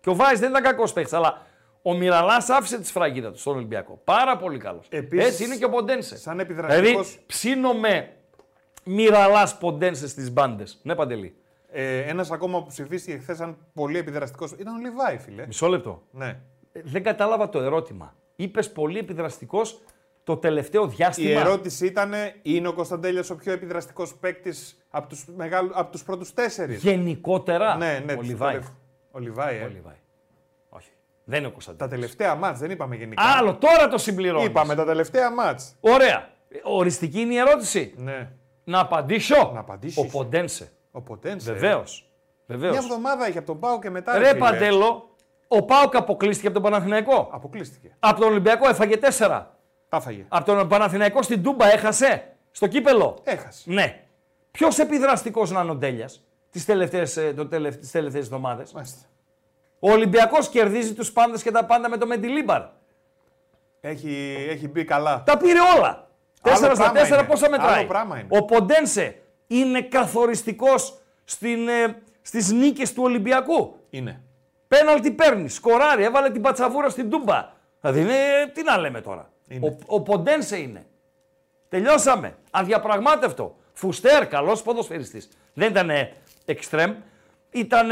Και 0.00 0.10
ο 0.10 0.14
Βάη 0.14 0.34
δεν 0.36 0.50
ήταν 0.50 0.62
κακός 0.62 0.92
παίχτης, 0.92 1.12
αλλά 1.12 1.46
ο 1.82 1.94
Μιραλά 1.94 2.44
άφησε 2.48 2.78
τη 2.78 2.86
σφραγίδα 2.86 3.32
του 3.32 3.38
στον 3.38 3.56
Ολυμπιακό. 3.56 4.00
Πάρα 4.04 4.36
πολύ 4.36 4.58
καλός. 4.58 4.88
Έτσι 5.10 5.44
είναι 5.44 5.56
και 5.56 5.64
ο 5.64 5.70
Ποντένσε. 5.70 6.18
Σαν 6.18 6.40
επιδραστικός... 6.40 6.82
Δηλαδή, 6.82 7.24
ψήνομαι 7.26 8.12
Μυραλά 8.84 9.56
Ποντένσε 9.60 10.08
στις 10.08 10.32
μπάντες. 10.32 10.80
Ναι, 10.82 10.94
παντελή. 10.94 11.36
Ε, 11.70 11.98
Ένας 11.98 12.30
ακόμα 12.30 12.62
που 12.62 12.66
ψηφίστηκε 12.68 13.18
χθες 13.18 13.36
σαν 13.36 13.56
πολύ 13.74 13.98
επιδραστικός 13.98 14.52
ήταν 14.52 14.74
ο 14.74 14.78
Λιβάη, 14.78 15.18
φίλε. 15.18 15.46
Μισό 15.46 15.66
λεπτό. 15.66 16.02
Ναι. 16.10 16.38
Ε, 16.72 16.80
δεν 16.84 17.02
κατάλαβα 17.02 17.48
το 17.48 17.60
ερώτημα. 17.60 18.14
Είπες 18.36 18.72
πολύ 18.72 18.98
επιδραστικός 18.98 19.82
το 20.26 20.36
τελευταίο 20.36 20.86
διάστημα; 20.86 21.30
Η 21.30 21.32
ερώτηση 21.32 21.86
ήταν, 21.86 22.12
είναι 22.42 22.68
ο 22.68 22.72
Κωνσταντέλια 22.72 23.24
ο 23.32 23.34
πιο 23.34 23.52
επιδραστικός 23.52 24.14
παίκτης 24.14 24.78
από 24.90 25.08
τους 25.08 25.24
μεγάλου, 25.36 25.70
από 25.74 25.92
τους 25.92 26.02
πρώτους 26.02 26.32
τέσσερις; 26.34 26.82
Γενικότερα; 26.82 27.76
Ναι, 27.76 28.02
ναι, 28.04 28.12
ο 28.12 28.20
Λιβάη. 28.20 28.58
Ο 29.10 29.18
Λιβάη, 29.18 29.56
ε. 29.56 29.64
Ο 29.64 29.68
Λιβάη. 29.68 29.94
Όχι. 30.68 30.90
Δεν 31.24 31.38
είναι 31.38 31.48
ο 31.48 31.50
Κωνσταντέλια. 31.50 31.88
Τα 31.88 31.94
τελευταία 31.94 32.34
μάτς, 32.34 32.58
δεν 32.58 32.70
είπαμε 32.70 32.96
γενικά. 32.96 33.22
Άλλο, 33.22 33.54
τώρα 33.54 33.88
το 33.88 33.98
συμπληρώνω. 33.98 34.44
Είπαμε 34.44 34.74
τα 34.74 34.84
τελευταία 34.84 35.30
μάτς. 35.30 35.76
Ωραία. 35.80 36.28
Οριστική 36.62 37.20
είναι 37.20 37.34
η 37.34 37.36
ερώτηση. 37.36 37.94
Ναι. 37.96 38.30
Να 38.64 38.80
απαντήσω. 38.80 39.50
Να 39.54 39.60
απαντήσεις. 39.60 39.96
Ο 39.96 40.06
Ποντένσε. 40.06 40.72
Ο 40.90 41.00
Ποντένσε. 41.00 41.52
Βεβαίως. 41.52 42.10
Βεβαίως. 42.46 42.72
Μια 42.72 42.82
εβδομάδα 42.82 43.28
είχε 43.28 43.38
από 43.38 43.46
τον 43.46 43.58
Πάο 43.58 43.78
και 43.78 43.90
μετά. 43.90 44.18
Ρε 44.18 44.34
Παντέλο, 44.34 45.16
ο 45.48 45.64
Πάοκ 45.64 45.96
αποκλείστηκε 45.96 46.48
από 46.48 46.60
τον 46.60 46.70
Παναθηναϊκό. 46.70 47.28
Αποκλείστηκε. 47.32 47.96
Από 47.98 48.20
τον 48.20 48.28
Ολυμπιακό 48.28 48.68
έφαγε 48.68 48.96
τέσσερα. 49.88 49.96
Άφαγε. 50.02 50.24
Από 50.28 50.44
τον 50.44 50.68
Παναθηναϊκό 50.68 51.22
στην 51.22 51.42
Τούμπα 51.42 51.72
έχασε; 51.72 52.36
Στο 52.50 52.66
κύπελο; 52.66 53.18
Έχασε. 53.24 53.70
Ναι. 53.70 54.00
Ποιος 54.50 54.78
επιδραστικός 54.78 55.50
να 55.50 55.60
είναι 55.60 55.70
ο 55.70 55.74
Ντέλιας 55.74 56.24
τις 56.50 56.64
τελευταίες 56.64 57.16
εβδομάδες; 58.14 58.72
Ο 59.78 59.90
Ολυμπιακός 59.90 60.48
κερδίζει 60.48 60.94
τους 60.94 61.12
πάντες 61.12 61.42
και 61.42 61.50
τα 61.50 61.64
πάντα 61.64 61.88
με 61.88 61.96
το 61.96 62.06
Μεντιλίμπαρ. 62.06 62.62
Έχει, 63.80 64.46
έχει 64.48 64.68
μπει 64.68 64.84
καλά. 64.84 65.22
Τα 65.26 65.36
πήρε 65.36 65.58
όλα. 65.76 66.08
Τέσσερα 66.42 66.74
στα 66.74 66.92
τέσσερα 66.92 67.26
πόσα 67.26 67.50
μετράει; 67.50 67.78
Άλλο 67.78 67.86
πράγμα 67.86 68.18
είναι. 68.18 68.28
Ο 68.30 68.44
Ποντένσε 68.44 69.22
είναι 69.46 69.82
καθοριστικός 69.82 70.98
ε, 71.40 71.86
στις 72.22 72.52
νίκες 72.52 72.92
του 72.92 73.02
Ολυμπιακού; 73.02 73.76
Είναι. 73.90 74.20
Πέναλτι 74.68 75.10
παίρνει, 75.10 75.48
σκοράρει, 75.48 76.02
έβαλε 76.04 76.30
την 76.30 76.42
πατσαβούρα 76.42 76.88
στην 76.88 77.10
Τούμπα. 77.10 77.52
Δηλαδή, 77.80 78.00
είναι, 78.00 78.14
τι 78.52 78.62
να 78.62 78.78
λέμε 78.78 79.00
τώρα. 79.00 79.30
Ο, 79.50 79.76
ο 79.86 80.00
Ποντένσε 80.00 80.56
είναι. 80.58 80.86
Τελειώσαμε. 81.68 82.36
Αδιαπραγμάτευτο. 82.50 83.56
Φουστέρ, 83.72 84.26
καλός 84.26 84.62
ποδοσφαιριστής. 84.62 85.28
Δεν 85.54 85.70
ήταν 85.70 85.90
εξτρέμ. 86.44 86.94
Ήταν 87.50 87.88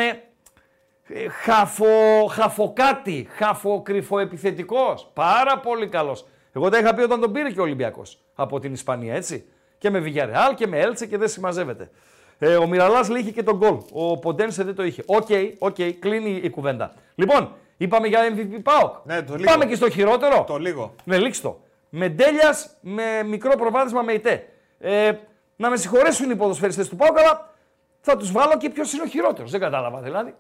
χαφο, 1.43 2.27
χαφοκάτι, 2.31 3.29
χαφοκρυφοεπιθετικός. 3.31 5.11
Πάρα 5.13 5.59
πολύ 5.59 5.89
καλός. 5.89 6.27
Εγώ 6.53 6.69
τα 6.69 6.79
είχα 6.79 6.95
πει 6.95 7.03
όταν 7.03 7.21
τον 7.21 7.33
πήρε 7.33 7.51
και 7.51 7.61
ο 7.61 7.63
Ολυμπιακός 7.63 8.19
από 8.35 8.59
την 8.59 8.73
Ισπανία, 8.73 9.15
έτσι. 9.15 9.49
Και 9.79 9.91
με 9.91 10.03
Villarreal 10.07 10.55
και 10.55 10.67
με 10.67 10.79
Έλτσε 10.79 11.07
και 11.07 11.19
δεν 11.19 11.29
συμμαζεύεται. 11.29 11.91
Ε, 12.39 12.57
ο 12.57 12.67
Μιραλά 12.67 13.01
είχε 13.19 13.31
και 13.31 13.43
το 13.43 13.57
γκολ. 13.57 13.79
Ο 13.93 14.19
Ποντένσε 14.19 14.65
δεν 14.65 14.75
το 14.75 14.85
είχε. 14.85 15.03
OK, 15.07 15.29
OK, 15.59 15.77
κλείνει 15.99 16.41
η 16.43 16.51
κουβέντα. 16.51 16.95
Λοιπόν, 17.15 17.53
είπαμε 17.77 18.07
για 18.07 18.35
MVP 18.35 18.63
ΠΑΟΚ. 18.63 18.95
Ναι, 19.05 19.23
το 19.23 19.35
λίγο. 19.35 19.51
Πάμε 19.51 19.67
και 19.67 19.75
στο 19.75 19.91
χειρότερο. 19.91 20.45
Το 20.47 20.57
λίγο. 20.59 20.95
Ναι, 21.05 21.19
λήξτε 21.19 21.49
το. 21.49 21.61
Με 21.89 22.09
ντέλιας 22.09 22.77
με 22.81 23.23
μικρό 23.23 23.57
προβάδισμα 23.57 24.03
με 24.03 24.13
ητέ. 24.13 24.49
Ε, 24.79 25.13
να 25.57 25.71
με 25.71 25.77
συγχωρέσουν 25.77 26.31
οι 26.31 26.37
ποδοσφαιριστές 26.37 26.89
του 26.89 26.97
ΠΑΟΚ, 26.97 27.19
αλλά 27.19 27.55
θα 28.01 28.17
τους 28.17 28.33
βάλω 28.33 28.57
και 28.57 28.71
ποιος 28.71 28.93
είναι 28.93 29.03
ο 29.03 29.07
χειρότερος. 29.07 29.51
Δεν 29.51 29.61
κατάλαβα 29.61 30.01
δηλαδή. 30.01 30.35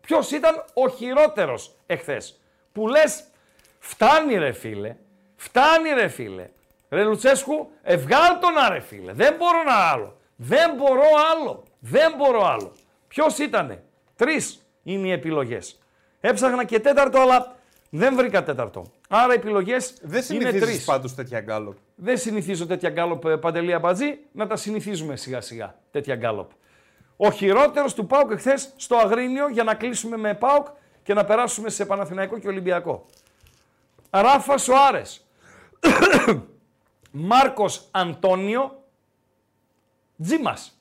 Ποιος 0.00 0.30
ήταν 0.30 0.64
ο 0.74 0.88
χειρότερος 0.88 1.74
εχθές. 1.86 2.40
Που 2.72 2.88
λες, 2.88 3.24
φτάνει 3.78 4.34
ρε 4.34 4.52
φίλε, 4.52 4.96
φτάνει 5.36 5.90
ρε 5.90 6.08
φίλε. 6.08 6.48
Ρε 6.90 7.02
Λουτσέσκου, 7.04 7.70
ευγάλ 7.82 8.38
τον 8.40 8.58
άρε 8.58 8.80
φίλε. 8.80 9.12
Δεν 9.12 9.34
μπορώ 9.38 9.62
να 9.62 9.74
άλλο. 9.74 10.16
Δεν 10.36 10.74
μπορώ 10.76 11.04
άλλο. 11.32 11.62
Δεν 11.78 12.14
μπορώ 12.16 12.46
άλλο. 12.46 12.72
Ποιος 13.08 13.38
ήτανε; 13.38 13.82
Τρεις 14.16 14.66
είναι 14.82 15.06
οι 15.06 15.10
επιλογές. 15.10 15.77
Έψαχνα 16.20 16.64
και 16.64 16.80
τέταρτο, 16.80 17.20
αλλά 17.20 17.56
δεν 17.90 18.16
βρήκα 18.16 18.42
τέταρτο. 18.42 18.84
Άρα 19.08 19.32
οι 19.32 19.36
επιλογές 19.36 19.92
Δεν 20.02 20.24
είναι 20.30 20.44
τρεις. 20.44 20.52
συνηθίζει 20.52 20.84
πάντως 20.84 21.14
τέτοια 21.14 21.40
γκάλοπ. 21.40 21.76
Δεν 21.94 22.18
συνηθίζω 22.18 22.66
τέτοια 22.66 22.90
γκάλοπ 22.90 23.24
ε, 23.24 23.36
παντελή 23.36 23.72
αμπατζή, 23.72 24.18
να 24.32 24.46
τα 24.46 24.56
συνηθίζουμε 24.56 25.16
σιγά 25.16 25.40
σιγά 25.40 25.74
τέτοια 25.90 26.14
γκάλοπ. 26.16 26.50
Ο 27.16 27.30
χειρότερος 27.30 27.94
του 27.94 28.06
ΠΑΟΚ 28.06 28.30
εχθές 28.30 28.72
στο 28.76 28.96
Αγρίνιο 28.96 29.48
για 29.48 29.64
να 29.64 29.74
κλείσουμε 29.74 30.16
με 30.16 30.34
ΠΑΟΚ 30.34 30.66
και 31.02 31.14
να 31.14 31.24
περάσουμε 31.24 31.70
σε 31.70 31.86
Παναθηναϊκό 31.86 32.38
και 32.38 32.48
Ολυμπιακό. 32.48 33.06
Ράφα 34.10 34.58
Σοάρες. 34.58 35.26
Μάρκος 37.10 37.88
Αντώνιο. 37.90 38.82
Τζίμας. 40.22 40.80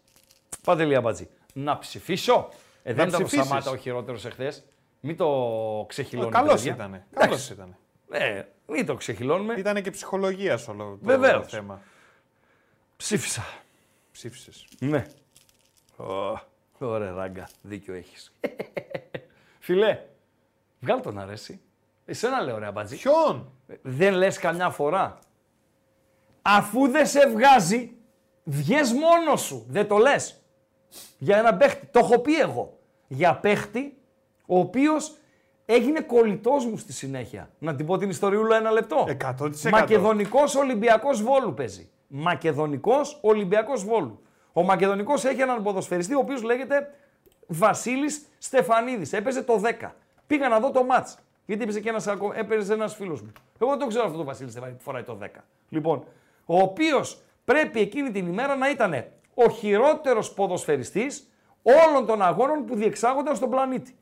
Παντελή 0.63 0.95
αμπατζή. 0.95 1.29
Να 1.53 1.77
ψηφίσω. 1.77 2.49
Ε, 2.83 2.93
δεν 2.93 3.07
ήταν 3.07 3.21
ο 3.21 3.25
ψηφίσεις. 3.25 3.49
Σαμάτα 3.49 3.71
ο 3.71 3.75
χειρότερος 3.75 4.25
εχθές. 4.25 4.63
Μην 4.99 5.17
το 5.17 5.85
ξεχυλώνουμε. 5.87 6.31
Καλός 6.31 6.53
παιδιά. 6.53 6.73
ήταν. 6.73 6.91
Καλός 6.91 7.05
Εντάξει. 7.13 7.53
ήταν. 7.53 7.75
Ναι, 8.07 8.47
μην 8.67 8.85
το 8.85 8.95
ξεχυλώνουμε. 8.95 9.53
Ήταν 9.53 9.81
και 9.83 9.91
ψυχολογία 9.91 10.59
όλο 10.69 10.83
το 10.83 10.97
Βεβαίως. 11.01 11.47
θέμα. 11.47 11.81
Ψήφισα. 12.97 13.43
Ψήφισες. 14.11 14.67
Ναι. 14.79 15.05
Ω, 15.97 16.39
Ωραία, 16.79 17.11
ράγκα. 17.11 17.49
Δίκιο 17.61 17.93
έχεις. 17.93 18.33
Φιλέ, 19.59 19.99
βγάλ 20.79 21.01
τον 21.01 21.19
αρέσει. 21.19 21.61
Εσένα 22.05 22.41
λέω 22.41 22.57
ρε 22.57 22.65
αμπατζή. 22.65 22.95
Ποιον! 22.97 23.51
Δεν 23.81 24.13
λες 24.13 24.37
καμιά 24.37 24.69
φορά. 24.69 25.19
Αφού 26.41 26.87
δεν 26.87 27.07
σε 27.07 27.29
βγάζει, 27.29 27.95
βγες 28.43 28.91
μόνος 28.93 29.41
σου. 29.41 29.65
Δεν 29.69 29.87
το 29.87 29.97
λες. 29.97 30.41
Για 31.17 31.37
ένα 31.37 31.55
παίχτη. 31.57 31.85
Το 31.85 31.99
έχω 31.99 32.19
πει 32.19 32.39
εγώ. 32.39 32.79
Για 33.07 33.35
παίχτη, 33.35 33.97
ο 34.47 34.59
οποίος 34.59 35.15
έγινε 35.65 36.01
κολλητός 36.01 36.65
μου 36.65 36.77
στη 36.77 36.93
συνέχεια. 36.93 37.49
Να 37.59 37.75
την 37.75 37.85
πω 37.85 37.97
την 37.97 38.09
ιστοριούλα 38.09 38.55
ένα 38.57 38.71
λεπτό. 38.71 39.05
100%. 39.07 39.69
Μακεδονικός 39.71 40.55
Ολυμπιακός 40.55 41.21
Βόλου 41.23 41.53
παίζει. 41.53 41.89
Μακεδονικός 42.07 43.17
Ολυμπιακός 43.21 43.83
Βόλου. 43.85 44.21
Ο 44.53 44.63
Μακεδονικός 44.63 45.25
έχει 45.25 45.41
έναν 45.41 45.63
ποδοσφαιριστή 45.63 46.13
ο 46.15 46.19
οποίος 46.19 46.41
λέγεται 46.43 46.89
Βασίλης 47.47 48.25
Στεφανίδης. 48.37 49.13
Έπαιζε 49.13 49.41
το 49.43 49.59
10. 49.59 49.95
Πήγα 50.27 50.47
να 50.49 50.59
δω 50.59 50.71
το 50.71 50.83
μάτς. 50.83 51.17
Γιατί 51.45 51.63
έπαιζε 51.63 51.79
και 51.79 51.89
ένας, 51.89 52.07
ακο- 52.07 52.31
έπαιζε 52.35 52.73
ένας 52.73 52.95
φίλος 52.95 53.21
μου. 53.21 53.31
Εγώ 53.61 53.69
δεν 53.69 53.79
το 53.79 53.87
ξέρω 53.87 54.05
αυτό 54.05 54.17
το 54.17 54.23
Βασίλη 54.23 54.49
Στεφανίδη 54.49 54.77
που 54.77 54.83
φοράει 54.83 55.03
το 55.03 55.15
10. 55.15 55.43
Λοιπόν, 55.69 56.03
ο 56.45 56.59
οποίος 56.59 57.21
πρέπει 57.45 57.79
εκείνη 57.79 58.11
την 58.11 58.27
ημέρα 58.27 58.55
να 58.55 58.69
ήταν 58.69 58.93
ο 59.33 59.49
χειρότερος 59.49 60.33
ποδοσφαιριστής 60.33 61.29
όλων 61.61 62.05
των 62.05 62.21
αγώνων 62.21 62.65
που 62.65 62.75
διεξάγονταν 62.75 63.35
στον 63.35 63.49
πλανήτη. 63.49 63.95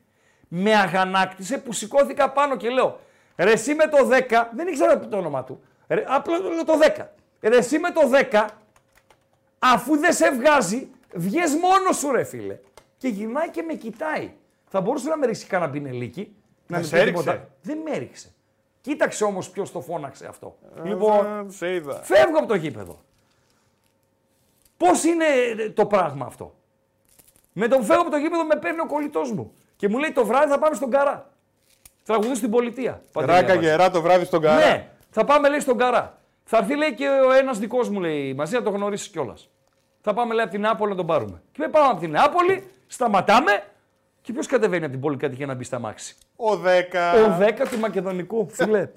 Με 0.48 0.74
αγανάκτησε 0.74 1.58
που 1.58 1.72
σηκώθηκα 1.72 2.30
πάνω 2.30 2.56
και 2.56 2.68
λέω 2.68 3.00
Ρε 3.36 3.52
εσύ 3.52 3.74
με 3.74 3.86
το 3.86 3.96
10, 4.30 4.44
δεν 4.52 4.66
ήξερα 4.68 4.98
το 4.98 5.16
όνομα 5.16 5.44
του. 5.44 5.60
Ρε, 5.88 6.04
απλά 6.08 6.38
λέω 6.38 6.64
το 6.64 6.72
10. 6.96 7.04
Ρε 7.40 7.56
εσύ 7.56 7.78
με 7.78 7.90
το 7.90 8.00
10, 8.30 8.46
αφού 9.58 9.96
δεν 9.98 10.12
σε 10.12 10.34
βγάζει, 10.34 10.88
βγες 11.14 11.54
μόνος 11.54 11.96
σου 11.96 12.12
ρε 12.12 12.24
φίλε. 12.24 12.58
Και 12.96 13.08
γυρνάει 13.08 13.50
και 13.50 13.62
με 13.62 13.74
κοιτάει. 13.74 14.32
Θα 14.68 14.80
μπορούσε 14.80 15.08
να 15.08 15.16
με 15.16 15.26
ρίξει 15.26 15.46
κανένα 15.46 15.70
πινελίκι. 15.70 16.36
Να 16.66 16.76
Να 16.76 16.76
μην 16.76 16.86
σε 16.86 16.94
πει 16.94 17.00
έριξε; 17.02 17.22
τίποτα. 17.22 17.48
Δεν 17.62 17.78
με 17.78 17.90
έριξε. 17.90 18.32
Κοίταξε 18.80 19.24
όμως 19.24 19.50
ποιος 19.50 19.72
το 19.72 19.80
φώναξε 19.80 20.26
αυτό. 20.26 20.58
λοιπόν, 20.82 21.26
Ε, 21.26 21.52
Σε 21.52 21.74
είδα. 21.74 22.02
Φεύγω 22.02 22.38
από 22.38 22.46
το 22.46 22.54
γήπεδο. 22.54 23.00
Πώς 24.76 25.04
είναι 25.04 25.24
ε, 25.58 25.70
το 25.70 25.86
πράγμα 25.86 26.26
αυτό; 26.26 26.54
Με 27.52 27.68
το 27.68 27.76
που 27.76 27.84
φεύγω 27.84 28.02
από 28.02 28.10
το 28.10 28.16
γήπεδο 28.16 28.44
με 28.44 28.56
παίρνει 28.56 28.80
ο 28.80 28.86
κολλητός 28.86 29.32
μου 29.32 29.52
και 29.76 29.88
μου 29.88 29.98
λέει 29.98 30.12
το 30.12 30.26
βράδυ 30.26 30.50
θα 30.50 30.58
πάμε 30.58 30.74
στον 30.74 30.90
Καρά. 30.90 31.30
Τραγουδού 32.04 32.34
στην 32.34 32.50
πολιτεία. 32.50 33.02
Παντελή 33.12 33.32
Ράκα 33.32 33.52
Αμπατζή. 33.52 33.68
γερά 33.68 33.90
το 33.90 34.02
βράδυ 34.02 34.24
στον 34.24 34.40
καρά. 34.40 34.66
Ναι, 34.66 34.88
θα 35.10 35.24
πάμε 35.24 35.48
λέει 35.48 35.60
στον 35.60 35.78
Καρά. 35.78 36.18
Θα 36.44 36.56
έρθει 36.56 36.76
λέει 36.76 36.94
και 36.94 37.08
ο 37.08 37.32
ένας 37.32 37.58
δικός 37.58 37.88
μου 37.88 38.00
λέει 38.00 38.34
μαζί 38.34 38.54
να 38.54 38.62
το 38.62 38.70
γνωρίσεις 38.70 39.08
κιόλας. 39.08 39.50
Θα 40.00 40.14
πάμε 40.14 40.34
λέει 40.34 40.42
από 40.42 40.52
την 40.52 40.60
Νεάπολη 40.60 40.90
να 40.90 40.96
τον 40.96 41.06
πάρουμε. 41.06 41.42
Και 41.52 41.68
πάμε 41.68 41.88
από 41.88 42.00
την 42.00 42.10
Νεάπολη, 42.10 42.70
σταματάμε 42.86 43.62
και 44.22 44.32
ποιος 44.32 44.46
κατεβαίνει 44.46 44.82
από 44.82 44.92
την 44.92 45.00
πολυκατοικία 45.00 45.46
να 45.46 45.54
μπει 45.54 45.64
στα 45.64 45.78
μάξι; 45.78 46.16
Ο 46.36 46.52
10. 46.52 46.56
Ο 47.26 47.36
10 47.40 47.68
του 47.70 47.78
Μακεδονικού. 47.78 48.48
Φίλε, 48.56 48.88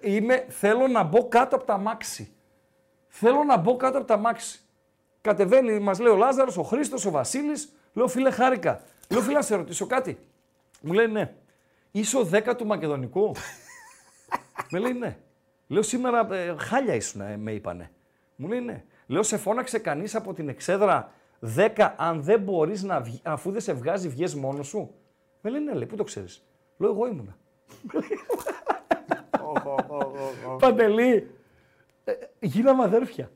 είμαι, 0.00 0.44
θέλω 0.48 0.86
να 0.86 1.02
μπω 1.02 1.28
κάτω 1.28 1.56
από 1.56 1.64
τα 1.64 1.78
μάξι. 1.78 2.32
Θέλω 3.08 3.44
να 3.44 3.56
μπω 3.56 3.76
κάτω 3.76 3.98
από 3.98 4.06
τα 4.06 4.16
μάξι. 4.16 4.60
Κατεβαίνει, 5.20 5.78
μας 5.78 5.98
λέει 5.98 6.12
ο 6.12 6.16
Λάζαρος, 6.16 6.56
ο 6.56 6.62
Χρήστος, 6.62 7.04
ο 7.06 7.10
Βασίλης. 7.10 7.72
Λέω, 7.94 8.08
φίλε, 8.08 8.30
χάρηκα. 8.30 8.82
Λέω, 9.08 9.20
φίλε, 9.20 9.34
να 9.34 9.42
σε 9.42 9.56
ρωτήσω 9.56 9.86
κάτι. 9.86 10.18
Μου 10.80 10.92
λέει, 10.92 11.06
ναι. 11.06 11.34
Είσαι 11.90 12.18
ο 12.18 12.28
10 12.32 12.54
του 12.56 12.66
Μακεδονικού. 12.66 13.32
με 14.70 14.78
λέει, 14.78 14.92
ναι. 14.92 15.16
Λέω, 15.66 15.82
σήμερα 15.82 16.34
ε, 16.34 16.54
χάλια 16.58 16.94
ήσουν, 16.94 17.20
ε, 17.20 17.36
με 17.36 17.52
είπανε. 17.52 17.90
Μου 18.36 18.48
λέει, 18.48 18.60
ναι. 18.60 18.84
Λέω, 19.06 19.22
σε 19.22 19.36
φώναξε 19.36 19.78
κανείς 19.78 20.14
από 20.14 20.34
την 20.34 20.48
εξέδρα 20.48 21.12
10 21.56 21.92
αν 21.96 22.22
δεν 22.22 22.40
μπορείς 22.40 22.82
να 22.82 23.00
βγει, 23.00 23.20
αφού 23.24 23.50
δεν 23.50 23.60
σε 23.60 23.72
βγάζει, 23.72 24.08
βγες 24.08 24.34
μόνος 24.34 24.66
σου. 24.66 24.94
Με 25.40 25.50
λέει, 25.50 25.60
ναι, 25.60 25.72
λέει, 25.72 25.86
πού 25.86 25.96
το 25.96 26.04
ξέρεις. 26.04 26.44
Λέω, 26.76 26.90
εγώ 26.90 27.06
ήμουνα. 27.06 27.36
Παντελή, 30.58 31.30
ε, 32.04 32.12
γίναμε 32.40 32.82
αδέρφια. 32.82 33.30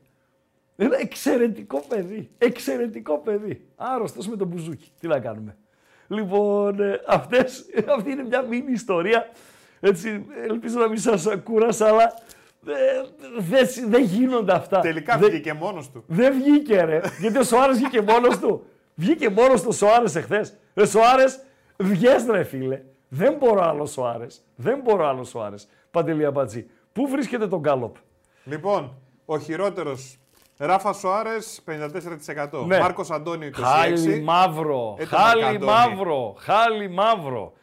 Ένα 0.81 0.97
εξαιρετικό 0.99 1.83
παιδί. 1.87 2.29
Εξαιρετικό 2.37 3.17
παιδί. 3.17 3.67
Άρρωστος 3.75 4.27
με 4.27 4.35
το 4.35 4.45
μπουζούκι. 4.45 4.91
Τι 4.99 5.07
να 5.07 5.19
κάνουμε. 5.19 5.57
Λοιπόν, 6.07 6.79
ε, 6.81 7.01
αυτές, 7.07 7.65
αυτή 7.97 8.11
είναι 8.11 8.23
μια 8.23 8.41
μίνι 8.41 8.71
ιστορία. 8.71 9.29
Έτσι, 9.79 10.25
ελπίζω 10.49 10.79
να 10.79 10.87
μην 10.87 10.97
σας 10.97 11.27
κούρασα, 11.43 11.87
αλλά 11.87 12.03
ε, 12.67 12.73
δεν 13.37 13.67
δεν 13.87 14.03
γίνονται 14.03 14.53
αυτά. 14.53 14.79
Τελικά 14.79 15.17
Δεν- 15.17 15.29
βγήκε 15.29 15.53
μόνος 15.53 15.91
του. 15.91 16.03
δεν 16.07 16.33
βγήκε 16.33 16.81
ρε. 16.83 17.01
Γιατί 17.19 17.37
ο 17.37 17.43
Σοάρες 17.43 17.77
βγήκε 17.77 18.01
μόνος 18.01 18.39
του. 18.39 18.65
Βγήκε 18.95 19.29
μόνος 19.29 19.61
του 19.61 19.67
ο 19.69 19.73
Σοάρες 19.73 20.15
εχθές. 20.15 20.57
Ρε 20.75 20.85
Σοάρες, 20.85 21.39
βγες 21.77 22.25
ρε 22.25 22.43
φίλε. 22.43 22.81
Δεν 23.09 23.33
μπορώ 23.33 23.61
άλλο 23.61 23.85
Σοάρες. 23.85 24.41
Δεν 24.55 24.79
μπορώ 24.83 25.07
άλλο 25.07 25.23
Σοάρες. 25.23 25.67
Παντελή 25.91 26.25
Αμπατζή. 26.25 26.65
Πού 26.93 27.07
βρίσκεται 27.07 27.47
τον 27.47 27.59
Γκάλοπ; 27.59 27.95
Λοιπόν, 28.43 28.97
ο 29.25 29.39
χειρότερος 29.39 30.18
Ράφα 30.61 30.93
Σοάρε 30.93 31.37
54%. 31.65 32.65
Ναι. 32.65 32.79
Μάρκος 32.79 33.11
Αντώνιο 33.11 33.49
26%. 33.49 33.61
Χάλι 33.61 34.21
μαύρο. 34.21 34.95
Ε, 34.99 35.05
το 35.05 35.15
Χάλι 35.15 35.41
Μαρκαντώνη. 35.43 35.71
μαύρο. 35.71 36.35
Χάλι 36.39 36.89
μαύρο. 36.89 37.53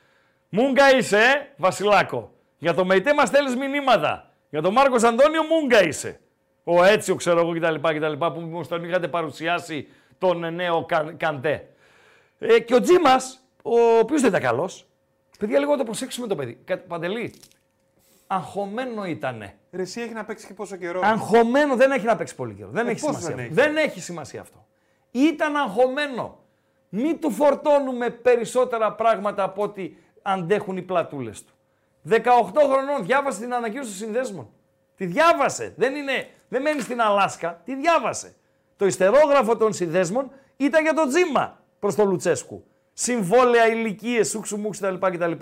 Μούγκα 0.49 0.97
είσαι, 0.97 1.17
ε, 1.19 1.53
Βασιλάκο. 1.57 2.33
Για 2.59 2.75
το 2.75 2.85
ΜΕΙΤΕ 2.85 3.15
μας 3.15 3.29
στέλνεις 3.29 3.57
μηνύματα. 3.57 4.31
Για 4.51 4.63
τον 4.63 4.73
Μάρκος 4.73 5.03
Αντώνιο, 5.03 5.43
Μούγκα 5.43 5.83
είσαι. 5.87 6.21
Ο 6.65 6.85
Έτσιο, 6.85 7.15
ξέρω 7.15 7.41
εγώ 7.41 7.53
κτλ. 7.53 7.89
κτλ 7.89 8.13
που 8.13 8.41
μου 8.41 8.67
τον 8.67 8.85
είχατε 8.85 9.09
παρουσιάσει 9.09 9.89
τον 10.19 10.45
ε, 10.45 10.51
νέο 10.51 10.85
Κα- 10.85 11.15
Καντέ. 11.17 11.67
Ε, 12.39 12.61
και 12.61 12.75
ο 12.75 12.81
Τζίμας, 12.81 13.41
ο 13.63 13.79
οποίος 14.01 14.21
δεν 14.21 14.31
ήταν 14.31 14.43
καλός. 14.43 14.87
Παιδιά, 15.39 15.59
λίγο 15.59 15.71
να 15.71 15.77
το 15.79 15.85
προσέξουμε 15.85 16.27
το 16.27 16.35
παιδί. 16.35 16.59
Κα- 16.65 16.79
Παντελή, 16.79 17.35
αγχωμένο 18.27 19.05
ήτανε. 19.05 19.55
Ρε, 19.73 19.83
εσύ 19.83 20.01
έχει 20.01 20.13
να 20.13 20.25
παίξει 20.25 20.47
και 20.47 20.55
πόσο 20.55 20.77
καιρό. 20.77 21.01
Αγχωμένο 21.05 21.77
δεν 21.77 21.91
έχει 21.91 22.05
να 22.07 22.17
παίξει 22.17 22.35
πολύ 22.35 22.55
καιρό. 22.55 22.69
Δεν 22.73 22.87
Ε, 22.87 22.91
έχει 22.91 23.01
πώς 23.01 23.17
σημασία. 23.17 23.35
δεν 23.37 23.45
αυτό. 23.45 23.61
έχει; 23.61 23.71
Δεν 23.71 23.77
έχει 23.85 24.01
σημασία 24.01 24.41
αυτό. 24.41 24.67
Ήταν 25.11 25.57
αγχωμένο. 25.57 26.39
Μην 26.89 27.21
του 27.21 27.31
φορτώνουμε 27.31 28.11
περισσότερα 28.11 28.93
πράγματα 28.93 29.43
από 29.43 29.63
ό,τι 29.63 29.93
αντέχουν 30.23 30.77
οι 30.77 30.83
πλατούλες 30.83 31.45
του. 31.45 31.53
18 32.09 32.21
χρονών 32.55 33.05
διάβασε 33.05 33.41
την 33.41 33.55
ανακοίνωση 33.55 33.89
των 33.89 33.99
συνδέσμων. 33.99 34.49
Τη 34.97 35.07
διάβασε. 35.07 35.75
Δεν, 35.77 35.95
είναι, 35.95 36.29
δεν 36.49 36.63
μένει 36.63 36.81
στην 36.81 37.01
Αλάσκα. 37.01 37.61
Τη 37.65 37.75
διάβασε. 37.75 38.35
Το 38.77 38.87
ιστερόγραφο 38.87 39.57
των 39.57 39.73
συνδέσμων 39.73 40.31
ήταν 40.57 40.83
για 40.83 40.95
τον 40.95 41.09
Τζίμα 41.09 41.61
προς 41.79 41.95
τον 41.95 42.09
Λουτσέσκου. 42.09 42.65
Συμβόλαια, 42.93 43.67
ηλικίες, 43.67 44.29
σούξου 44.29 44.59
μουξ 44.59 44.79
κτλ. 44.81 44.95
κτλ. 44.95 45.33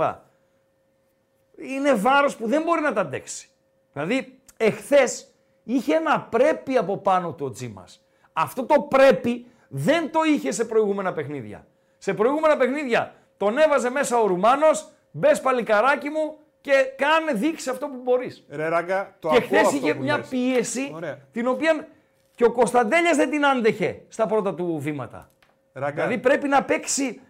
Είναι 1.67 1.95
βάρος 1.95 2.37
που 2.37 2.49
δεν 2.49 2.63
μπορεί 2.63 2.81
να 2.81 2.93
τα 2.93 3.01
αντέξει. 3.01 3.49
Δηλαδή, 3.93 4.39
εχθές 4.57 5.35
είχε 5.65 5.95
ένα 5.95 6.21
πρέπει 6.21 6.77
από 6.77 6.99
πάνω 6.99 7.33
του 7.33 7.47
ο 7.47 7.51
Τζίμας. 7.51 8.05
Αυτό 8.33 8.65
το 8.65 8.81
πρέπει 8.81 9.47
δεν 9.69 10.11
το 10.11 10.21
είχε 10.23 10.51
σε 10.53 10.65
προηγούμενα 10.65 11.13
παιχνίδια. 11.13 11.67
Σε 11.99 12.15
προηγούμενα 12.15 12.57
παιχνίδια 12.57 13.15
τον 13.37 13.59
έβαζε 13.59 13.91
μέσα 13.91 14.21
ο 14.21 14.27
Ρουμάνος, 14.27 14.89
μπες 15.11 15.41
παλικαράκι 15.41 16.09
μου 16.09 16.37
και 16.61 16.73
κάνε 16.97 17.33
δείξει 17.33 17.71
αυτό 17.71 17.87
που 17.87 18.01
μπορείς. 18.03 18.45
Ρε 18.51 18.69
Ράγκα, 18.69 19.17
το 19.19 19.29
Και 19.29 19.37
ακούω 19.37 19.47
χθες 19.49 19.61
αυτό 19.67 19.77
είχε 19.77 19.95
που 19.95 20.03
μια 20.03 20.17
λες. 20.17 20.29
πίεση 20.29 20.91
Ωραία. 20.95 21.19
την 21.33 21.47
οποία 21.47 21.89
και 22.35 22.45
ο 22.45 22.53
Κωνσταντέλιας 22.53 23.17
δεν 23.17 23.31
την 23.31 23.47
άντεχε 23.47 24.03
στα 24.09 24.27
πρώτα 24.27 24.55
του 24.55 24.79
βήματα. 24.79 25.31
Ράγκα, 25.73 25.93
Δηλαδή 25.95 26.19
πρέπει 26.19 26.49
να 26.49 26.65
παίξει 26.65 27.21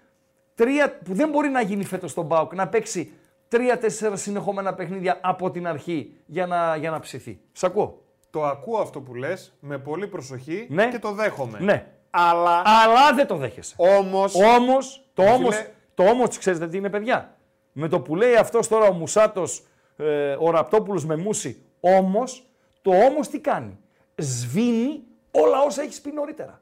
τρία, 0.54 0.98
που 1.04 1.14
δεν 1.14 1.28
μπορεί 1.28 1.48
να 1.48 1.60
γίνει 1.60 1.84
φέτος 1.84 2.10
στον 2.10 2.24
Μπάουκ, 2.24 2.54
να 2.54 2.68
παίξει 2.68 3.12
τρία-τέσσερα 3.58 4.16
συνεχόμενα 4.16 4.74
παιχνίδια 4.74 5.18
από 5.22 5.50
την 5.50 5.66
αρχή 5.66 6.16
για 6.26 6.46
να, 6.46 6.76
για 6.76 6.90
να 6.90 6.98
ψηθεί. 7.00 7.40
Σ' 7.52 7.64
ακούω. 7.64 8.02
το 8.30 8.44
ακούω 8.44 8.78
αυτό 8.78 9.00
που 9.00 9.14
λες 9.14 9.56
με 9.60 9.78
πολύ 9.78 10.06
προσοχή 10.06 10.66
Ναι. 10.70 10.88
και 10.88 10.98
το 10.98 11.12
δέχομαι. 11.12 11.58
Ναι. 11.60 11.86
Αλλά 12.10 12.62
Αλλά 12.64 13.14
δεν 13.14 13.26
το 13.26 13.36
δέχεσαι. 13.36 13.74
όμως, 13.76 14.34
Όμως, 14.34 15.06
το 15.14 15.22
Φίλε- 15.22 15.36
όμως, 15.36 15.66
το 15.94 16.02
όμως 16.04 16.38
ξέρετε 16.38 16.68
τι 16.68 16.76
είναι 16.76 16.90
παιδιά. 16.90 17.36
Με 17.72 17.88
το 17.88 18.00
που 18.00 18.16
λέει 18.16 18.34
αυτός 18.36 18.68
τώρα 18.68 18.86
ο 18.86 18.92
Μουσάτος, 18.92 19.64
ε, 19.96 20.36
ο 20.38 20.50
Ραπτόπουλος 20.50 21.04
με 21.04 21.16
Μούση, 21.16 21.62
όμως, 21.80 22.46
το 22.82 22.90
όμως 22.90 23.28
τι 23.28 23.38
κάνει. 23.40 23.78
Σβήνει 24.16 25.02
όλα 25.30 25.60
όσα 25.62 25.82
έχεις 25.82 26.00
πει 26.00 26.12
νωρίτερα. 26.12 26.60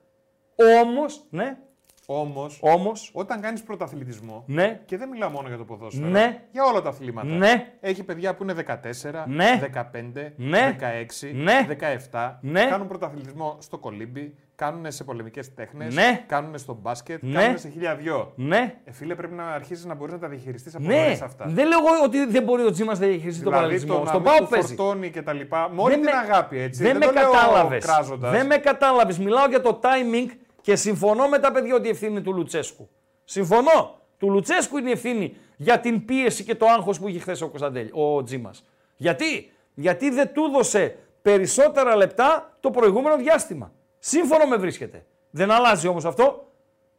Όμως, 0.82 1.24
ναι, 1.30 1.58
όμως, 2.06 2.58
όμως, 2.62 3.10
όταν 3.12 3.40
κάνεις 3.40 3.62
πρωταθλητισμό, 3.62 4.44
ναι, 4.46 4.80
και 4.84 4.96
δεν 4.96 5.08
μιλάω 5.08 5.30
μόνο 5.30 5.48
για 5.48 5.56
το 5.56 5.64
ποδόσφαιρο, 5.64 6.06
Ναι. 6.08 6.42
για 6.52 6.64
όλα 6.64 6.82
τα 6.82 6.88
αθλήματα. 6.88 7.26
Ναι. 7.28 7.72
Έχει 7.80 8.02
παιδιά 8.02 8.34
που 8.34 8.42
είναι 8.42 8.52
14, 8.52 9.24
Ναι. 9.26 9.60
15, 9.60 10.32
Ναι. 10.36 10.76
16, 10.78 11.32
Ναι. 11.34 11.66
17, 12.10 12.38
Ναι. 12.40 12.66
κάνουν 12.66 12.86
πρωταθλητισμό 12.88 13.56
στο 13.60 13.78
κολύμπι, 13.78 14.34
κάνουν 14.54 14.90
σε 14.92 15.04
πολεμικές 15.04 15.54
τέχνες, 15.54 15.94
Ναι. 15.94 16.24
κάνουν 16.26 16.58
στο 16.58 16.78
μπάσκετ, 16.82 17.22
Ναι. 17.22 17.40
κάνουν 17.42 17.58
σε 17.58 17.68
χίλια 17.68 17.94
δυο. 17.96 18.32
ναι, 18.36 18.74
Ε, 18.84 18.92
φίλε, 18.92 19.14
πρέπει 19.14 19.34
να 19.34 19.44
αρχίσεις 19.46 19.84
να 19.84 19.94
μπορείς 19.94 20.12
να 20.14 20.20
τα 20.20 20.28
διαχειριστείς 20.28 20.74
από 20.74 20.84
ναι. 20.84 20.94
νωρίς 20.96 21.22
αυτά. 21.22 21.44
Δεν 21.48 21.66
λέω 21.68 21.78
εγώ 21.78 22.04
ότι 22.04 22.26
δεν 22.26 22.42
μπορεί 22.42 22.62
ο 22.62 22.70
Τζίμας 22.70 22.98
να 22.98 23.06
διαχειριστεί 23.06 23.42
τον 23.42 23.52
δηλαδή 23.52 23.66
παραλυσμό. 23.68 23.94
το 23.94 24.00
να 24.02 24.08
Στον 24.08 24.20
μην 24.22 24.30
Πάο 24.30 24.38
του 24.38 24.48
παίζει. 24.48 24.74
φορτώνει 24.74 25.10
και 25.10 25.22
τα 25.22 25.32
λοιπά. 25.32 25.68
Με 25.74 25.82
όλη 25.82 25.94
την 25.94 26.02
με- 26.02 26.10
αγάπη 26.10 26.58
έτσι. 26.58 26.82
Δεν, 26.82 26.92
Δεν, 26.98 27.00
με 27.00 27.06
το 27.06 27.12
λέω 27.20 27.30
κατάλαβες. 27.30 27.84
κράζοντας. 27.84 28.30
Δεν 28.30 28.46
με 28.46 28.56
κατάλαβες. 28.56 29.18
Μιλάω 29.18 29.46
για 29.48 29.60
το 29.60 29.80
timing 29.82 30.30
και 30.62 30.76
συμφωνώ 30.76 31.28
με 31.28 31.38
τα 31.38 31.52
παιδιά 31.52 31.74
ότι 31.74 31.86
η 31.86 31.90
ευθύνη 31.90 32.10
είναι 32.10 32.20
του 32.20 32.32
Λουτσέσκου. 32.32 32.88
Συμφωνώ. 33.24 34.00
Του 34.18 34.30
Λουτσέσκου 34.30 34.78
είναι 34.78 34.88
η 34.88 34.92
ευθύνη 34.92 35.36
για 35.56 35.80
την 35.80 36.04
πίεση 36.04 36.44
και 36.44 36.54
το 36.54 36.66
άγχος 36.66 36.98
που 36.98 37.08
είχε 37.08 37.18
χθες 37.18 37.40
ο 37.40 37.48
Κωνσταντέλ, 37.48 37.88
ο 37.92 38.22
Τζίμας. 38.22 38.64
Γιατί; 38.96 39.52
Γιατί 39.74 40.10
δεν 40.10 40.32
του 40.32 40.44
έδωσε 40.44 40.98
περισσότερα 41.22 41.96
λεπτά 41.96 42.56
το 42.60 42.70
προηγούμενο 42.70 43.16
διάστημα. 43.16 43.72
Σύμφωνο 43.98 44.46
με 44.46 44.56
βρίσκεται. 44.56 45.06
Δεν 45.30 45.50
αλλάζει 45.50 45.88
όμως 45.88 46.04
αυτό. 46.04 46.52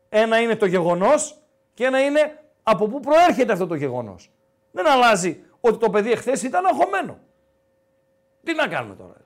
Ένα 0.09 0.41
είναι 0.41 0.55
το 0.55 0.65
γεγονός 0.65 1.37
και 1.73 1.85
ένα 1.85 2.05
είναι 2.05 2.43
από 2.63 2.87
πού 2.87 2.99
προέρχεται 2.99 3.53
αυτό 3.53 3.67
το 3.67 3.75
γεγονός. 3.75 4.31
Δεν 4.71 4.87
αλλάζει 4.87 5.43
ότι 5.59 5.77
το 5.77 5.89
παιδί 5.89 6.11
εχθές 6.11 6.43
ήταν 6.43 6.65
αγχωμένο. 6.65 7.19
Τι 8.43 8.53
να 8.53 8.67
κάνουμε 8.67 8.95
τώρα. 8.95 9.22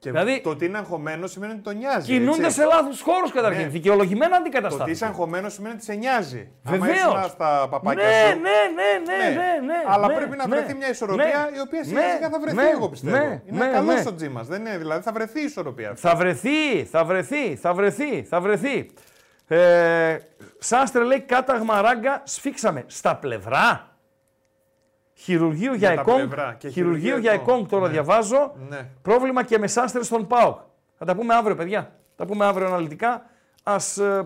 Και 0.00 0.10
Δηλαδή- 0.10 0.40
το 0.40 0.50
ότι 0.50 0.64
είναι 0.64 0.78
αγχωμένος 0.78 1.30
σημαίνει 1.30 1.52
ότι 1.52 1.60
τον 1.62 1.76
νοιάζει. 1.76 2.12
Κινούνται 2.12 2.44
έτσι. 2.44 2.60
σε 2.60 2.64
λάθος 2.64 3.00
χώρους 3.00 3.32
καταρχήν. 3.32 3.62
Ναι. 3.62 3.68
Δικαιολογημένα 3.68 4.30
Το 4.30 4.36
ότι 4.36 4.48
αντικαταστάται. 4.48 4.90
είσαι 4.90 5.04
αγχωμένος 5.04 5.52
σημαίνει 5.52 5.74
ότι 5.74 5.84
σε 5.84 5.94
νοιάζει. 5.94 6.50
Άμα 6.64 6.76
Βεβαίως. 6.76 6.96
ήσουν 6.98 7.28
στα 7.28 7.66
παπάκια 7.70 8.04
Ναι, 8.04 8.10
σου. 8.32 8.38
ναι, 8.40 8.40
ναι, 8.40 9.12
ναι, 9.12 9.24
Ναι. 9.24 9.34
ναι, 9.34 9.66
ναι. 9.66 9.74
Αλλά 9.86 10.06
ναι, 10.06 10.14
πρέπει 10.14 10.36
να 10.36 10.48
ναι, 10.48 10.56
βρεθεί 10.56 10.74
μια 10.74 10.88
ισορροπία 10.90 11.24
ναι, 11.24 11.56
η 11.56 11.60
οποία 11.60 11.78
ναι, 11.80 11.86
σιγά 11.86 12.00
σιγά 12.14 12.28
θα 12.28 12.40
βρεθεί, 12.40 12.56
ναι, 12.56 12.68
εγώ 12.68 12.88
πιστεύω. 12.88 13.16
ναι, 13.16 13.42
είναι 13.46 13.64
ναι, 13.66 13.72
καλό 13.72 13.92
ναι. 13.92 14.02
ο 14.08 14.14
Τζίμα. 14.14 14.42
Δεν 14.42 14.60
είναι, 14.60 14.78
δηλαδή 14.78 15.02
θα 15.02 15.12
βρεθεί 15.12 15.40
η 15.40 15.44
ισορροπία 15.44 15.90
αυτή. 15.90 16.00
Θα 16.08 16.14
βρεθεί, 16.16 16.84
θα 16.90 17.04
βρεθεί, 17.04 17.56
θα 17.56 17.74
βρεθεί, 17.74 18.22
θα 18.22 18.40
βρεθεί. 18.40 18.90
Ε, 19.50 20.16
Σάστρε 20.58 21.02
λέει 21.02 21.20
κάταγμα 21.20 21.80
ράγκα, 21.80 22.22
σφίξαμε. 22.24 22.84
Στα 22.86 23.16
πλευρά. 23.16 23.87
Χειρουργείο 25.20 25.74
για, 25.74 25.94
τα 25.94 26.00
εκόνγκ. 26.00 26.16
πλευρά 26.18 26.54
και 26.58 26.68
Χειρουργείο 26.68 27.00
χειρουργείο 27.00 27.18
για 27.18 27.32
εκόνγκ. 27.32 27.48
εκόνγκ 27.48 27.66
τώρα 27.70 27.86
Ναι. 27.86 27.92
διαβάζω. 27.92 28.52
Ναι. 28.68 28.88
Πρόβλημα 29.02 29.42
και 29.44 29.58
με 29.58 29.66
Σάστρε 29.66 30.02
στον 30.02 30.26
ΠΑΟΚ. 30.26 30.58
Θα 30.98 31.04
τα 31.04 31.14
πούμε 31.14 31.34
αύριο, 31.34 31.56
παιδιά. 31.56 31.80
Θα 31.82 31.90
τα 32.16 32.26
πούμε 32.26 32.44
αύριο 32.44 32.66
αναλυτικά. 32.66 33.26
Α 33.62 33.76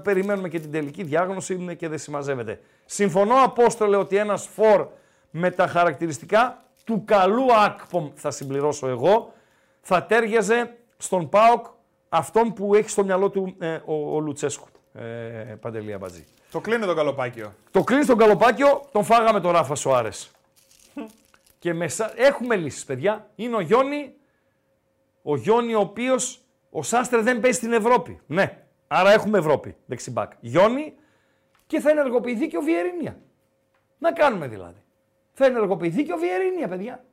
περιμένουμε 0.03 0.49
και 0.49 0.61
την 0.61 0.71
τελική 0.73 1.03
διάγνωση 1.03 1.55
είναι 1.55 1.75
και 1.75 1.89
δεν 1.89 1.99
συμμαζεύεται. 1.99 2.61
Συμφωνώ, 2.85 3.35
Απόστολε, 3.45 3.97
ότι 3.97 4.17
ένας 4.17 4.47
φορ 4.47 4.87
με 5.31 5.51
τα 5.51 5.67
χαρακτηριστικά 5.67 6.63
του 6.85 7.03
καλού 7.05 7.55
Ακπομ, 7.65 8.11
θα 8.15 8.31
συμπληρώσω 8.31 8.89
εγώ, 8.89 9.33
θα 9.81 10.03
τέριαζε 10.05 10.75
στον 10.97 11.29
ΠΑΟΚ 11.29 11.67
αυτόν 12.09 12.53
που 12.53 12.75
έχει 12.75 12.89
στο 12.89 13.05
μυαλό 13.05 13.31
του 13.31 13.55
ε, 13.59 13.79
ο, 13.85 14.15
ο 14.17 14.21
Λουτσέσκου. 14.21 14.67
Ε, 14.95 15.03
Παντελία 15.61 15.99
Μπατζή. 15.99 16.25
Το 16.53 16.61
κλείνω 16.61 16.87
το 16.87 16.95
καλοπάκιο. 16.95 17.53
Το 17.71 17.83
κλείνει 17.85 18.03
στον 18.05 18.17
καλοπάκιο, 18.17 18.83
τον 18.93 19.05
φάγαμε 19.05 19.41
τον 19.41 19.53
Ράφα 19.53 19.75
Σοάρε. 19.75 20.09
Και 21.63 21.75
μεσα... 21.75 22.13
έχουμε 22.17 22.57
λύσεις, 22.57 22.85
παιδιά. 22.85 23.31
Είναι 23.35 23.57
ο 23.57 23.61
Γιόνι, 23.61 24.15
ο 25.23 25.37
Γιόνι 25.37 25.75
ο 25.75 25.81
οποίος 25.81 26.45
ο 26.71 26.83
Σάστρε 26.83 27.21
δεν 27.21 27.41
παίζει 27.41 27.57
στην 27.57 27.73
Ευρώπη. 27.73 28.21
Ναι, 28.27 28.65
άρα 28.87 29.13
έχουμε 29.13 29.39
Ευρώπη 29.39 29.77
δεξιμπάκ. 29.87 30.33
Γιόνι 30.41 30.95
και 31.67 31.81
θα 31.81 31.91
ενεργοποιηθεί 31.91 32.47
και 32.47 32.57
ο 32.57 32.61
Βιερίνια. 32.61 33.19
Να 33.99 34.13
κάνουμε 34.13 34.49
δηλαδή. 34.49 34.83
Θα 35.33 35.47
ενεργοποιηθεί 35.47 36.03
και 36.03 36.13
ο 36.13 36.17
Βιερίνια, 36.17 36.69
παιδιά. 36.69 37.05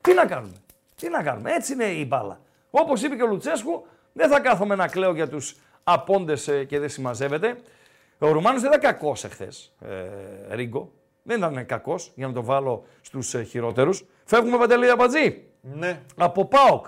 Τι 0.00 0.14
να 0.14 0.26
κάνουμε; 0.26 0.56
Τι 0.94 1.08
να 1.08 1.22
κάνουμε; 1.22 1.50
Έτσι 1.52 1.72
είναι 1.72 1.84
η 1.84 2.04
μπάλα. 2.08 2.40
Όπως 2.70 3.02
είπε 3.02 3.16
και 3.16 3.22
ο 3.22 3.26
Λουτσέσκου, 3.26 3.86
δεν 4.12 4.28
θα 4.28 4.40
κάθομαι 4.40 4.74
να 4.74 4.88
κλαίω 4.88 5.14
για 5.14 5.28
τους 5.28 5.56
απόντες 5.84 6.64
και 6.68 6.78
δεν 6.78 6.88
συμμαζεύεται. 6.88 7.58
Ο 8.18 8.30
Ρουμάνος 8.30 8.60
δεν 8.60 8.72
ήταν 8.72 8.92
κακό 8.92 9.10
εχθέ, 9.10 9.48
ε, 9.80 10.54
Ρίγκο. 10.54 10.92
Δεν 11.28 11.38
ήταν 11.38 11.66
κακός 11.66 12.12
για 12.14 12.26
να 12.26 12.32
το 12.32 12.42
βάλω 12.44 12.84
στους 13.00 13.34
ε, 13.34 13.42
χειρότερους. 13.42 14.04
Φεύγουμε 14.24 14.58
παντελή 14.58 14.90
Αμπατζή. 14.90 15.44
Ναι, 15.60 16.00
Από 16.16 16.44
ΠΑΟΚ. 16.44 16.86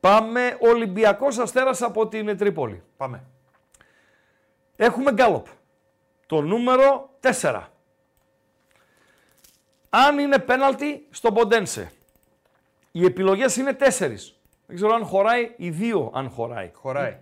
Πάμε 0.00 0.56
Ολυμπιακός 0.60 1.38
Αστέρας 1.38 1.82
από 1.82 2.08
την 2.08 2.36
Τρίπολη. 2.36 2.82
πάμε. 2.96 3.24
Έχουμε 4.76 5.12
γκάλοπ. 5.12 5.46
Το 6.26 6.40
νούμερο 6.40 7.10
4. 7.40 7.62
Αν 9.90 10.18
είναι 10.18 10.38
πέναλτι 10.38 11.06
στον 11.10 11.34
Ποντένσε. 11.34 11.92
Οι 12.92 13.04
επιλογές 13.04 13.56
είναι 13.56 13.72
τέσσερις. 13.72 14.40
Δεν 14.66 14.76
ξέρω 14.76 14.94
αν 14.94 15.04
χωράει 15.04 15.54
ή 15.56 15.70
δύο 15.70 16.10
αν 16.14 16.30
χωράει. 16.30 16.70
Χωράει. 16.74 17.18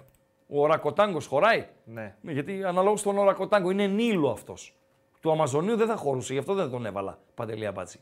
Ο 0.49 0.67
Ρακοτάγκος 0.67 1.27
χωράει; 1.27 1.67
Ναι. 1.85 2.15
Ναι, 2.21 2.33
γιατί 2.33 2.65
αναλόγως 2.65 3.01
στον 3.01 3.23
Ρακοτάγκο 3.25 3.71
είναι 3.71 3.87
Νίλο 3.87 4.31
αυτός. 4.31 4.78
Του 5.29 5.35
Αμαζονίου 5.35 5.77
δεν 5.77 5.87
θα 5.87 5.97
χωρούσε, 5.97 6.33
γι' 6.33 6.39
αυτό 6.39 6.55
δεν 6.55 6.71
τον 6.71 6.87
έβαλα. 6.87 7.19
Παντελία 7.35 7.73
Μπάτσι. 7.73 8.01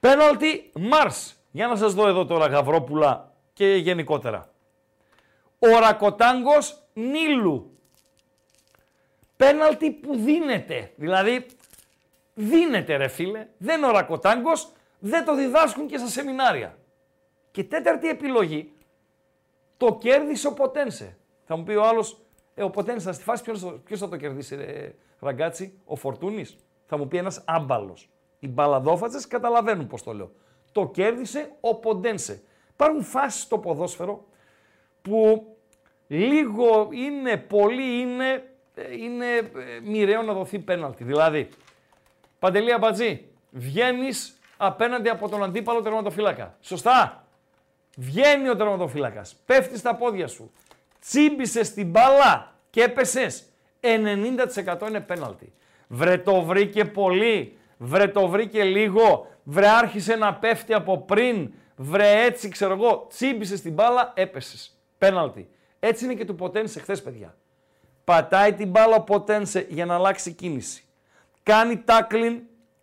Πέναλτι 0.00 0.72
Μάρς. 0.74 1.36
Για 1.50 1.66
να 1.66 1.76
σας 1.76 1.94
δω 1.94 2.08
εδώ 2.08 2.26
τώρα 2.26 2.46
Γαβρόπουλα 2.46 3.34
και 3.52 3.66
γενικότερα. 3.66 4.52
Ο 5.58 5.68
Ρακοτάγκος 5.68 6.82
Νίλου. 6.92 7.78
Πέναλτι 9.36 9.90
που 9.90 10.16
δίνεται. 10.16 10.92
Δηλαδή 10.96 11.46
δίνεται 12.34 12.96
ρε 12.96 13.08
φίλε. 13.08 13.46
Δεν 13.58 13.84
ο 13.84 13.90
Ρακοτάγκος, 13.90 14.72
δεν 14.98 15.24
το 15.24 15.34
διδάσκουν 15.34 15.86
και 15.86 15.98
στα 15.98 16.08
σεμινάρια. 16.08 16.78
Και 17.50 17.64
τέταρτη 17.64 18.08
επιλογή, 18.08 18.72
το 19.76 19.94
κέρδισε 20.00 20.46
ο 20.48 20.52
Ποτένσε. 20.52 21.16
Θα 21.44 21.56
μου 21.56 21.62
πει 21.62 21.72
ο 21.72 21.84
άλλος, 21.84 22.20
ε, 22.58 22.62
ο 22.62 22.70
Ποτένσε 22.70 23.06
θα 23.06 23.12
στη 23.12 23.24
φάση 23.24 23.42
ποιος 23.84 24.00
θα 24.00 24.08
το 24.08 24.16
κερδίσει, 24.16 24.54
ε, 24.54 24.88
ραγκάτσι, 25.18 25.78
ο 25.84 25.96
Φορτούνης. 25.96 26.56
Θα 26.86 26.96
μου 26.96 27.08
πει 27.08 27.16
ένας 27.16 27.42
άμπαλος. 27.46 28.10
Οι 28.38 28.48
μπαλαδόφατσε 28.48 29.28
καταλαβαίνουν 29.28 29.86
πώς 29.86 30.02
το 30.02 30.12
λέω. 30.12 30.30
Το 30.72 30.88
κέρδισε 30.88 31.52
ο 31.60 31.74
Ποντένσε. 31.74 32.42
Υπάρχουν 32.72 33.02
φάσεις 33.02 33.42
στο 33.42 33.58
ποδόσφαιρο 33.58 34.24
που 35.02 35.46
λίγο 36.06 36.88
είναι, 36.92 37.36
πολύ 37.36 38.00
είναι, 38.00 38.44
ε, 38.74 38.94
είναι 38.94 39.26
ε, 39.36 39.80
μοιραίο 39.82 40.22
να 40.22 40.32
δοθεί 40.32 40.58
πέναλτι. 40.58 41.04
Δηλαδή, 41.04 41.48
Παντελή 42.38 42.72
Αμπατζή, 42.72 43.28
βγαίνεις 43.50 44.38
απέναντι 44.56 45.08
από 45.08 45.28
τον 45.28 45.42
αντίπαλο 45.42 45.82
τερματοφύλακα. 45.82 46.56
Σωστά. 46.60 47.26
Βγαίνει 47.96 48.48
ο 48.48 48.56
τερματοφύλακας. 48.56 49.36
Πέφτεις 49.46 49.78
στα 49.78 49.94
πόδια 49.94 50.28
σου. 50.28 50.50
Τσίμπησες 51.00 51.72
την 51.72 51.90
μπάλα 51.90 52.54
και 52.70 52.82
έπεσες. 52.82 53.44
90% 53.80 54.88
είναι 54.88 55.00
πέναλτι. 55.00 55.52
Βρε 55.88 56.18
το 56.18 56.42
βρήκε 56.42 56.84
πολύ. 56.84 57.58
Βρε 57.76 58.08
το 58.08 58.28
βρήκε 58.28 58.64
λίγο. 58.64 59.26
Βρε 59.42 59.68
άρχισε 59.68 60.16
να 60.16 60.34
πέφτει 60.34 60.74
από 60.74 60.98
πριν. 60.98 61.52
Βρε 61.76 62.22
έτσι 62.24 62.48
ξέρω 62.48 62.72
εγώ. 62.72 63.06
Τσίμπησες 63.08 63.60
την 63.60 63.72
μπάλα, 63.72 64.12
έπεσες. 64.16 64.78
Πέναλτι. 64.98 65.50
Έτσι 65.78 66.04
είναι 66.04 66.14
και 66.14 66.24
του 66.24 66.34
Ποτένσε 66.34 66.80
χθες, 66.80 67.02
παιδιά. 67.02 67.36
Πατάει 68.04 68.52
την 68.52 68.68
μπάλα 68.68 68.96
ο 68.96 69.02
Ποτένσε 69.02 69.66
για 69.68 69.86
να 69.86 69.94
αλλάξει 69.94 70.32
κίνηση. 70.32 70.84
Κάνει 71.42 71.76
τάκλιν 71.76 72.40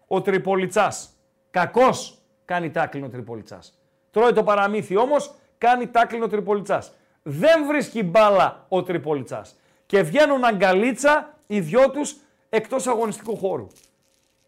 ο 0.08 0.22
Τριπολιτσάς. 0.22 1.10
Κακός 1.52 2.20
κάνει 2.46 2.72
τάκλιν 2.72 3.04
ο 3.04 3.10
Τριπολιτσάς. 3.10 3.80
Τρώει 4.12 4.34
το 4.34 4.44
παραμύθι 4.44 4.98
όμως, 4.98 5.34
κάνει 5.58 5.88
τάκλινο 5.88 6.26
ο 6.26 6.28
Τριπολιτσάς. 6.28 6.94
Δεν 7.28 7.66
βρίσκει 7.66 8.04
μπάλα 8.04 8.66
ο 8.70 8.84
Τριπολιτσά. 8.84 9.46
Και 9.86 10.02
βγαίνουν 10.02 10.44
αγκαλίτσα 10.44 11.38
οι 11.48 11.60
δυο 11.60 11.92
τους 11.92 12.16
εκτός 12.50 12.88
αγωνιστικού 12.88 13.38
χώρου. 13.38 13.68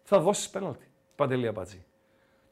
Θα 0.02 0.20
δώσεις 0.20 0.48
πέναλτι. 0.48 0.90
Παντελή 1.16 1.46
Αμπατζή. 1.46 1.84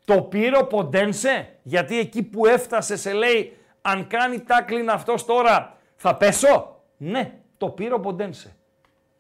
Το 0.05 0.23
πήρε 0.23 0.59
ο 0.59 0.67
Ποντένσε, 0.67 1.59
γιατί 1.63 1.99
εκεί 1.99 2.23
που 2.23 2.47
έφτασε 2.47 2.97
σε 2.97 3.13
λέει 3.13 3.57
αν 3.83 4.07
κάνει 4.07 4.41
τάκλιν 4.41 4.91
αυτός 4.91 5.25
τώρα 5.25 5.77
θα 5.97 6.17
πέσω. 6.17 6.81
Ναι, 6.97 7.39
το 7.57 7.69
πήρε 7.69 7.95
ο 7.95 8.01
Ποντένσε. 8.01 8.57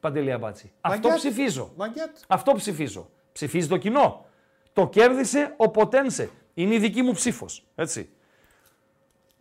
Παντελή 0.00 0.32
Αμπάτση. 0.32 0.72
Αυτό 0.80 1.08
γιατί; 1.08 1.28
ψηφίζω. 1.28 1.72
Μα 1.76 1.86
γιατί. 1.86 2.20
Αυτό 2.26 2.52
ψηφίζω. 2.52 3.08
Ψηφίζει 3.32 3.68
το 3.68 3.76
κοινό. 3.76 4.24
Το 4.72 4.88
κέρδισε 4.88 5.54
ο 5.56 5.70
Ποτένσε. 5.70 6.30
Είναι 6.54 6.74
η 6.74 6.78
δική 6.78 7.02
μου 7.02 7.12
ψήφος. 7.12 7.66
Έτσι. 7.74 8.10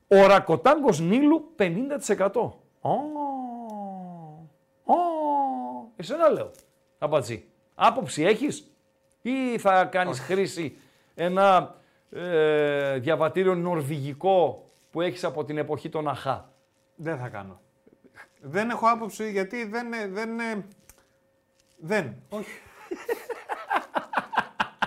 Ο 0.07 0.25
Ρακοτάγκος 0.27 0.99
Νίλου 0.99 1.51
50%. 1.57 2.31
Ω, 2.81 2.89
ω, 4.83 4.95
εσένα 5.95 6.29
λέω. 6.29 6.51
Αμπατζή. 6.97 7.45
Άποψη 7.75 8.23
έχεις 8.23 8.71
ή 9.21 9.57
θα 9.57 9.85
κάνεις 9.85 10.19
χρήση 10.19 10.77
ένα 11.15 11.75
ε, 12.11 12.97
διαβατήριο 12.99 13.55
νορβηγικό 13.55 14.65
που 14.91 15.01
έχεις 15.01 15.23
από 15.23 15.43
την 15.45 15.57
εποχή 15.57 15.89
των 15.89 16.07
Αχά. 16.07 16.49
Δεν 16.95 17.17
θα 17.17 17.29
κάνω. 17.29 17.59
Δεν 18.41 18.69
έχω 18.69 18.87
άποψη 18.89 19.31
γιατί 19.31 19.65
δεν. 19.65 19.87
Δεν. 20.13 20.29
Δεν. 21.77 22.15
Όχι. 22.29 22.49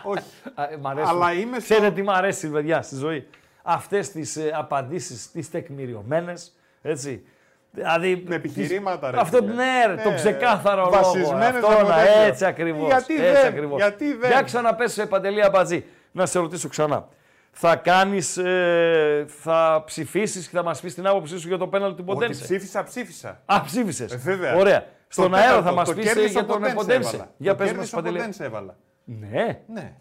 Όχι. 0.03 0.23
Α, 0.55 0.65
ε, 0.65 0.77
μ' 0.77 0.87
αρέσουν. 0.87 1.09
Αλλά 1.09 1.33
είμαι 1.33 1.59
στο- 1.59 1.75
Ξέρετε 1.75 1.95
τι 1.95 2.03
μου 2.03 2.13
αρέσει, 2.13 2.51
παιδιά, 2.51 2.83
στη 2.83 2.95
ζωή. 2.97 3.29
Αυτές 3.63 4.11
τις 4.11 4.37
ε, 4.37 4.51
απαντήσεις, 4.55 5.31
τις 5.31 5.51
τεκμηριωμένες, 5.51 6.57
έτσι. 6.83 7.23
Δηλαδή, 7.71 8.25
Με 8.27 8.35
επιχειρήματα, 8.35 9.11
ρε 9.11 9.17
Αυτό, 9.21 9.37
φίλε. 9.37 9.53
ναι, 9.55 9.85
ρε, 9.87 10.03
το 10.03 10.09
Ναι, 10.11 10.15
ξεκάθαρο 10.15 10.81
λόγο. 10.85 10.91
βασισμένες 10.91 11.63
Αυτό, 11.63 11.67
από 11.79 11.89
να, 11.89 11.95
τέτοιο. 11.97 12.23
έτσι 12.23 12.45
ακριβώς. 12.45 12.87
Γιατί 12.87 13.15
έτσι 13.15 13.33
δεν, 13.33 13.47
ακριβώς. 13.47 13.81
γιατί 13.81 14.13
δεν. 14.15 14.31
Για 14.31 14.43
ξαναπες, 14.43 14.99
ε, 14.99 15.07
Παντελή 15.07 15.45
Αμπατζή, 15.45 15.85
να 16.13 16.27
σε 16.27 16.39
ρωτήσω 16.39 16.69
ξανά. 16.69 17.09
Θα 17.53 17.77
κάνεις, 17.77 18.37
ε, 18.37 19.25
θα 19.29 19.83
ψηφίσεις 19.87 20.49
και 20.49 20.57
θα 20.57 20.63
μας 20.63 20.81
πεις 20.81 20.95
την 20.95 21.07
άποψή 21.07 21.39
σου 21.39 21.49
για 21.49 21.59
το 21.59 21.69
πέναλ 21.69 21.89
του 21.91 22.05
Ότι 22.07 22.13
Ποντένσε. 22.13 22.45
ψήφισα, 22.45 22.83
ψήφισα. 22.85 23.41
Α, 23.45 23.63
ψήφισες. 23.65 24.13
Ε, 24.13 24.17
βέβαια. 24.17 24.55
Ωραία. 24.57 24.85
Στον 25.09 25.31
Το 25.31 25.37
αέρα 25.37 25.47
τέταρτο, 25.49 25.69
θα 25.69 25.75
μας 25.75 25.89
το 25.89 25.95
πεις 25.95 26.05
κέρδισε 26.05 26.29
για 26.29 26.41
ο 26.41 26.45
τον 26.45 26.55
Ποντένσε 26.57 26.75
Ποντένσε. 26.75 27.09
έβαλα. 27.17 27.31
Για 27.37 27.51
Το 27.53 27.57
πες 27.59 27.67
μας, 27.67 27.75
κέρδισε 27.75 27.95
ο 27.95 27.99
Παντελή. 27.99 28.17
Ποντένσε 28.19 28.45
έβαλα. 28.45 28.77
Ναι. 29.05 29.61
Ναι. 29.75 29.93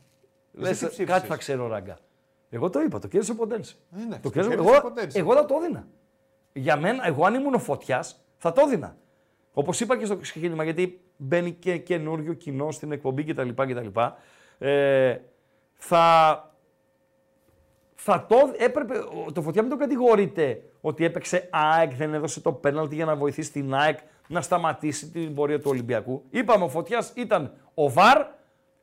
Λες, 0.53 0.69
Εσύ 0.69 0.85
ψήφισες; 0.87 1.05
κάτι 1.05 1.27
θα 1.27 1.35
ξέρω, 1.35 1.67
ράγκα. 1.67 1.97
Εγώ 2.49 2.69
το 2.69 2.79
είπα, 2.81 2.99
το 2.99 3.07
κέρδισε 3.07 3.31
ο 3.31 3.35
Ποντένσε. 3.35 3.75
Ε, 3.97 4.01
εντάξει, 4.01 4.21
το 4.21 4.29
το 4.29 4.33
κέρδισε, 4.33 4.55
κέρδισε 4.55 4.69
ο 4.69 4.73
εγώ, 4.77 4.81
Ποντένσε. 4.89 5.19
εγώ 5.19 5.33
θα 5.33 5.45
το 5.45 5.55
έδινα. 5.61 5.87
Για 6.53 6.77
μένα, 6.77 7.07
εγώ 7.07 7.25
αν 7.25 7.33
ήμουν 7.33 7.53
ο 7.53 7.59
φωτιάς, 7.59 8.25
θα 8.37 8.51
το 8.53 8.61
έδινα. 8.61 8.95
Όπως 9.53 9.79
είπα 9.79 9.97
και 9.97 10.05
στο 10.05 10.17
ξεκίνημα, 10.17 10.63
γιατί 10.63 11.01
μπαίνει 11.17 11.51
και 11.51 11.77
καινούριο 11.77 12.33
κοινό 12.33 12.71
στην 12.71 12.91
εκπομπή 12.91 13.23
κτλ. 13.23 13.49
κτλ. 13.49 13.99
Ε, 14.57 15.17
θα, 15.73 16.41
θα 17.95 18.25
το 18.29 18.35
έπρεπε, 18.57 18.97
ο- 18.97 19.31
το 19.31 19.41
φωτιά 19.41 19.61
μην 19.61 19.71
το 19.71 19.77
κατηγορείται 19.77 20.61
ότι 20.81 21.05
έπαιξε 21.05 21.49
ΑΕΚ, 21.51 21.93
δεν 21.95 22.13
έδωσε 22.13 22.41
το 22.41 22.53
πέναλτι 22.53 22.95
για 22.95 23.05
να 23.05 23.15
βοηθήσει 23.15 23.51
την 23.51 23.73
ΑΕΚ 23.73 23.99
να 24.27 24.41
σταματήσει 24.41 25.09
την 25.09 25.33
πορεία 25.33 25.57
του 25.59 25.69
Ολυμπιακού. 25.69 26.23
Είπαμε, 26.29 26.63
ο 26.63 26.69
Φωτιάς 26.69 27.11
ήταν 27.15 27.53
ο 27.73 27.89
ΒΑΡ 27.89 28.25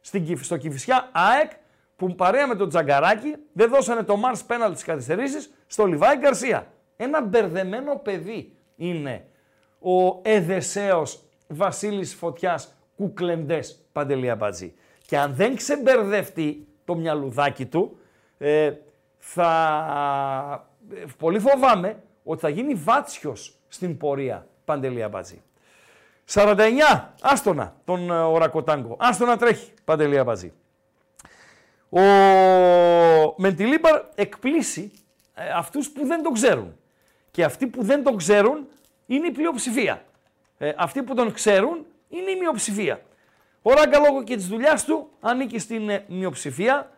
στην, 0.01 0.25
Κυφ- 0.25 0.45
στο 0.45 0.57
Κηφισιά 0.57 1.09
ΑΕΚ 1.13 1.51
που 1.97 2.15
παρέα 2.15 2.47
με 2.47 2.55
τον 2.55 2.69
Τζαγκαράκη 2.69 3.35
δεν 3.53 3.69
δώσανε 3.69 4.03
το 4.03 4.17
Μάρς 4.17 4.45
πέναλτι 4.45 4.75
στις 4.75 4.87
καθυστερήσεις 4.87 5.53
στο 5.67 5.87
Λιβάη 5.87 6.17
Γκαρσία. 6.17 6.67
Ένα 6.97 7.23
μπερδεμένο 7.23 7.97
παιδί 7.97 8.57
είναι 8.77 9.25
ο 9.79 10.21
Εδεσέος 10.23 11.23
Βασίλης 11.49 12.15
Φωτιάς 12.15 12.75
Κουκλεντές 12.97 13.87
Παντελή 13.93 14.31
Αμπατζή. 14.31 14.75
Και 15.07 15.19
αν 15.19 15.35
δεν 15.35 15.57
ξεμπερδευτεί 15.57 16.67
το 16.85 16.95
μυαλουδάκι 16.95 17.67
του, 17.67 17.99
ε, 18.39 18.73
θα... 19.19 20.69
ε, 20.95 21.05
πολύ 21.19 21.39
φοβάμαι 21.39 22.03
ότι 22.25 22.41
θα 22.41 22.49
γίνει 22.49 22.75
βάτσιος 22.75 23.59
στην 23.69 23.97
πορεία 23.97 24.47
Παντελή 24.65 25.03
Αμπατζή. 25.03 25.43
49, 26.33 26.57
άστονα 27.21 27.77
τον 27.85 28.11
ε, 28.11 28.19
Ορακοτάγκο. 28.19 28.97
Άστονα 28.99 29.37
τρέχει 29.37 29.73
Παντελή 29.85 30.19
Αμπατζή. 30.19 30.53
Ο 31.95 33.35
Μεντιλίμπαρ 33.37 34.03
εκπλήσει 34.15 34.93
ε, 35.35 35.49
αυτούς 35.57 35.91
που 35.91 36.07
δεν 36.07 36.23
τον 36.23 36.33
ξέρουν. 36.33 36.77
Και 37.31 37.45
αυτοί 37.45 37.67
που 37.67 37.83
δεν 37.85 38.03
τον 38.03 38.17
ξέρουν 38.17 38.67
είναι 39.07 39.27
η 39.27 39.31
πλειοψηφία. 39.31 40.05
Ε, 40.59 40.73
αυτοί 40.77 41.03
που 41.03 41.15
τον 41.15 41.33
ξέρουν 41.33 41.87
είναι 42.09 42.31
η 42.31 42.37
μειοψηφία. 42.37 43.01
Ο 43.63 43.73
Ράγκα 43.73 43.99
λόγω 43.99 44.23
και 44.23 44.37
της 44.37 44.47
δουλειάς 44.47 44.85
του 44.85 45.09
ανήκει 45.21 45.59
στην 45.59 45.89
ε, 45.89 46.05
μειοψηφία. 46.09 46.91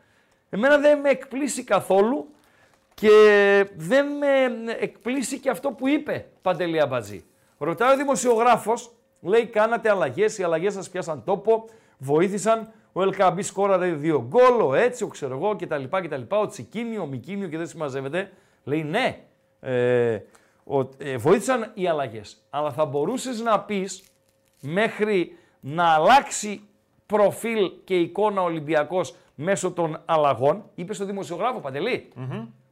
Εμένα 0.51 0.79
δεν 0.79 0.99
με 0.99 1.09
εκπλήσει 1.09 1.65
καθόλου 1.65 2.35
και 2.95 3.11
δεν 3.77 4.07
με 4.07 4.73
εκπλήσει 4.79 5.39
και 5.39 5.51
αυτό 5.51 5.71
που 5.71 5.89
είπε 5.89 6.27
Παντελή 6.43 6.81
Αμπατζή. 6.81 7.25
Ρωτάει 7.59 7.95
ο 7.95 7.97
δημοσιογράφος, 7.97 8.91
λέει 9.21 9.47
κάνατε 9.47 9.91
αλλαγές, 9.91 10.39
οι 10.39 10.43
αλλαγές 10.43 10.73
σας 10.73 10.91
πιάσαν 10.91 11.25
τόπο, 11.25 11.69
βοήθησαν, 11.99 12.73
ο 12.99 13.03
Ελκαμπή 13.03 13.43
σκόραρε 13.43 13.93
δύο 13.93 14.27
γκολ, 14.29 14.61
ο 14.61 14.75
έτσι, 14.75 15.05
ο 15.05 15.09
ξέρω 15.09 15.35
εγώ 15.35 15.57
κτλ. 15.57 15.85
κτλ. 15.85 16.23
Ο 16.29 16.47
Τσικίνιο, 16.47 17.03
ο 17.03 17.07
Μικίνιο 17.07 17.49
και 17.49 17.57
δεν 17.57 17.67
συμμαζεύεται. 17.67 18.33
Λέει 18.65 18.83
ναι, 18.83 19.21
ε, 19.61 20.19
ο, 20.65 20.81
ε, 20.99 21.17
βοήθησαν 21.17 21.71
οι 21.75 21.87
αλλαγές. 21.87 22.47
Αλλά 22.51 22.73
θα 22.73 22.85
μπορούσες 22.85 23.41
να 23.41 23.61
πεις 23.61 24.03
μέχρι 24.61 25.39
να 25.61 25.95
αλλάξει 25.95 26.69
προφίλ 27.07 27.73
και 27.85 27.97
εικόνα 27.97 28.41
ο 28.43 28.45
Ολυμπιακός 28.45 29.15
μέσω 29.35 29.73
των 29.73 30.03
αλλαγών, 30.05 30.65
είπες 30.75 30.97
στο 30.97 31.05
δημοσιογράφο 31.05 31.61
Παντελή, 31.61 32.13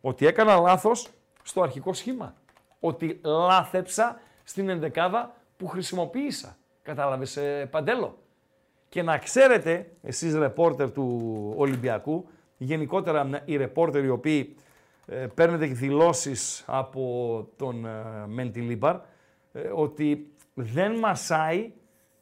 ότι 0.00 0.26
έκανα 0.26 0.56
λάθος 0.56 1.08
στο 1.42 1.62
αρχικό 1.62 1.92
σχήμα. 1.92 2.34
Ότι 2.80 3.20
λάθεψα 3.24 4.20
στην 4.44 4.68
ενδεκάδα 4.68 5.34
που 5.56 5.66
χρησιμοποίησα. 5.66 6.56
Κατάλαβες 6.82 7.36
ε, 7.36 7.68
Παντέλο; 7.70 8.18
Και 8.94 9.02
να 9.02 9.18
ξέρετε, 9.18 9.86
εσείς 10.02 10.34
ρεπόρτερ 10.34 10.92
του 10.92 11.52
Ολυμπιακού, 11.56 12.28
γενικότερα 12.56 13.42
οι 13.44 13.56
ρεπόρτερ 13.56 14.04
οι 14.04 14.08
οποίοι 14.08 14.56
ε, 15.06 15.26
παίρνετε 15.34 15.66
δηλώσεις 15.66 16.64
από 16.66 17.48
τον 17.56 17.86
ε, 17.86 17.90
Μεντιλίμπαρ, 18.26 18.94
ε, 19.52 19.60
ότι 19.74 20.32
δεν 20.54 20.98
μασάει 20.98 21.72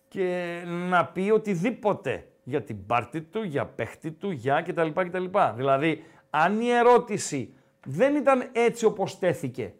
και 0.09 0.63
να 0.89 1.07
πει 1.07 1.31
οτιδήποτε 1.31 2.27
για 2.43 2.63
την 2.63 2.87
πάρτη 2.87 3.21
του, 3.21 3.43
για 3.43 3.67
παίχτη 3.67 4.11
του, 4.11 4.31
για 4.31 4.63
κτλ. 4.63 4.89
κτλ. 4.89 5.25
Δηλαδή, 5.57 6.05
αν 6.31 6.61
η 6.61 6.71
ερώτηση 6.71 7.55
δεν 7.87 8.17
ήταν 8.17 8.49
έτσι 8.53 8.85
όπως 8.85 9.19
τέθηκε, 9.19 9.75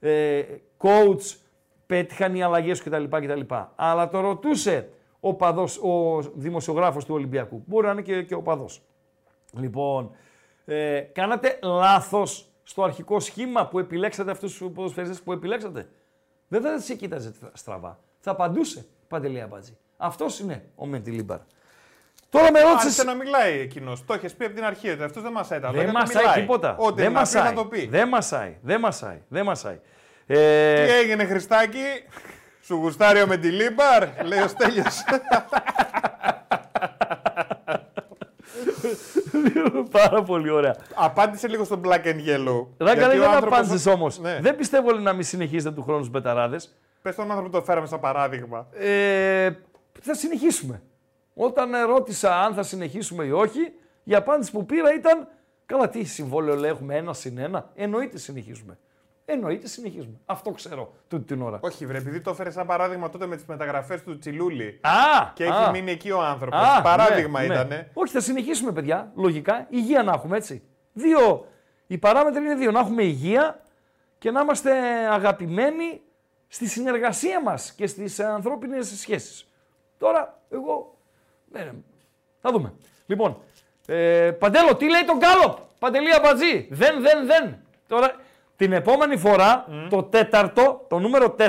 ε, 0.00 0.42
coach, 0.78 1.36
πέτυχαν 1.86 2.34
οι 2.34 2.42
αλλαγές 2.42 2.82
κτλ. 2.82 3.04
κτλ. 3.04 3.54
Αλλά 3.76 4.08
το 4.08 4.20
ρωτούσε 4.20 4.88
ο, 5.24 5.34
παδός, 5.34 5.78
ο 5.78 6.20
δημοσιογράφος 6.34 7.04
του 7.04 7.14
Ολυμπιακού. 7.14 7.62
Μπορεί 7.66 7.86
να 7.86 7.92
είναι 7.92 8.02
και, 8.02 8.22
και 8.22 8.34
ο 8.34 8.42
παδός. 8.42 8.82
Λοιπόν, 9.52 10.10
ε, 10.64 11.00
κάνατε 11.00 11.58
λάθος 11.62 12.46
στο 12.62 12.82
αρχικό 12.82 13.20
σχήμα 13.20 13.66
που 13.68 13.78
επιλέξατε 13.78 14.30
αυτούς 14.30 14.56
τους 14.56 14.70
ποδοσφαιριστές 14.74 15.22
που 15.22 15.32
επιλέξατε; 15.32 15.88
Δεν 16.48 16.62
θα 16.62 16.78
σε 16.80 16.94
κοίταζε 16.94 17.32
στραβά. 17.52 17.98
Θα 18.20 18.30
απαντούσε 18.30 18.86
Παντελή 19.08 19.40
Αμπάτζη. 19.40 19.76
Αυτός 19.96 20.38
είναι 20.40 20.64
ο 20.74 20.86
Μεντιλίμπαρ. 20.86 21.38
Τώρα 22.30 22.50
με 22.52 22.58
Άρχισε 22.58 22.72
ρώτησε. 22.82 23.02
να 23.04 23.14
μιλάει 23.14 23.58
εκείνος. 23.58 24.04
Το 24.04 24.14
έχεις 24.14 24.34
πει 24.34 24.44
από 24.44 24.54
την 24.54 24.64
αρχή 24.64 24.90
ότι 24.90 25.02
αυτός 25.02 25.22
δεν 25.22 25.32
μασάει 25.32 25.60
τα 25.60 25.66
Δεν 25.70 25.76
λόγια. 25.76 25.92
του, 25.92 25.98
μασάει 25.98 26.22
μιλάει. 26.22 26.40
τίποτα. 26.40 26.76
Ό,τι 26.78 26.94
Δεν 26.94 27.04
να 27.04 27.08
πει, 27.10 27.14
μασάει. 27.14 27.42
να 27.44 27.52
το 27.54 27.64
πει. 27.64 27.86
Δεν 27.86 28.08
μασάει. 28.08 28.56
Δεν 28.62 28.80
μασάει. 28.80 29.22
Δεν 29.28 29.44
μασάει. 29.44 29.80
Ε, 30.26 30.84
Τι 30.86 30.92
έγινε, 30.92 31.24
Χριστάκη, 31.24 31.78
σου 32.62 32.74
γουστάρει 32.74 33.22
ο 33.22 33.26
Μεντιλίμπαρ, 33.26 34.24
λέει 34.26 34.40
ο 34.40 34.48
Στέλιος. 34.48 35.04
Πάρα 39.90 40.22
πολύ 40.22 40.50
ωραία. 40.50 40.76
Απάντησε 40.94 41.48
λίγο 41.48 41.64
στο 41.64 41.80
black 41.84 42.04
and 42.04 42.26
yellow. 42.28 42.66
Ράγκα, 42.76 43.00
Γιατί 43.00 43.16
δεν 43.16 43.20
ο 43.20 43.30
άνθρωπος- 43.30 43.58
απάντησες 43.58 43.86
όμως. 43.86 44.18
Ναι. 44.18 44.38
Δεν 44.40 44.56
πιστεύω 44.56 44.88
όλοι 44.88 45.02
να 45.02 45.12
μην 45.12 45.24
συνεχίσετε 45.24 45.74
του 45.74 45.82
χρόνου 45.82 45.98
στους 45.98 46.10
μπεταράδε. 46.10 46.60
Πες 47.02 47.14
τον 47.14 47.24
άνθρωπο 47.30 47.50
που 47.50 47.56
το 47.58 47.62
φέραμε 47.64 47.86
σαν 47.86 48.00
παράδειγμα. 48.00 48.66
Ε, 48.72 49.50
θα 50.00 50.14
συνεχίσουμε. 50.14 50.82
Όταν 51.34 51.70
ρώτησα 51.86 52.40
αν 52.40 52.54
θα 52.54 52.62
συνεχίσουμε 52.62 53.24
ή 53.24 53.30
όχι, 53.30 53.72
η 54.04 54.14
απάντηση 54.14 54.50
που 54.50 54.66
πήρα 54.66 54.94
ήταν 54.94 55.28
Καλά, 55.66 55.88
τι 55.88 56.04
συμβόλαιο 56.04 56.54
λέει, 56.56 56.70
έχουμε 56.70 56.96
ένα 56.96 57.12
συν 57.12 57.38
ένα. 57.38 57.70
Εννοείται 57.74 58.18
συνεχίζουμε. 58.18 58.78
Εννοείται 59.24 59.66
συνεχίζουμε. 59.66 60.20
Αυτό 60.24 60.50
ξέρω 60.50 60.92
τούτη 61.08 61.24
την 61.24 61.42
ώρα. 61.42 61.58
Όχι, 61.62 61.86
βρε, 61.86 61.98
επειδή 61.98 62.20
το 62.20 62.30
έφερες 62.30 62.52
σαν 62.52 62.66
παράδειγμα 62.66 63.10
τότε 63.10 63.26
με 63.26 63.36
τις 63.36 63.44
μεταγραφές 63.44 64.02
του 64.02 64.18
Τσιλούλη. 64.18 64.80
Α! 64.82 65.30
Και 65.34 65.44
α, 65.44 65.46
έχει 65.62 65.70
μείνει 65.70 65.90
εκεί 65.90 66.10
ο 66.10 66.22
άνθρωπος. 66.22 66.58
α, 66.60 66.82
Παράδειγμα 66.82 67.40
ναι, 67.40 67.46
ναι. 67.46 67.54
ήτανε. 67.54 67.90
Όχι, 67.94 68.12
θα 68.12 68.20
συνεχίσουμε, 68.20 68.72
παιδιά. 68.72 69.12
Λογικά. 69.14 69.66
Υγεία 69.68 70.02
να 70.02 70.12
έχουμε 70.12 70.36
έτσι. 70.36 70.62
Δύο 70.92 71.46
Οι 71.86 71.98
παράμετροι 71.98 72.44
είναι 72.44 72.54
δύο. 72.54 72.70
Να 72.70 72.80
έχουμε 72.80 73.02
υγεία 73.02 73.60
και 74.18 74.30
να 74.30 74.40
είμαστε 74.40 74.70
αγαπημένοι 75.10 76.00
στη 76.48 76.68
συνεργασία 76.68 77.42
μας 77.42 77.72
και 77.72 77.86
στις 77.86 78.20
ανθρώπινες 78.20 78.98
σχέσεις. 79.00 79.48
Τώρα, 79.98 80.40
εγώ... 80.50 80.96
Ναι, 81.52 81.60
ναι. 81.60 81.72
Θα 82.40 82.50
δούμε. 82.50 82.72
Λοιπόν, 83.06 83.38
ε, 83.86 84.30
Παντέλο, 84.30 84.76
τι 84.76 84.90
λέει 84.90 85.04
τον 85.04 85.16
Γκάλοπ. 85.18 85.58
Παντελή 85.78 86.14
Αμπατζή. 86.14 86.68
Δεν, 86.70 87.00
δεν, 87.02 87.26
δεν. 87.26 87.56
Τώρα, 87.88 88.14
την 88.56 88.72
επόμενη 88.72 89.16
φορά, 89.16 89.66
το 89.90 90.02
τέταρτο, 90.02 90.84
το 90.88 90.98
νούμερο 90.98 91.34
4, 91.38 91.44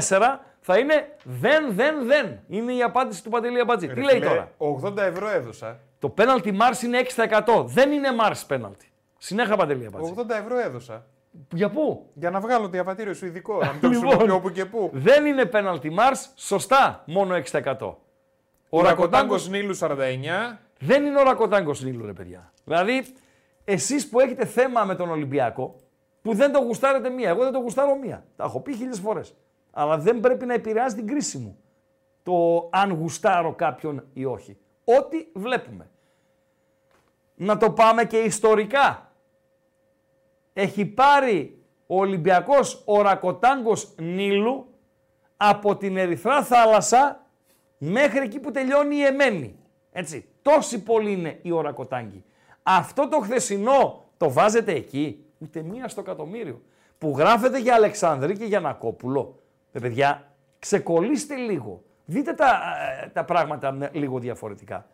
θα 0.60 0.78
είναι 0.78 1.16
δεν, 1.24 1.74
δεν, 1.74 2.06
δεν. 2.06 2.40
Είναι 2.48 2.74
η 2.74 2.82
απάντηση 2.84 3.24
του 3.24 3.30
Παντελή 3.30 3.60
Αμπατζή. 3.60 3.88
Τι 3.88 3.94
Ρε 3.94 4.02
λέει 4.02 4.14
φίλε, 4.14 4.26
τώρα; 4.26 4.52
80 4.84 4.98
ευρώ 4.98 5.30
έδωσα. 5.30 5.80
Το 6.00 6.10
πέναλτι 6.10 6.52
Μάρς 6.52 6.82
είναι 6.82 7.00
6%. 7.16 7.66
Δεν 7.66 7.92
είναι 7.92 8.14
Μάρς 8.14 8.46
πέναλτι. 8.46 8.92
Συνέχα 9.18 9.56
Παντελή 9.56 9.86
Αμπατζή. 9.86 10.14
80 10.18 10.30
ευρώ 10.30 10.60
έδωσα. 10.60 11.06
Για 11.54 11.70
πού; 11.70 12.10
Για 12.14 12.30
να 12.30 12.40
βγάλω 12.40 12.68
διαβατήριο 12.68 13.14
σου 13.14 13.26
ειδικό. 13.26 13.58
Να 13.60 13.72
μην 13.72 13.82
το 13.82 13.88
Λοιπόν. 13.90 14.02
χρησιμοποιώ 14.08 14.36
όπου 14.36 14.50
και 14.50 14.66
πού. 14.66 14.90
Δεν 14.94 15.26
είναι 15.26 15.46
πέναλτι 15.46 15.90
Μάρς. 15.90 16.32
Σωστά. 16.36 17.04
Μόνο 17.06 17.36
6%. 17.52 17.62
Ο 17.80 17.98
Ο 18.70 18.82
Ρακοτάγκο 18.82 18.88
Ρακοτάγκος 18.88 19.50
Νίλου 19.50 19.78
49. 19.78 19.88
δεν 20.80 21.06
είναι 21.06 21.20
ο 21.20 21.24
Ρακοτάγκος 21.24 21.82
Νίλου, 21.84 22.06
ρε 22.06 22.14
παιδιά. 22.14 22.52
Δηλαδή, 22.64 23.06
εσείς 23.64 24.10
που 24.10 24.20
έχετε 24.20 24.46
θέμα 24.46 24.84
με 24.84 24.96
τον 24.96 25.10
Ολυμπιακό, 25.10 25.76
που 26.24 26.34
δεν 26.34 26.52
το 26.52 26.60
γουστάρετε 26.60 27.10
μία, 27.10 27.30
εγώ 27.30 27.44
δεν 27.44 27.52
το 27.52 27.60
γουστάρω 27.60 27.96
μία. 27.96 28.26
Τα 28.36 28.44
έχω 28.44 28.60
πει 28.60 28.76
χίλιες 28.76 29.00
φορές. 29.00 29.36
Αλλά 29.72 29.98
δεν 29.98 30.20
πρέπει 30.20 30.46
να 30.46 30.54
επηρεάζει 30.54 30.96
την 30.96 31.08
κρίση 31.08 31.38
μου. 31.38 31.58
Το 32.24 32.68
αν 32.72 32.92
γουστάρω 32.92 33.54
κάποιον 33.54 34.08
ή 34.14 34.26
όχι. 34.26 34.58
Ό,τι 34.84 35.28
βλέπουμε. 35.34 35.90
Να 37.36 37.58
το 37.58 37.72
πάμε 37.72 38.06
και 38.06 38.18
ιστορικά. 38.18 39.12
Έχει 40.54 40.86
πάρει 40.86 41.64
ο 41.88 41.98
Ολυμπιακός 41.98 42.82
ο 42.86 43.02
Ρακοτάγκος 43.02 43.96
Νίλου 43.98 44.68
από 45.38 45.76
την 45.76 45.98
Ερυθρά 45.98 46.44
Θάλασσα 46.44 47.26
μέχρι 47.78 48.20
εκεί 48.20 48.40
που 48.40 48.52
τελειώνει 48.52 48.96
η 48.96 49.04
Εμένη. 49.04 49.60
Έτσι. 49.92 50.28
Τόση 50.42 50.84
πολύ 50.84 51.12
είναι 51.12 51.40
η 51.42 51.52
Ορακοτάγκη. 51.52 52.24
Αυτό 52.64 53.08
το 53.08 53.20
χθεσινό 53.20 54.04
το 54.18 54.32
βάζετε 54.32 54.72
εκεί. 54.72 55.23
Ούτε 55.44 55.62
μία 55.62 55.88
στο 55.88 56.02
εκατομμύριο. 56.02 56.62
Που 56.98 57.14
γράφετε 57.18 57.60
για 57.60 57.76
Αλεξάνδρη 57.76 58.38
και 58.38 58.46
για 58.46 58.60
Νακόπουλο. 58.60 59.40
Ε, 59.72 59.80
παιδιά, 59.80 60.34
ξεκολλήστε 60.60 61.36
λίγο. 61.36 61.84
Δείτε 62.06 62.34
τα, 62.34 62.62
ε, 63.04 63.08
τα 63.08 63.24
πράγματα 63.26 63.72
με- 63.72 63.90
λίγο 63.94 64.20
διαφορετικά. 64.20 64.86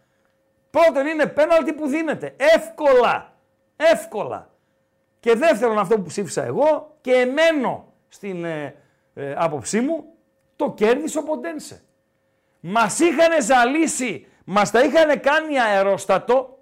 Πρώτον 0.70 1.06
είναι 1.08 1.26
πέναλτι 1.26 1.74
που 1.74 1.88
δίνεται. 1.88 2.36
Εύκολα. 2.38 3.34
Εύκολα. 3.76 4.50
Και 5.20 5.36
δεύτερον 5.36 5.78
αυτό 5.80 5.96
που 5.96 6.02
ψήφισα 6.04 6.44
εγώ 6.44 6.98
και 7.02 7.12
εμένω 7.14 7.94
στην 8.08 8.46
ε, 8.46 8.76
ε, 9.14 9.34
άποψή 9.38 9.82
μου, 9.82 10.04
το 10.56 10.72
κέρδισε 10.72 11.18
ο 11.20 11.24
Ποντένσε. 11.24 11.82
Μας 12.60 13.00
είχαν 13.00 13.42
ζαλίσει, 13.44 14.28
μας 14.46 14.72
τα 14.72 14.84
είχαν 14.84 15.20
κάνει 15.20 15.60
αερόστατο 15.60 16.58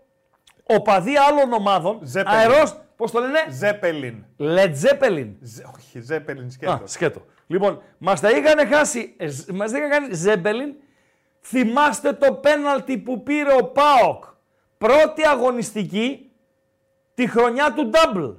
οπαδοί 0.63 1.17
άλλων 1.17 1.53
ομάδων. 1.53 1.99
Ζέπελιν. 2.03 2.39
Αερός, 2.39 2.77
πώς 2.97 3.11
το 3.11 3.19
λένε, 3.19 3.45
Ζέπελιν. 3.49 4.25
Led 4.39 4.71
Zeppelin. 4.83 5.31
Ζε- 5.41 5.65
Όχι, 5.75 5.99
Ζέπελιν 6.01 6.45
Α, 6.45 6.49
σκέτο. 6.51 6.81
σκέτο. 6.85 7.25
Λοιπόν, 7.47 7.81
μας 7.97 8.19
τα 8.19 8.29
είχαν 8.29 8.67
χάσει, 8.67 9.13
ε, 9.17 9.27
ζ- 9.27 9.49
μας 9.49 9.71
τα 9.71 9.77
είχαν 9.77 9.89
κάνει 9.89 10.13
Ζέμπελιν. 10.13 10.73
Θυμάστε 11.41 12.13
το 12.13 12.33
πέναλτι 12.33 12.97
που 12.97 13.23
πήρε 13.23 13.53
ο 13.53 13.63
Πάοκ. 13.65 14.23
Πρώτη 14.77 15.27
αγωνιστική 15.27 16.31
τη 17.13 17.27
χρονιά 17.27 17.73
του 17.73 17.89
Double. 17.93 18.35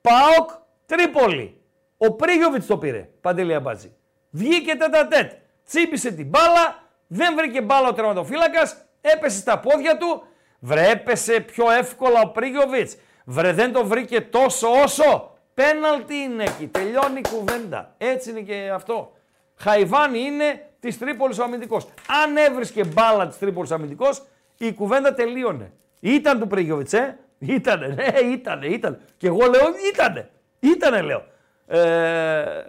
Πάοκ 0.00 0.50
Τρίπολη. 0.86 1.60
Ο 1.96 2.12
Πρίγιοβιτς 2.12 2.66
το 2.66 2.78
πήρε, 2.78 3.08
Παντελή 3.20 3.54
Αμπάτζη. 3.54 3.92
Βγήκε 4.30 4.74
τέτα-τέτ. 4.76 5.32
Τσίπησε 5.66 6.10
την 6.12 6.26
μπάλα, 6.26 6.82
δεν 7.06 7.34
βρήκε 7.36 7.60
μπάλα 7.62 7.88
ο 7.88 7.92
τερματοφύλακας, 7.92 8.84
έπεσε 9.00 9.38
στα 9.38 9.58
πόδια 9.58 9.96
του. 9.96 10.22
Βρε 10.60 10.90
έπεσε 10.90 11.40
πιο 11.40 11.70
εύκολα 11.70 12.20
ο 12.20 12.28
Πρίγιοβιτς. 12.28 12.96
Βρε 13.30 13.52
δεν 13.52 13.72
το 13.72 13.86
βρήκε 13.86 14.20
τόσο 14.20 14.68
όσο. 14.82 15.38
Πέναλτι 15.54 16.14
είναι 16.14 16.44
εκεί, 16.44 16.66
τελειώνει 16.66 17.18
η 17.18 17.28
κουβέντα. 17.28 17.94
Έτσι 17.98 18.30
είναι 18.30 18.40
και 18.40 18.70
αυτό. 18.74 19.12
Χαϊβάνι 19.56 20.18
είναι 20.18 20.68
της 20.80 20.98
Τρίπολης 20.98 21.38
ο 21.38 21.42
αμυντικός. 21.42 21.86
Αν 22.24 22.36
έβρισκε 22.36 22.84
μπάλα 22.84 23.26
της 23.26 23.38
Τρίπολης 23.38 23.70
αμυντικός, 23.70 24.22
η 24.58 24.72
κουβέντα 24.72 25.14
τελείωνε. 25.14 25.72
Ήταν 26.00 26.38
του 26.38 26.46
Πρίγιοβιτς, 26.46 26.92
ε; 26.92 27.18
Ήτανε, 27.38 27.86
ναι, 27.86 28.18
ήτανε, 28.18 28.66
ήτανε. 28.66 28.98
Και 29.16 29.26
εγώ 29.26 29.38
λέω, 29.38 29.66
ήτανε. 29.92 30.30
Ήτανε, 30.60 31.00
λέω. 31.00 31.24
Ε, 31.66 32.64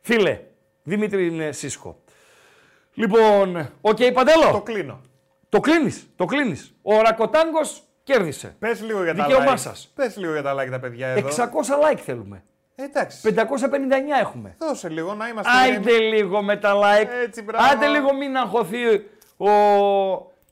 φίλε, 0.00 0.40
Δημήτρη 0.82 1.26
είναι 1.26 1.52
Σίσκο. 1.52 1.98
Λοιπόν, 2.94 3.70
οκ, 3.80 3.98
Παντέλο. 4.12 4.50
Το 4.52 4.62
κλείνω. 4.62 5.00
Το 5.48 5.60
κλείνεις. 5.60 6.06
Το 6.16 6.24
κλείνεις. 6.24 6.74
Ο 6.82 7.00
Ρακοτάγκος 7.00 7.85
κέρδισε. 8.06 8.56
Πες 8.58 8.82
λίγο 8.82 9.02
για 9.02 9.14
τα 9.14 9.24
Δικαίωμά 9.24 9.52
like. 9.52 9.58
σας. 9.58 9.92
Πες 9.94 10.16
λίγο 10.16 10.32
για 10.32 10.42
τα 10.42 10.54
like 10.54 10.70
τα 10.70 10.80
παιδιά 10.80 11.08
εδώ. 11.08 11.28
600 11.28 11.92
like 11.92 11.98
θέλουμε. 11.98 12.44
Ε, 12.74 12.82
εντάξει. 12.82 13.20
559 13.22 14.20
έχουμε. 14.20 14.54
Δώσε 14.58 14.88
λίγο 14.88 15.14
να 15.14 15.28
είμαστε. 15.28 15.52
Άιντε 15.52 15.98
λίγο 15.98 16.42
με 16.42 16.56
τα 16.56 16.74
like. 16.74 17.08
Έτσι, 17.24 17.42
μπράβο. 17.42 17.64
Άντε 17.72 17.86
λίγο 17.86 18.14
μην 18.14 18.36
αγχωθεί 18.36 18.86
ο, 19.36 19.50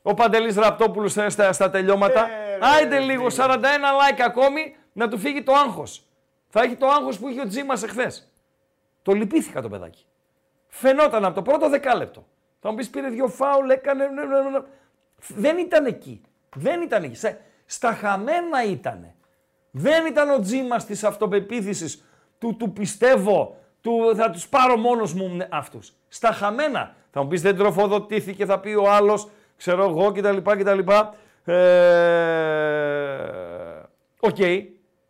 ο 0.02 0.14
Παντελής 0.14 0.56
Ραπτόπουλος 0.56 1.12
στα, 1.12 1.31
στα, 1.31 1.52
στα 1.52 1.70
τελειώματα. 1.70 2.20
Ε, 2.20 2.56
ρε, 2.56 2.66
Άιντε 2.76 2.98
λίγο, 2.98 3.31
φίλε. 3.31 3.44
41 3.47 3.56
like 3.56 4.20
ακόμη, 4.24 4.76
να 4.93 5.09
του 5.09 5.18
φύγει 5.18 5.43
το 5.43 5.52
άγχος. 5.52 6.06
Θα 6.48 6.62
έχει 6.62 6.76
το 6.76 6.86
άγχος 6.86 7.18
που 7.18 7.28
είχε 7.28 7.40
ο 7.40 7.47
Τζίμας 7.48 7.82
εχθές. 7.82 8.32
Το 9.02 9.12
λυπήθηκα 9.12 9.62
το 9.62 9.68
παιδάκι. 9.68 10.06
Φαινόταν 10.68 11.24
από 11.24 11.35
το 11.35 11.43
πρώτο 11.43 11.68
δεκάλεπτο. 11.68 12.26
Θα 12.60 12.70
μου 12.70 12.76
πεις 12.76 12.90
πήρε 12.90 13.09
δύο 13.09 13.28
φάουλ, 13.28 13.70
έκανε... 13.70 14.06
ναι, 14.06 14.24
ναι, 14.24 14.51
ναι. 14.51 14.59
Δεν 15.28 15.59
ήταν 15.59 15.86
εκεί. 15.86 16.22
Δεν 16.55 16.82
ήταν 16.82 17.02
εκεί. 17.02 17.16
Σε- 17.16 17.40
Στα 17.66 17.93
χαμένα 17.93 18.64
ήτανε. 18.64 19.14
Δεν 19.70 20.06
ήταν 20.06 20.31
ο 20.31 20.40
Τζίμας 20.40 20.86
της 20.86 21.05
αυτοπεποίθησης 21.05 22.05
του, 22.39 22.56
του 22.56 22.72
πιστεύω, 22.72 23.56
του 23.81 24.12
θα 24.16 24.31
τους 24.31 24.48
πάρω 24.48 24.76
μόνος 24.76 25.14
μου 25.14 25.28
ναι, 25.28 25.47
αυτούς. 25.51 25.93
Στα 26.09 26.32
χαμένα. 26.32 26.94
Θα 27.10 27.22
μου 27.22 27.28
πεις 27.28 27.43
δεν 27.43 27.56
τροφοδοτήθηκε, 27.56 28.44
θα 28.44 28.60
πει 28.60 28.74
ο 28.74 28.90
άλλος, 28.90 29.28
ξέρω 29.56 29.85
εγώ 29.85 30.12
κτλ. 30.12 30.36
κτλ. 30.36 30.78
Ε, 31.52 33.82
Οκ. 34.20 34.36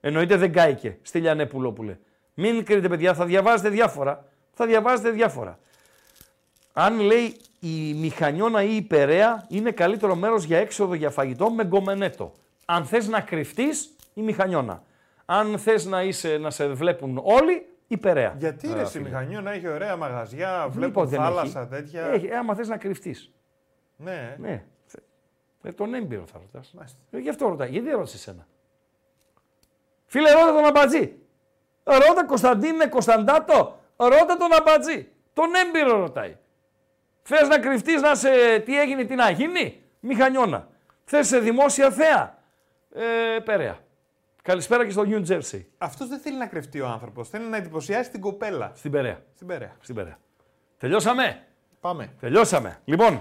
Εννοείται 0.00 0.36
δεν 0.36 0.52
κάηκε 0.52 0.98
Στυλιανέ 1.02 1.46
Πουλόπουλε. 1.46 1.98
Μην 2.34 2.64
κρίνετε 2.64 2.88
παιδιά, 2.88 3.14
θα 3.14 3.24
διαβάζετε 3.24 3.68
διάφορα. 3.68 4.24
Θα 4.52 4.66
διαβάζετε 4.66 5.10
διάφορα. 5.10 5.58
Αν 6.72 7.00
λέει 7.00 7.36
η 7.64 7.94
Μηχανιώνα 7.94 8.62
ή 8.62 8.76
η 8.76 8.82
Περαία 8.82 9.44
είναι 9.48 9.70
καλύτερο 9.70 10.14
μέρος 10.14 10.44
για 10.44 10.58
έξοδο 10.58 10.94
για 10.94 11.10
φαγητό 11.10 11.50
με 11.50 11.64
γκομενέτο. 11.64 12.34
Αν 12.64 12.84
θες 12.84 13.08
να 13.08 13.20
κρυφτείς, 13.20 13.96
η 14.14 14.22
Μηχανιώνα. 14.22 14.82
Αν 15.24 15.58
θες 15.58 15.84
να, 15.84 16.02
είσαι, 16.02 16.36
να 16.38 16.50
σε 16.50 16.66
βλέπουν 16.68 17.20
όλοι, 17.22 17.66
η 17.86 17.96
Περαία. 17.96 18.34
Γιατί 18.38 18.70
Ε, 18.70 18.74
ρε, 18.74 18.84
στη 18.84 18.98
φίλε. 18.98 19.08
Μηχανιό 19.08 19.40
να 19.40 19.52
έχει 19.52 19.68
ωραία 19.68 19.96
μαγαζιά, 19.96 20.60
Δεν 20.62 20.70
βλέπω 20.70 20.90
είπα 20.90 21.00
ότι 21.00 21.10
δεν 21.10 21.20
θάλασσα 21.20 21.60
έχει. 21.60 21.68
τέτοια. 21.68 22.02
Έχει, 22.06 22.34
άμα 22.34 22.54
θες 22.54 22.68
να 22.68 22.76
κρυφτείς. 22.76 23.30
Ναι. 23.96 24.36
Ναι. 24.40 24.64
Ε, 25.62 25.72
τον 25.72 25.94
έμπειρο 25.94 26.24
θα 26.32 26.38
ρωτάς. 26.38 26.72
Μάλιστα. 26.76 26.98
Ε, 27.10 27.18
γι' 27.18 27.28
αυτό 27.28 27.48
ρωτάει. 27.48 27.68
Γιατί 27.70 27.86
δεν 27.86 27.96
ρώτησε 27.96 28.16
εσένα; 28.16 28.46
Φίλε, 30.06 30.30
ρώτα 30.32 30.52
τον 30.54 30.64
Αμπατζή. 30.64 31.14
Ρώτα 31.84 32.24
Κωνσταντίνε 32.26 32.86
Κωνσταντάτο. 32.86 33.78
Ρώτα 33.96 34.36
τον 34.38 34.52
Αμπατζή. 34.60 35.08
Τον 35.32 35.46
έμπειρο 35.54 35.98
ρωτάει. 35.98 36.36
Θες 37.26 37.48
να 37.48 37.58
κρυφτείς 37.58 38.00
να 38.02 38.14
σε. 38.14 38.58
Τι 38.64 38.80
έγινε, 38.80 39.04
τι 39.04 39.14
να 39.14 39.30
γίνει; 39.30 39.82
Μηχανιώνα. 40.00 40.68
Θες 41.04 41.26
σε 41.26 41.38
δημόσια 41.38 41.90
θέα; 41.90 42.38
Ε, 43.36 43.38
Περαία. 43.44 43.78
Καλησπέρα 44.42 44.84
και 44.84 44.90
στο 44.90 45.02
New 45.06 45.26
Jersey. 45.28 45.64
Αυτός 45.78 46.08
δεν 46.08 46.18
θέλει 46.18 46.36
να 46.38 46.46
κρυφτεί 46.46 46.80
ο 46.80 46.86
άνθρωπος. 46.86 47.28
Θέλει 47.28 47.44
να 47.46 47.56
εντυπωσιάσει 47.56 48.10
την 48.10 48.20
κοπέλα. 48.20 48.72
Στην 48.74 48.90
Περαία. 48.90 49.22
Στην 49.34 49.46
Περαία. 49.46 49.76
Στην 49.80 49.94
Περαία. 49.94 50.18
Τελειώσαμε; 50.78 51.42
Πάμε. 51.80 52.12
Τελειώσαμε. 52.20 52.78
Λοιπόν, 52.84 53.20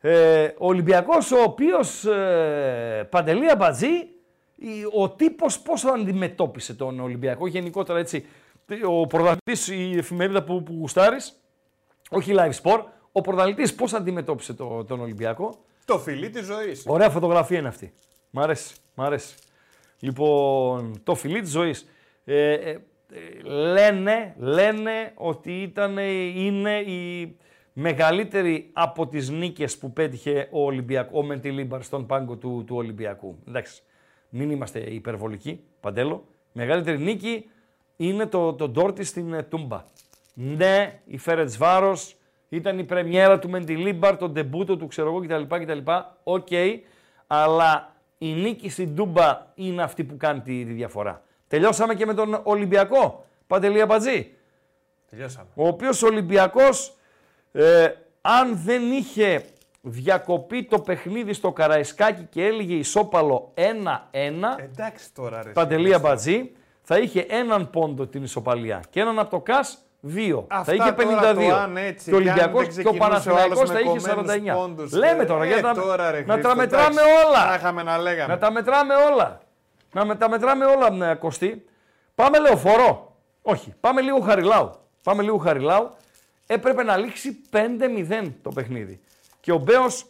ε, 0.00 0.44
ο 0.44 0.66
Ολυμπιακός 0.66 1.32
ο 1.32 1.42
οποίος 1.42 2.04
ε, 2.04 3.08
Παντελή 3.10 3.50
Αμπατζή, 3.50 3.92
η- 4.56 4.84
ο 4.92 5.10
τύπος 5.10 5.60
πώς 5.60 5.80
τον 5.80 6.00
αντιμετώπισε 6.00 6.74
τον 6.74 7.00
Ολυμπιακό 7.00 7.46
γενικότερα 7.46 7.98
έτσι. 7.98 8.26
Ο 8.86 9.06
πρωταθλητής, 9.06 9.68
η 9.68 9.94
εφημερίδα 9.98 10.42
που, 10.42 10.62
που 10.62 10.76
γουστάρεις, 10.78 11.40
όχι 12.10 12.34
live 12.38 12.52
sport, 12.62 12.84
ο 13.16 13.20
πρωταθλητής 13.20 13.74
πώς 13.74 13.92
αντιμετώπισε 13.94 14.54
το, 14.54 14.84
τον 14.84 15.00
Ολυμπιακό; 15.00 15.58
Το 15.84 15.98
φιλί 15.98 16.30
της 16.30 16.44
ζωής. 16.44 16.84
Ωραία 16.86 17.10
φωτογραφία 17.10 17.58
είναι 17.58 17.68
αυτή. 17.68 17.92
Μ' 18.30 18.40
αρέσει, 18.40 18.74
μ' 18.94 19.02
αρέσει. 19.02 19.34
Λοιπόν, 20.00 21.00
το 21.04 21.14
φιλί 21.14 21.40
της 21.40 21.50
ζωής. 21.50 21.88
Ε, 22.24 22.52
ε, 22.52 22.70
ε, 22.70 22.78
λένε, 23.42 24.34
λένε 24.38 25.12
ότι 25.14 25.62
ήταν, 25.62 25.98
είναι 26.36 26.78
η 26.78 27.36
μεγαλύτερη 27.72 28.70
από 28.72 29.06
τις 29.06 29.30
νίκες 29.30 29.78
που 29.78 29.92
πέτυχε 29.92 30.48
ο, 30.50 30.64
Ολυμπιακό, 30.64 31.18
ο 31.18 31.22
Μεντιλίμπαρ 31.22 31.82
στον 31.82 32.06
πάγκο 32.06 32.36
του, 32.36 32.64
του 32.66 32.76
Ολυμπιακού. 32.76 33.38
Εντάξει, 33.48 33.82
μην 34.28 34.50
είμαστε 34.50 34.78
υπερβολικοί, 34.78 35.60
Παντέλο. 35.80 36.24
Μεγαλύτερη 36.52 36.98
νίκη 36.98 37.50
είναι 37.96 38.26
το, 38.26 38.54
το 38.54 38.68
Ντόρτι 38.68 39.04
στην 39.04 39.32
ε, 39.32 39.42
Τούμπα. 39.42 39.84
Ναι, 40.34 41.00
η 41.06 41.18
Φερεντσβάρος 41.18 42.16
ήταν 42.48 42.78
η 42.78 42.84
πρεμιέρα 42.84 43.38
του 43.38 43.50
Μεντιλίμπαρ, 43.50 44.16
το 44.16 44.28
ντεμπούτο 44.28 44.76
του, 44.76 44.86
ξέρω 44.86 45.08
εγώ 45.08 45.20
κτλ. 45.20 45.56
κτλ. 45.64 45.78
Οκ, 46.22 46.48
αλλά 47.26 47.94
η 48.18 48.32
νίκη 48.32 48.68
στην 48.68 48.94
Τούμπα 48.94 49.46
είναι 49.54 49.82
αυτή 49.82 50.04
που 50.04 50.16
κάνει 50.16 50.40
τη, 50.40 50.64
τη 50.64 50.72
διαφορά. 50.72 51.22
Τελειώσαμε 51.48 51.94
και 51.94 52.06
με 52.06 52.14
τον 52.14 52.40
Ολυμπιακό. 52.42 53.24
Παντελή 53.46 53.80
Αμπατζή. 53.80 54.34
Τελειώσαμε. 55.10 55.48
Ο 55.54 55.66
οποίος 55.66 56.02
Ολυμπιακός, 56.02 56.96
ε, 57.52 57.88
αν 58.20 58.56
δεν 58.64 58.92
είχε 58.92 59.44
διακοπεί 59.80 60.64
το 60.64 60.80
παιχνίδι 60.80 61.32
στο 61.32 61.52
Καραϊσκάκι 61.52 62.26
και 62.30 62.44
έλεγε 62.44 62.74
ισόπαλο 62.74 63.52
1-1, 63.54 63.60
Εντάξει 64.58 65.14
τώρα 65.14 65.42
ρε. 65.42 65.50
Παντελή 65.50 65.94
Αμπατζή, 65.94 66.52
θα 66.82 66.98
είχε 66.98 67.26
έναν 67.28 67.70
πόντο 67.70 68.06
την 68.06 68.22
ισοπαλία 68.22 68.82
και 68.90 69.00
έναν 69.00 69.18
από 69.18 69.30
το 69.30 69.40
ΚΑΣ 69.40 69.85
δύο. 70.06 70.46
Αυτά 70.48 70.64
θα 70.64 70.74
είχε 70.74 70.92
τώρα 70.92 71.32
52. 71.32 71.48
το 71.48 71.54
αν 71.54 71.76
έτσι, 71.76 72.10
και 72.10 72.16
ο 72.16 72.20
κι 72.20 72.28
αν 72.28 72.34
Ολυμπιακός 72.34 72.66
δεν 72.74 72.84
και 72.84 72.88
ο 72.88 72.92
ξεκινούσε 72.92 72.96
ο 72.96 73.08
Παναθηναϊκός 73.08 73.58
άλλος 73.58 73.70
θα 73.70 73.74
με 73.74 73.80
είχε 73.80 73.88
κομμένους 73.88 74.54
49. 74.54 74.56
πόντους, 74.56 74.92
Λέμε 74.92 75.22
ε, 75.22 75.26
τώρα, 75.26 75.44
ε, 75.44 75.46
για 75.46 75.60
να, 75.60 75.74
τώρα, 75.74 76.10
ρε, 76.10 76.24
να 76.26 76.32
Χρήστο, 76.32 76.48
τα 76.48 76.56
μετράμε 76.56 77.00
εντάξει. 77.00 77.26
όλα. 77.26 77.46
Να 77.46 77.54
είχαμε 77.54 77.82
να 77.82 77.98
λέγαμε. 77.98 78.32
Να 78.32 78.38
τα 78.38 78.50
μετράμε 78.50 78.94
όλα. 78.94 79.40
Να 79.92 80.04
με, 80.04 80.16
τα 80.16 80.28
μετράμε 80.28 80.64
όλα, 80.64 80.90
ναι, 80.90 81.14
Κωστή. 81.14 81.64
Πάμε 82.14 82.38
λεωφορώ. 82.38 83.16
Όχι, 83.42 83.74
πάμε 83.80 84.00
λίγο 84.00 84.20
Χαριλάου. 84.20 84.70
Πάμε 85.02 85.22
λίγο 85.22 85.36
Χαριλάου. 85.36 85.90
Έπρεπε 86.46 86.82
να 86.82 86.96
λήξει 86.96 87.36
5-0 87.50 88.32
το 88.42 88.50
παιχνίδι. 88.50 89.00
Και 89.40 89.52
ο 89.52 89.58
Μπέος, 89.58 90.06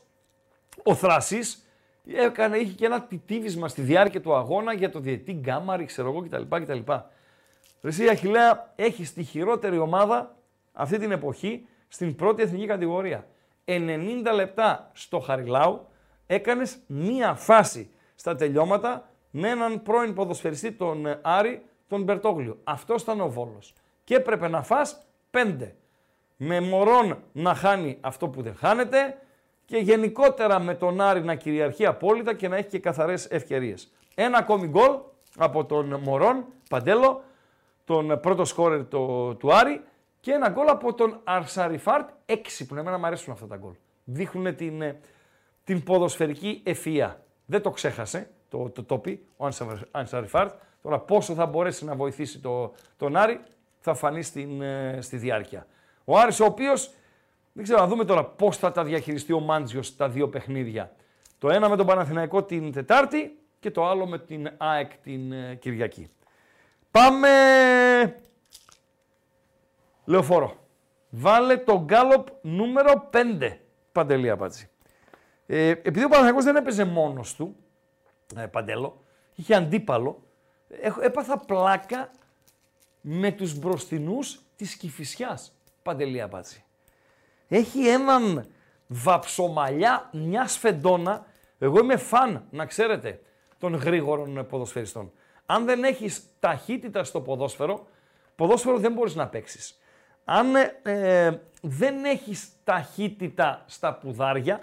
ο 0.83 0.95
Θρασής, 0.95 1.67
έκανε, 2.15 2.57
είχε 2.57 2.73
και 2.73 2.87
ένα 2.87 3.03
τιτίβισμα 3.03 3.69
στη 3.69 3.83
διάρκεια 3.83 4.21
του 4.21 4.35
αγώνα 4.35 4.73
για 4.73 4.91
το 4.91 4.99
διετή 4.99 5.33
γκάμαρη, 5.33 5.85
ξέρω 5.85 6.09
εγώ 6.09 6.23
κτλ. 6.23 6.57
κτλ. 6.63 6.93
Ρε 7.83 7.89
εσύ 7.89 8.09
Αχιλέα, 8.09 8.73
έχεις 8.77 9.13
τη 9.13 9.23
χειρότερη 9.23 9.79
ομάδα 9.79 10.37
αυτή 10.73 10.99
την 10.99 11.11
εποχή 11.11 11.67
στην 11.89 12.15
πρώτη 12.15 12.43
εθνική 12.43 12.67
κατηγορία. 12.67 13.27
90 13.65 14.33
λεπτά 14.35 14.91
στο 14.93 15.19
Χαριλάου 15.19 15.87
έκανες 16.27 16.79
μία 16.87 17.35
φάση 17.35 17.91
στα 18.15 18.35
τελειώματα 18.35 19.09
με 19.31 19.49
έναν 19.49 19.83
πρώην 19.83 20.15
ποδοσφαιριστή 20.15 20.73
τον 20.73 21.07
ε, 21.07 21.19
Άρη, 21.23 21.63
τον 21.89 22.03
Μπερτόγλιο. 22.03 22.59
Αυτός 22.65 23.03
ήταν 23.03 23.21
ο 23.21 23.29
Βόλος. 23.29 23.75
Και 24.05 24.15
έπρεπε 24.15 24.49
να 24.49 24.63
φας 24.63 25.07
πέντε. 25.31 25.77
Με 26.37 26.61
μωρόν 26.61 27.23
να 27.33 27.55
χάνει 27.55 27.99
αυτό 28.01 28.29
που 28.29 28.43
δεν 28.43 28.55
χάνεται 28.55 29.19
και 29.65 29.77
γενικότερα 29.77 30.59
με 30.61 30.75
τον 30.75 31.01
Άρη 31.01 31.23
να 31.23 31.35
κυριαρχεί 31.35 31.87
απόλυτα 31.87 32.35
και 32.35 32.49
να 32.49 32.57
έχει 32.57 32.69
και 32.69 32.79
καθαρές 32.79 33.27
ευκαιρίες. 33.27 33.93
Ένα 34.15 34.39
ακόμη 34.39 34.67
γκολ 34.67 34.91
από 35.37 35.65
τον 35.65 36.01
Μωρόν, 36.03 36.45
Παντέλο, 36.69 37.23
τον 37.87 38.21
πρώτο 38.21 38.45
σκόρερ 38.45 38.87
το, 38.89 39.35
του 39.35 39.55
Άρη 39.55 39.81
και 40.21 40.33
ένα 40.33 40.49
γκολ 40.49 40.69
από 40.69 40.95
τον 40.95 41.21
Αρσαριφάρτ, 41.25 42.09
έξι 42.27 42.67
που 42.67 42.75
εμένα 42.77 42.99
μου 42.99 43.07
αρέσουν 43.07 43.33
αυτά 43.33 43.47
τα 43.47 43.57
γκολ. 43.57 43.73
Δείχνουν 44.05 44.57
την, 44.57 44.83
ε, 44.83 44.99
την 45.65 45.83
ποδοσφαιρική 45.83 46.63
ευφυΐα. 46.67 47.11
Δεν 47.47 47.63
το 47.63 47.71
ξέχασε 47.71 48.31
το, 48.49 48.71
το 48.71 48.85
τόπι, 48.85 49.27
ο 49.37 49.45
Ανσα- 49.47 49.89
Ανσαριφάρτ. 49.91 50.53
Τώρα 50.83 50.99
πόσο 50.99 51.35
θα 51.35 51.47
μπορέσει 51.47 51.85
να 51.85 51.95
βοηθήσει 51.95 52.41
το, 52.41 52.73
τον 52.97 53.17
Άρη 53.17 53.41
θα 53.79 53.95
φανεί 53.95 54.23
στην, 54.23 54.63
ε, 54.63 54.99
στη 55.01 55.17
διάρκεια. 55.17 55.67
Ο 56.05 56.19
Άρης 56.19 56.41
ο 56.41 56.45
οποίος, 56.45 56.91
δεν 57.53 57.65
ξέρω 57.65 57.81
να 57.81 57.87
δούμε 57.87 58.05
τώρα 58.05 58.25
πώς 58.25 58.57
θα 58.57 58.73
τα 58.73 58.85
διαχειριστεί 58.85 59.33
ο 59.33 59.41
Μάντζιος 59.41 59.97
τα 59.97 60.09
δύο 60.09 60.29
παιχνίδια. 60.29 60.95
Το 61.39 61.49
ένα 61.51 61.69
με 61.69 61.77
τον 61.77 61.87
Παναθηναϊκό 61.87 62.43
την 62.43 62.73
Τετάρτη 62.73 63.39
και 63.61 63.71
το 63.71 63.87
άλλο 63.87 64.07
με 64.07 64.19
την 64.19 64.51
ΑΕΚ 64.57 64.97
την 64.97 65.33
ε, 65.33 65.55
Κυριακή. 65.55 66.11
Πάμε 66.97 67.31
Λεωφόρο. 70.05 70.57
Βάλε 71.11 71.57
το 71.57 71.83
γκάλοπ 71.85 72.27
νούμερο 72.43 73.11
5. 73.13 73.57
Παντελή 73.93 74.31
Απάτση. 74.31 74.71
Ε, 75.47 75.69
επειδή 75.69 76.05
ο 76.05 76.09
Παναθηναϊκός 76.09 76.45
δεν 76.45 76.57
έπαιζε 76.57 76.85
μόνος 76.85 77.35
του, 77.35 77.57
ε, 78.37 78.47
Παντέλο, 78.47 79.05
είχε 79.35 79.55
αντίπαλο, 79.55 80.23
έχω, 80.69 81.01
έπαθα 81.03 81.39
πλάκα 81.39 82.11
με 83.01 83.33
τους 83.33 83.59
μπροστινούς 83.59 84.41
της 84.57 84.77
Κηφισιάς. 84.77 85.59
Παντελή 85.83 86.23
Απάτση. 86.23 86.65
Έχει 87.49 87.89
έναν 87.89 88.47
βαψομαλιά, 88.87 90.11
μια 90.13 90.47
σφεντόνα. 90.47 91.27
Εγώ 91.59 91.79
είμαι 91.79 91.97
φαν, 91.97 92.47
να 92.51 92.67
ξέρετε, 92.67 93.21
των 93.59 93.75
γρήγορων 93.75 94.47
ποδοσφαιριστών. 94.47 95.13
Αν 95.47 95.65
δεν 95.65 95.85
έχεις 95.85 96.23
ταχύτητα 96.41 97.05
στο 97.05 97.21
ποδόσφαιρο, 97.21 97.87
ποδόσφαιρο 98.37 98.79
δεν 98.79 98.93
μπορείς 98.93 99.15
να 99.15 99.27
παίξεις. 99.27 99.79
Αν 100.25 100.47
ε, 100.83 101.41
δεν 101.63 102.05
έχεις 102.05 102.49
ταχύτητα 102.65 103.65
στα 103.67 103.95
πουδάρια, 103.95 104.61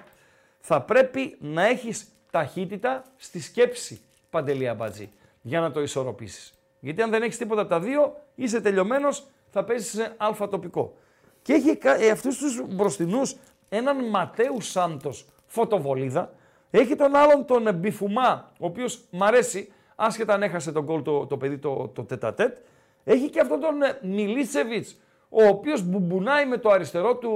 θα 0.59 0.81
πρέπει 0.81 1.37
να 1.39 1.65
έχεις 1.65 2.07
ταχύτητα 2.31 3.03
στη 3.15 3.39
σκέψη, 3.41 4.01
Παντελή 4.29 4.67
Αμπατζή, 4.67 5.09
για 5.41 5.59
να 5.59 5.71
το 5.71 5.81
ισορροπήσεις. 5.81 6.53
Γιατί 6.79 7.01
αν 7.01 7.09
δεν 7.09 7.21
έχεις 7.21 7.37
τίποτα 7.37 7.61
από 7.61 7.69
τα 7.69 7.79
δύο, 7.79 8.15
είσαι 8.35 8.61
τελειωμένος, 8.61 9.27
θα 9.49 9.63
παίζεις 9.63 9.91
σε 9.91 10.13
αλφα 10.17 10.47
τοπικό. 10.47 10.93
Και 11.41 11.53
έχει 11.53 11.75
κα- 11.75 11.95
ε, 11.95 12.09
αυτούς 12.09 12.37
τους 12.37 12.61
μπροστινούς 12.67 13.35
έναν 13.69 14.09
Ματέου 14.09 14.61
Σάντος 14.61 15.25
φωτοβολίδα, 15.45 16.33
έχει 16.71 16.95
τον 16.95 17.15
άλλον 17.15 17.45
τον 17.45 17.67
ε, 17.67 17.73
Μπιφουμά, 17.73 18.51
ο 18.59 18.65
οποίος 18.65 19.03
μ' 19.09 19.23
αρέσει, 19.23 19.72
άσχετα 19.95 20.33
αν 20.33 20.43
έχασε 20.43 20.71
τον 20.71 20.83
γκολ 20.83 21.01
το, 21.01 21.25
το 21.25 21.37
παιδί 21.37 21.57
το, 21.57 21.91
το 21.93 22.03
τετατέτ, 22.03 22.57
έχει 23.03 23.29
και 23.29 23.39
αυτόν 23.39 23.59
τον 23.59 23.81
ε, 23.81 23.99
Μιλίσεβιτς, 24.01 24.97
ο 25.29 25.43
οποίος 25.43 25.83
μπουμπουνάει 25.83 26.45
με 26.45 26.57
το 26.57 26.69
αριστερό 26.69 27.15
του 27.15 27.31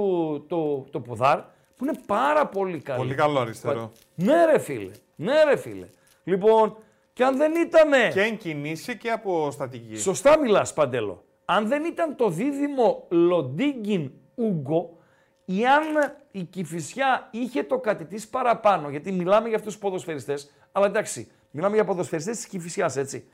το, 0.48 0.86
το 0.90 1.00
πουδάρ, 1.00 1.38
που 1.76 1.84
είναι 1.84 1.98
πάρα 2.06 2.46
πολύ 2.46 2.78
καλό. 2.80 2.98
Πολύ 2.98 3.14
καλό 3.14 3.40
αριστερό. 3.40 3.92
Ναι 4.14 4.44
ρε 4.44 4.58
φίλε, 4.58 4.90
ναι 5.16 5.44
ρε 5.44 5.56
φίλε. 5.56 5.86
Λοιπόν, 6.24 6.76
και 7.12 7.24
αν 7.24 7.36
δεν 7.36 7.54
ήτανε... 7.54 8.10
Και 8.12 8.20
εν 8.20 8.36
κινήσει 8.36 8.96
και 8.96 9.10
από 9.10 9.50
στατική. 9.50 9.96
Σωστά 9.96 10.38
μιλάς 10.38 10.72
Παντέλο. 10.72 11.24
Αν 11.44 11.68
δεν 11.68 11.84
ήταν 11.84 12.16
το 12.16 12.28
δίδυμο 12.28 13.06
Λοντίγκιν 13.08 14.10
Ούγκο, 14.34 14.98
ή 15.44 15.66
αν 15.66 15.82
η 16.30 16.42
Κηφισιά 16.42 17.28
είχε 17.30 17.62
το 17.62 17.78
κάτι 17.78 18.04
της 18.04 18.28
παραπάνω, 18.28 18.90
γιατί 18.90 19.12
μιλάμε 19.12 19.48
για 19.48 19.56
αυτούς 19.56 19.72
τους 19.72 19.82
ποδοσφαιριστές, 19.82 20.50
αλλά 20.72 20.86
εντάξει, 20.86 21.30
μιλάμε 21.50 21.74
για 21.74 21.84
ποδοσφαιριστές 21.84 22.36
της 22.36 22.46
Κηφισιάς, 22.46 22.96
έτσι. 22.96 23.28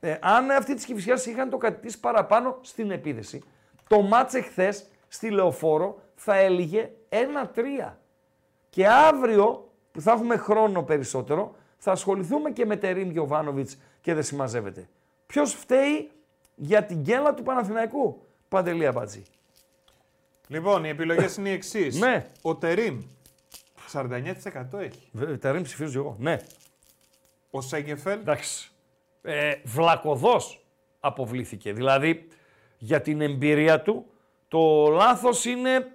Ε, 0.00 0.16
αν 0.20 0.50
αυτοί 0.50 0.74
της 0.74 0.84
Κηφισιάς 0.84 1.26
είχαν 1.26 1.50
το 1.50 1.56
κάτι 1.56 1.86
της 1.86 1.98
παραπάνω 1.98 2.58
στην 2.62 2.90
επίδεση, 2.90 3.42
το 3.88 4.00
μάτς 4.00 4.34
εχθές 4.34 4.86
στη 5.08 5.30
Λεωφόρο 5.30 6.02
θα 6.14 6.34
έλυγε 6.36 6.90
1-3. 7.08 7.96
Και 8.70 8.88
αύριο 8.88 9.70
που 9.92 10.00
θα 10.00 10.12
έχουμε 10.12 10.36
χρόνο 10.36 10.82
περισσότερο, 10.82 11.54
θα 11.78 11.92
ασχοληθούμε 11.92 12.50
και 12.50 12.66
με 12.66 12.76
Τερίμ 12.76 13.10
Γιωβάνοβιτς 13.10 13.78
και 14.00 14.14
δεν 14.14 14.22
συμμαζεύεται. 14.22 14.88
Ποιος 15.26 15.54
φταίει 15.54 16.10
για 16.54 16.84
την 16.84 16.98
γκέλα 16.98 17.34
του 17.34 17.42
Παναθηναϊκού. 17.42 18.26
Παντελή 18.48 18.86
Αμπατζή; 18.86 19.22
Λοιπόν, 20.46 20.84
οι 20.84 20.88
επιλογές 20.88 21.36
είναι 21.36 21.48
οι 21.48 21.52
εξής. 21.52 21.98
Ναι. 21.98 22.26
Ο 22.42 22.56
Τερίμ 22.56 23.00
49% 23.92 24.78
έχει. 24.78 25.08
Βε- 25.12 25.38
Τερίμ 25.40 25.62
ψηφίζω 25.62 26.00
εγώ. 26.00 26.16
Ναι, 26.18 26.36
Ο 27.50 27.60
Σέγκεφελ 27.60 28.18
εντάξει. 28.18 28.70
Ε, 29.22 29.54
βλακοδός 29.64 30.64
αποβλήθηκε. 31.00 31.72
Δηλαδή, 31.72 32.28
για 32.78 33.00
την 33.00 33.20
εμπειρία 33.20 33.80
του, 33.82 34.06
το 34.48 34.88
λάθος 34.90 35.44
είναι 35.44 35.92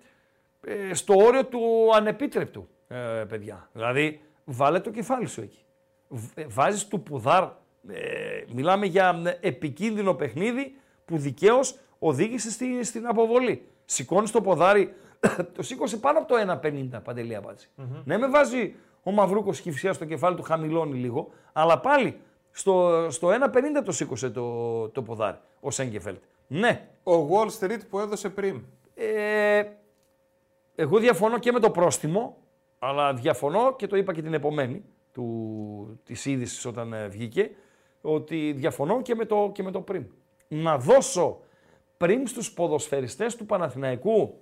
ε, 0.65 0.93
στο 0.93 1.13
όριο 1.17 1.45
του 1.45 1.61
ανεπίτρεπτου, 1.95 2.67
ε, 2.87 2.95
παιδιά. 3.27 3.69
Δηλαδή, 3.73 4.21
βάλε 4.45 4.79
το 4.79 4.89
κεφάλι 4.91 5.27
σου 5.27 5.41
εκεί. 5.41 5.59
Β- 6.07 6.37
ε, 6.39 6.45
Βάζεις 6.47 6.87
του 6.87 7.01
πουδάρ. 7.03 7.43
Ε, 7.89 8.43
μιλάμε 8.53 8.85
για 8.85 9.21
ε, 9.25 9.47
επικίνδυνο 9.47 10.13
παιχνίδι 10.13 10.75
που 11.05 11.17
δικαίως 11.17 11.75
οδήγησε 11.99 12.51
στη, 12.51 12.83
στην 12.83 13.07
αποβολή. 13.07 13.67
Σηκώνεις 13.85 14.31
το 14.31 14.41
ποδάρι, 14.41 14.93
το 15.55 15.63
σήκωσε 15.63 15.97
πάνω 15.97 16.19
από 16.19 16.27
το 16.27 16.59
1,50 16.61 17.03
παντελή 17.03 17.35
απάντηση. 17.35 17.69
Ναι, 18.03 18.17
με 18.17 18.27
βάζει 18.27 18.75
ο 19.07 19.11
Μαυρούκος 19.11 19.61
κυφσιά 19.61 19.93
στο 19.93 20.05
κεφάλι 20.05 20.35
του, 20.35 20.43
χαμηλώνει 20.43 20.97
λίγο, 20.97 21.29
αλλά 21.53 21.79
πάλι 21.79 22.19
στο, 22.51 23.07
στο 23.09 23.27
1,50 23.27 23.33
το 23.85 23.91
σήκωσε 23.91 24.29
το, 24.29 24.89
το 24.89 25.01
ποδάρι 25.01 25.37
ο 25.59 25.71
Σέγκεφελτ. 25.71 26.21
Ναι, 26.47 26.89
Ο 27.03 27.11
Wall 27.29 27.47
Street 27.59 27.79
που 27.89 27.99
έδωσε 27.99 28.29
πριν. 28.29 28.63
ε, 28.95 29.63
εγώ 30.75 30.99
διαφωνώ 30.99 31.39
και 31.39 31.51
με 31.51 31.59
το 31.59 31.69
πρόστιμο, 31.71 32.37
αλλά 32.79 33.13
διαφωνώ 33.13 33.75
και 33.75 33.87
το 33.87 33.97
είπα 33.97 34.13
και 34.13 34.21
την 34.21 34.33
επομένη 34.33 34.83
του, 35.13 35.99
της 36.03 36.25
είδησης 36.25 36.65
όταν 36.65 36.93
ε, 36.93 37.07
βγήκε, 37.07 37.51
ότι 38.01 38.51
διαφωνώ 38.51 39.01
και 39.01 39.15
με 39.15 39.25
το, 39.25 39.49
και 39.53 39.63
με 39.63 39.71
το 39.71 39.81
πριν. 39.81 40.05
Να 40.47 40.77
δώσω 40.77 41.39
πριν 41.97 42.27
στους 42.27 42.53
ποδοσφαιριστές 42.53 43.35
του 43.35 43.45
Παναθηναϊκού 43.45 44.39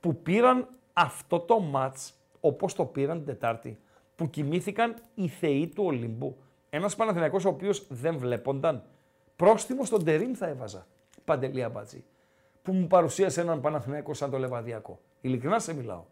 που 0.00 0.16
πήραν 0.22 0.68
αυτό 0.92 1.40
το 1.40 1.60
μάτς 1.60 2.19
όπως 2.40 2.74
το 2.74 2.84
πήραν 2.84 3.16
την 3.16 3.26
Τετάρτη, 3.26 3.80
που 4.16 4.30
κοιμήθηκαν 4.30 4.94
οι 5.14 5.28
θεοί 5.28 5.68
του 5.68 5.84
Ολύμπου. 5.84 6.36
Ένας 6.70 6.96
Παναθηναϊκός 6.96 7.44
ο 7.44 7.48
οποίος 7.48 7.86
δεν 7.88 8.18
βλέπονταν. 8.18 8.82
Πρόστιμο 9.36 9.84
στον 9.84 10.04
Τερίμ 10.04 10.32
θα 10.34 10.46
έβαζα. 10.46 10.86
Παντελή 11.24 11.62
Αμπατζή. 11.62 12.04
Που 12.62 12.72
μου 12.72 12.86
παρουσίασε 12.86 13.40
έναν 13.40 13.60
Παναθηναϊκό 13.60 14.14
σαν 14.14 14.30
το 14.30 14.38
Λεβαδιακό. 14.38 15.00
Ειλικρινά 15.20 15.58
σε 15.58 15.74
μιλάω. 15.74 16.04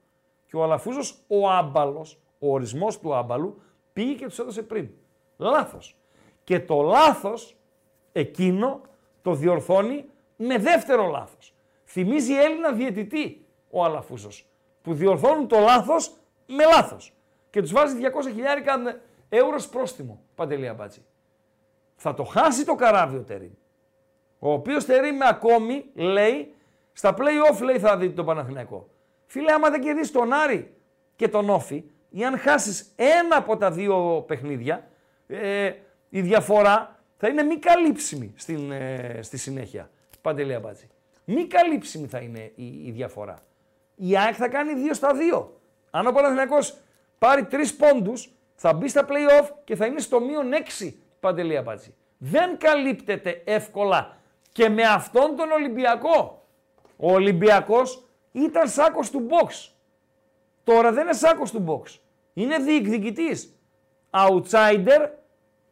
Και 0.47 0.57
ο 0.57 0.63
Αλαφούζος, 0.63 1.19
ο 1.27 1.51
άμπαλος, 1.51 2.19
ο 2.39 2.53
ορισμός 2.53 2.99
του 2.99 3.15
άμπαλου, 3.15 3.61
πήγε 3.93 4.15
και 4.15 4.27
τους 4.27 4.39
έδωσε 4.39 4.63
πριν. 4.63 4.91
Λάθος. 5.37 5.97
Και 6.45 6.61
το 6.61 6.83
λάθος 6.83 7.57
εκείνο 8.13 8.81
το 9.23 9.35
διορθώνει 9.35 10.05
με 10.37 10.59
δεύτερο 10.59 11.07
λάθος. 11.07 11.55
Θυμίζει 11.85 12.33
Έλληνα 12.33 12.73
διαιτητή 12.73 13.47
ο 13.71 13.85
Αλαφούζος. 13.85 14.48
Που 14.89 14.95
διορθώνουν 14.95 15.49
το 15.49 15.59
λάθος 15.59 16.17
με 16.47 16.65
λάθος. 16.65 17.13
Και 17.51 17.61
τους 17.61 17.73
βάζει 17.73 17.97
200 18.01 18.33
χιλιάρικα 18.33 19.01
ευρώ 19.29 19.57
πρόστιμο. 19.71 20.21
Παντελή 20.35 20.69
Αμπάτζη. 20.69 21.05
Θα 21.97 22.15
το 22.15 22.25
χάσει 22.25 22.65
το 22.65 22.75
καράβι 22.75 23.17
ο 23.17 23.23
Τερίμ. 23.23 23.51
Ο 24.39 24.53
οποίος 24.53 24.85
Τερίμ 24.85 25.23
ακόμη 25.23 25.85
λέει 25.95 26.55
στα 26.93 27.15
play-off 27.19 27.63
λέει 27.63 27.79
θα 27.79 27.97
δείτε 27.97 28.13
τον 28.13 28.25
Παναθηναϊκό. 28.25 28.89
Φίλε, 29.27 29.53
άμα 29.53 29.71
δεν 29.71 29.81
κερδίσει 29.81 30.13
τον 30.13 30.33
Άρη 30.33 30.75
και 31.17 31.29
τον 31.29 31.51
Όφη, 31.51 31.85
ή 32.11 32.25
αν 32.25 32.39
χάσεις 32.39 32.93
ένα 32.97 33.37
από 33.37 33.57
τα 33.57 33.71
δύο 33.71 34.25
παιχνίδια, 34.27 34.89
ε, 35.27 35.73
η 36.09 36.21
διαφορά 36.21 37.01
θα 37.17 37.29
είναι 37.29 37.43
μη 37.43 37.57
καλύψιμη 37.59 38.33
στην, 38.37 38.71
ε, 38.71 39.19
στη 39.23 39.37
συνέχεια. 39.37 39.91
Παντελή 40.21 40.55
Αμπάτζη. 40.55 40.89
Μη 41.25 41.47
καλύψιμη 41.47 42.07
θα 42.07 42.19
είναι 42.19 42.53
η, 42.55 42.87
η 42.87 42.91
διαφορά. 42.91 43.43
Η 44.01 44.17
ΑΕΚ 44.19 44.35
θα 44.37 44.49
κάνει 44.49 44.73
2 44.91 44.95
στα 44.95 45.11
2. 45.33 45.47
Αν 45.91 46.07
ο 46.07 46.13
Παναθηναϊκός 46.13 46.77
πάρει 47.19 47.47
3 47.51 47.57
πόντους, 47.79 48.33
θα 48.55 48.73
μπει 48.73 48.89
στα 48.89 49.07
play-off 49.09 49.49
και 49.65 49.77
θα 49.77 49.87
είναι 49.87 50.01
στο 50.01 50.21
μείον 50.21 50.53
6 50.53 50.95
Παντελή 51.21 51.57
Αμπάτζη. 51.57 51.95
Δεν 52.19 52.59
καλύπτεται 52.59 53.43
εύκολα 53.45 54.17
και 54.53 54.69
με 54.69 54.83
αυτόν 54.83 55.37
τον 55.37 55.51
Ολυμπιακό. 55.51 56.47
Ο 56.97 57.13
Ολυμπιακός 57.13 58.05
ήταν 58.33 58.69
σάκος 58.69 59.11
του 59.11 59.27
box. 59.31 59.71
Τώρα 60.65 60.93
δεν 60.93 61.03
είναι 61.03 61.13
σάκος 61.13 61.51
του 61.51 61.65
box. 61.69 61.99
Είναι 62.35 62.59
διεκδικητής. 62.59 63.59
Outsider, 64.11 65.09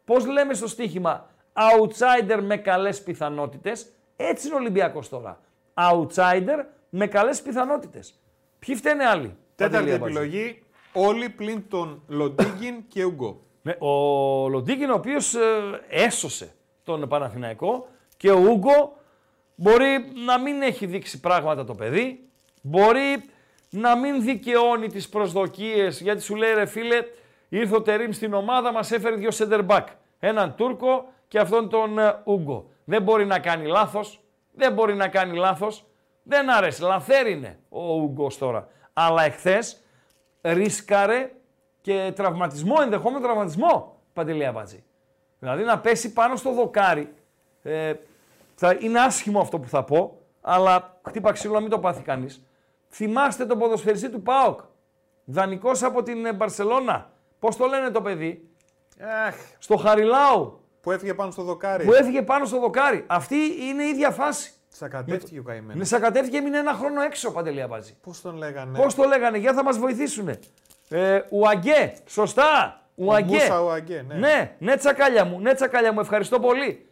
πώς 0.05 0.25
λέμε 0.25 0.53
στο 0.53 0.67
στοίχημα, 0.67 1.29
outsider 1.53 2.39
με 2.41 2.57
καλές 2.57 3.03
πιθανότητες. 3.03 3.91
Έτσι 4.15 4.47
είναι 4.47 4.55
ο 4.55 4.59
Ολυμπιακός 4.59 5.09
τώρα. 5.09 5.39
Outsider 5.73 6.65
με 6.97 7.07
καλές 7.07 7.41
πιθανότητες. 7.41 8.19
Ποιοι 8.59 8.75
φταίνε 8.75 9.05
άλλοι; 9.05 9.37
Τέταρτη 9.55 9.75
Παντελή 9.77 9.93
Αμπάτζη. 9.93 10.17
επιλογή, 10.17 10.63
όλοι 10.93 11.29
πλην 11.29 11.63
τον 11.69 12.01
Λοντίγκιν 12.07 12.83
και 12.87 13.03
Ουγκό. 13.03 13.41
Ναι, 13.61 13.75
ο 13.79 14.49
Λοντίκιν 14.49 14.89
ο 14.89 14.93
οποίος 14.93 15.35
ε, 15.35 15.39
έσωσε 15.89 16.55
τον 16.83 17.07
Παναθηναϊκό 17.07 17.87
και 18.17 18.31
ο 18.31 18.39
Ούγκο 18.39 18.97
μπορεί 19.55 20.11
να 20.25 20.39
μην 20.39 20.61
έχει 20.61 20.85
δείξει 20.85 21.19
πράγματα 21.19 21.63
το 21.63 21.73
παιδί, 21.75 22.29
μπορεί 22.61 23.23
να 23.69 23.97
μην 23.97 24.21
δικαιώνει 24.21 24.87
τις 24.87 25.09
προσδοκίες 25.09 26.01
γιατί 26.01 26.21
σου 26.21 26.35
λέει 26.35 26.53
ρε 26.53 26.65
φίλε 26.65 26.97
ήρθε 27.49 27.75
ο 27.75 27.81
Τερίμ 27.81 28.11
στην 28.11 28.33
ομάδα 28.33 28.71
μας 28.71 28.91
έφερε 28.91 29.15
δύο 29.15 29.29
center 29.33 29.65
back, 29.67 29.85
έναν 30.19 30.55
Τούρκο 30.55 31.13
και 31.27 31.39
αυτόν 31.39 31.69
τον 31.69 31.99
ε, 31.99 32.21
Ούγκο. 32.23 32.69
Δεν 32.83 33.01
μπορεί 33.01 33.25
να 33.25 33.39
κάνει 33.39 33.67
λάθος, 33.67 34.21
δεν 34.53 34.73
μπορεί 34.73 34.95
να 34.95 35.07
κάνει 35.07 35.37
λάθος, 35.37 35.86
δεν 36.27 36.49
άρεσε, 36.49 36.83
λαθέρ 36.83 37.27
είναι 37.27 37.59
ο 37.69 37.93
Ούγκος 37.93 38.37
τώρα. 38.37 38.67
Αλλά 38.93 39.23
εχθές 39.23 39.81
ρίσκαρε 40.41 41.31
και 41.81 42.11
τραυματισμό, 42.15 42.75
ενδεχόμενο 42.81 43.25
τραυματισμό, 43.25 44.01
Παντελή 44.13 44.45
Αμπάτζη. 44.45 44.83
Δηλαδή 45.39 45.63
να 45.63 45.79
πέσει 45.79 46.13
πάνω 46.13 46.35
στο 46.35 46.53
δοκάρι. 46.53 47.13
Ε, 47.63 47.93
θα, 48.55 48.77
είναι 48.79 48.99
άσχημο 48.99 49.39
αυτό 49.39 49.59
που 49.59 49.67
θα 49.67 49.83
πω, 49.83 50.21
αλλά 50.41 50.99
χτύπα 51.07 51.31
ξύλο 51.31 51.53
να 51.53 51.59
μην 51.59 51.69
το 51.69 51.79
πάθει 51.79 52.01
κανείς. 52.01 52.45
Θυμάστε 52.89 53.45
τον 53.45 53.59
ποδοσφαιριστή 53.59 54.09
του 54.09 54.21
ΠΑΟΚ, 54.21 54.59
δανεικός 55.25 55.83
από 55.83 56.03
την 56.03 56.25
ε, 56.25 56.33
Μπαρσελώνα. 56.33 57.11
Πώς 57.39 57.55
το 57.55 57.65
λένε 57.65 57.89
το 57.89 58.01
παιδί, 58.01 58.49
Αχ, 59.27 59.35
στο 59.59 59.77
Χαριλάου, 59.77 60.59
που 60.81 60.91
έφυγε 60.91 61.13
πάνω 61.13 61.31
στο 61.31 61.43
δοκάρι. 61.43 61.85
που 61.85 61.93
έφυγε 61.93 62.21
πάνω 62.21 62.45
στο 62.45 62.59
δοκάρι. 62.59 63.03
Αυτή 63.07 63.35
είναι 63.59 63.83
η 63.83 63.87
ίδια 63.87 64.11
φάση. 64.11 64.51
Σακατεύτηκε 64.67 65.39
ο 65.39 65.43
καημένος. 65.43 65.75
Με 65.75 65.83
σακατεύτηκε, 65.83 66.37
έμεινε 66.37 66.57
ένα 66.57 66.73
χρόνο 66.73 67.01
έξω, 67.01 67.31
Παντελή 67.31 67.61
Αμπάτζη. 67.61 67.95
Πώς 68.01 68.21
τον 68.21 68.35
λέγανε; 68.35 68.79
Πώς 68.79 68.95
το 68.95 69.03
λέγανε, 69.03 69.37
για 69.37 69.53
θα 69.53 69.63
μας 69.63 69.77
βοηθήσουν. 69.77 70.29
Ε, 70.89 71.21
Ουαγκέ, 71.29 71.93
σωστά. 72.05 72.81
Ουαγκέ. 72.95 73.33
Μούσα 73.33 73.61
Ουαγκέ, 73.61 74.05
ναι. 74.07 74.15
Ναι, 74.15 74.55
ναι, 74.59 74.77
τσακάλια 74.77 75.25
μου, 75.25 75.39
ναι, 75.39 75.53
τσακάλια 75.53 75.93
μου, 75.93 75.99
ευχαριστώ 75.99 76.39
πολύ. 76.39 76.89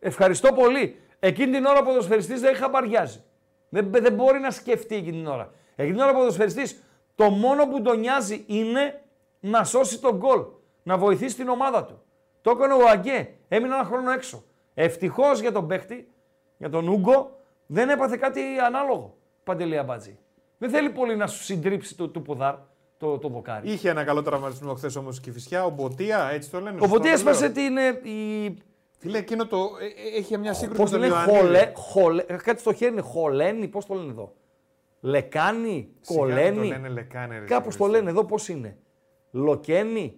Ευχαριστώ 0.00 0.52
πολύ. 0.52 1.00
Εκείνη 1.18 1.52
την 1.52 1.64
ώρα 1.64 1.78
ο 1.78 1.82
ποδοσφαιριστής 1.82 2.40
δεν 2.40 2.54
χαμπαριάζει. 2.54 3.22
Δεν, 3.68 3.90
δεν 3.90 4.12
μπορεί 4.12 4.38
να 4.38 4.50
σκεφτεί 4.50 4.94
εκείνη 4.94 5.16
την 5.16 5.26
ώρα. 5.26 5.52
Εκείνη 5.76 5.94
την 5.94 6.02
ώρα 6.02 6.12
ο 6.12 6.14
ποδοσφαιριστής 6.14 6.82
το 7.14 7.30
μόνο 7.30 7.66
που 7.66 7.82
τον 7.82 7.98
νοιάζει 7.98 8.44
είναι 8.46 9.00
να 9.40 9.64
σώσει 9.64 9.98
τον 9.98 10.16
γκολ. 10.16 10.44
Να 10.82 10.96
βοηθήσει 10.96 11.36
την 11.36 11.48
ομάδα 11.48 11.84
του. 11.84 12.02
Το 12.42 12.50
έκανε 12.50 12.72
ο 12.72 12.88
Αγκέ. 12.88 13.28
Έμεινε 13.48 13.74
ένα 13.74 13.84
χρόνο 13.84 14.10
έξω. 14.10 14.44
Ευτυχώς 14.74 15.40
για 15.40 15.52
τον 15.52 15.66
παίχτη, 15.66 16.12
για 16.60 16.68
τον 16.68 16.88
Ούγκο, 16.88 17.38
δεν 17.66 17.88
έπαθε 17.88 18.16
κάτι 18.16 18.40
ανάλογο. 18.66 19.16
Παντελή 19.44 19.78
Αμπάτζη. 19.78 20.18
Δεν 20.58 20.70
θέλει 20.70 20.90
πολύ 20.90 21.16
να 21.16 21.26
σου 21.26 21.42
συντρίψει 21.42 21.96
το, 21.96 22.08
το 22.08 22.20
ποδάρ, 22.20 22.54
το, 22.98 23.18
το 23.18 23.28
δοκάρι. 23.28 23.70
Είχε 23.70 23.88
ένα 23.90 24.04
καλό 24.04 24.22
τραυματισμό 24.22 24.74
χθες 24.74 24.96
όμως 24.96 25.20
η 25.26 25.30
Φυσιά. 25.30 25.64
Ο 25.64 25.70
Μποτία, 25.70 26.28
έτσι 26.32 26.50
το 26.50 26.60
λένε. 26.60 26.76
Ο 26.76 26.78
σωστά 26.78 26.88
Ποτέ 26.96 27.08
το 27.08 27.14
έσπασε 27.14 27.44
λέω. 27.44 27.52
την. 27.52 27.76
ε, 27.76 28.10
Η... 28.10 28.54
Τι 28.98 29.08
λέει 29.08 29.20
εκείνο 29.20 29.46
το. 29.46 29.58
ε, 29.80 30.14
ε, 30.14 30.18
Έχει 30.18 30.38
μια 30.38 30.52
σύγκρουση 30.54 30.80
Πώς 30.82 30.90
με 30.90 30.96
το 30.98 31.02
τον 31.02 31.12
λένε, 31.12 31.22
Ιωαννίδη. 31.32 31.40
χολέ, 31.46 31.72
χολέ, 31.76 32.24
ε, 32.26 32.36
κάτι 32.36 32.60
στο 32.60 32.72
χέρι 32.72 32.92
είναι 32.92 33.00
χολένη, 33.00 33.68
πώς 33.68 33.86
το 33.86 33.94
λένε 33.94 34.10
εδώ. 34.10 34.32
Λεκάνη, 35.00 35.88
Σιγά 36.00 36.20
μην 36.24 36.28
κολένη. 36.34 36.56
Το 36.56 36.62
λένε 36.74 36.88
λεκάνε, 36.88 37.38
ρε, 37.38 37.44
Κάπως 37.44 37.76
το 37.76 37.82
Χριστέ. 37.84 37.98
λένε 37.98 38.10
εδώ, 38.10 38.24
πώς 38.24 38.48
είναι. 38.48 38.76
Λοκένη. 39.30 40.14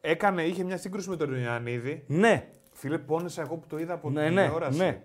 Έκανε, 0.00 0.42
είχε 0.42 0.64
μια 0.64 0.76
σύγκρουση 0.76 1.08
με 1.08 1.16
τον 1.16 1.42
Ιωαννίδη. 1.42 2.04
Ναι, 2.06 2.48
Φίλε, 2.72 2.98
πόνεσα 2.98 3.42
εγώ 3.42 3.56
που 3.56 3.66
το 3.68 3.78
είδα 3.78 3.94
από 3.94 4.10
Ναι, 4.10 4.24
την 4.24 4.34
ναι, 4.34 4.42
τηλεόραση. 4.42 4.78
ναι. 4.78 5.02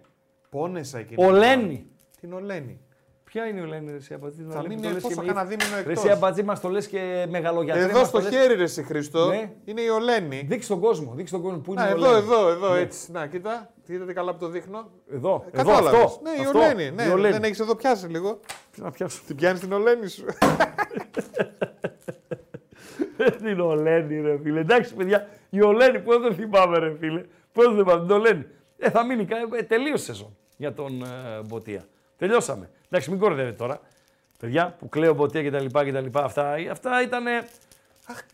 Πόνεσα 0.57 0.97
εκείνη. 0.99 1.15
την 1.15 1.25
Ολένη. 1.25 1.63
ώρα. 1.73 1.83
Την 2.19 2.33
Ολένη. 2.33 2.79
Ποια 3.23 3.45
είναι 3.47 3.59
η 3.59 3.63
Ολένη, 3.63 3.91
ρε 3.91 3.97
Εσύ 3.97 4.13
Αμπατζή. 4.13 4.45
Θα 4.49 4.61
μείνει 4.67 4.87
πόσο 5.01 5.15
κανένα 5.15 5.43
δίμηνο 5.45 5.69
Ρε 5.73 5.79
εκτός. 5.79 5.97
Εσύ 6.03 6.09
Αμπατζή 6.13 6.43
μας 6.43 6.59
το 6.61 6.69
λες 6.69 6.87
και 6.87 7.25
μεγαλογιατρέ. 7.29 7.83
Εδώ 7.83 7.99
μας 7.99 8.07
στο 8.07 8.17
το 8.17 8.23
λες. 8.23 8.33
χέρι, 8.35 8.55
ρε 8.55 8.63
εσύ 8.63 8.83
Χριστό, 8.83 9.27
Ναι. 9.27 9.51
είναι 9.65 9.81
η 9.81 9.87
Ολένη. 9.87 10.45
Δείξε 10.49 10.67
τον 10.67 10.79
κόσμο, 10.79 11.13
δείξε 11.15 11.33
τον 11.33 11.41
κόσμο. 11.41 11.57
Πού 11.57 11.71
είναι 11.71 11.81
Να, 11.81 11.87
η 11.87 11.91
εδώ, 11.91 12.07
Ολένη. 12.07 12.17
εδώ, 12.25 12.49
εδώ, 12.49 12.73
Ναι. 12.73 12.79
έτσι. 12.79 13.11
Να, 13.11 13.27
κοίτα. 13.27 13.73
Κοίτα 13.85 14.05
τι 14.05 14.13
καλά 14.13 14.31
που 14.33 14.39
το 14.39 14.47
δείχνω. 14.47 14.89
Εδώ, 15.13 15.45
εδώ 15.51 15.71
Κατάλαβες. 15.71 16.01
αυτό. 16.03 16.19
Ναι, 16.23 16.29
η 16.43 16.45
αυτό, 16.45 16.59
Ολένη. 16.59 16.83
η 16.83 16.91
Ναι, 16.91 17.07
Ολένη. 17.13 17.33
δεν 17.33 17.43
έχεις 17.43 17.59
εδώ 17.59 17.75
πιάσει 17.75 18.07
λίγο. 18.07 18.39
Τι 18.71 18.81
να 18.81 18.91
πιάσω. 18.91 19.21
Την 19.27 19.35
πιάνεις 19.35 19.59
την 19.59 19.71
Ολένη 19.73 20.07
σου. 20.07 20.25
την 23.43 23.59
Ολένη, 23.59 24.21
ρε 24.21 24.37
φίλε. 24.43 24.59
Εντάξει, 24.59 24.93
παιδιά, 24.93 25.27
η 25.49 25.61
Ολένη, 25.63 25.99
πώ 25.99 26.19
δεν 26.19 26.33
θυμάμαι, 26.35 26.77
ρε 26.79 26.95
φίλε. 26.99 27.23
Πώ 27.51 27.61
δεν 27.63 27.71
θυμάμαι, 27.77 28.01
την 28.05 28.11
Ολένη. 28.11 28.45
Ε, 28.77 28.89
θα 28.89 29.05
μείνει, 29.05 29.25
κα- 29.25 29.37
ε, 29.57 29.63
τελείωσε 29.63 29.93
η 30.03 30.05
σεζόν 30.05 30.37
για 30.57 30.73
τον 30.73 31.03
ε, 31.03 31.41
Μποτία. 31.45 31.83
Τελειώσαμε. 32.17 32.69
Εντάξει, 32.89 33.09
μην 33.09 33.19
κορδεύετε 33.19 33.55
τώρα. 33.55 33.79
Παιδιά 34.39 34.75
που 34.79 34.89
κλαίω 34.89 35.13
Μποτία 35.13 35.43
κτλ. 35.49 35.65
κτλ. 35.65 36.05
Αυτά, 36.19 36.55
αυτά 36.71 37.01
ήταν. 37.01 37.23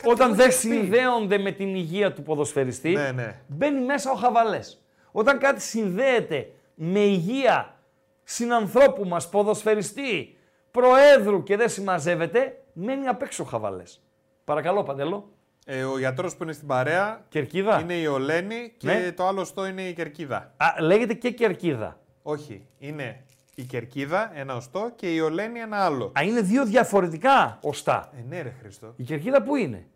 Όταν 0.06 0.36
δεν 0.36 0.52
συνδέονται 0.52 1.38
με 1.38 1.52
την 1.52 1.76
υγεία 1.76 2.14
του 2.14 2.24
ποδοσφαιριστή, 2.24 2.90
Ναι, 2.92 3.12
ναι. 3.12 3.40
μπαίνει 3.48 3.86
μέσα 3.86 4.12
ο 4.12 4.16
χαβαλές. 4.16 4.82
Όταν 5.12 5.40
κάτι 5.40 5.62
συνδέεται 5.62 6.50
με 6.76 7.00
υγεία 7.00 7.76
συνανθρώπου 8.24 9.06
μας, 9.08 9.30
ποδοσφαιριστή, 9.30 10.38
προέδρου 10.72 11.44
και 11.44 11.56
δεν 11.58 11.70
συμμαζεύεται, 11.70 12.62
μένει 12.74 13.08
απ' 13.08 13.22
έξω 13.22 13.44
ο 13.44 13.46
χαβαλές. 13.46 14.02
Παρακαλώ, 14.44 14.84
Παντελό. 14.84 15.30
Ε, 15.66 15.84
ο 15.84 15.98
γιατρός 16.00 16.36
που 16.36 16.44
είναι 16.44 16.52
στην 16.54 16.68
παρέα 16.68 17.26
Κερκίδα. 17.30 17.80
είναι 17.80 17.94
η 17.94 18.06
Ολένη 18.06 18.74
και 18.78 18.88
Ναι. 18.88 19.12
το 19.12 19.28
άλλο 19.28 19.44
στο 19.44 19.66
είναι 19.66 19.82
η 19.82 19.94
Κερκίδα. 19.94 20.54
Α, 20.58 20.82
λέγεται 20.82 21.14
και 21.14 21.32
Κερκίδα. 21.32 22.00
Όχι, 22.30 22.68
είναι 22.78 23.24
η 23.56 23.64
Κερκίδα 23.64 24.32
ένα 24.38 24.56
οστό 24.56 24.92
και 24.96 25.14
η 25.14 25.20
Ολένη 25.20 25.60
ένα 25.60 25.86
άλλο. 25.86 26.12
Α, 26.18 26.24
είναι 26.24 26.42
δύο 26.42 26.66
διαφορετικά 26.66 27.58
οστά. 27.62 28.12
Ε, 28.18 28.22
ναι, 28.28 28.42
ρε 28.42 28.54
Χριστό. 28.62 28.94
Η 28.96 29.04
Κερκίδα 29.04 29.44
πού 29.44 29.56
είναι; 29.56 29.88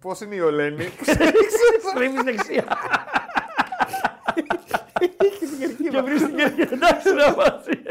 Πώς 0.00 0.20
είναι 0.20 0.34
η 0.34 0.40
Ολένη; 0.40 0.84
Στρίβεις 1.90 2.22
δεξιά. 2.28 2.64
και 5.90 6.00
βρεις 6.00 6.24
την 6.24 6.36
Κερκίδα. 6.36 6.74
Εντάξει, 6.74 7.14
να 7.14 7.34
μαζί. 7.36 7.82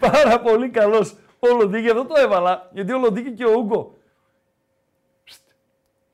Πάρα 0.00 0.40
πολύ 0.40 0.70
καλός 0.70 1.16
ο 1.38 1.56
Λοντίκη. 1.56 1.88
Αυτό 1.88 2.04
το 2.06 2.14
έβαλα, 2.20 2.68
γιατί 2.72 2.92
ο 2.92 2.98
Λοντίκη 2.98 3.30
και 3.30 3.44
ο 3.44 3.52
Ούγκο. 3.52 3.94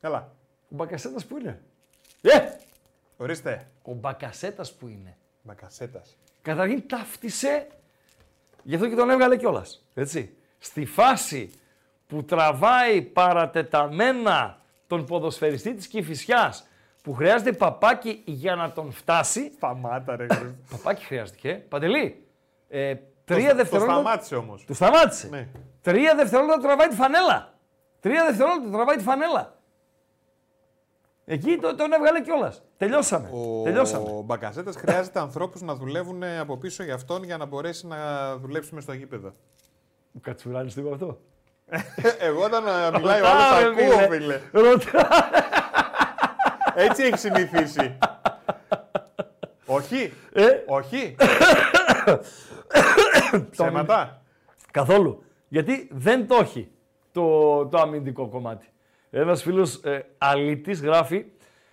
Καλά. 0.01 0.33
Ο 0.63 0.75
Μπακασέτας 0.75 1.27
που 1.27 1.39
είναι; 1.39 1.63
Ε! 2.21 2.39
Ορίστε. 3.17 3.69
Ο 3.87 3.93
Μπακασέτας 3.93 4.73
που 4.73 4.89
είναι. 4.89 5.17
Μπακασέτας. 5.43 6.17
Καταρχήν 6.43 6.89
ταύτισε, 6.89 7.67
γι' 8.63 8.75
αυτό 8.75 8.89
και 8.89 8.95
τον 8.95 9.11
έβγαλε 9.11 9.37
κιόλας. 9.37 9.85
Έτσι. 9.95 10.37
Στη 10.59 10.85
φάση 10.85 11.51
που 12.07 12.25
τραβάει 12.25 13.03
παρατεταμένα 13.03 14.59
τον 14.87 15.05
ποδοσφαιριστή 15.07 15.75
της 15.75 15.87
Κηφισιάς, 15.87 16.67
που 17.03 17.13
χρειάζεται 17.13 17.53
παπάκι 17.53 18.23
για 18.25 18.55
να 18.55 18.73
τον 18.73 18.93
φτάσει. 18.93 19.53
Σταμάτα, 19.57 20.17
ρε. 20.17 20.27
Χρήστο. 20.27 20.55
Παπάκι 20.71 21.05
χρειάστηκε. 21.05 21.65
Παντελή. 21.69 22.27
Ε, 22.69 22.95
Το- 22.95 23.01
τρία 23.25 23.51
Το 23.51 23.57
δευτερόλεπτα. 23.57 24.01
σταμάτησε 24.01 24.37
όμως. 24.37 24.65
Του 24.65 24.75
σταμάτησε. 24.75 25.29
Ναι. 25.29 25.49
Τρία 25.83 26.15
δευτερόλεπτα 26.15 26.61
τραβάει 26.61 26.89
τη 26.89 26.95
φανέλα. 26.95 27.53
Τρία 28.01 28.25
δευτερόλεπτα 28.25 28.71
τραβάει 28.71 28.97
τη 28.97 29.03
φανέλα. 29.03 29.54
Εκεί 31.25 31.59
το, 31.59 31.75
τον 31.75 31.93
έβγαλε 31.93 32.21
κιόλας. 32.21 32.63
Τελειώσαμε. 32.77 33.29
Τελειώσαμε. 33.65 34.09
Ο 34.11 34.23
Μπαγκαζέτα 34.23 34.73
χρειάζεται 34.73 35.19
ανθρώπους 35.21 35.61
να 35.61 35.75
δουλεύουν 35.75 36.23
από 36.25 36.57
πίσω 36.57 36.83
για 36.83 36.95
αυτόν 36.95 37.23
για 37.25 37.37
να 37.37 37.45
μπορέσει 37.45 37.87
να 37.87 37.97
δουλέψει 38.37 38.75
με 38.75 38.81
στο 38.81 38.93
γήπεδο. 38.93 39.33
Ο 40.17 40.19
Κατσουράνης 40.21 40.75
το 40.75 40.81
είπε 40.81 40.93
αυτό. 40.93 41.21
Εγώ 42.29 42.45
όταν 42.45 42.67
ε, 42.67 42.99
μιλάει 42.99 43.21
ο 43.21 43.25
Ρωτάω, 43.25 43.59
άλλος, 43.59 43.77
ρε, 43.77 43.85
ακούω, 43.87 43.99
φίλε. 43.99 44.09
φίλε. 44.19 44.41
Ρωτά- 44.71 45.09
Έτσι 46.75 47.03
έχει 47.03 47.19
συνηθίσει. 47.19 47.99
Όχι. 49.67 50.13
Ε, 50.33 50.47
Όχι. 50.67 51.15
Ψέματα. 53.51 54.23
καθόλου. 54.71 55.25
Γιατί 55.49 55.89
δεν 55.93 56.27
το 56.27 56.35
έχει 56.35 56.71
το, 57.13 57.67
το 57.67 57.79
αμυντικό 57.79 58.29
κομμάτι. 58.29 58.67
Ένας 59.17 59.43
φίλος 59.43 59.75
ε, 59.75 60.07
αλήτης 60.19 60.81
γράφει, 60.81 61.25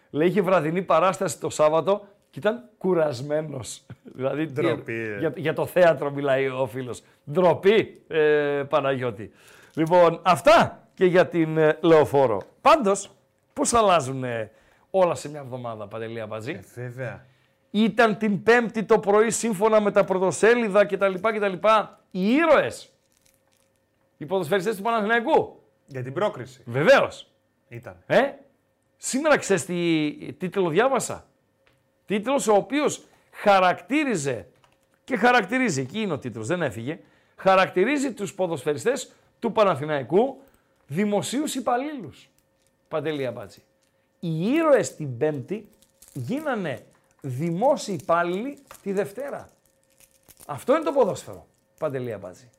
λέει 0.10 0.28
είχε 0.28 0.42
βραδινή 0.42 0.82
παράσταση 0.82 1.40
το 1.40 1.50
Σάββατο 1.50 2.06
και 2.30 2.40
ήταν 2.40 2.70
κουρασμένος. 2.78 3.86
δηλαδή 4.16 4.46
τι- 4.46 4.54
Ντροπή, 4.62 4.94
ε. 4.94 5.18
για, 5.20 5.34
για 5.36 5.54
το 5.54 5.66
θέατρο 5.66 6.12
μιλάει 6.12 6.48
ο 6.48 6.68
φίλος. 6.72 7.04
Ντροπή, 7.32 8.02
ε, 8.08 8.64
Παναγιώτη. 8.70 9.32
Λοιπόν, 9.74 10.20
αυτά 10.24 10.88
και 10.94 11.06
για 11.06 11.28
την 11.28 11.58
ε, 11.58 11.78
Λεωφόρο. 11.82 12.42
Πάντως, 12.62 13.12
πώς 13.54 13.74
αλλάζουν 13.74 14.24
ε, 14.24 14.52
όλα 14.90 15.16
σε 15.16 15.30
μια 15.30 15.40
εβδομάδα, 15.40 15.88
Παντελία 15.88 16.28
Μπατζή; 16.28 16.52
Ε, 16.52 16.60
βέβαια. 16.76 17.26
Ήταν 17.72 18.18
την 18.18 18.44
Πέμπτη 18.44 18.84
το 18.84 19.00
πρωί 19.00 19.30
σύμφωνα 19.30 19.82
με 19.82 19.92
τα 19.92 20.04
πρωτοσέλιδα 20.04 20.86
κτλ. 20.86 21.14
κτλ 21.14 21.54
οι 22.12 22.32
ήρωες. 22.34 22.94
Οι 24.18 24.26
ποδοσφαιριστές 24.26 24.76
του 24.76 24.82
Παναθηναϊκού. 24.82 25.56
Για 25.86 26.04
την 26.04 26.14
πρόκριση 26.14 26.62
Βεβαίως. 26.66 27.31
Ήταν. 27.72 28.04
Ε, 28.06 28.32
σήμερα 28.98 29.38
ξέρεις 29.38 29.66
τι 29.66 30.34
τίτλο 30.34 30.70
διάβασα; 30.70 31.26
Τίτλος 32.06 32.48
ο 32.48 32.54
οποίος 32.54 33.04
χαρακτήριζε 33.32 34.48
και 35.04 35.18
χαρακτηρίζει, 35.18 35.82
εκεί 35.82 36.02
είναι 36.02 36.14
ο 36.14 36.20
τίτλος, 36.20 36.48
δεν 36.48 36.62
έφυγε, 36.62 37.00
χαρακτηρίζει 37.36 38.14
τους 38.14 38.34
ποδοσφαιριστές 38.34 39.12
του 39.40 39.52
Παναθηναϊκού 39.52 40.42
δημοσίους 40.88 41.56
υπαλλήλους. 41.56 42.30
Παντελή 42.88 43.26
Αμπάτζη. 43.26 43.64
Οι 44.20 44.52
ήρωες 44.54 44.96
την 44.96 45.18
Πέμπτη 45.18 45.70
γίνανε 46.14 46.86
δημόσιοι 47.22 47.98
υπάλληλοι 48.02 48.58
τη 48.82 48.92
Δευτέρα. 48.92 49.50
Αυτό 50.48 50.74
είναι 50.76 50.84
το 50.84 50.92
ποδόσφαιρο. 50.92 51.48
Παντελή 51.80 52.14
Αμπάτζη. 52.14 52.50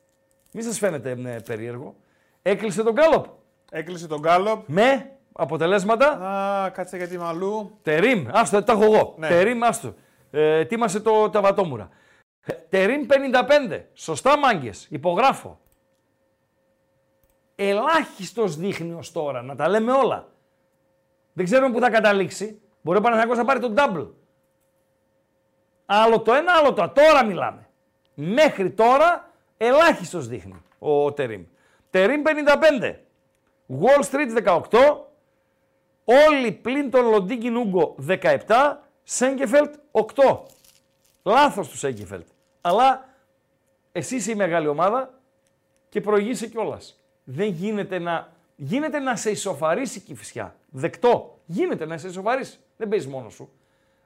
Μην 0.51 0.63
σας 0.63 0.77
φαίνεται 0.77 1.11
ε, 1.11 1.39
περίεργο. 1.39 1.95
Έκλεισε 2.41 2.83
τον 2.83 2.93
Γκάλοπ 2.93 3.25
Έκλεισε 3.75 4.07
τον 4.07 4.19
Γκάλοπ. 4.19 4.63
με 4.67 5.11
αποτελέσματα 5.31 6.07
Α, 6.07 6.69
κάτσε 6.69 6.97
γιατί 6.97 7.17
μαλλού. 7.17 7.79
Τερίμ, 7.81 8.25
άστο, 8.31 8.63
τα 8.63 8.73
έχω 8.73 8.83
εγώ. 8.83 9.15
Ναι. 9.17 9.27
Τερίμ, 9.27 9.63
άστο. 9.63 9.93
Ε, 10.31 10.57
ετοίμασε 10.57 10.99
το 10.99 11.29
ταβατόμουρα. 11.29 11.89
Ε, 12.45 12.53
Τερίμ 12.53 13.05
55. 13.69 13.85
Σωστά, 13.93 14.37
μάγκες. 14.37 14.87
Υπογράφω. 14.89 15.59
Ελάχιστος 17.55 18.55
δείχνει 18.55 18.91
ω 18.93 19.01
τώρα, 19.13 19.41
να 19.41 19.55
τα 19.55 19.69
λέμε 19.69 19.91
όλα. 19.91 20.27
Δεν 21.33 21.45
ξέρουμε 21.45 21.73
πού 21.73 21.79
θα 21.79 21.89
καταλήξει. 21.89 22.61
Μπορεί 22.81 22.97
ο 22.97 23.01
Παναθηναϊκός 23.01 23.37
να 23.37 23.45
πάρει 23.45 23.59
τον 23.59 23.73
double. 23.77 24.07
Άλλο 25.85 26.19
το 26.19 26.33
ένα, 26.33 26.53
άλλο 26.53 26.73
το 26.73 26.81
άλλο. 26.81 26.91
Τώρα 26.91 27.25
μιλάμε. 27.25 27.67
Μέχρι 28.13 28.71
τώρα 28.71 29.29
ελάχιστος 29.57 30.27
δείχνει 30.27 30.61
ο 30.79 31.13
Τερίμ. 31.13 31.43
Τερίμ 31.89 32.21
55. 32.81 32.95
Wall 33.67 34.03
Street 34.11 34.59
18. 34.69 34.97
Όλοι 36.03 36.51
πλην 36.51 36.89
τον 36.89 37.09
Λοντίγκιν 37.09 37.55
Ούγκο 37.55 37.95
17, 38.07 38.37
Σέγκεφελτ 39.03 39.73
8. 39.91 40.03
Λάθος 41.23 41.69
του 41.69 41.77
Σέγκεφελτ. 41.77 42.27
Αλλά 42.61 43.09
εσύ 43.91 44.15
είσαι 44.15 44.31
η 44.31 44.35
μεγάλη 44.35 44.67
ομάδα 44.67 45.13
και 45.89 46.01
προηγείσαι 46.01 46.47
κιόλας. 46.47 47.03
Δεν 47.23 47.47
γίνεται 47.47 47.99
να, 47.99 48.31
γίνεται 48.55 48.99
να 48.99 49.15
σε 49.15 49.29
ισοφαρίσει 49.29 49.97
η 49.97 50.01
Κηφισιά. 50.01 50.55
Δεκτό. 50.69 51.39
Γίνεται 51.45 51.85
να 51.85 51.97
σε 51.97 52.07
ισοφαρίσει. 52.07 52.59
Δεν 52.77 52.87
παίζεις 52.87 53.07
μόνος 53.07 53.33
σου. 53.33 53.49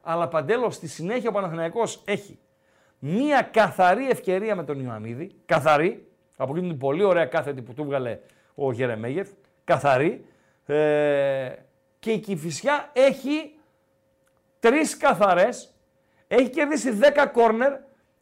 Αλλά 0.02 0.28
παντέλο 0.28 0.70
στη 0.70 0.88
συνέχεια 0.88 1.30
ο 1.30 1.32
Παναθηναϊκός 1.32 2.02
έχει 2.06 2.40
μία 3.00 3.42
καθαρή 3.42 4.10
ευκαιρία 4.10 4.56
με 4.56 4.64
τον 4.64 4.80
Ιωαννίδη. 4.80 5.32
Καθαρή. 5.46 6.08
Από 6.38 6.52
εκείνη 6.56 6.70
την 6.70 6.78
πολύ 6.78 7.04
ωραία 7.04 7.26
κάθετη 7.26 7.62
που 7.62 7.74
του 7.74 7.84
βγάλε 7.84 8.20
ο 8.56 8.72
Γερεμέγεφ. 8.72 9.30
Καθαρή. 9.68 10.26
Ε, 10.66 11.54
και 12.00 12.12
η 12.12 12.20
Κηφισιά 12.20 12.90
έχει 12.94 13.56
τρεις 14.60 14.98
καθαρές, 14.98 15.74
έχει 16.28 16.50
κερδίσει 16.50 17.00
10 17.02 17.30
κόρνερ 17.32 17.74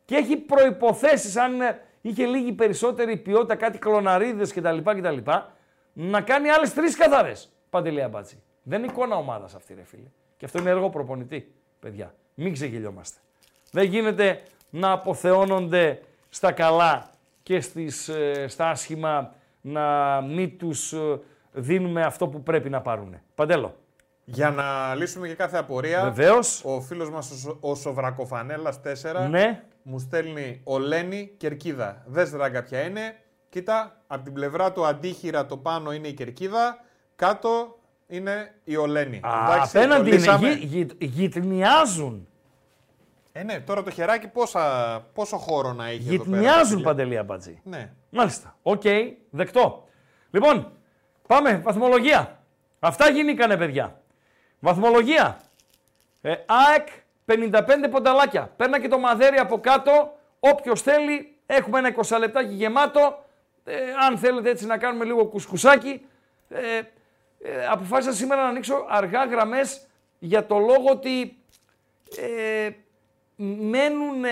και 0.05 0.15
έχει 0.15 0.37
προϋποθέσεις, 0.37 1.35
αν 1.35 1.61
ε, 1.61 1.81
είχε 2.01 2.25
λίγη 2.25 2.51
περισσότερη 2.51 3.17
ποιότητα, 3.17 3.55
κάτι 3.55 3.77
κλωναρίδες 3.77 4.53
κτλ. 4.53 4.77
κτλ 4.77 5.31
να 5.93 6.21
κάνει 6.21 6.49
άλλες 6.49 6.73
τρεις 6.73 6.95
καθαρές. 6.95 7.51
Παντελή 7.69 8.01
Αμπάτση. 8.01 8.41
Δεν 8.63 8.83
είναι 8.83 8.91
εικόνα 8.91 9.15
ομάδας 9.15 9.55
αυτή 9.55 9.73
ρε 9.73 9.83
φίλε. 9.83 10.09
Και 10.37 10.45
αυτό 10.45 10.59
είναι 10.59 10.69
έργο 10.69 10.89
προπονητή, 10.89 11.53
παιδιά. 11.79 12.13
Μην 12.33 12.53
ξεγελιόμαστε. 12.53 13.19
Δεν 13.71 13.83
γίνεται 13.83 14.41
να 14.69 14.91
αποθεώνονται 14.91 16.01
στα 16.29 16.51
καλά 16.51 17.09
και 17.43 17.61
στις, 17.61 18.07
ε, 18.07 18.47
στα 18.47 18.69
άσχημα 18.69 19.33
να 19.61 20.21
μην 20.21 20.57
τους 20.57 20.93
ε, 20.93 21.19
δίνουμε 21.55 22.01
αυτό 22.03 22.27
που 22.27 22.43
πρέπει 22.43 22.69
να 22.69 22.81
πάρουν. 22.81 23.19
Παντέλο. 23.35 23.75
Για 24.27 24.49
να 24.49 24.95
λύσουμε 24.95 25.27
και 25.27 25.33
κάθε 25.33 25.57
απορία, 25.57 26.03
Βεβαίως. 26.03 26.61
ο 26.65 26.81
φίλος 26.81 27.09
μας 27.09 27.31
ο, 27.31 27.35
Σο- 27.35 27.57
ο 27.59 27.75
Σοβρακοφανέλας 27.75 28.79
4 28.81 29.27
Ναι. 29.29 29.63
μου 29.83 29.99
στέλνει 29.99 30.61
ο 30.63 30.77
Λένι 30.79 31.31
Κερκίδα. 31.37 32.03
Δες 32.05 32.31
ράγκα 32.31 32.63
ποια 32.63 32.81
είναι. 32.81 33.15
Κοίτα, 33.49 34.01
από 34.07 34.23
την 34.23 34.33
πλευρά 34.33 34.71
του 34.71 34.85
αντίχειρα 34.85 35.45
το 35.45 35.57
πάνω 35.57 35.93
είναι 35.93 36.07
η 36.07 36.13
Κερκίδα, 36.13 36.77
κάτω 37.15 37.79
είναι 38.07 38.53
η 38.63 38.75
Ολένη. 38.75 39.19
Α, 39.23 39.53
Εντάξει, 39.53 39.73
το 39.73 39.79
απέναντι 39.79 40.07
είναι. 40.09 40.17
λύσαμε. 40.17 40.49
Γυ, 40.51 40.65
γει- 40.65 41.03
γειτνιάζουν. 41.03 42.27
Ε, 43.31 43.43
ναι, 43.43 43.59
τώρα 43.59 43.83
το 43.83 43.89
χεράκι 43.91 44.27
πόσα, 44.27 44.61
πόσο 45.13 45.37
χώρο 45.37 45.73
να 45.73 45.87
έχει 45.87 46.13
εδώ 46.15 46.23
πέρα. 46.23 46.37
Γειτνιάζουν 46.37 46.67
φίλε. 46.77 46.83
Παντελή 46.83 47.17
Αμπατζή. 47.17 47.59
Ναι. 47.63 47.91
Μάλιστα. 48.09 48.55
Οκ, 48.61 48.81
δεκτό. 49.29 49.87
Λοιπόν, 50.29 50.71
πάμε. 51.27 51.61
Βαθμολογία. 51.63 52.39
Αυτά 52.79 53.09
γίνηκανε, 53.09 53.57
παιδιά. 53.57 54.01
Βαθμολογία. 54.59 55.39
Ε, 56.21 56.35
ΑΕΚ 56.45 56.87
55 57.25 57.89
πονταλάκια. 57.91 58.53
Πέρνα 58.57 58.79
και 58.79 58.87
το 58.87 58.97
μαδέρι 58.97 59.37
από 59.37 59.59
κάτω. 59.59 60.17
Όποιος 60.39 60.81
θέλει, 60.81 61.37
έχουμε 61.45 61.79
ένα 61.79 61.95
20 62.07 62.17
λεπτάκι 62.19 62.53
γεμάτο. 62.53 63.25
Ε, 63.63 63.75
αν 64.07 64.17
θέλετε 64.17 64.49
έτσι 64.49 64.65
να 64.65 64.77
κάνουμε 64.77 65.05
λίγο 65.05 65.25
κουσκουσάκι. 65.25 66.05
Ε, 66.49 66.81
ε, 67.39 67.65
αποφάσισα 67.71 68.13
σήμερα 68.13 68.41
να 68.41 68.47
ανοίξω 68.47 68.85
αργά 68.89 69.25
γραμμές 69.25 69.87
για 70.19 70.45
το 70.45 70.57
λόγο 70.57 70.89
ότι 70.89 71.37
ε, 72.17 72.69
μένουν 73.35 74.23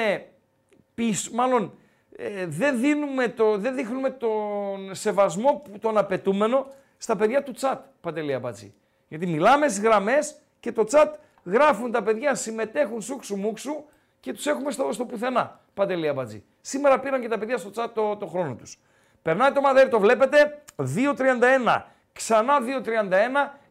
πίσω, 0.93 1.31
μάλλον 1.33 1.77
ε, 2.15 2.45
δεν, 2.45 2.79
δίνουμε 2.79 3.27
το, 3.27 3.57
δεν 3.57 3.75
δείχνουμε 3.75 4.09
τον 4.09 4.95
σεβασμό 4.95 5.61
που 5.71 5.79
τον 5.79 5.97
απαιτούμενο 5.97 6.67
στα 7.03 7.15
παιδιά 7.15 7.43
του 7.43 7.51
τσάτ, 7.51 7.85
Παντελή 8.01 8.33
Αμπατζή. 8.33 8.73
Γιατί 9.07 9.27
μιλάμε 9.27 9.67
στις 9.67 9.81
γραμμές 9.81 10.35
και 10.59 10.71
το 10.71 10.83
τσάτ 10.83 11.15
γράφουν 11.43 11.91
τα 11.91 12.03
παιδιά, 12.03 12.35
συμμετέχουν 12.35 13.01
σούξου 13.01 13.37
μουξου 13.37 13.83
και 14.19 14.33
τους 14.33 14.45
έχουμε 14.45 14.71
στο, 14.71 14.89
στο 14.91 15.05
πουθενά, 15.05 15.59
Παντελή 15.73 16.07
Αμπατζή. 16.07 16.43
Σήμερα 16.61 16.99
πήραν 16.99 17.21
και 17.21 17.27
τα 17.27 17.37
παιδιά 17.37 17.57
στο 17.57 17.69
τσάτ 17.69 17.93
το, 17.93 18.15
το 18.15 18.25
χρόνο 18.25 18.55
τους. 18.55 18.79
Περνάει 19.21 19.51
το 19.51 19.61
μαδέρι, 19.61 19.89
το 19.89 19.99
βλέπετε, 19.99 20.63
2.31, 20.77 21.81
ξανά 22.13 22.53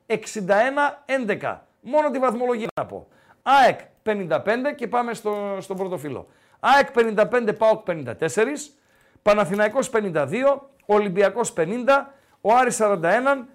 2.31, 0.06 0.16
61-11. 1.40 1.58
Μόνο 1.80 2.10
τη 2.10 2.18
βαθμολογία 2.18 2.68
να 2.76 2.86
πω. 2.86 3.08
ΑΕΚ 3.42 3.80
55 4.04 4.38
και 4.76 4.88
πάμε 4.88 5.14
στο, 5.14 5.56
στον 5.60 5.76
πρώτο 5.76 5.98
φύλλο. 5.98 6.26
ΑΕΚ 6.60 6.88
55, 6.94 7.54
ΠΑΟΚ 7.58 7.84
54, 7.86 8.04
Παναθηναϊκός 9.22 9.90
52, 9.92 10.26
Ολυμπιακός 10.86 11.52
50, 11.56 11.68
ο 12.44 12.54
Άρης 12.54 12.78
41, 12.80 13.46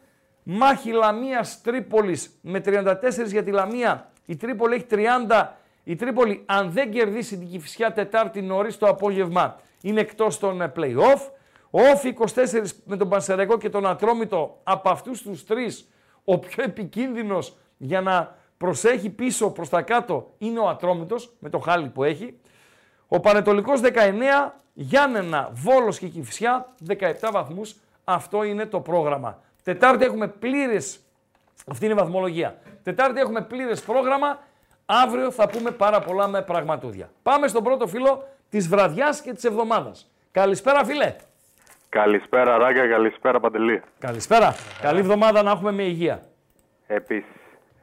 μάχη 0.43 0.91
Λαμίας 0.91 1.61
Τρίπολης 1.61 2.39
με 2.41 2.61
34 2.65 2.95
για 3.25 3.43
τη 3.43 3.51
Λαμία. 3.51 4.11
Η 4.25 4.35
Τρίπολη 4.35 4.75
έχει 4.75 4.85
30. 4.89 5.47
Η 5.83 5.95
Τρίπολη 5.95 6.43
αν 6.45 6.71
δεν 6.71 6.91
κερδίσει 6.91 7.37
την 7.37 7.49
Κηφισιά 7.49 7.93
Τετάρτη 7.93 8.41
νωρίς 8.41 8.77
το 8.77 8.87
απόγευμα 8.87 9.55
είναι 9.81 9.99
εκτός 9.99 10.39
των 10.39 10.61
ε, 10.61 10.71
play-off. 10.75 11.29
Ο 11.69 11.81
Όφη 11.81 12.15
24 12.35 12.63
με 12.85 12.97
τον 12.97 13.09
Πανσεραϊκό 13.09 13.57
και 13.57 13.69
τον 13.69 13.85
Ατρόμητο 13.85 14.59
από 14.63 14.89
αυτούς 14.89 15.21
τους 15.21 15.45
τρεις 15.45 15.89
ο 16.23 16.37
πιο 16.37 16.63
επικίνδυνος 16.63 17.57
για 17.77 18.01
να 18.01 18.35
προσέχει 18.57 19.09
πίσω 19.09 19.51
προς 19.51 19.69
τα 19.69 19.81
κάτω 19.81 20.33
είναι 20.37 20.59
ο 20.59 20.69
Ατρόμητος 20.69 21.33
με 21.39 21.49
το 21.49 21.59
χάλι 21.59 21.87
που 21.87 22.03
έχει. 22.03 22.39
Ο 23.07 23.19
Πανετολικός 23.19 23.81
19, 23.81 24.53
Γιάννενα, 24.73 25.49
Βόλος 25.53 25.99
και 25.99 26.07
Κηφισιά 26.07 26.73
17 26.87 27.31
βαθμούς. 27.31 27.75
Αυτό 28.09 28.43
είναι 28.43 28.65
το 28.65 28.79
πρόγραμμα. 28.79 29.41
Τετάρτη 29.63 30.05
έχουμε 30.05 30.27
πλήρες, 30.27 30.99
αυτή 31.67 31.85
είναι 31.85 31.93
η 31.93 31.97
βαθμολογία. 31.97 32.57
Τετάρτη 32.83 33.19
έχουμε 33.19 33.41
πλήρες 33.41 33.81
πρόγραμμα. 33.81 34.39
Αύριο 34.85 35.31
θα 35.31 35.49
πούμε 35.49 35.71
πάρα 35.71 35.99
πολλά 35.99 36.27
με 36.27 36.41
πραγματούδια. 36.41 37.09
Πάμε 37.23 37.47
στον 37.47 37.63
πρώτο 37.63 37.87
φίλο 37.87 38.27
της 38.49 38.67
βραδιάς 38.67 39.21
και 39.21 39.33
της 39.33 39.43
εβδομάδας. 39.43 40.11
Καλησπέρα 40.31 40.85
φίλε. 40.85 41.15
Καλησπέρα 41.89 42.57
Ράγκα, 42.57 42.87
καλησπέρα 42.87 43.39
Παντελή. 43.39 43.81
Καλησπέρα. 43.99 44.55
Καλή 44.81 44.99
εβδομάδα 44.99 45.43
να 45.43 45.51
έχουμε 45.51 45.71
με 45.71 45.83
υγεία. 45.83 46.21
Επίσης, 46.87 47.35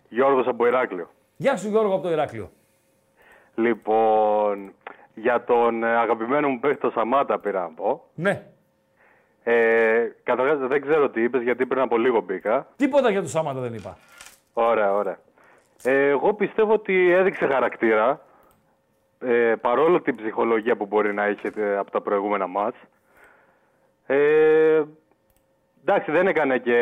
Γιώργος 0.08 0.46
από 0.46 0.66
Ηράκλειο. 0.66 1.10
Γεια 1.36 1.56
σου 1.56 1.68
Γιώργο 1.68 1.94
από 1.94 2.02
το 2.02 2.10
Ηράκλειο. 2.10 2.50
Λοιπόν, 3.54 4.72
για 5.14 5.44
τον 5.44 5.82
ε, 5.84 5.96
αγαπημένο 5.96 6.48
μου 6.48 6.58
παίχτη 6.58 6.80
το 6.80 6.90
Σαμάτα 6.90 7.38
πήρα 7.38 7.60
να 7.60 7.68
πω. 7.68 8.04
Ναι. 8.14 8.46
Ε, 9.46 10.08
καταρχάς 10.22 10.58
δεν 10.68 10.80
ξέρω 10.80 11.08
τι 11.10 11.22
είπες 11.22 11.42
γιατί 11.42 11.66
πριν 11.66 11.80
από 11.80 11.98
λίγο 11.98 12.20
μπήκα. 12.20 12.66
Τίποτα 12.76 13.10
για 13.10 13.22
το 13.22 13.28
Σάματα 13.28 13.60
δεν 13.60 13.74
είπα. 13.74 13.96
Ωραία, 14.52 14.94
ωραία. 14.94 15.18
Ε, 15.82 16.08
εγώ 16.08 16.34
πιστεύω 16.34 16.72
ότι 16.72 17.10
έδειξε 17.10 17.46
χαρακτήρα, 17.46 18.20
ε, 19.20 19.54
παρόλο 19.60 20.00
την 20.00 20.16
ψυχολογία 20.16 20.76
που 20.76 20.86
μπορεί 20.86 21.14
να 21.14 21.28
είχε 21.28 21.50
ε, 21.56 21.76
από 21.76 21.90
τα 21.90 22.00
προηγούμενα 22.00 22.46
μάτς. 22.46 22.76
Ε, 24.06 24.82
εντάξει, 25.80 26.10
δεν 26.10 26.26
έκανε 26.26 26.58
και 26.58 26.78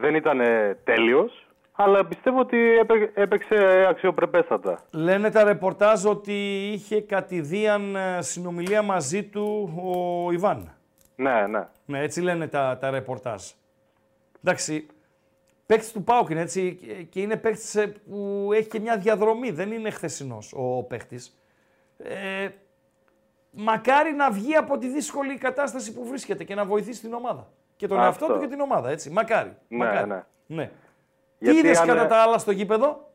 δεν 0.00 0.14
ήταν 0.14 0.40
τέλειος, 0.84 1.46
αλλά 1.72 2.04
πιστεύω 2.06 2.38
ότι 2.40 2.78
έπαι- 2.78 3.10
έπαιξε 3.18 3.86
αξιοπρεπέστατα. 3.88 4.78
Λένε 4.90 5.30
τα 5.30 5.44
ρεπορτάζ 5.44 6.04
ότι 6.04 6.32
είχε 6.72 7.00
κατηδίαν 7.00 7.96
ε, 7.96 8.18
συνομιλία 8.22 8.82
μαζί 8.82 9.22
του 9.24 9.72
ο 10.26 10.32
Ιβάν. 10.32 10.72
Ναι, 11.16 11.46
ναι. 11.46 11.68
Ναι, 11.84 12.00
έτσι 12.02 12.20
λένε 12.20 12.48
τα, 12.48 12.78
τα 12.80 12.90
ρεπορτάζ. 12.90 13.42
Εντάξει, 14.44 14.86
παίκτης 15.66 15.92
του 15.92 16.04
Πάουκ 16.04 16.28
είναι 16.30 16.40
έτσι 16.40 16.74
και- 16.74 17.02
και 17.02 17.20
είναι 17.20 17.36
παίκτης 17.36 17.78
που 18.08 18.50
έχει 18.54 18.68
και 18.68 18.80
μια 18.80 18.96
διαδρομή. 18.98 19.50
Δεν 19.50 19.72
είναι 19.72 19.90
χθεσινός 19.90 20.52
ο 20.56 20.82
παίκτης. 20.82 21.36
Ε, 21.98 22.48
μακάρι 23.50 24.12
να 24.12 24.30
βγει 24.30 24.54
από 24.54 24.78
τη 24.78 24.88
δύσκολη 24.88 25.38
κατάσταση 25.38 25.92
που 25.94 26.04
βρίσκεται 26.06 26.44
και 26.44 26.54
να 26.54 26.64
βοηθήσει 26.64 27.00
την 27.00 27.12
ομάδα. 27.12 27.48
Και 27.76 27.86
τον 27.86 27.98
Αυτό. 28.00 28.24
εαυτό 28.24 28.38
του 28.38 28.40
και 28.40 28.50
την 28.54 28.60
ομάδα, 28.60 28.90
έτσι. 28.90 29.10
Μακάρι. 29.10 29.56
Ναι, 29.68 29.76
μακάρι. 29.78 30.08
ναι. 30.08 30.22
ναι. 30.46 30.66
Τι 31.38 31.44
Γιατί 31.52 31.58
είδες 31.58 31.80
αν, 31.80 31.86
κατά 31.86 32.04
ε, 32.04 32.06
τα 32.06 32.16
άλλα 32.16 32.38
στο 32.38 32.50
γήπεδο, 32.50 33.10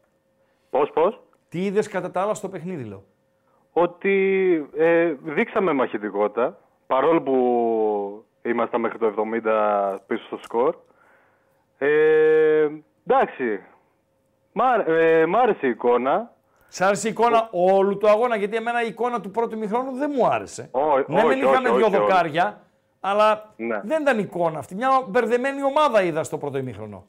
Πώς, 0.69 0.90
πώς; 0.94 1.22
τι 1.49 1.65
είδες 1.65 1.88
κατά 1.88 2.11
τα 2.11 2.22
άλλα 2.22 2.34
στο 2.34 2.49
παιχνίδι, 2.49 2.84
λέω; 2.84 3.03
Ότι 3.72 4.69
ε, 4.76 5.14
δείξαμε 5.24 5.74
μαχητικότητα, 5.74 6.60
παρόλο 6.88 7.22
που 7.22 7.38
ήμασταν 8.42 8.82
μέχρι 8.82 8.98
το 8.98 9.14
70 9.44 9.98
πίσω 10.08 10.24
στο 10.26 10.38
σκορ. 10.44 10.76
Ε, 11.78 12.68
εντάξει, 13.08 13.60
μ' 14.52 14.62
άρε- 14.62 14.88
ε, 14.88 15.26
μ' 15.26 15.36
άρεσε 15.36 15.66
η 15.68 15.70
εικόνα. 15.70 16.32
Σ' 16.68 16.82
άρεσε 16.82 17.08
η 17.08 17.12
εικόνα 17.12 17.48
όλου 17.52 17.98
του 17.98 18.10
αγώνα, 18.10 18.36
γιατί 18.36 18.56
εμένα 18.56 18.84
η 18.84 18.88
εικόνα 18.88 19.22
του 19.22 19.32
πρώτου 19.32 19.58
μηχρόνου 19.58 19.92
δεν 19.98 20.12
μου 20.16 20.26
άρεσε. 20.28 20.70
Ω- 20.72 20.80
ναι, 21.08 21.24
όχι, 21.24 21.28
δεν 21.28 21.38
είχαμε 21.38 21.70
όχι, 21.70 21.78
δύο 21.78 21.86
όχι, 21.86 21.96
όχι. 21.96 21.98
δοκάρια, 21.98 22.62
αλλά 23.00 23.54
Ναι. 23.58 23.82
δεν 23.84 24.02
ήταν 24.02 24.20
εικόνα 24.20 24.60
αυτή. 24.60 24.76
Μια 24.76 24.90
μπερδεμένη 25.08 25.64
ομάδα 25.64 26.02
είδα 26.04 26.24
στο 26.24 26.38
πρώτο 26.38 26.58
ημίχρονο. 26.58 27.06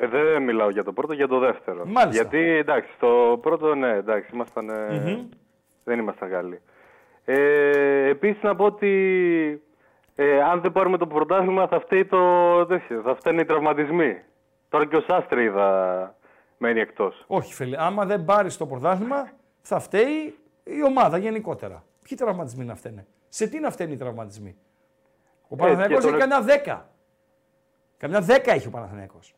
Ε, 0.00 0.06
δεν 0.06 0.42
μιλάω 0.42 0.70
για 0.70 0.84
το 0.84 0.92
πρώτο, 0.92 1.12
για 1.12 1.28
το 1.28 1.38
δεύτερο. 1.38 1.82
Μάλιστα. 1.86 2.10
Γιατί 2.22 2.38
εντάξει, 2.38 2.90
το 2.98 3.38
πρώτο 3.42 3.74
ναι, 3.74 3.90
εντάξει, 3.92 4.30
ήμασταν, 4.34 4.68
ε, 4.70 5.26
δεν 5.84 5.98
ήμασταν 5.98 6.30
καλοί. 6.30 6.60
Ε, 7.28 8.08
επίσης 8.08 8.42
να 8.42 8.56
πω 8.56 8.64
ότι 8.64 9.62
ε, 10.14 10.42
αν 10.42 10.60
δεν 10.60 10.72
πάρουμε 10.72 10.96
το 10.98 11.06
πρωτάθλημα 11.06 11.66
θα 11.68 11.80
φταίει 11.80 12.04
το 12.04 12.66
τέτοιο, 12.66 13.00
θα 13.02 13.14
φταίνουν 13.14 13.40
οι 13.40 13.44
τραυματισμοί. 13.44 14.22
Τώρα 14.68 14.86
και 14.86 14.96
ο 14.96 15.00
Σάστρη 15.00 15.42
είδα 15.44 16.14
μένει 16.58 16.80
εκτός. 16.80 17.24
Όχι, 17.26 17.54
φίλε, 17.54 17.76
άμα 17.82 18.04
δεν 18.06 18.24
πάρεις 18.24 18.56
το 18.56 18.66
πρωτάθλημα, 18.66 19.30
θα 19.60 19.78
φταίει 19.78 20.34
η 20.64 20.82
ομάδα 20.86 21.16
γενικότερα. 21.18 21.84
Ποιοι 22.08 22.16
τραυματισμοί 22.16 22.64
να 22.64 22.74
φταίνε; 22.74 23.06
Σε 23.28 23.46
τι 23.48 23.60
να 23.60 23.70
φταίνουν 23.70 23.92
οι 23.92 23.96
τραυματισμοί; 23.96 24.56
Ο 25.48 25.56
Παναθηναϊκός 25.56 25.98
και 26.02 26.08
έχει 26.08 26.16
τώρα- 26.18 26.18
καμιά 26.28 26.54
δέκα. 26.54 26.88
Καμιά 27.96 28.20
δέκα 28.20 28.52
έχει 28.52 28.66
ο 28.66 28.70
Παναθηναϊκός. 28.70 29.34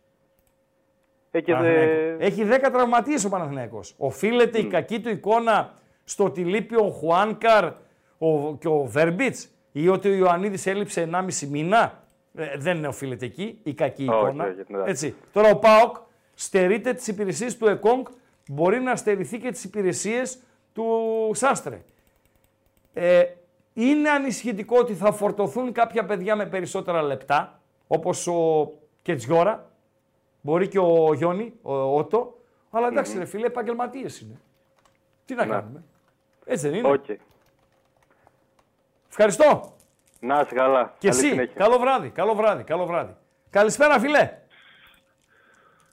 Ε, 1.30 1.40
και 1.40 1.52
Παναθηναϊκός. 1.52 2.16
δε... 2.18 2.24
Έχει 2.24 2.44
10 2.66 2.70
τραυματίες 2.72 3.24
ο 3.24 3.28
Παναθηναϊκός. 3.28 3.94
Οφείλεται 3.98 4.58
η 4.58 4.66
κακή 4.66 5.00
του 5.00 5.08
εικόνα 5.08 5.74
στο 6.08 6.24
ότι 6.24 6.44
λείπει 6.44 6.74
ο 6.74 6.90
Χουάνκαρ 6.90 7.64
ο, 8.18 8.56
και 8.56 8.68
ο 8.68 8.84
Βέρμπιτς 8.84 9.48
ή 9.72 9.88
ότι 9.88 10.08
ο 10.08 10.12
Ιωαννίδης 10.14 10.66
έλειψε 10.66 11.08
1,5 11.12 11.46
μήνα. 11.48 12.02
Ε, 12.34 12.56
δεν 12.58 12.84
οφείλεται 12.84 13.24
εκεί 13.24 13.58
η 13.62 13.74
κακή 13.74 14.08
Όχι, 14.08 14.18
εικόνα. 14.18 14.44
όχι, 14.44 14.52
εντάξει. 14.60 14.90
Έτσι. 14.90 15.14
Τώρα 15.32 15.50
ο 15.50 15.56
ΠΑΟΚ 15.58 15.96
στερείται 16.34 16.92
τις 16.92 17.06
υπηρεσίες 17.08 17.56
του 17.56 17.66
ΕΚΟΝΚ, 17.66 18.08
μπορεί 18.48 18.80
να 18.80 18.96
στερηθεί 18.96 19.38
και 19.38 19.50
τις 19.50 19.64
υπηρεσίες 19.64 20.38
του 20.72 20.84
Σάστρε. 21.34 21.80
Ε, 22.92 23.24
είναι 23.74 24.10
ανησυχητικό 24.10 24.78
ότι 24.78 24.94
θα 24.94 25.12
φορτωθούν 25.12 25.72
κάποια 25.72 26.04
παιδιά 26.04 26.36
με 26.36 26.46
περισσότερα 26.46 27.02
λεπτά, 27.02 27.60
όπως 27.86 28.26
ο 28.26 28.70
Κετζιόρα, 29.02 29.66
Μπορεί 30.40 30.68
και 30.68 30.78
ο 30.78 31.14
Γιόνι, 31.14 31.52
ο 31.62 31.72
Ότο. 31.98 32.38
Αλλά 32.70 32.86
εντάξει, 32.86 33.18
ρε 33.18 33.24
φίλε, 33.24 33.46
επαγγελματίες 33.46 34.20
είναι. 34.20 34.40
Τι 35.24 35.34
να 35.34 35.44
Ναι. 35.44 35.52
κάνουμε. 35.52 35.82
Έτσι 36.50 36.68
δεν 36.68 36.78
είναι; 36.78 36.88
Οκ. 36.88 37.04
Ευχαριστώ. 39.08 39.72
Να 40.20 40.40
είσαι 40.40 40.54
καλά. 40.54 40.94
Και 40.98 41.08
Καλή 41.08 41.20
εσύ. 41.20 41.28
συνέχεια. 41.28 41.54
Καλό 41.54 41.78
βράδυ, 41.78 42.10
καλό 42.10 42.34
βράδυ, 42.34 42.62
καλό 42.64 42.86
βράδυ. 42.86 43.16
Καλησπέρα, 43.50 43.98
φίλε. 43.98 44.38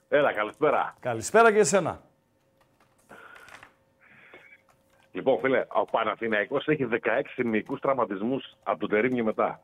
Έλα, 0.10 0.34
καλησπέρα. 0.34 0.96
Καλησπέρα 1.00 1.52
και 1.52 1.60
εσένα. 1.60 2.02
Λοιπόν, 5.12 5.40
φίλε, 5.40 5.66
ο 5.68 5.86
Παναθηναϊκός 5.86 6.68
έχει 6.68 6.88
16 6.92 7.44
μυϊκούς 7.46 7.80
τραυματισμούς 7.80 8.56
από 8.64 8.80
το 8.80 8.88
Τερίμ 8.88 9.14
και 9.14 9.24
μετά. 9.24 9.62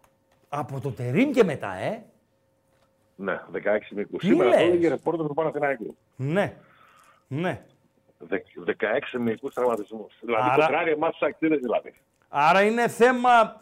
Από 0.49 0.79
το 0.79 0.91
Τερίμ 0.91 1.31
και 1.31 1.43
μετά, 1.43 1.73
ε; 1.73 2.03
Ναι, 3.15 3.41
16 3.51 3.57
μυϊκούς. 3.95 4.19
Τι 4.21 4.27
Σήμερα 4.27 4.49
λες; 4.49 4.57
το 4.57 4.63
έλεγε 4.63 4.87
ρεπόρτερ 4.87 5.27
του 5.27 5.33
Παναθηναϊκού. 5.33 5.95
Ναι. 6.15 6.55
Ναι. 7.27 7.65
Δε- 8.27 8.39
16 8.65 9.17
μυϊκούς 9.19 9.53
τραυματισμούς. 9.53 10.13
Δηλαδή, 10.21 10.49
Άρα- 10.51 10.65
το 10.65 10.71
κράρι 10.71 10.91
εμάς 10.91 11.11
τους 11.11 11.21
ακτήρες 11.27 11.59
δηλαδή. 11.59 11.93
Άρα 12.29 12.61
είναι 12.61 12.87
θέμα 12.87 13.61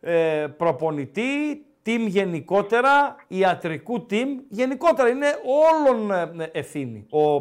ε, 0.00 0.46
προπονητή, 0.56 1.64
team 1.86 2.04
γενικότερα, 2.06 3.16
ιατρικού 3.28 4.06
team. 4.10 4.26
Γενικότερα 4.48 5.08
είναι 5.08 5.26
όλων 5.44 6.10
ε, 6.40 6.50
ευθύνη. 6.52 7.06
Ο, 7.10 7.34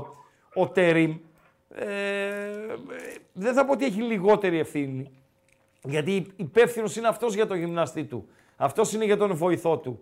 ο 0.62 0.68
Τερίμ 0.74 1.18
ε, 1.70 1.86
δεν 3.34 3.54
θα 3.54 3.66
πω 3.66 3.72
ότι 3.72 3.86
έχει 3.86 4.02
λιγότερη 4.02 4.60
ευθύνη. 4.60 5.12
Γιατί 5.84 6.28
υπεύθυνος 6.36 6.96
είναι 6.96 7.08
αυτός 7.08 7.34
για 7.36 7.48
το 7.48 7.56
γυμναστή 7.56 8.04
του. 8.06 8.28
Αυτός 8.58 8.94
είναι 8.94 9.06
για 9.06 9.18
τον 9.18 9.36
βοηθό 9.36 9.78
του. 9.78 10.00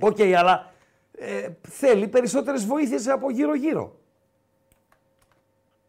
Οκ, 0.00 0.20
αλλά 0.20 0.72
ε, 1.18 1.48
θέλει 1.68 2.08
περισσότερες 2.08 2.66
βοήθειες 2.66 3.08
από 3.08 3.30
γύρω-γύρω. 3.30 3.96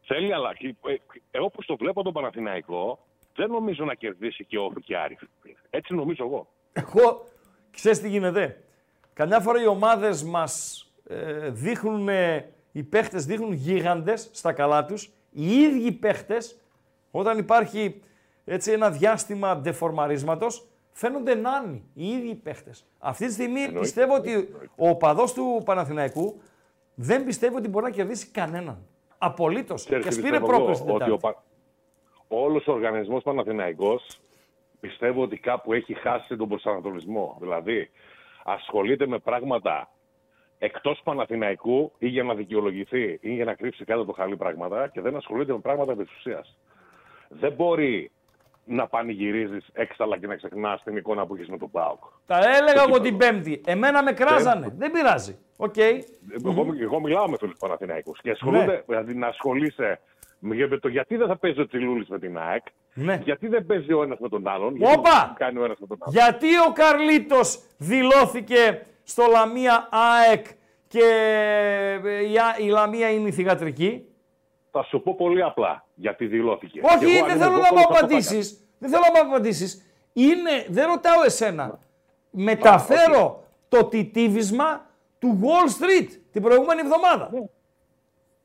Θέλει, 0.10 0.34
αλλά 0.34 0.54
και- 0.54 0.76
ε, 0.88 0.96
εγώ 1.32 1.50
που 1.50 1.64
το 1.66 1.76
βλέπω 1.76 2.04
τον 2.04 2.14
Παναθηναϊκό, 2.14 3.00
δεν 3.36 3.50
νομίζω 3.50 3.86
να 3.86 3.94
κερδίσει 3.94 4.46
και 4.46 4.58
ΟΦΗ 4.58 4.82
και 4.82 4.98
Άρη. 4.98 5.20
Έτσι 5.70 5.94
νομίζω 5.94 6.24
εγώ. 6.26 6.48
Εγώ, 6.74 7.26
ξέρεις 7.72 8.00
τι 8.02 8.10
γίνεται. 8.10 8.64
Καμιά 9.14 9.40
φορά 9.40 9.62
οι 9.62 9.68
ομάδες 9.68 10.24
μας 10.24 10.82
ε, 11.10 11.50
δείχνουν, 11.50 12.10
ε, 12.10 12.50
οι 12.72 12.84
παίχτες 12.84 13.26
δείχνουν 13.26 13.54
γίγαντες 13.54 14.30
στα 14.34 14.54
καλά 14.54 14.86
τους. 14.86 15.12
Οι 15.32 15.52
ίδιοι 15.62 15.92
παίχτες, 15.92 16.58
όταν 17.12 17.38
υπάρχει 17.38 18.02
έτσι 18.46 18.72
ένα 18.72 18.92
διάστημα 18.92 19.58
ντεφορμαρίσματος, 19.58 20.66
φαίνονται 20.92 21.36
νάνοι, 21.36 21.84
οι 21.94 22.08
ίδιοι 22.08 22.36
παίχτες. 22.36 22.86
Αυτή 23.00 23.26
τη 23.26 23.34
στιγμή 23.34 23.72
πιστεύω 23.80 24.16
ότι 24.16 24.54
ο 24.76 24.90
οπαδός 24.90 25.34
του 25.34 25.62
Παναθηναϊκού 25.66 26.42
δεν 26.96 27.26
πιστεύει 27.26 27.56
ότι 27.56 27.68
μπορεί 27.68 27.86
να 27.86 27.92
κερδίσει 27.92 28.28
κανέναν. 28.28 28.86
Απολύτως. 29.18 29.85
Ξέρεις 29.85 30.03
Και 30.06 30.10
τι 30.10 30.15
ας 30.15 30.22
πήρε 30.22 30.39
πιστεύω 30.39 30.52
εγώ, 30.52 30.57
πρόκληση 30.57 30.84
την 30.84 30.95
ότι 30.95 31.11
ο 31.11 31.15
Τετάρτη. 31.15 31.39
Πα... 31.39 31.44
όλος 32.27 32.68
ο 32.68 32.72
οργανισμός 32.72 33.23
Παναθηναϊκός 33.23 34.19
πιστεύω 34.80 35.22
ότι 35.22 35.38
κάπου 35.38 35.73
έχει 35.73 35.94
χάσει 35.94 36.35
τον 36.35 36.48
προσανατολισμό. 36.48 37.38
Δηλαδή, 37.39 37.89
ασχολείται 38.44 39.07
με 39.07 39.19
πράγματα 39.19 39.89
εκτός 40.57 41.02
Παναθηναϊκού 41.03 41.91
ή 41.98 42.07
για 42.07 42.23
να 42.23 42.34
δικαιολογηθεί 42.34 43.19
ή 43.22 43.34
για 43.34 43.45
να 43.45 43.53
κρύψει 43.53 43.85
κάτω 43.85 44.06
το 44.06 44.11
χαλί 44.11 44.38
πράγματα 44.38 44.88
και 44.88 45.02
δεν 45.02 45.15
ασχολείται 45.15 45.52
με 45.52 45.60
πράγματα 45.60 45.91
επί 45.91 46.03
της 46.03 46.15
ουσίας. 46.18 46.57
Δεν 47.30 47.53
μπορεί 47.53 48.11
να 48.68 48.88
πανηγυρίζεις 48.88 49.65
έξαλλα 49.74 50.18
και 50.18 50.27
να 50.27 50.35
ξεχνάς 50.35 50.84
την 50.84 50.98
εικόνα 50.98 51.26
που 51.26 51.35
έχεις 51.35 51.48
με 51.49 51.57
τον 51.57 51.72
ΠΑΟΚ. 51.72 52.04
Τα 52.26 52.38
έλεγα 52.38 52.81
εγώ 52.88 52.99
κύπελλο. 52.99 52.99
την 53.02 53.18
Πέμπτη. 53.18 53.61
Εμένα 53.65 54.03
με 54.03 54.11
κράζανε. 54.11 54.73
Δεν 54.77 54.91
πειράζει. 54.91 55.38
Οκ. 55.57 55.77
Εγώ, 55.77 56.76
εγώ 56.81 56.99
μιλάω 56.99 57.30
με 57.30 57.38
φίλους 57.38 57.56
Παναθηναϊκούς 57.60 58.22
και 58.22 58.31
ασχολούνται, 58.31 58.65
Ναι. 58.65 58.81
δηλαδή 58.88 59.15
να 59.15 59.27
ασχολείσαι 59.27 59.99
με 60.39 60.77
το 60.81 60.88
γιατί 60.88 61.15
δεν 61.15 61.27
θα 61.27 61.38
παίζει 61.38 61.60
ο 61.61 61.68
Τσιλούλης 61.68 62.07
με 62.07 62.19
την 62.19 62.38
ΑΕΚ, 62.38 62.64
Ναι. 62.94 63.19
γιατί 63.23 63.48
δεν 63.48 63.65
παίζει 63.65 63.94
ο 63.94 64.03
ένας 64.03 64.18
με 64.19 64.30
τον 64.30 64.48
άλλον, 64.48 64.76
γιατί 64.76 64.94
Όπα! 64.98 65.10
δεν 65.26 65.34
κάνει 65.38 65.60
ο 65.60 65.64
ένας 65.64 65.77
με 65.80 65.88
τον 65.88 65.98
άλλον. 66.02 66.14
Γιατί 66.14 66.48
ο 66.68 66.72
Καρλίτος 66.73 67.60
δηλώθηκε 67.77 68.85
στο 69.03 69.23
Λαμία 69.31 69.89
ΑΕΚ 69.91 70.45
και 70.88 71.03
ε, 72.06 72.31
η, 72.31 72.38
Α- 72.38 72.57
η 72.60 72.68
Λαμία 72.68 73.10
είναι 73.10 73.27
η 73.27 73.31
θυγατρική; 73.32 74.06
Θα 74.78 74.84
σου 74.84 75.02
πω 75.02 75.16
πολύ 75.16 75.44
απλά 75.44 75.86
γιατί 75.95 76.26
δηλώθηκε. 76.26 76.80
Όχι, 76.84 76.98
Και 76.98 77.06
εγώ, 77.06 77.26
αν 77.26 77.28
δεν 77.28 77.36
είμαι 77.38 77.45
θέλω 77.45 77.52
να 77.52 77.58
Βόκολος, 77.58 77.86
μου 77.86 77.94
θα 77.94 77.99
το 77.99 78.06
απαντήσεις. 78.06 78.68
Δεν 78.80 78.90
θέλω 78.90 79.04
να 79.14 79.24
μου 79.24 79.30
απαντήσεις. 79.30 79.91
Είναι, 80.14 80.66
δεν 80.70 80.88
ρωτάω 80.88 81.24
εσένα. 81.26 81.80
Μεταφέρω 82.30 83.44
το 83.70 83.86
τιτίβισμα 83.86 84.86
του 85.20 85.40
Wall 85.44 85.68
Street 85.82 86.08
την 86.32 86.41
προηγούμενη 86.41 86.82
εβδομάδα. 86.82 87.30
έκανα. 87.32 87.49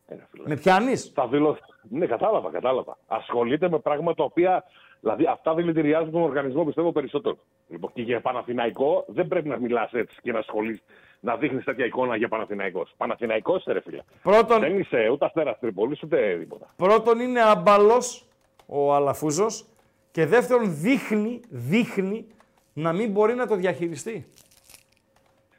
Ε, 0.07 0.15
ρε 0.15 0.27
φίλε. 0.31 0.43
Με 0.47 0.57
πιάνεις; 0.57 1.11
Θα 1.15 1.27
δηλώ... 1.27 1.59
Ναι, 1.89 2.07
κατάλαβα, 2.07 2.51
κατάλαβα. 2.51 2.99
Ασχολείται 3.07 3.69
με 3.69 3.79
πράγματα 3.79 4.17
τα 4.17 4.25
οποία. 4.25 4.65
Δηλαδή, 5.01 5.27
αυτά 5.27 5.55
δηλητηριάζουν 5.55 6.11
τον 6.11 6.23
οργανισμό, 6.23 6.65
πιστεύω 6.65 6.93
περισσότερο. 6.93 7.37
Λοιπόν, 7.69 7.93
και 7.93 8.03
για 8.03 8.21
Παναθηναϊκό 8.21 9.05
δεν 9.09 9.29
πρέπει 9.29 9.49
να 9.49 9.59
μιλάς 9.59 9.93
έτσι 9.93 10.21
και 10.23 10.33
να 10.33 10.39
ασχολείς, 10.39 10.83
να 11.25 11.37
δείχνεις 11.37 11.65
τέτοια 11.65 11.85
εικόνα 11.85 12.17
για 12.17 12.29
Παναθηναϊκός. 12.29 12.95
Παναθηναϊκός 12.97 13.61
είσαι, 13.61 13.73
ρε 13.73 13.81
φίλε. 13.81 14.03
Πρώτον, 14.23 14.61
Δεν 14.61 14.79
είσαι 14.79 15.09
ούτε 15.13 15.25
αστέρας 15.25 15.59
Τρίπολης 15.59 16.03
ούτε 16.03 16.37
τίποτα. 16.39 16.67
πρώτον 16.77 17.21
είναι 17.21 17.41
άμπαλος 17.43 18.25
ο 18.67 18.95
Αλαφούζος 18.95 19.65
και 20.11 20.27
δεύτερον 20.27 20.75
δείχνει, 20.81 21.41
δείχνει 21.49 22.27
να 22.73 22.93
μην 22.93 23.11
μπορεί 23.11 23.35
να 23.35 23.47
το 23.47 23.57
διαχειριστεί. 23.57 24.27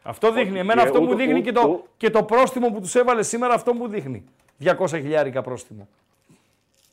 Αυτό 0.03 0.31
δείχνει. 0.31 0.59
Εμένα 0.59 0.81
και 0.81 0.87
αυτό 0.87 1.01
μου 1.01 1.07
ούτε- 1.11 1.15
δείχνει 1.25 1.41
και 1.41 1.49
ούτε- 1.49 1.61
το, 1.61 1.83
και 1.97 2.09
το 2.09 2.23
πρόστιμο 2.23 2.71
που 2.71 2.79
τους 2.81 2.95
έβαλε 2.95 3.23
σήμερα 3.23 3.53
αυτό 3.53 3.73
μου 3.73 3.87
δείχνει. 3.87 4.23
200 4.59 4.87
χιλιάρικα 4.87 5.41
πρόστιμο. 5.41 5.87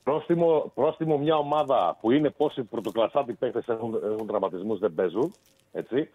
Πρόστιμο, 0.02 0.70
πρόστιμο 0.74 1.18
μια 1.18 1.36
ομάδα 1.36 1.97
που 2.01 2.10
είναι 2.10 2.30
πόσοι 2.30 2.62
πρωτοκλασσάτοι 2.62 3.32
παίχτε 3.32 3.62
έχουν, 3.66 4.01
έχουν 4.05 4.26
τραυματισμούς, 4.26 4.78
δεν 4.78 4.94
παίζουν. 4.94 5.34
Έτσι. 5.72 6.09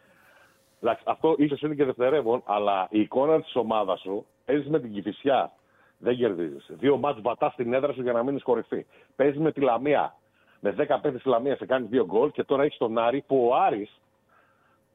Εντάξει, 0.82 1.04
αυτό 1.08 1.36
ίσως 1.38 1.62
είναι 1.62 1.76
και 1.76 1.84
δευτερεύον, 1.84 2.42
αλλά 2.46 2.88
η 2.90 3.00
εικόνα 3.00 3.42
της 3.42 3.56
ομάδας 3.56 4.00
σου 4.00 4.26
παίζεις 4.46 4.68
με 4.68 4.80
την 4.80 4.94
κυφισιά. 4.94 5.52
Δεν 5.98 6.18
κερδίζεις. 6.18 6.66
Δύο 6.70 6.98
μάτς 6.98 7.22
βατάς 7.22 7.54
στην 7.54 7.74
έδρα 7.74 7.94
σου 7.94 8.02
για 8.02 8.14
να 8.14 8.24
μείνεις 8.24 8.44
κορυφή. 8.44 8.86
Παίζεις 9.16 9.40
με 9.40 9.52
τη 9.52 9.62
Λαμία. 9.62 10.16
Με 10.60 10.72
10 10.72 10.76
παίχτε 10.76 11.12
της 11.12 11.26
Λαμίας 11.26 11.58
σε 11.58 11.66
κάνεις 11.66 11.90
δύο 11.90 12.06
γκολ 12.06 12.32
και 12.32 12.44
τώρα 12.44 12.64
έχεις 12.64 12.78
τον 12.78 12.98
Άρη 12.98 13.24
που 13.28 13.48
ο 13.48 13.56
Άρης, 13.56 14.02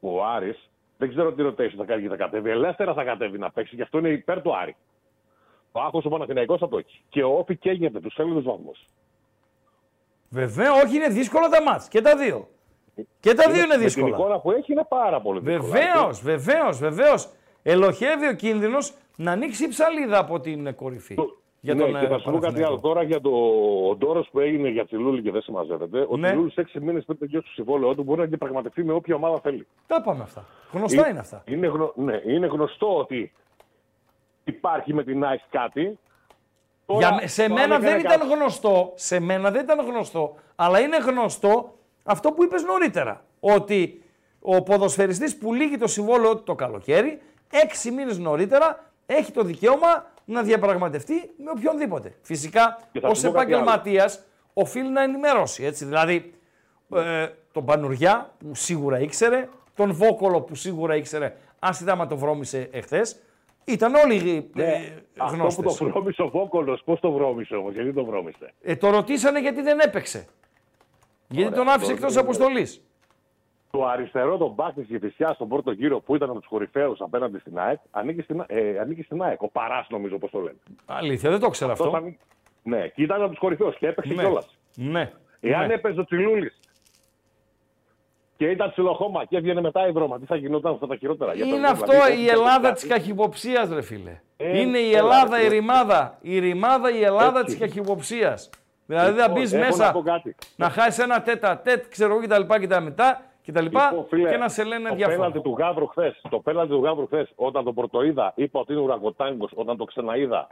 που 0.01 0.15
ο 0.15 0.25
Άρης 0.25 0.71
δεν 0.99 1.09
ξέρω 1.09 1.33
τι 1.33 1.43
rotation 1.47 1.75
θα 1.77 1.85
κάνει 1.85 2.03
και 2.03 2.09
θα 2.09 2.17
κατέβει. 2.17 2.51
Ελεύθερα 2.51 2.95
θα 2.95 3.05
κατέβει 3.05 3.39
να 3.39 3.51
παίξει 3.51 3.77
και 3.77 3.83
αυτό 3.83 3.99
είναι 3.99 4.09
υπέρ 4.09 4.43
του 4.43 4.57
Άρη. 4.57 4.77
Ο 5.73 5.81
Άχο 5.81 6.03
ο 6.05 6.09
Παναθηναϊκός 6.09 6.59
θα 6.59 6.69
το 6.69 6.79
έχει. 6.79 7.03
Και 7.09 7.23
ο 7.23 7.39
Όφη 7.39 7.57
καίγεται, 7.57 8.01
τους 8.01 8.15
θέλει 8.15 8.33
τους 8.33 8.45
βαθμούς. 8.45 8.85
Βέβαια, 10.29 10.73
όχι, 10.73 10.97
είναι 10.97 11.09
δύσκολα 11.09 11.49
τα 11.49 11.63
μάτς. 11.63 11.89
Και 11.89 12.01
τα 12.01 12.17
δύο. 12.17 12.49
Και 13.21 13.35
τα 13.35 13.51
δύο 13.51 13.57
είναι 13.59 13.67
Με 13.67 13.75
την 13.75 13.83
δύσκολα. 13.83 14.09
εικόνα 14.17 14.39
που 14.41 14.51
έχει 14.51 14.73
είναι 14.73 14.85
πάρα 14.89 15.21
πολύ 15.21 15.41
δύσκολα. 15.41 15.69
Βεβαίως, 15.71 16.21
βεβαίως, 16.23 16.79
βεβαίως. 16.79 17.29
Ελοχεύει 17.63 18.27
ο 18.29 18.35
κίνδυνος 18.35 18.93
να 19.17 19.33
ανοίξει 19.33 19.65
η 19.65 19.69
ψαλίδα 19.69 20.19
από 20.19 20.41
την 20.41 20.75
κορυφή. 20.75 21.15
Για 21.63 21.77
τον, 21.77 21.91
ναι, 21.91 21.99
και 21.99 22.05
ε, 22.05 22.09
θα 22.09 22.19
σου 22.19 22.25
πω 22.25 22.31
κάτι 22.31 22.41
Παναθηναϊκό. 22.41 22.73
άλλο 22.73 22.81
τώρα 22.81 23.03
για 23.03 23.21
το 23.21 23.31
ο 23.91 23.97
Ντόρος 23.97 24.29
που 24.33 24.41
έγινε 24.41 24.69
για 24.69 24.85
Τσιλούλη 24.85 25.23
και 25.23 25.31
δεν 25.31 25.43
συμμαζεύεται. 25.43 26.07
Ο 26.09 26.17
Ναι. 26.17 26.27
Τσιλούλη 26.29 26.53
έξι 26.57 26.81
μήνες 26.81 27.05
πριν 27.05 27.19
τελειώσει 27.19 27.47
το 27.47 27.53
συμβόλαιό 27.53 27.95
του 27.95 28.03
μπορεί 28.03 28.21
να 28.21 28.27
διαπραγματευτεί 28.27 28.85
με 28.85 28.93
όποια 28.93 29.15
ομάδα 29.15 29.41
θέλει. 29.41 29.67
Τα 29.87 30.03
πάμε 30.03 30.23
αυτά. 30.23 30.45
Γνωστά 30.73 31.09
είναι 31.09 31.19
αυτά. 31.19 31.43
Είναι, 31.47 31.67
γνω... 31.67 31.93
ναι, 31.97 32.21
είναι 32.27 32.47
γνωστό 32.47 32.97
ότι 32.99 33.33
υπάρχει 34.45 34.95
με 34.95 35.05
την 35.05 35.25
ΑΕΚ 35.25 35.41
κάτι. 35.51 35.99
Τώρα, 36.87 37.01
Για, 37.01 37.15
με- 37.21 37.27
σε 37.27 37.47
το 37.49 37.55
μένα 37.55 37.75
αν 37.75 37.81
δεν 37.81 37.99
έκανε 37.99 38.15
ήταν 38.15 38.29
γνωστό, 38.31 38.93
σε 38.95 39.21
μένα 39.21 39.51
δεν 39.51 39.63
ήταν 39.65 39.81
γνωστό, 39.87 40.35
αλλά 40.57 40.81
είναι 40.81 40.97
γνωστό 40.97 41.75
αυτό 42.03 42.33
που 42.33 42.43
είπες 42.45 42.63
νωρίτερα. 42.63 43.25
Ότι 43.41 44.03
ο 44.41 44.63
ποδοσφαιριστής 44.63 45.37
που 45.37 45.55
λύγει 45.55 45.77
το 45.77 45.87
συμβόλαιο 45.87 46.37
του 46.37 46.43
το 46.43 46.55
καλοκαίρι, 46.55 47.21
έξι 47.51 47.91
μήνες 47.91 48.19
νωρίτερα 48.19 48.85
έχει 49.07 49.33
το 49.33 49.43
δικαίωμα 49.43 50.11
να 50.25 50.43
διαπραγματευτεί 50.43 51.31
με 51.45 51.51
οποιονδήποτε. 51.57 52.15
Φυσικά, 52.23 52.79
Και 52.93 53.01
θα 53.01 53.09
ως 53.09 53.19
σου 53.19 53.27
πω 53.27 53.33
κάτι 53.33 53.45
άλλο. 53.53 53.53
επαγγελματίας 53.63 54.21
οφείλει 54.53 54.89
να 54.91 55.03
ενημερώσει. 55.03 55.65
Έτσι. 55.65 55.85
Δηλαδή, 55.85 56.35
ε, 56.95 57.27
τον 57.53 57.65
Πανουριά 57.65 58.31
που 58.39 58.55
σίγουρα 58.55 59.01
ήξερε, 59.01 59.49
τον 59.75 59.93
Βόκολο 59.93 60.41
που 60.41 60.55
σίγουρα 60.55 60.97
ήξερε, 60.97 61.37
άσχετα 61.59 61.93
άμα 61.93 62.07
το 62.07 62.17
βρώμησε 62.17 62.69
εχθές, 62.73 63.17
ήταν 63.65 63.95
όλοι 63.95 64.51
ε, 64.57 64.63
Ναι, 64.63 64.93
αυτό 65.17 65.37
που 65.37 65.41
γνώστες. 65.41 65.77
το 65.77 65.85
βρώμισε 65.85 66.23
ο 66.23 66.29
Βόκολος, 66.29 66.83
πώς 66.85 67.01
το 67.01 67.11
βρώμισε 67.13 67.55
όμως, 67.55 67.73
γιατί 67.75 67.93
το 67.93 68.05
βρώμισε. 68.05 68.53
Ε, 68.63 68.77
το 68.77 68.91
ρωτήσανε 68.91 69.41
γιατί 69.41 69.63
δεν 69.63 69.79
έπαιξε. 69.79 70.27
Γιατί 71.31 71.53
Ωραία, 71.53 71.59
τον 71.65 71.69
άφησε 71.69 71.81
τότε 71.91 71.93
εκτός 71.93 72.13
είναι- 72.13 72.21
αποστολής. 72.21 72.83
Το 73.71 73.87
αριστερό, 73.87 74.37
τον 74.37 74.51
μπακ 74.53 74.75
της 74.75 74.87
Γεφυσιά 74.89 75.33
στον 75.35 75.49
πρώτο 75.49 75.71
γύρο 75.71 76.01
που 76.01 76.15
ήταν 76.17 76.31
από 76.31 76.39
τους 76.39 76.49
κορυφαίους 76.49 77.01
απέναντι 77.01 77.39
στην 77.39 77.59
ΑΕΚ, 77.59 77.79
ανήκει 77.91 78.21
στην, 78.23 78.45
ε, 78.47 78.79
ανήκει 78.79 79.03
στην 79.03 79.23
ΑΕΚ. 79.23 79.43
Ο 79.43 79.49
Παράς, 79.49 79.87
νομίζω, 79.91 80.19
πώ 80.19 80.29
το 80.31 80.39
λένε. 80.41 80.57
Αλήθεια, 80.87 81.31
δεν 81.31 81.41
το 81.41 81.49
ξέρω 81.49 81.73
Αυτός 81.73 81.87
αυτό. 81.87 81.99
ανήκει- 81.99 82.21
Ναι, 82.63 82.89
και 82.89 83.03
ήταν 83.03 83.21
από 83.21 83.31
τους 83.31 83.39
κορυφαίους 83.39 83.77
και 83.79 83.87
έπαιξε 83.87 84.13
Ναι. 84.15 84.23
κιόλας. 84.23 84.57
Ναι. 84.75 85.13
Εάν 85.41 85.67
ναι. 85.67 85.75
έπαιζε 85.75 86.01
ο 86.01 86.05
Τσιλούλης 86.05 86.59
και 88.37 88.47
ήταν 88.47 88.71
ψιλοχώμα 88.71 89.25
και 89.25 89.37
έβγαινε 89.37 89.61
μετά 89.61 89.89
η 89.89 89.91
δρόμα, 89.91 90.19
τι 90.19 90.27
θα 90.27 90.37
γινόταν 90.37 90.73
αυτά 90.73 90.87
τα 90.87 90.97
χειρότερα; 90.97 91.35
Για 91.35 91.45
τον- 91.47 91.55
Είναι 91.55 91.67
αυτό 91.67 91.87
δηλαδή, 91.93 92.11
η 92.11 92.23
έτσι, 92.23 92.27
Ελλάδα 92.35 92.61
κάτι. 92.69 92.81
της 92.81 92.87
καχυποψίας, 92.91 93.69
ρε 93.73 93.83
φίλε. 93.83 94.21
Ε, 94.37 94.59
είναι 94.61 94.79
η 94.79 94.89
έλα, 94.91 94.99
Ελλάδα 94.99 95.37
ρε, 95.37 95.43
η 95.43 95.45
φίλε. 95.45 95.55
ρημάδα. 95.55 96.19
Η 96.21 96.39
ρημάδα 96.39 96.91
η 96.91 97.03
Ελλάδα 97.03 97.39
Έτσι. 97.41 97.55
τη 97.57 97.61
καχυποψίας. 97.61 98.51
Δηλαδή 98.91 99.19
θα 99.19 99.27
Λοιπόν, 99.29 99.43
μπει 99.43 99.57
έχω 99.57 99.57
να 99.57 99.67
μέσα 99.67 99.93
πω 99.93 100.03
κάτι. 100.03 100.35
να 100.57 100.69
χάσεις 100.71 100.99
ένα 101.05 101.23
τέτα 101.23 101.59
τέτ, 101.59 101.85
ξέρω 101.89 102.13
εγώ 102.15 102.23
κτλ. 102.23 102.55
Και 102.61 102.67
τα 102.67 102.81
μετά 102.81 103.23
και 103.43 103.53
τα 103.53 103.61
λοιπά 103.61 103.89
Λοιπόν, 103.91 104.07
φίλε, 104.09 104.31
και 104.31 104.37
να 104.37 104.49
σε 104.49 104.65
λένε 104.65 104.89
το 104.89 104.95
διάφορα. 104.95 105.17
πέναλτι 105.17 105.41
του 105.41 105.57
Γάβρου 105.59 105.87
χθες. 105.87 106.21
Το 106.31 106.39
πέναλτι 106.39 106.73
του 106.73 106.83
Γάβρου 106.85 107.07
χθες, 107.07 107.33
όταν 107.35 107.65
τον 107.65 107.75
πρωτοείδα, 107.75 108.33
είπα 108.37 108.61
ότι 108.61 108.73
είναι 108.73 108.83
ουρακοτάγκο. 108.83 109.49
Όταν 109.55 109.77
το 109.77 109.85
ξαναείδα, 109.85 110.47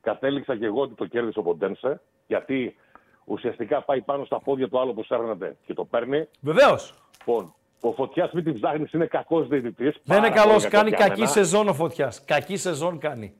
κατέληξα 0.00 0.56
και 0.56 0.64
εγώ 0.66 0.80
ότι 0.80 0.94
το 0.94 1.06
κέρδισε 1.06 1.38
ο 1.38 1.42
Ποντένσε. 1.42 2.00
Γιατί 2.26 2.76
ουσιαστικά 3.24 3.82
πάει 3.82 4.00
πάνω 4.00 4.24
στα 4.24 4.40
πόδια 4.40 4.68
του 4.68 4.80
άλλου 4.80 4.94
που 4.94 5.04
σέρνεται 5.04 5.56
και 5.66 5.74
το 5.74 5.84
παίρνει. 5.84 6.28
Βεβαίως. 6.40 6.94
Λοιπόν, 7.18 7.54
ο 7.80 7.92
Φωτιάς 7.92 8.32
μην 8.32 8.44
την 8.44 8.54
ψάχνεις, 8.54 8.92
είναι 8.92 9.06
κακός 9.06 9.48
διαιτητής. 9.48 9.96
Δεν 10.04 10.18
είναι 10.18 10.30
καλός. 10.30 10.68
Κάνει 10.68 10.90
κακή 10.90 11.26
σεζόν 11.26 11.68
ο 11.68 11.74
φωτιάς. 11.74 12.24
Κακή 12.24 12.56
σεζόν 12.56 12.98
κάνει. 12.98 13.34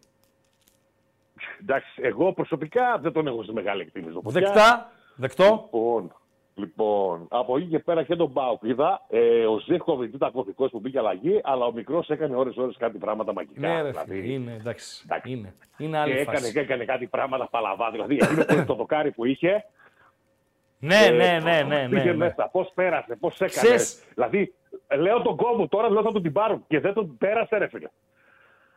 Εντάξει, 1.63 2.01
εγώ 2.03 2.33
προσωπικά 2.33 2.99
δεν 2.99 3.13
τον 3.13 3.27
έχω 3.27 3.43
στη 3.43 3.53
μεγάλη 3.53 3.81
εκτίμηση. 3.83 4.13
τον 4.13 4.23
Φωτιά. 4.23 4.41
Δεκτά. 4.41 4.91
Δεκτό. 5.17 5.45
Λοιπόν, 5.45 6.13
λοιπόν, 6.55 7.27
από 7.31 7.57
εκεί 7.57 7.67
και 7.67 7.79
πέρα 7.79 8.03
και 8.03 8.17
τον 8.17 8.31
Μπάουκ 8.31 8.63
είδα. 8.63 9.03
Ε, 9.09 9.47
ο 9.47 9.59
Ζήφκοβιτς 9.59 10.15
ήταν 10.15 10.33
κωδικός 10.33 10.71
που 10.71 10.81
πήγε 10.81 10.99
αλλαγή, 10.99 11.41
αλλά 11.45 11.65
ο 11.65 11.73
μικρός 11.73 12.09
έκανε 12.11 12.37
ώρε-ώρε 12.37 12.73
κάτι 12.79 12.99
πράγματα 12.99 13.33
μαγικά. 13.33 13.69
Ναι, 13.69 13.83
ρε 13.83 13.89
δηλαδή, 13.91 14.21
φίλε. 14.21 14.33
Είναι 14.33 14.57
εντάξει. 14.61 15.03
Εντάξει. 15.05 15.33
Είναι. 15.33 15.55
Είναι 15.79 15.91
και 15.91 15.97
άλλη 15.97 16.13
έκανε, 16.13 16.39
φάση. 16.39 16.53
και 16.53 16.61
έκανε 16.61 16.85
κάτι 16.85 17.07
πράγματα 17.07 17.49
παλαβά. 17.49 17.91
Δηλαδή, 17.91 18.15
εκείνο 18.15 18.45
που 18.45 18.53
είναι 18.53 18.65
το 18.65 18.75
δοκάρι 18.75 19.11
που 19.11 19.25
είχε. 19.25 19.65
Ναι, 20.79 21.05
ε, 21.05 21.11
ναι, 21.11 21.39
ναι, 21.43 21.63
ναι. 21.63 21.89
Πήγε 21.89 22.03
ναι, 22.03 22.11
ναι. 22.11 22.17
μέσα, 22.17 22.49
πώς 22.53 22.71
πέρασε, 22.75 23.17
πώς 23.21 23.35
έκανε. 23.35 23.51
Ξέρεις- 23.51 24.05
Δηλαδή, 24.15 24.55
λέω 24.99 25.23
τον 25.23 25.37
κόμμα 25.37 25.69
τώρα, 25.69 25.91
λέω 25.91 26.03
θα 26.03 26.13
τον 26.13 26.23
την 26.23 26.33
πάρω 26.33 26.63
και 26.69 26.81
δεν 26.81 26.93
τον 26.95 27.17
πέρασε, 27.19 27.57
ρε 27.59 27.69
φίλε. 27.69 27.89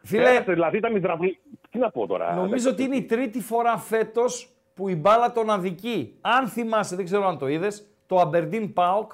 Φίλε, 0.06 0.23
Πέρασε, 0.23 0.52
δηλαδή 0.53 0.77
ήταν 0.77 0.95
υδραυλή. 0.95 1.40
Τι 1.69 1.77
να 1.77 1.91
πω 1.91 2.07
τώρα. 2.07 2.34
Νομίζω 2.34 2.69
ότι 2.69 2.84
είναι 2.84 2.95
η 2.95 3.03
τρίτη 3.03 3.41
φορά 3.41 3.77
φέτος 3.77 4.49
που 4.73 4.90
η 4.90 4.95
μπάλα 4.95 5.32
τον 5.32 5.49
αδικεί. 5.49 6.18
Αν 6.22 6.48
θυμάσαι, 6.48 6.95
δεν 6.95 7.06
ξέρω 7.06 7.27
αν 7.27 7.38
το 7.38 7.48
είδες, 7.48 7.88
το 8.06 8.30
Aberdeen 8.32 8.73
Pauk, 8.73 9.07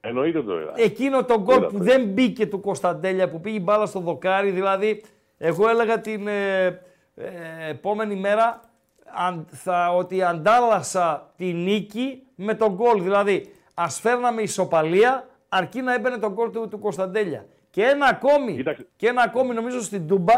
Εννοείται 0.00 0.42
το 0.42 0.60
είδα. 0.60 0.72
εκείνο 0.76 1.24
το 1.24 1.40
γκολ 1.40 1.56
Είδα 1.56 1.66
που 1.66 1.78
το. 1.78 1.84
δεν 1.84 2.04
μπήκε 2.04 2.46
του 2.46 2.60
Κωνσταντέλια, 2.60 3.28
που 3.30 3.40
πήγε 3.40 3.56
η 3.56 3.60
μπάλα 3.62 3.86
στο 3.86 4.00
δοκάρι. 4.00 4.50
Δηλαδή, 4.50 5.02
εγώ 5.38 5.68
έλεγα 5.68 6.00
την 6.00 6.28
ε, 6.28 6.66
ε, 7.14 7.68
επόμενη 7.68 8.14
μέρα 8.16 8.60
αν, 9.04 9.46
θα, 9.50 9.94
ότι 9.94 10.22
αντάλλασα 10.22 11.32
τη 11.36 11.52
νίκη 11.52 12.22
με 12.34 12.54
τον 12.54 12.74
γκολ. 12.74 13.02
Δηλαδή, 13.02 13.52
ας 13.74 14.00
φέρναμε 14.00 14.42
ισοπαλία 14.42 15.26
αρκεί 15.48 15.80
να 15.82 15.94
έμπαινε 15.94 16.18
τον 16.18 16.32
γκολ 16.32 16.50
του, 16.50 16.68
του 16.68 16.78
Κωνσταντέλια. 16.78 17.46
Και 17.74 17.84
ένα 17.84 18.06
ακόμη, 18.06 18.54
Κοίταξε. 18.56 18.86
και 18.96 19.08
ένα 19.08 19.22
ακόμη 19.22 19.54
νομίζω 19.54 19.80
στην 19.82 20.06
Τούμπα. 20.08 20.32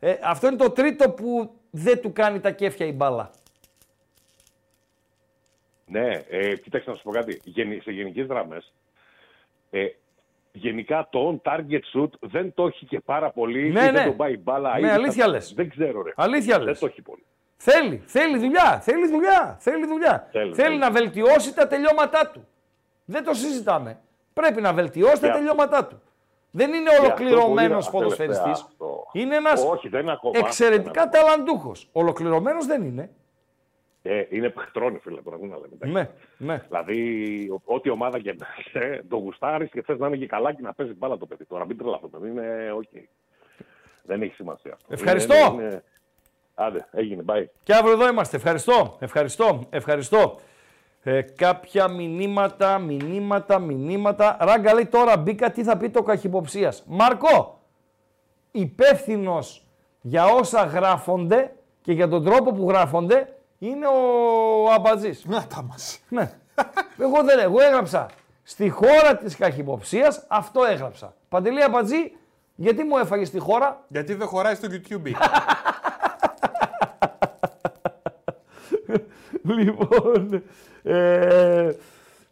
Ε, 0.00 0.14
αυτό 0.22 0.46
είναι 0.46 0.56
το 0.56 0.70
τρίτο 0.70 1.10
που 1.10 1.54
δεν 1.70 2.00
του 2.00 2.12
κάνει 2.12 2.40
τα 2.40 2.50
κέφια 2.50 2.86
η 2.86 2.92
μπάλα. 2.92 3.30
Ναι, 5.86 6.08
ε, 6.28 6.56
κοίταξε 6.56 6.90
να 6.90 6.96
σου 6.96 7.02
πω 7.02 7.10
κάτι. 7.10 7.40
Γενι- 7.44 7.82
σε 7.82 7.90
γενικές 7.90 8.26
γραμμές, 8.26 8.72
ε, 9.70 9.86
γενικά 10.52 11.06
το 11.10 11.40
on 11.44 11.50
target 11.50 11.80
shoot 11.94 12.08
δεν 12.20 12.54
το 12.54 12.66
έχει 12.66 12.86
και 12.86 13.00
πάρα 13.00 13.30
πολύ. 13.30 13.70
Ναι, 13.70 13.80
ή 13.80 13.84
ναι. 13.84 13.90
Δεν 13.92 14.04
τον 14.04 14.16
πάει 14.16 14.32
η 14.32 14.40
μπάλα. 14.42 14.78
Ναι, 14.78 14.86
ή 14.86 14.90
αλήθεια 14.90 15.24
θα- 15.24 15.30
λες. 15.30 15.52
Δεν 15.54 15.68
ξέρω, 15.70 16.02
ρε. 16.02 16.12
Αλήθεια 16.16 16.56
Δεν 16.56 16.66
λες. 16.66 16.78
το 16.78 16.86
έχει 16.86 17.02
πολύ. 17.02 17.24
Θέλει, 17.56 18.02
θέλει 18.06 18.38
δουλειά, 18.38 18.80
θέλει 18.80 19.08
δουλειά, 19.08 19.56
θέλει 19.60 19.86
δουλειά. 19.86 20.28
Θέλει, 20.32 20.54
θέλει 20.54 20.66
θέλει. 20.66 20.78
να 20.78 20.90
βελτιώσει 20.90 21.54
τα 21.54 21.66
τελειώματά 21.66 22.30
του. 22.30 22.48
Δεν 23.04 23.24
το 23.24 23.34
συζητάμε. 23.34 23.98
Πρέπει 24.32 24.60
να 24.60 24.72
βελτιώσει 24.72 25.20
τα 25.20 25.26
αυτό. 25.26 25.38
τελειώματά 25.38 25.86
του. 25.86 26.02
Δεν 26.56 26.72
είναι 26.72 26.90
αυτό 26.90 27.02
που 27.02 27.06
ολοκληρωμένο 27.06 27.78
είδα 27.78 27.90
ποδοσφαιριστής. 27.90 28.42
τελευταία, 28.42 28.66
αυτό. 28.70 29.06
Είναι 29.12 29.36
ένας 29.36 29.64
Όχι, 29.64 29.88
δεν 29.88 30.00
είναι 30.02 30.12
ακόμα. 30.12 30.38
εξαιρετικά 30.38 31.08
Δεν 31.08 31.20
είναι 31.22 31.28
ταλαντούχος. 31.28 31.88
Ολοκληρωμένος 31.92 32.66
δεν 32.66 32.82
είναι. 32.82 33.10
Ε, 34.02 34.24
είναι 34.28 34.48
παιχτρόνι, 34.50 34.98
φίλε, 34.98 35.20
τώρα 35.22 35.36
μην 35.38 35.50
να 35.50 35.56
λέμε. 35.56 35.92
Ναι, 36.00 36.08
ναι. 36.36 36.64
Δηλαδή, 36.68 37.48
ο- 37.66 37.74
ό,τι 37.74 37.90
ομάδα 37.90 38.18
και 38.18 38.32
να 38.38 38.46
είσαι, 38.58 39.04
το 39.08 39.16
γουστάρεις 39.16 39.70
και 39.70 39.82
θες 39.82 39.98
να 39.98 40.06
είναι 40.06 40.16
και 40.16 40.26
καλά 40.26 40.52
και 40.52 40.62
να 40.62 40.72
παίζεις 40.72 40.96
μπάλα 40.98 41.18
το 41.18 41.26
παιδί. 41.26 41.44
Τώρα 41.44 41.66
μην 41.66 41.78
τρελαθώ, 41.78 42.08
το 42.08 42.18
παιδί 42.18 42.30
είναι 42.32 42.72
οκ. 42.76 42.88
Δεν 44.02 44.22
έχει 44.22 44.34
σημασία. 44.34 44.72
αυτό. 44.72 44.86
Ευχαριστώ. 44.94 45.34
Είναι- 45.34 45.62
είναι- 45.62 45.82
Άντε, 46.54 46.88
έγινε, 46.92 47.22
bye. 47.26 47.44
Και 47.62 47.74
αύριο 47.74 47.92
εδώ 47.92 48.08
είμαστε. 48.08 48.36
Ευχαριστώ, 48.36 48.96
ευχαριστώ, 49.00 49.60
ευχαριστώ. 49.70 50.40
Ε, 51.06 51.22
κάποια 51.22 51.88
μηνύματα, 51.88 52.78
μηνύματα, 52.78 53.58
μηνύματα. 53.58 54.36
Ράγκα 54.40 54.74
λέει 54.74 54.86
τώρα 54.86 55.16
μπήκα 55.16 55.50
τι 55.50 55.62
θα 55.64 55.76
πει 55.76 55.90
το 55.90 56.02
καχυποψίας. 56.02 56.82
Μάρκο, 56.86 57.60
υπεύθυνος 58.50 59.66
για 60.00 60.24
όσα 60.26 60.64
γράφονται 60.64 61.54
και 61.82 61.92
για 61.92 62.08
τον 62.08 62.24
τρόπο 62.24 62.52
που 62.52 62.68
γράφονται 62.68 63.36
είναι 63.58 63.86
ο 63.86 64.72
Αμπατζής. 64.72 65.24
Να 65.24 65.46
τα 65.46 65.62
μας. 65.62 66.00
Ναι. 66.08 66.32
εγώ 66.98 67.22
δεν 67.24 67.38
εγώ 67.38 67.60
έγραψα. 67.60 68.08
Στη 68.42 68.68
χώρα 68.68 69.16
της 69.16 69.36
καχυποψίας 69.36 70.24
αυτό 70.28 70.64
έγραψα. 70.64 71.14
Παντελή 71.28 71.62
Αμπατζή, 71.62 72.12
γιατί 72.54 72.84
μου 72.84 72.98
έφαγες 72.98 73.28
στη 73.28 73.38
χώρα; 73.38 73.84
Γιατί 73.88 74.14
δεν 74.14 74.26
χωράει 74.26 74.54
στο 74.54 74.68
YouTube. 74.70 75.10
Λοιπόν, 79.58 80.42
ε, 80.82 81.70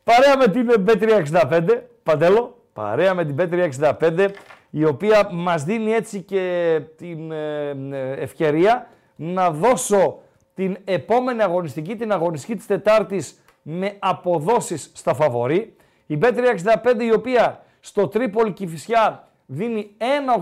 παρέα 0.04 0.36
με 0.38 0.48
την 0.48 0.84
Bet365, 0.86 1.82
Παντέλο, 2.02 2.56
παρέα 2.72 3.14
με 3.14 3.24
την 3.24 3.36
Bet365, 3.38 4.28
η 4.70 4.84
οποία 4.84 5.28
μας 5.32 5.64
δίνει 5.64 5.92
έτσι 5.92 6.20
και 6.20 6.80
την 6.96 7.32
ε, 7.32 7.68
ε, 7.90 8.12
ευκαιρία 8.12 8.88
να 9.16 9.50
δώσω 9.50 10.18
την 10.54 10.76
επόμενη 10.84 11.42
αγωνιστική, 11.42 11.96
την 11.96 12.12
αγωνιστική 12.12 12.56
της 12.56 12.66
Τετάρτης 12.66 13.42
με 13.62 13.96
αποδόσεις 13.98 14.90
στα 14.94 15.14
φαβορή. 15.14 15.76
Η 16.06 16.18
Bet365 16.22 17.00
η 17.00 17.12
οποία 17.12 17.64
στο 17.80 18.08
Τρίπολη 18.08 18.52
Κηφισιά 18.52 19.28
δίνει 19.46 19.90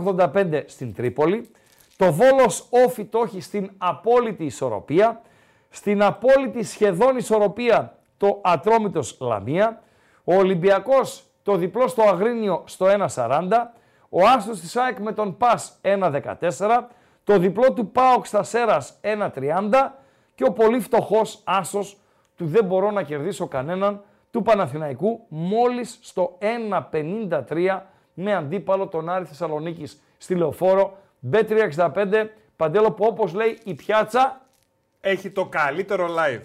1,85 0.06 0.62
στην 0.66 0.94
Τρίπολη. 0.94 1.50
Το 1.96 2.12
Βόλος 2.12 2.66
Όφι 2.86 3.04
το 3.04 3.22
έχει 3.24 3.40
στην 3.40 3.70
απόλυτη 3.78 4.44
ισορροπία. 4.44 5.22
Στην 5.70 6.02
απόλυτη 6.02 6.62
σχεδόν 6.62 7.16
ισορροπία 7.16 7.96
το 8.16 8.40
Ατρόμητος 8.42 9.16
Λαμία. 9.20 9.82
Ο 10.24 10.34
Ολυμπιακός 10.34 11.24
το 11.42 11.56
διπλό 11.56 11.88
στο 11.88 12.02
Αγρίνιο 12.02 12.62
στο 12.66 12.86
1,40. 13.14 13.72
Ο 14.08 14.26
Άστος 14.26 14.60
της 14.60 14.76
ΑΕΚ 14.76 14.98
με 14.98 15.12
τον 15.12 15.36
Πας 15.36 15.78
1,14. 15.82 16.86
Το 17.24 17.38
διπλό 17.38 17.72
του 17.72 17.90
ΠΑΟΚ 17.90 18.26
στα 18.26 18.42
Σέρας 18.42 18.98
1,30. 19.00 19.98
Και 20.34 20.44
ο 20.44 20.52
πολύ 20.52 20.80
φτωχός 20.80 21.40
Άσος 21.44 21.96
του 22.36 22.46
δεν 22.46 22.64
μπορώ 22.64 22.90
να 22.90 23.02
κερδίσω 23.02 23.46
κανέναν 23.46 24.02
του 24.30 24.42
Παναθηναϊκού 24.42 25.20
μόλις 25.28 25.98
στο 26.02 26.38
1,53 26.40 27.80
με 28.14 28.34
αντίπαλο 28.34 28.86
τον 28.86 29.08
Άρη 29.08 29.24
Θεσσαλονίκης 29.24 30.02
στη 30.18 30.34
Λεωφόρο. 30.34 30.96
B365, 31.32 32.28
Παντέλο 32.56 32.92
που 32.92 33.04
όπως 33.04 33.34
λέει 33.34 33.58
η 33.64 33.74
πιάτσα 33.74 34.40
Έχει 35.02 35.30
το 35.30 35.46
καλύτερο 35.46 36.08
live. 36.08 36.44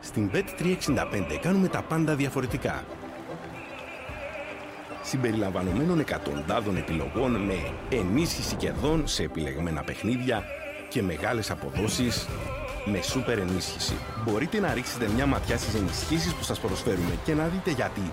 Στην 0.00 0.30
Bet365 0.32 1.38
κάνουμε 1.40 1.68
τα 1.68 1.82
πάντα 1.82 2.16
διαφορετικά. 2.16 2.84
Συμπεριλαμβανομένων 5.02 6.00
εκατοντάδων 6.00 6.76
επιλογών 6.76 7.32
με 7.32 7.54
ενίσχυση 7.90 8.56
κερδών 8.56 9.06
σε 9.06 9.22
επιλεγμένα 9.22 9.82
παιχνίδια 9.82 10.44
και 10.88 11.02
μεγάλες 11.02 11.50
αποδόσεις 11.50 12.26
με 12.84 13.02
σούπερ 13.02 13.38
ενίσχυση. 13.38 13.94
Μπορείτε 14.24 14.60
να 14.60 14.74
ρίξετε 14.74 15.08
μια 15.08 15.26
ματιά 15.26 15.58
στις 15.58 15.74
ενισχύσεις 15.74 16.34
που 16.34 16.42
σας 16.42 16.60
προσφέρουμε 16.60 17.18
και 17.24 17.34
να 17.34 17.46
δείτε 17.46 17.70
γιατί. 17.70 18.12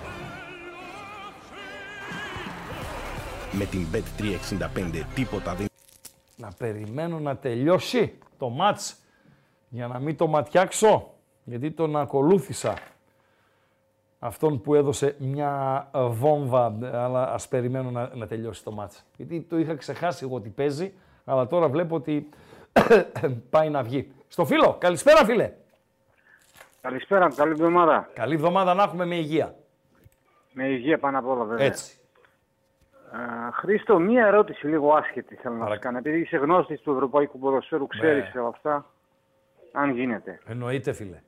Με 3.51 3.65
την 3.65 3.87
Bet365 3.91 5.03
τίποτα 5.13 5.55
δεν 5.55 5.65
να 6.35 6.51
περιμένω 6.57 7.19
να 7.19 7.37
τελειώσει 7.37 8.17
το 8.37 8.49
μάτς 8.49 9.00
για 9.73 9.87
να 9.87 9.99
μην 9.99 10.17
το 10.17 10.27
ματιάξω 10.27 11.13
γιατί 11.43 11.71
τον 11.71 11.95
ακολούθησα 11.97 12.73
αυτόν 14.19 14.61
που 14.61 14.75
έδωσε 14.75 15.15
μια 15.19 15.87
ε, 15.95 16.03
βόμβα 16.05 16.73
αλλά 16.93 17.33
ας 17.33 17.47
περιμένω 17.47 17.91
να, 17.91 18.09
να 18.15 18.27
τελειώσει 18.27 18.63
το 18.63 18.71
μάτς 18.71 19.05
γιατί 19.17 19.41
το 19.41 19.57
είχα 19.57 19.75
ξεχάσει 19.75 20.25
εγώ 20.25 20.35
ότι 20.35 20.49
παίζει 20.49 20.93
αλλά 21.25 21.47
τώρα 21.47 21.67
βλέπω 21.69 21.95
ότι 21.95 22.29
πάει 23.49 23.69
να 23.69 23.83
βγει. 23.83 24.11
Στο 24.27 24.45
φίλο, 24.45 24.75
καλησπέρα 24.79 25.25
φίλε. 25.25 25.51
Καλησπέρα, 26.81 27.29
καλή 27.35 27.51
εβδομάδα. 27.51 28.09
Καλή 28.13 28.33
εβδομάδα 28.33 28.73
να 28.73 28.83
έχουμε 28.83 29.05
με 29.05 29.15
υγεία. 29.15 29.55
Με 30.53 30.67
υγεία 30.67 30.97
πάνω 30.99 31.19
απ' 31.19 31.27
όλα, 31.27 31.43
βέβαια. 31.43 31.65
Έτσι. 31.65 31.97
Α, 33.11 33.51
Χρήστο, 33.51 33.99
μία 33.99 34.25
ερώτηση 34.25 34.67
λίγο 34.67 34.93
άσχετη 34.93 35.35
θέλω 35.35 35.53
να 35.55 35.59
Παρακαλώ. 35.63 35.75
σου 35.75 35.81
κάνω. 35.81 35.97
Επειδή 35.97 36.19
είσαι 36.19 36.37
γνώστης 36.37 36.81
του 36.81 36.91
Ευρωπαϊκού 36.91 37.39
Ποδοσφαίρου, 37.39 37.87
ξέρεις 37.87 38.33
Ναι. 38.33 38.39
όλα 38.39 38.49
αυτά. 38.49 38.85
Αν 39.71 39.89
γίνεται. 39.89 40.39
Εννοείται 40.45 40.93
φίλε. 40.93 41.21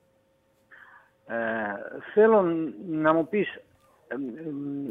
Ε, 1.27 1.35
θέλω 2.13 2.41
να 2.89 3.13
μου 3.13 3.27
πεις, 3.27 3.55
ε, 3.55 4.13
ε, 4.15 4.17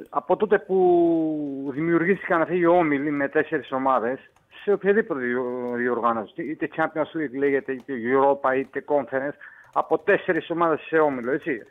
από 0.09 0.37
τότε 0.37 0.59
που 0.59 1.69
δημιουργήθηκαν 1.73 2.41
αυτοί 2.41 2.57
οι 2.57 2.67
όμιλοι 2.67 3.11
με 3.11 3.29
τέσσερις 3.29 3.73
ομάδες, 3.73 4.19
σε 4.65 4.73
οποιαδήποτε 4.73 5.21
διο- 5.21 5.73
διοργάνωση, 5.75 6.43
είτε 6.43 6.69
Champions 6.77 7.17
League 7.19 7.37
λέγεται, 7.39 7.73
είτε 7.73 7.93
Europa, 7.95 8.57
είτε 8.59 8.85
Conference, 8.89 9.37
από 9.73 9.99
τέσσερις 9.99 10.51
ομάδες 10.51 10.81
σε 10.81 10.99
όμιλο, 10.99 11.31
έτσι. 11.33 11.63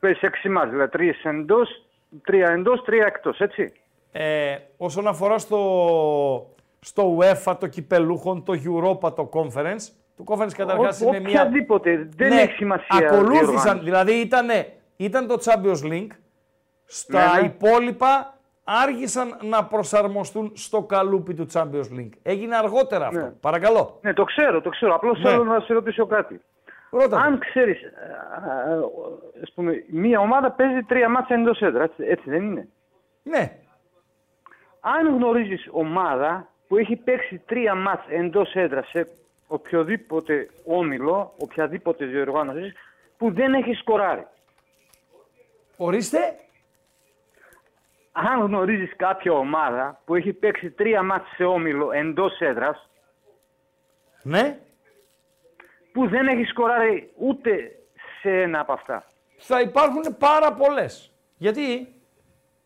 Παίζεις 0.00 0.22
έξι 0.22 0.48
μάτς, 0.48 0.70
δηλαδή 0.70 0.90
τρεις 0.90 1.24
εντός, 1.24 1.86
τρία 2.24 2.48
εντός, 2.50 2.82
τρία 2.84 3.06
εκτός, 3.06 3.40
έτσι. 3.40 3.72
Ε, 4.12 4.56
όσον 4.76 5.06
αφορά 5.06 5.38
στο, 5.38 6.54
στο 6.80 7.18
UEFA, 7.18 7.56
το 7.60 7.66
κυπελούχον, 7.66 8.44
το 8.44 8.52
Europa, 8.52 9.14
το 9.14 9.30
Conference, 9.32 9.88
το 10.24 10.34
Conference 10.34 10.52
καταρχάς 10.56 11.00
Ο- 11.00 11.06
είναι 11.08 11.20
μια... 11.20 11.28
οποιαδήποτε, 11.42 12.08
δεν 12.16 12.28
Ναι, 12.28 12.40
έχει 12.40 12.52
σημασία. 12.52 12.96
Ακολούθησαν, 12.96 13.44
διοργάνωση. 13.46 13.84
δηλαδή 13.84 14.12
ήτανε, 14.12 14.72
ήταν 14.96 15.26
το 15.26 15.36
Champions 15.44 15.92
League, 15.92 16.10
στα 16.84 17.34
Ναι, 17.34 17.40
ναι. 17.40 17.46
υπόλοιπα 17.46 18.34
άργησαν 18.64 19.36
να 19.42 19.64
προσαρμοστούν 19.64 20.52
στο 20.54 20.82
καλούπι 20.82 21.34
του 21.34 21.46
Champions 21.52 21.98
League. 21.98 22.10
Έγινε 22.22 22.56
αργότερα 22.56 23.06
αυτό. 23.06 23.20
Ναι. 23.20 23.32
Παρακαλώ. 23.40 23.98
Ναι, 24.02 24.12
το 24.12 24.24
ξέρω, 24.24 24.60
το 24.60 24.68
ξέρω. 24.70 24.94
Απλώς 24.94 25.18
Ναι. 25.22 25.30
θέλω 25.30 25.44
να 25.44 25.60
σε 25.60 25.72
ρωτήσω 25.72 26.06
κάτι. 26.06 26.40
Ρώτα. 26.90 27.16
Αν 27.20 27.38
ξέρεις, 27.38 27.78
α, 27.84 28.50
α, 28.52 28.78
ας 29.42 29.52
πούμε, 29.54 29.84
μία 29.90 30.20
ομάδα 30.20 30.50
παίζει 30.50 30.82
τρία 30.82 31.08
μάτια 31.08 31.36
εντός 31.36 31.60
έδρας, 31.60 31.88
έτσι, 31.90 32.04
έτσι 32.04 32.30
δεν 32.30 32.42
είναι; 32.42 32.68
Ναι. 33.22 33.52
Αν 34.80 35.14
γνωρίζεις 35.16 35.68
ομάδα 35.70 36.48
που 36.68 36.76
έχει 36.76 36.96
παίξει 36.96 37.42
τρία 37.46 37.74
μάτς 37.74 38.04
εντός 38.08 38.54
έδρας 38.54 38.88
σε 38.88 39.06
οποιοδήποτε 39.52 40.48
όμιλο, 40.64 41.34
οποιαδήποτε 41.38 42.04
διοργάνωσης, 42.04 42.72
που 43.16 43.32
δεν 43.32 43.54
έχει 43.54 43.72
σκοράρει. 43.74 44.26
Ορίστε. 45.76 46.18
Αν 48.12 48.40
γνωρίζεις 48.40 48.96
κάποια 48.96 49.32
ομάδα 49.32 50.00
που 50.04 50.14
έχει 50.14 50.32
παίξει 50.32 50.70
τρία 50.70 51.02
μάτς 51.02 51.28
σε 51.36 51.44
όμιλο 51.44 51.90
εντός 51.92 52.40
έδρας, 52.40 52.88
Ναι. 54.22 54.58
που 55.92 56.08
δεν 56.08 56.26
έχει 56.26 56.44
σκοράρει 56.44 57.10
ούτε 57.16 57.70
σε 58.20 58.30
ένα 58.42 58.60
από 58.60 58.72
αυτά. 58.72 59.04
Θα 59.38 59.60
υπάρχουν 59.60 60.16
πάρα 60.18 60.52
πολλές. 60.52 61.12
Γιατί; 61.36 61.94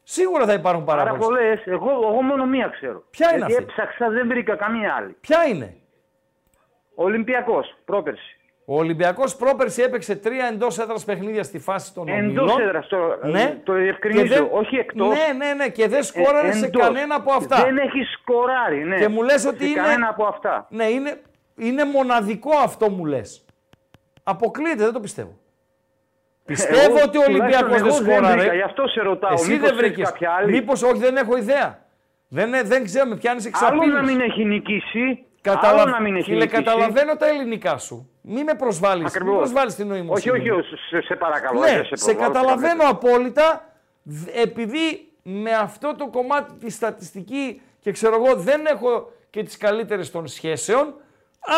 Σίγουρα 0.07 0.45
θα 0.47 0.53
υπάρχουν 0.53 0.85
πάρα, 0.85 1.03
Πάρα 1.05 1.17
πολλές. 1.17 1.27
πολλές. 1.27 1.67
Εγώ, 1.67 1.91
εγώ 1.91 2.23
μόνο 2.23 2.47
μία 2.47 2.69
ξέρω. 2.69 3.05
Ποια 3.11 3.29
είναι 3.37 3.47
Γιατί 3.47 3.53
αυτή; 3.53 3.65
έψαξα, 3.65 4.09
δεν 4.11 4.29
βρήκα 4.29 4.57
καμία 4.57 4.95
άλλη. 4.95 5.17
Ποια 5.21 5.45
είναι; 5.47 5.77
Ολυμπιακός, 6.95 7.75
πρόπερση. 7.85 8.37
Ο 8.67 8.77
Ολυμπιακός 8.79 9.37
πρόπερση 9.37 9.83
έπαιξε 9.83 10.17
τρία 10.17 10.47
εντός 10.47 10.79
έδρας 10.79 11.05
παιχνίδια 11.05 11.43
στη 11.43 11.59
φάση 11.59 11.95
των 11.95 12.09
Εντός 12.09 12.21
ομιλών. 12.53 12.61
έδρας, 12.69 12.87
το- 12.89 13.19
ναι. 13.23 13.61
το 13.65 13.73
διευκρινίζω, 13.73 14.23
Και 14.23 14.29
δεν- 14.29 14.49
όχι 14.53 14.77
εκτός. 14.77 15.09
Ναι, 15.09 15.45
ναι, 15.47 15.53
ναι, 15.55 15.69
και 15.69 15.89
δεν 15.89 16.03
σκόραρε 16.03 16.49
Ε, 16.49 16.53
σε 16.53 16.67
εντός. 16.67 16.83
κανένα 16.83 17.15
από 17.15 17.33
αυτά. 17.33 17.57
Δεν 17.65 17.77
έχει 17.77 18.03
σκοράρει, 18.21 18.85
ναι. 18.85 18.99
Και 18.99 19.09
μου 19.09 19.23
λες 19.23 19.45
ότι 19.47 19.59
σε 19.65 19.65
είναι- 19.71 19.81
κανένα 19.81 20.09
από 20.09 20.25
αυτά. 20.25 20.67
Ναι, 20.71 20.85
είναι, 20.85 21.21
είναι 21.57 21.85
μοναδικό 21.85 22.51
αυτό 22.57 22.91
μου 22.91 23.05
λες. 23.05 23.45
Αποκλείεται, 24.23 24.85
δεν 24.85 24.93
το 24.93 25.01
πιστεύω. 25.01 25.39
Πιστεύω 26.45 26.81
Εγώ, 26.97 27.05
ότι 27.07 27.19
ο 27.19 27.23
Ολυμπιακός 27.29 27.59
τουλάχιστον 27.61 27.87
δεν 27.87 27.87
εγώ 27.87 28.05
δεν 28.05 28.15
σκόραρε. 28.15 28.41
βρήκα, 28.41 28.55
γι' 28.55 28.63
αυτό 28.63 28.87
σε 28.89 29.01
ρωτάω, 29.03 29.33
Εσύ 29.33 29.51
μήπως 29.53 29.69
δεν 29.69 29.79
έχεις 29.79 29.89
βρήκες. 29.91 30.09
κάποια 30.11 30.31
άλλη. 30.33 30.51
Μήπως 30.53 30.83
όχι, 30.83 30.99
δεν 30.99 31.17
έχω 31.17 31.37
ιδέα. 31.37 31.79
Δεν, 32.29 32.51
δεν 32.65 32.85
ξέρω, 32.85 33.09
με 33.09 33.17
πιάνεις 33.17 33.47
Άλλο 33.47 33.77
να 33.77 33.85
εξαπίνεις. 33.85 34.11
μην 34.17 34.21
έχει 34.31 34.45
νικήσει, 34.45 35.25
Καταλα... 35.51 35.83
Άλλο 35.83 35.91
να 35.91 36.01
μην 36.01 36.15
έχει 36.17 36.25
Φίλε, 36.25 36.45
νικήσει. 36.45 36.63
καταλαβαίνω 36.63 37.17
τα 37.17 37.27
ελληνικά 37.29 37.79
σου. 37.79 38.11
Μη 38.23 38.45
με 38.45 38.55
προσβάλλεις. 38.55 38.97
Μην 39.03 39.07
Ακριβώς. 39.07 39.37
προσβάλλεις 39.37 39.75
την 39.75 39.91
Όχι, 39.91 39.99
νοημοσύνη. 40.01 40.39
όχι, 40.39 40.51
όχι, 40.51 40.77
σε, 40.91 41.01
σε 41.01 41.15
παρακαλώ. 41.17 41.61
Ναι, 41.61 41.67
δεν 41.67 41.85
σε, 41.85 41.97
σε 41.97 42.05
προβάλλω 42.15 42.33
καταλαβαίνω 42.33 42.83
καμία. 42.83 42.89
απόλυτα, 42.89 43.73
δ- 44.03 44.29
επειδή 44.43 45.09
με 45.23 45.51
αυτό 45.53 45.95
το 45.95 46.09
κομμάτι 46.09 46.53
τη 46.55 46.71
στατιστική 46.71 47.61
και 47.81 47.93
ξέρω 47.93 48.15
εγώ 48.25 48.35
δεν 48.37 48.67
έχω 48.67 49.13
και 49.31 49.43
τις 49.43 49.57
καλύτερες 49.57 50.11
των 50.11 50.27
σχέσεων, 50.27 50.95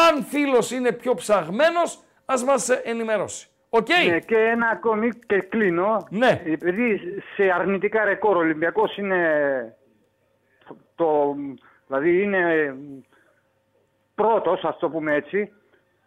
αν 0.08 0.22
φίλος 0.24 0.70
είναι 0.70 0.92
πιο 0.92 1.14
ψαγμένος, 1.14 2.00
ας 2.24 2.44
μας 2.44 2.68
ε, 2.68 2.80
ενημερώσει. 2.84 3.48
Οκ; 3.70 3.88
Ναι, 4.06 4.18
και 4.18 4.36
ένα 4.36 4.68
ακόμη 4.68 5.08
και 5.26 5.40
κλείνω. 5.40 6.06
Ναι. 6.10 6.42
Επειδή 6.44 7.00
σε 7.34 7.42
αρνητικά 7.54 8.04
ρεκόρ 8.04 8.36
ο 8.36 8.38
Ολυμπιακός 8.38 8.96
είναι 8.96 9.20
το, 10.94 11.34
δηλαδή 11.86 12.22
είναι 12.22 12.74
πρώτος, 14.16 14.64
ας 14.64 14.78
το 14.78 14.88
πούμε 14.90 15.14
έτσι. 15.14 15.52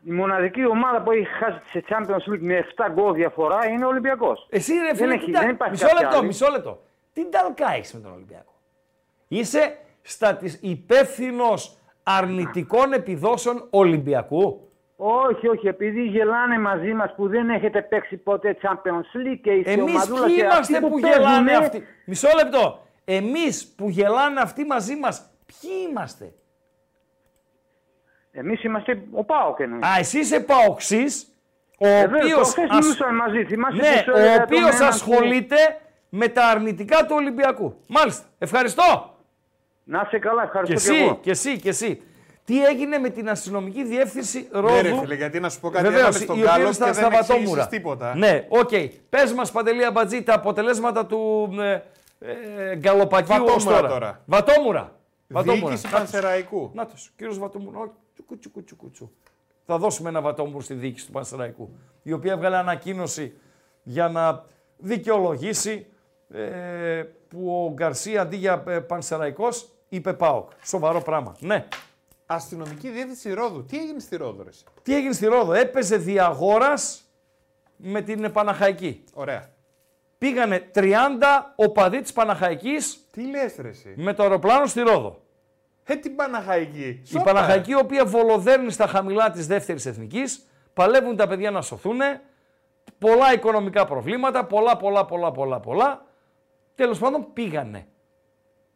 Η 0.03 0.11
μοναδική 0.11 0.65
ομάδα 0.65 1.01
που 1.01 1.11
έχει 1.11 1.25
χάσει 1.25 1.59
σε 1.71 1.83
Champions 1.89 2.33
League 2.33 2.39
με 2.39 2.53
7 2.55 2.89
γκολ 2.91 3.13
διαφορά 3.13 3.65
είναι 3.67 3.85
ο 3.85 3.87
Ολυμπιακός. 3.87 4.47
Εσύ 4.49 4.73
ρε 4.73 4.79
Δεν 4.85 4.95
φίλε, 4.95 5.13
έχει- 5.13 5.25
τι 5.25 5.31
τα- 5.31 5.39
δεν 5.39 5.49
υπάρχει 5.49 5.71
μισό 5.73 5.85
κάποια 5.85 6.01
λεπτό, 6.01 6.17
άλλη. 6.17 6.27
μισό 6.27 6.51
λεπτό. 6.51 6.81
Τι 7.13 7.29
νταλκά 7.29 7.73
έχεις 7.75 7.93
με 7.93 7.99
τον 7.99 8.11
Ολυμπιακό; 8.13 8.53
Είσαι 9.27 9.77
στα 10.01 10.39
υπεύθυνος 10.61 11.77
αρνητικών 12.03 12.93
επιδόσεων 12.93 13.67
Ολυμπιακού; 13.69 14.69
Όχι, 14.95 15.47
όχι, 15.47 15.67
επειδή 15.67 16.01
γελάνε 16.03 16.59
μαζί 16.59 16.93
μας 16.93 17.13
που 17.15 17.27
δεν 17.27 17.49
έχετε 17.49 17.81
παίξει 17.81 18.17
ποτέ 18.17 18.57
Champions 18.61 19.27
League 19.27 19.39
και 19.43 19.51
είστε 19.51 19.71
Εμείς 19.71 19.93
ομαδούλα 19.93 20.25
ποιοι 20.25 20.35
και 20.35 20.41
είμαστε 20.41 20.77
αυτοί 20.77 20.87
που, 20.87 20.99
παίζουνε, 20.99 21.23
γελάνε 21.23 21.51
αυτοί; 21.55 21.83
Μισό 22.05 22.27
λεπτό. 22.35 22.83
Εμείς 23.05 23.73
που 23.77 23.89
γελάνε 23.89 24.39
αυτοί 24.41 24.65
μαζί 24.65 24.95
μας, 24.95 25.29
ποιοι 25.45 25.71
είμαστε; 25.89 26.33
Εμείς 28.31 28.63
είμαστε 28.63 29.01
ο 29.11 29.23
ΠΑΟΚ 29.23 29.59
εννοείς. 29.59 29.83
Α, 29.85 29.89
εσύ 29.99 30.19
είσαι 30.19 30.39
παοξής, 30.39 31.27
ο 31.79 31.87
Ε, 31.87 31.99
βέβαια, 32.07 32.19
οποίος, 32.21 32.35
προχθές 32.53 32.69
ασ- 32.69 32.79
μιλούσαμε 32.83 33.11
μαζί, 33.11 33.45
θυμάσαι 33.45 33.75
ναι, 33.75 33.81
που 34.03 34.11
σου 34.11 34.11
έλεγα 34.17 34.33
ο 34.33 34.35
τον 34.35 34.43
οποίος 34.43 34.69
έναν 34.69 34.79
που- 34.79 34.85
ασχολείται 34.85 35.55
με 36.09 36.27
τα 36.27 36.47
αρνητικά 36.47 37.05
του 37.05 37.15
Ολυμπιακού. 37.17 37.75
Μάλιστα. 37.87 38.23
Ευχαριστώ. 38.37 39.13
Να 39.83 40.03
είσαι 40.07 40.19
καλά, 40.19 40.41
Και 40.41 40.47
ευχαριστώ 40.47 40.73
και, 40.91 40.93
εσύ, 40.95 41.03
εγώ. 41.03 41.17
και 41.21 41.29
εσύ, 41.31 41.59
και 41.59 41.69
εσύ. 41.69 42.01
Τι 42.45 42.63
έγινε 42.65 42.97
με 42.97 43.09
την 43.09 43.29
αστυνομική 43.29 43.83
διεύθυνση 43.83 44.47
Ρόδου; 44.51 44.73
Ναι, 44.73 44.81
ρε 44.81 44.97
φίλε, 44.99 45.15
γιατί 45.15 45.39
να 45.39 45.49
σου 45.49 45.59
πω 45.59 45.69
κάτι, 45.69 45.83
Βεβαίως, 45.83 46.01
έβαλες 46.01 46.25
τον 46.25 46.35
η 46.37 46.39
οποία 46.39 46.51
Γκάλο 46.51 46.63
είναι 46.63 46.73
στα, 46.73 46.85
και 46.85 46.93
στα 46.93 47.01
δεν 47.09 47.11
εξήγησες 47.11 47.37
βατόμουρα. 47.45 47.67
τίποτα. 47.67 48.15
Ναι, 48.15 48.45
οκ. 48.49 48.69
Πες 49.09 49.33
μας, 49.33 49.51
Παντελή 49.51 49.85
Αμπατζή, 49.85 50.23
τα 50.23 50.33
αποτελέσματα 50.33 51.05
του 51.05 51.49
ε, 51.59 51.71
ε, 52.19 52.75
γκαλοπακίου 52.75 53.43
ως 53.43 53.63
Βατόμουρα 53.63 53.75
τώρα. 53.75 53.87
τώρα. 53.89 54.21
Βατόμουρα. 54.25 54.91
Βατόμουρα. 55.27 55.59
Διοίκηση 55.67 55.83
Να 55.85 55.89
τους. 55.91 55.99
Πανσεραϊκού. 55.99 56.71
Να 56.73 56.85
τους, 56.85 57.11
κύριος 57.17 57.39
Βατόμουρα. 57.39 57.91
Ω, 58.19 58.21
Τσουκου, 58.21 58.39
τσουκου, 58.39 58.63
τσουκου, 58.63 58.91
τσου. 58.91 59.11
Θα 59.65 59.77
δώσουμε 59.77 60.09
ένα 60.09 60.21
βατόμουρο 60.21 60.61
στη 60.61 60.73
διοίκηση 60.73 61.05
του 61.05 61.11
Πανσεραϊκού, 61.11 61.69
η 62.03 62.11
οποία 62.11 62.31
έβγαλε 62.31 62.57
ανακοίνωση 62.57 63.33
για 63.83 64.09
να 64.09 64.45
δικαιολογήσει 64.77 65.87
ε, 66.29 67.03
που 67.27 67.65
ο 67.65 67.73
Γκαρσία 67.73 68.21
αντί 68.21 68.35
για 68.35 68.63
ε, 68.67 68.79
Πανσεραϊκός 68.79 69.69
είπε 69.89 70.13
ΠΑΟΚ. 70.13 70.51
Σοβαρό 70.63 71.01
πράγμα. 71.01 71.35
Ναι. 71.39 71.67
Αστυνομική 72.25 72.89
διεύθυνση 72.89 73.33
Ρόδου. 73.33 73.65
Τι 73.65 73.77
έγινε 73.77 73.99
στη 73.99 74.15
Ρόδο, 74.15 74.43
ρε. 74.43 74.49
εσύ; 74.49 74.63
Τι 74.83 74.95
έγινε 74.95 75.13
στη 75.13 75.25
Ρόδο, 75.25 75.53
έπαιζε 75.53 75.97
διαγόρας 75.97 77.03
με 77.75 78.01
την 78.01 78.31
Παναχαϊκή. 78.31 79.03
Ωραία. 79.13 79.49
Πήγανε 80.17 80.71
30 80.73 80.85
οπαδοί 81.55 82.01
της 82.01 82.13
Παναχαϊκής 82.13 83.05
Τι 83.11 83.21
λες 83.29 83.55
ρε 83.59 83.69
εσύ; 83.69 83.93
με 83.97 84.13
το 84.13 84.23
αεροπλάνο 84.23 84.65
στη 84.65 84.81
Ρόδο. 84.81 85.21
Ε, 85.91 85.95
την 85.95 86.15
Παναχαϊκή. 86.15 87.01
Η 87.03 87.07
Σόπα. 87.07 87.23
Παναχαϊκή, 87.23 87.71
η 87.71 87.75
οποία 87.75 88.05
βολοδέρνει 88.05 88.71
στα 88.71 88.87
χαμηλά 88.87 89.31
της 89.31 89.47
δεύτερης 89.47 89.85
εθνικής, 89.85 90.45
παλεύουν 90.73 91.15
τα 91.15 91.27
παιδιά 91.27 91.51
να 91.51 91.61
σωθούν, 91.61 91.99
πολλά 92.97 93.33
οικονομικά 93.33 93.85
προβλήματα, 93.85 94.45
πολλά, 94.45 94.77
πολλά, 94.77 95.05
πολλά, 95.05 95.31
πολλά, 95.31 95.59
πολλά. 95.59 96.05
Τέλος 96.75 96.99
πάντων 96.99 97.33
πήγανε. 97.33 97.87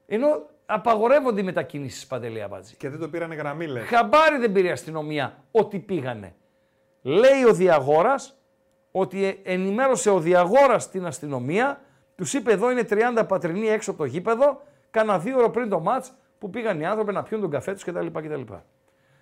Ενώ 0.05 0.49
απαγορεύονται 0.65 1.41
οι 1.41 1.43
μετακινήσεις 1.43 2.07
Παντελή 2.07 2.41
Αμπάτζη. 2.41 2.75
Και 2.75 2.89
δεν 2.89 2.99
το 2.99 3.09
πήρανε 3.09 3.35
γραμμή, 3.35 3.67
λες. 3.67 3.87
Χαμπάρι 3.87 4.37
δεν 4.37 4.51
πήρε 4.51 4.67
η 4.67 4.71
αστυνομία 4.71 5.43
ότι 5.51 5.79
πήγανε. 5.79 6.35
Λέει 7.01 7.43
ο 7.49 7.53
Διαγόρας 7.53 8.37
ότι 8.91 9.25
ε- 9.25 9.35
ενημέρωσε 9.43 10.09
ο 10.09 10.19
Διαγόρας 10.19 10.89
την 10.89 11.05
αστυνομία, 11.05 11.81
τους 12.15 12.33
είπε 12.33 12.51
εδώ 12.51 12.71
είναι 12.71 12.83
30 12.89 13.23
πατρινοί 13.27 13.67
έξω 13.67 13.91
από 13.91 13.99
το 13.99 14.05
γήπεδο, 14.05 14.61
κάνα 14.91 15.19
δύο 15.19 15.37
ώρα 15.37 15.49
πριν 15.49 15.69
το 15.69 15.79
μάτς 15.79 16.13
που 16.43 16.49
πήγαν 16.49 16.79
οι 16.79 16.85
άνθρωποι 16.85 17.13
να 17.13 17.23
πιούν 17.23 17.41
τον 17.41 17.49
καφέ 17.49 17.73
τους 17.73 17.83
κτλ. 17.83 18.07
κτλ. 18.07 18.41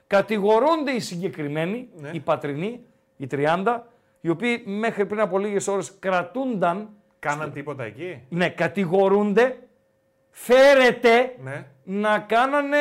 Κατηγορούνται 0.08 0.92
οι 0.92 1.00
συγκεκριμένοι, 1.00 1.90
Ναι. 1.96 2.10
οι 2.14 2.20
πατρινοί, 2.20 2.86
οι 3.18 3.28
30, 3.28 3.84
οι 4.22 4.30
οποίοι 4.30 4.64
μέχρι 4.66 5.06
πριν 5.06 5.20
από 5.20 5.38
λίγες 5.40 5.68
ώρες 5.68 5.94
κρατούνταν, 6.00 6.90
Κάναν 7.20 7.52
τίποτα 7.52 7.84
εκεί; 7.84 8.22
ναι, 8.30 8.50
κατηγορούνται, 8.50 9.60
φέρεται 10.30 11.36
Ναι. 11.44 11.66
να 11.84 12.20
κάνανε, 12.20 12.78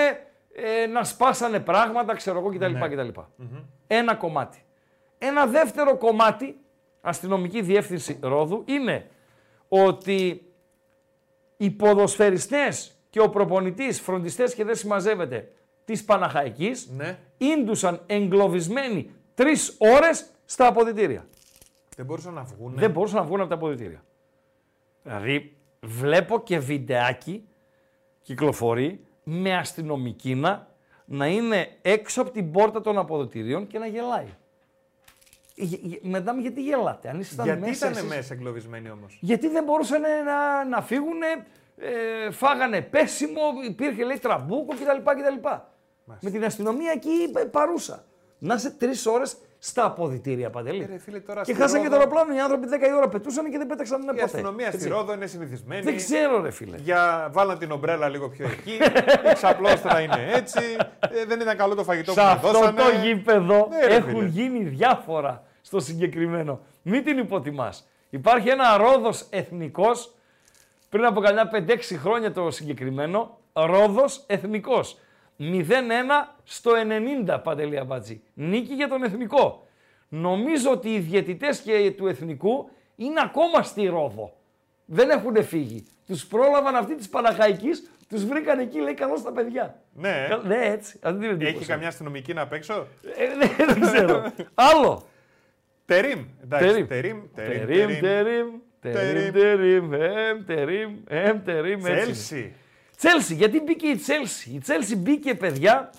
ε, 0.54 0.86
να 0.86 1.04
σπάσανε 1.04 1.60
πράγματα, 1.60 2.14
ξέρω 2.14 2.38
εγώ 2.38 2.48
κτλ. 2.48 2.72
Ναι. 2.72 2.88
κτλ. 2.88 3.20
Ένα 3.86 4.14
κομμάτι. 4.14 4.64
Ένα 5.18 5.46
δεύτερο 5.46 5.96
κομμάτι, 5.96 6.60
αστυνομική 7.00 7.62
διεύθυνση 7.62 8.18
Ρόδου, 8.22 8.62
είναι 8.66 9.10
ότι 9.68 10.44
οι 11.56 11.70
ποδοσφαιριστές 11.70 12.99
και 13.11 13.20
ο 13.20 13.28
προπονητής, 13.31 14.01
φροντιστές 14.01 14.55
και 14.55 14.65
δεν 14.65 14.74
συμμαζεύεται 14.74 15.53
της 15.85 16.05
Παναχαϊκής, 16.05 16.89
Ναι. 16.97 17.19
ίντουσαν 17.39 18.03
εγκλωβισμένοι 18.07 19.11
τρεις 19.35 19.77
ώρες 19.78 20.27
στα 20.45 20.66
αποδητήρια. 20.66 21.27
Δεν 21.97 22.07
μπορούσαν 22.07 22.35
να 22.35 22.43
βγουν. 22.43 22.74
Δεν 22.77 22.91
μπορούσαν 22.91 23.19
να 23.19 23.24
βγουν 23.24 23.41
από 23.41 23.49
τα 23.49 23.55
αποδητήρια. 23.55 24.05
Δηλαδή, 25.03 25.57
βλέπω 25.81 26.41
και 26.43 26.59
βιντεάκι 26.59 27.49
κυκλοφορεί 28.23 29.05
με 29.24 29.57
αστυνομική 29.57 30.35
να, 30.35 30.69
να 31.05 31.27
είναι 31.27 31.69
έξω 31.82 32.23
από 32.23 32.31
την 32.31 32.51
πόρτα 32.51 32.81
των 32.81 32.99
αποδητηρίων 32.99 33.66
και 33.66 33.78
να 33.78 33.87
γελάει. 33.87 34.27
Γε- 35.55 35.81
γε- 35.85 36.05
Μετά 36.05 36.35
μου, 36.35 36.41
γιατί 36.41 36.62
γελάτε, 36.62 37.09
αν 37.09 37.20
ήσασταν 37.20 37.45
Γιατί 37.47 37.61
μέσα 37.61 37.87
ήταν 37.89 37.99
εσείς; 37.99 38.16
μέσα 38.16 38.35
εγκλωβισμένοι 38.35 38.91
όμως; 38.91 39.19
Γιατί 39.20 39.49
δεν 39.49 39.65
μπορούσαν 39.65 40.01
να, 40.01 40.65
να 40.65 40.82
φύγουν, 40.82 41.19
ε, 41.81 42.31
φάγανε 42.31 42.81
πέσιμο, 42.81 43.40
υπήρχε 43.69 44.05
λέει 44.05 44.19
τραμπούκο 44.19 44.74
κτλ. 44.74 45.11
κτλ. 45.11 45.48
Με 46.20 46.31
την 46.31 46.44
αστυνομία 46.44 46.93
εκεί 46.94 47.11
ε, 47.36 47.44
παρούσα. 47.44 48.05
Να 48.39 48.55
είσαι 48.55 48.70
τρεις 48.70 49.07
ώρες 49.07 49.36
στα 49.59 49.85
αποδητήρια 49.85 50.51
παντελή. 50.51 50.82
Ε, 50.82 50.86
ρε 50.86 50.98
φίλε, 50.98 51.20
τώρα 51.20 51.43
και 51.43 51.52
στη 51.52 51.61
χάσαν 51.62 51.82
και 51.82 51.89
το 51.89 51.97
Ρόδο- 51.97 52.09
αεροπλάνο. 52.16 52.35
Οι 52.39 52.40
άνθρωποι 52.40 52.66
10 52.70 52.89
η 52.89 52.93
ώρα 52.97 53.09
πετούσαν 53.09 53.51
και 53.51 53.59
δεν 53.59 53.66
πέταξαν 53.66 54.05
ποτέ. 54.05 54.20
Η 54.20 54.23
αστυνομία 54.23 54.66
στη 54.66 54.77
Έτσι. 54.77 54.89
Ρόδο 54.89 55.12
είναι 55.12 55.27
συνηθισμένη. 55.27 55.82
Δεν 55.82 55.97
ξέρω, 55.97 56.40
ρε 56.40 56.51
φίλε. 56.51 56.77
Για 56.77 57.28
βάλαν 57.32 57.59
την 57.59 57.70
ομπρέλα 57.70 58.09
λίγο 58.09 58.28
πιο 58.28 58.47
εκεί. 58.47 58.73
η 59.31 59.32
ξαπλώστρα 59.32 60.01
είναι 60.01 60.31
έτσι. 60.32 60.77
ε, 61.11 61.24
δεν 61.24 61.40
ήταν 61.40 61.57
καλό 61.57 61.74
το 61.74 61.85
φαγητό 61.85 62.12
Σε 62.12 62.20
που 62.20 62.27
αυτό 62.27 62.47
μου 62.47 62.52
δώσανε. 62.52 62.81
το 62.82 62.89
γήπεδο 63.07 63.69
Ναι, 63.70 63.86
ρε, 63.86 63.94
έχουν 63.94 64.11
φίλε. 64.16 64.27
γίνει 64.28 64.65
διάφορα 64.65 65.43
στο 65.61 65.81
συγκεκριμένο. 65.81 66.61
Μην 66.82 67.05
την 67.05 67.19
υποτιμάς. 67.19 67.89
Υπάρχει 68.11 68.48
ένα 68.48 68.77
Ρόδος 68.77 69.27
εθνικός, 69.31 70.15
πριν 70.90 71.04
από 71.04 71.20
κανένα 71.20 71.50
5-6 71.68 71.78
χρόνια 71.96 72.32
το 72.32 72.50
συγκεκριμένο, 72.50 73.38
Ρόδος 73.52 74.24
εθνικός. 74.26 74.98
0-1 75.38 75.44
στο 76.44 76.70
90 77.26 77.40
Παντελή 77.42 77.78
Αμπατζή. 77.78 78.22
Νίκη 78.34 78.74
για 78.74 78.88
τον 78.88 79.02
εθνικό. 79.02 79.66
Νομίζω 80.08 80.70
ότι 80.70 80.94
οι 80.94 80.98
διαιτητές 80.98 81.60
και 81.60 81.92
του 81.96 82.06
εθνικού 82.06 82.70
είναι 82.96 83.20
ακόμα 83.24 83.62
στη 83.62 83.86
Ρόδο. 83.86 84.32
Δεν 84.84 85.10
έχουν 85.10 85.44
φύγει. 85.44 85.84
Τους 86.06 86.26
πρόλαβαν 86.26 86.74
αυτοί 86.76 86.94
της 86.94 87.08
Παναχαϊκής, 87.08 87.90
τους 88.08 88.24
βρήκαν 88.24 88.58
εκεί, 88.58 88.78
λέει 88.80 88.94
καλώς 88.94 89.22
τα 89.22 89.32
παιδιά. 89.32 89.82
Ναι. 89.94 90.26
Κα- 90.28 90.36
Ναι, 90.36 90.56
έτσι. 90.66 90.98
Αυτή 91.02 91.18
την 91.20 91.30
Έχει 91.30 91.44
εντύπωση. 91.44 91.66
καμιά 91.68 91.88
αστυνομική 91.88 92.34
να 92.34 92.46
παίξω. 92.46 92.86
Ε, 93.16 93.34
ναι, 93.34 93.64
δεν 93.74 93.80
ξέρω. 93.80 94.32
Άλλο. 94.54 95.02
Τερίμ. 95.84 96.24
Εντάξει, 96.42 96.66
Τερίμ. 96.68 96.86
τερίμ. 96.86 97.20
Τερίμ, 97.34 97.66
τερίμ, 97.66 98.00
τερίμ, 98.00 98.48
τερίμ, 98.81 99.93
εμ, 99.93 100.44
τερίμ, 100.44 100.97
εμ, 101.09 101.43
τερίμ, 101.44 101.86
έτσι. 101.86 101.90
είναι. 101.90 102.01
Τσέλσι. 102.02 102.55
Τσέλσι, 102.97 103.35
γιατί 103.35 103.61
μπήκε 103.61 103.86
η 103.86 103.97
Τσέλσι; 103.97 104.51
Η 104.51 104.59
Τσέλσι 104.59 104.97
μπήκε, 104.97 105.35
παιδιά, 105.35 105.93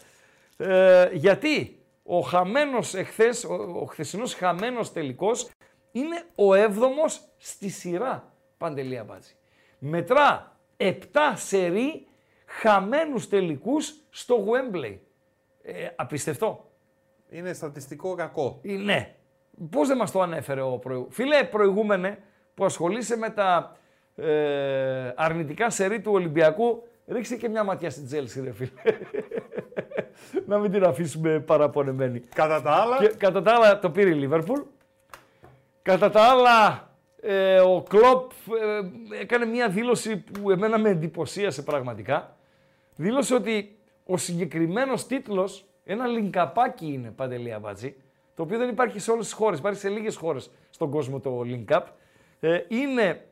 ε, 0.57 1.09
γιατί 1.13 1.79
ο 2.03 2.19
χαμένος 2.19 2.93
εχθές, 2.93 3.43
ο, 3.43 3.53
ο 3.81 3.85
χθεσινός 3.85 4.33
χαμένος 4.33 4.91
τελικός 4.91 5.49
είναι 5.91 6.23
ο 6.35 6.53
έβδομος 6.53 7.21
στη 7.37 7.69
σειρά, 7.69 8.33
Παντελή 8.57 8.97
Αμπάτζη. 8.97 9.33
Μετρά 9.79 10.57
7 10.77 10.93
σερί 11.35 12.07
χαμένους 12.45 13.29
τελικούς 13.29 13.93
στο 14.09 14.45
Wembley. 14.47 14.97
Ε, 15.63 15.87
απιστευτό. 15.95 16.71
Είναι 17.29 17.53
στατιστικό 17.53 18.15
κακό. 18.15 18.59
Ε, 18.63 18.71
Ναι. 18.73 19.15
Πώς 19.69 19.87
δεν 19.87 19.97
μας 19.97 20.11
το 20.11 20.21
ανέφερε 20.21 20.61
ο 20.61 20.77
προηγούμενος. 20.77 21.15
Φίλε, 21.15 21.43
προηγούμενε 21.43 22.17
που 22.61 22.67
ασχολείσαι 22.67 23.17
με 23.17 23.29
τα 23.29 23.75
ε, 24.15 25.13
αρνητικά 25.15 25.69
σερί 25.69 26.01
του 26.01 26.11
Ολυμπιακού, 26.11 26.83
ρίξε 27.07 27.35
και 27.35 27.49
μια 27.49 27.63
ματιά 27.63 27.89
στην 27.89 28.05
Τζέλση, 28.05 28.41
ρε 28.41 28.51
φίλε. 28.51 28.69
να 30.47 30.57
μην 30.57 30.71
την 30.71 30.83
αφήσουμε 30.83 31.39
παραπονεμένη. 31.39 32.19
Κατά 32.19 32.61
τα 32.61 32.71
άλλα, 32.71 32.97
Και 32.97 33.07
κατά 33.07 33.41
τα 33.41 33.53
άλλα 33.55 33.79
το 33.79 33.89
πήρε 33.89 34.09
η 34.09 34.13
Λίβερπουλ. 34.13 34.59
Κατά 35.81 36.09
τα 36.09 36.21
άλλα 36.21 36.89
ε, 37.21 37.59
ο 37.59 37.83
Κλόπ 37.89 38.31
ε, 39.11 39.19
έκανε 39.21 39.45
μια 39.45 39.69
δήλωση 39.69 40.17
που 40.17 40.51
εμένα 40.51 40.77
με 40.77 40.89
εντυπωσίασε 40.89 41.61
πραγματικά. 41.61 42.35
Δήλωσε 42.95 43.35
ότι 43.35 43.77
ο 44.05 44.17
συγκεκριμένος 44.17 45.07
τίτλος, 45.07 45.65
ένα 45.83 46.07
λινκαπάκι 46.07 46.85
είναι 46.85 47.11
Παντελή 47.11 47.53
Αμπατζή, 47.53 47.95
το 48.35 48.43
οποίο 48.43 48.57
δεν 48.57 48.69
υπάρχει 48.69 48.99
σε 48.99 49.11
όλες 49.11 49.25
τις 49.25 49.33
χώρες, 49.33 49.59
υπάρχει 49.59 49.79
σε 49.79 49.89
λίγες 49.89 50.15
χώρες 50.15 50.51
στον 50.69 50.89
κόσμο 50.89 51.19
το 51.19 51.41
link 51.45 51.75
up. 51.77 51.83
Ε, 52.43 52.65
είναι 52.67 53.25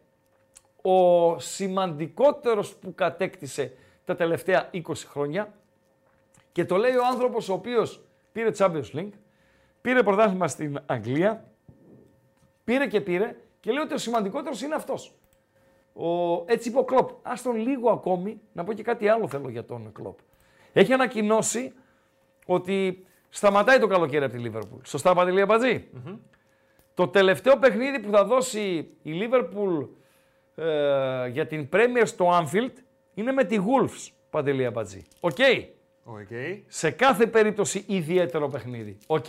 ο 0.81 1.40
σημαντικότερος 1.40 2.76
που 2.76 2.95
κατέκτησε 2.95 3.73
τα 4.06 4.15
τελευταία 4.15 4.69
20 4.73 4.81
χρόνια 4.95 5.53
και 6.52 6.65
το 6.65 6.77
λέει 6.77 6.95
ο 6.95 7.06
άνθρωπος 7.06 7.49
ο 7.49 7.53
οποίος 7.53 8.03
πήρε 8.31 8.49
Champions 8.57 8.94
League, 8.94 9.11
πήρε 9.81 10.03
πρωτάθλημα 10.03 10.48
στην 10.48 10.80
Αγγλία, 10.86 11.45
πήρε 12.64 12.88
και 12.88 13.02
πήρε 13.02 13.36
και 13.60 13.72
λέει 13.72 13.84
ότι 13.84 13.94
ο 13.94 13.98
σημαντικότερος 13.98 14.61
είναι 14.61 14.76
αυτός. 14.76 15.14
Ο, 15.94 16.44
έτσι 16.45 16.69
είπε 16.69 16.77
ο 16.77 16.84
Κλόπ. 16.84 17.10
Άστον 17.22 17.56
λίγο 17.56 17.90
ακόμη, 17.90 18.41
να 18.53 18.64
πω 18.64 18.73
και 18.73 18.84
κάτι 18.84 19.07
άλλο 19.07 19.27
θέλω 19.27 19.49
για 19.49 19.65
τον 19.65 19.91
Κλόπ. 19.91 20.19
Έχει 20.73 20.94
ανακοινώσει 20.94 21.73
ότι 22.45 23.06
σταματάει 23.30 23.80
το 23.80 23.88
καλοκαίρι 23.88 24.26
από 24.26 24.34
τη 24.34 24.40
Λίβερπουλ. 24.40 24.80
Σωστά, 24.84 25.14
Παντελή 25.14 25.41
Αμπατζή; 25.41 25.90
Το 26.94 27.07
τελευταίο 27.07 27.57
παιχνίδι 27.57 27.99
που 27.99 28.11
θα 28.11 28.26
δώσει 28.26 28.90
η 29.02 29.11
Λίβερπουλ 29.11 29.84
ε, 30.56 31.28
για 31.28 31.48
την 31.48 31.70
Premier 31.74 32.02
στο 32.06 32.30
Anfield 32.40 32.72
είναι 33.14 33.32
με 33.32 33.44
τη 33.44 33.57
Wolves, 33.60 34.11
Παντελή 34.30 34.66
Αμπατζή. 34.66 35.06
OK. 35.20 35.38
OK. 36.04 36.28
Σε 36.68 36.91
κάθε 36.91 37.28
περίπτωση 37.28 37.84
ιδιαίτερο 37.88 38.48
παιχνίδι. 38.48 38.98
Οκ. 39.07 39.26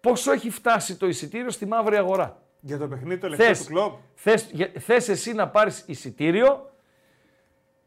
Πόσο 0.00 0.32
έχει 0.32 0.50
φτάσει 0.50 0.96
το 0.96 1.06
εισιτήριο 1.06 1.50
στη 1.50 1.66
μαύρη 1.66 1.96
αγορά; 1.96 2.42
Για 2.60 2.78
το 2.78 2.88
παιχνίδι 2.88 3.14
το 3.20 3.20
τελευταίο 3.20 3.46
Θες, 3.46 3.58
του 3.66 3.72
Κλοπ. 3.72 3.92
θες, 4.14 4.48
για- 4.52 4.70
θες 4.78 5.08
εσύ 5.08 5.32
να 5.32 5.48
πάρεις 5.48 5.84
εισιτήριο; 5.86 6.70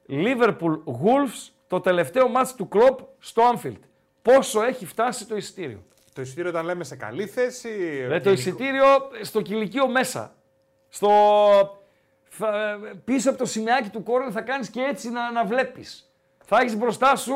Liverpool 0.10 0.84
Wolves 0.86 1.50
το 1.68 1.80
τελευταίο 1.80 2.28
μάτς 2.30 2.56
του 2.56 2.68
κλοπ 2.68 3.00
στο 3.20 3.44
Anfield. 3.54 3.80
Πόσο 4.22 4.62
έχει 4.64 4.86
φτάσει 4.86 5.28
το 5.28 5.36
εισιτήριο; 5.36 5.84
Το 6.16 6.22
εισιτήριο 6.22 6.50
όταν 6.50 6.66
λέμε 6.66 6.84
σε 6.84 6.96
καλή 6.96 7.26
θέση. 7.28 7.70
Ε, 7.70 8.08
το 8.08 8.14
γενικό- 8.14 8.32
εισιτήριο 8.32 8.86
στο 9.22 9.42
κηλικείο 9.42 9.88
μέσα. 9.88 10.36
Στο... 10.90 11.10
Θα, 12.30 12.78
πίσω 13.06 13.30
από 13.30 13.38
το 13.40 13.46
σημαίακι 13.46 13.90
του 13.90 14.04
κόρνερ 14.04 14.30
θα 14.34 14.42
κάνεις 14.42 14.70
και 14.70 14.82
έτσι 14.82 15.10
να, 15.10 15.32
να 15.32 15.46
βλέπεις. 15.46 16.12
Θα 16.44 16.58
έχεις 16.58 16.78
μπροστά 16.78 17.16
σου 17.16 17.34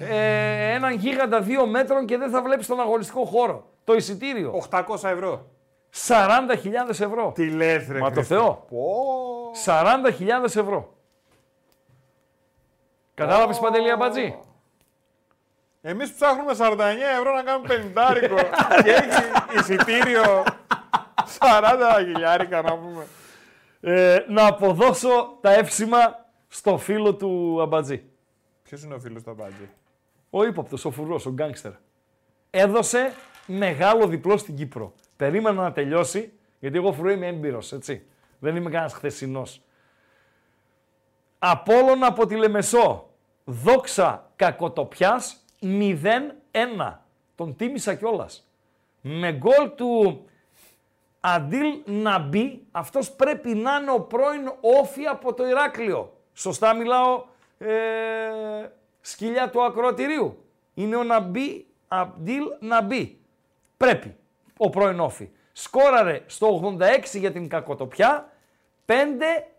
ε, 0.00 0.72
έναν 0.72 0.92
γίγαντα 0.94 1.40
δύο 1.40 1.66
μέτρων 1.66 2.06
και 2.06 2.16
δεν 2.18 2.30
θα 2.30 2.42
βλέπεις 2.42 2.66
τον 2.66 2.80
αγωνιστικό 2.80 3.24
χώρο. 3.24 3.70
Το 3.84 3.94
εισιτήριο. 3.94 4.62
800 4.70 4.82
ευρώ. 5.02 5.46
40.000 6.06 6.88
ευρώ. 6.88 7.32
Τι 7.34 7.50
λες 7.50 7.88
ρε 7.88 7.98
Μα 7.98 8.08
το 8.08 8.14
Χρήστο. 8.14 8.34
Θεό. 8.34 8.66
Πω. 8.70 8.86
40.000 9.64 10.44
ευρώ. 10.44 10.94
Κατάλαβες 13.14 13.58
Παντελή 13.58 13.90
Αμπατζή; 13.90 14.38
Εμείς 15.86 16.12
ψάχνουμε 16.12 16.54
49 16.58 16.78
ευρώ 17.18 17.34
να 17.34 17.42
κάνουμε 17.42 17.92
50 17.94 18.82
και 18.82 18.90
έχει 18.90 19.22
εισιτήριο 19.58 20.44
40 21.38 21.98
χιλιάρικα 21.98 22.62
να 22.62 22.78
πούμε. 22.78 23.06
Ε, 23.80 24.24
να 24.28 24.46
αποδώσω 24.46 25.38
τα 25.40 25.52
εύσημα 25.52 26.26
στο 26.48 26.78
φίλο 26.78 27.14
του 27.14 27.58
Αμπατζή. 27.62 28.04
Ποιος 28.62 28.82
είναι 28.82 28.94
ο 28.94 28.98
φίλος 28.98 29.22
του 29.22 29.30
Αμπάτζη. 29.30 29.68
Ο 30.30 30.44
ύποπτος, 30.44 30.84
ο 30.84 30.90
φουρός, 30.90 31.26
ο 31.26 31.30
γκάγκστερ. 31.30 31.72
Έδωσε 32.50 33.12
μεγάλο 33.46 34.06
διπλό 34.06 34.36
στην 34.36 34.56
Κύπρο. 34.56 34.94
Περίμενα 35.16 35.62
να 35.62 35.72
τελειώσει, 35.72 36.32
γιατί 36.58 36.76
εγώ 36.76 36.92
φουρό 36.92 37.10
είμαι 37.10 37.26
έμπειρος, 37.26 37.72
έτσι. 37.72 38.06
Δεν 38.38 38.56
είμαι 38.56 38.70
κανένας 38.70 38.92
χθεσινός. 38.92 39.62
Απόλλων 41.38 42.04
από 42.04 42.26
τη 42.26 42.36
Λεμεσό. 42.36 43.08
Δόξα 43.44 44.30
κακοτοπιάς 44.36 45.43
0-1. 45.64 47.00
Τον 47.34 47.56
τίμησα 47.56 47.94
κιόλας. 47.94 48.48
Με 49.00 49.32
γκολ 49.32 49.74
του 49.74 50.24
Αντίλ 51.20 51.66
Ναμπί, 51.84 52.66
αυτός 52.70 53.10
πρέπει 53.10 53.54
να 53.54 53.76
είναι 53.80 53.90
ο 53.90 54.00
πρώην 54.00 54.52
όφη 54.60 55.06
από 55.06 55.34
το 55.34 55.46
Ηράκλειο. 55.46 56.12
Σωστά 56.32 56.74
μιλάω, 56.74 57.24
ε, 57.58 57.74
σκυλιά 59.00 59.50
του 59.50 59.64
ακροατηρίου. 59.64 60.44
Είναι 60.74 60.96
ο 60.96 61.02
Ναμπί, 61.02 61.66
Αντίλ 61.88 62.42
Ναμπί. 62.60 63.18
Πρέπει, 63.76 64.16
ο 64.56 64.70
πρώην 64.70 65.00
ΟΦΗ. 65.00 65.30
Σκόραρε 65.52 66.22
στο 66.26 66.46
86 66.46 67.18
για 67.18 67.32
την 67.32 67.48
κακοτοπιά, 67.48 68.32
5 68.86 68.92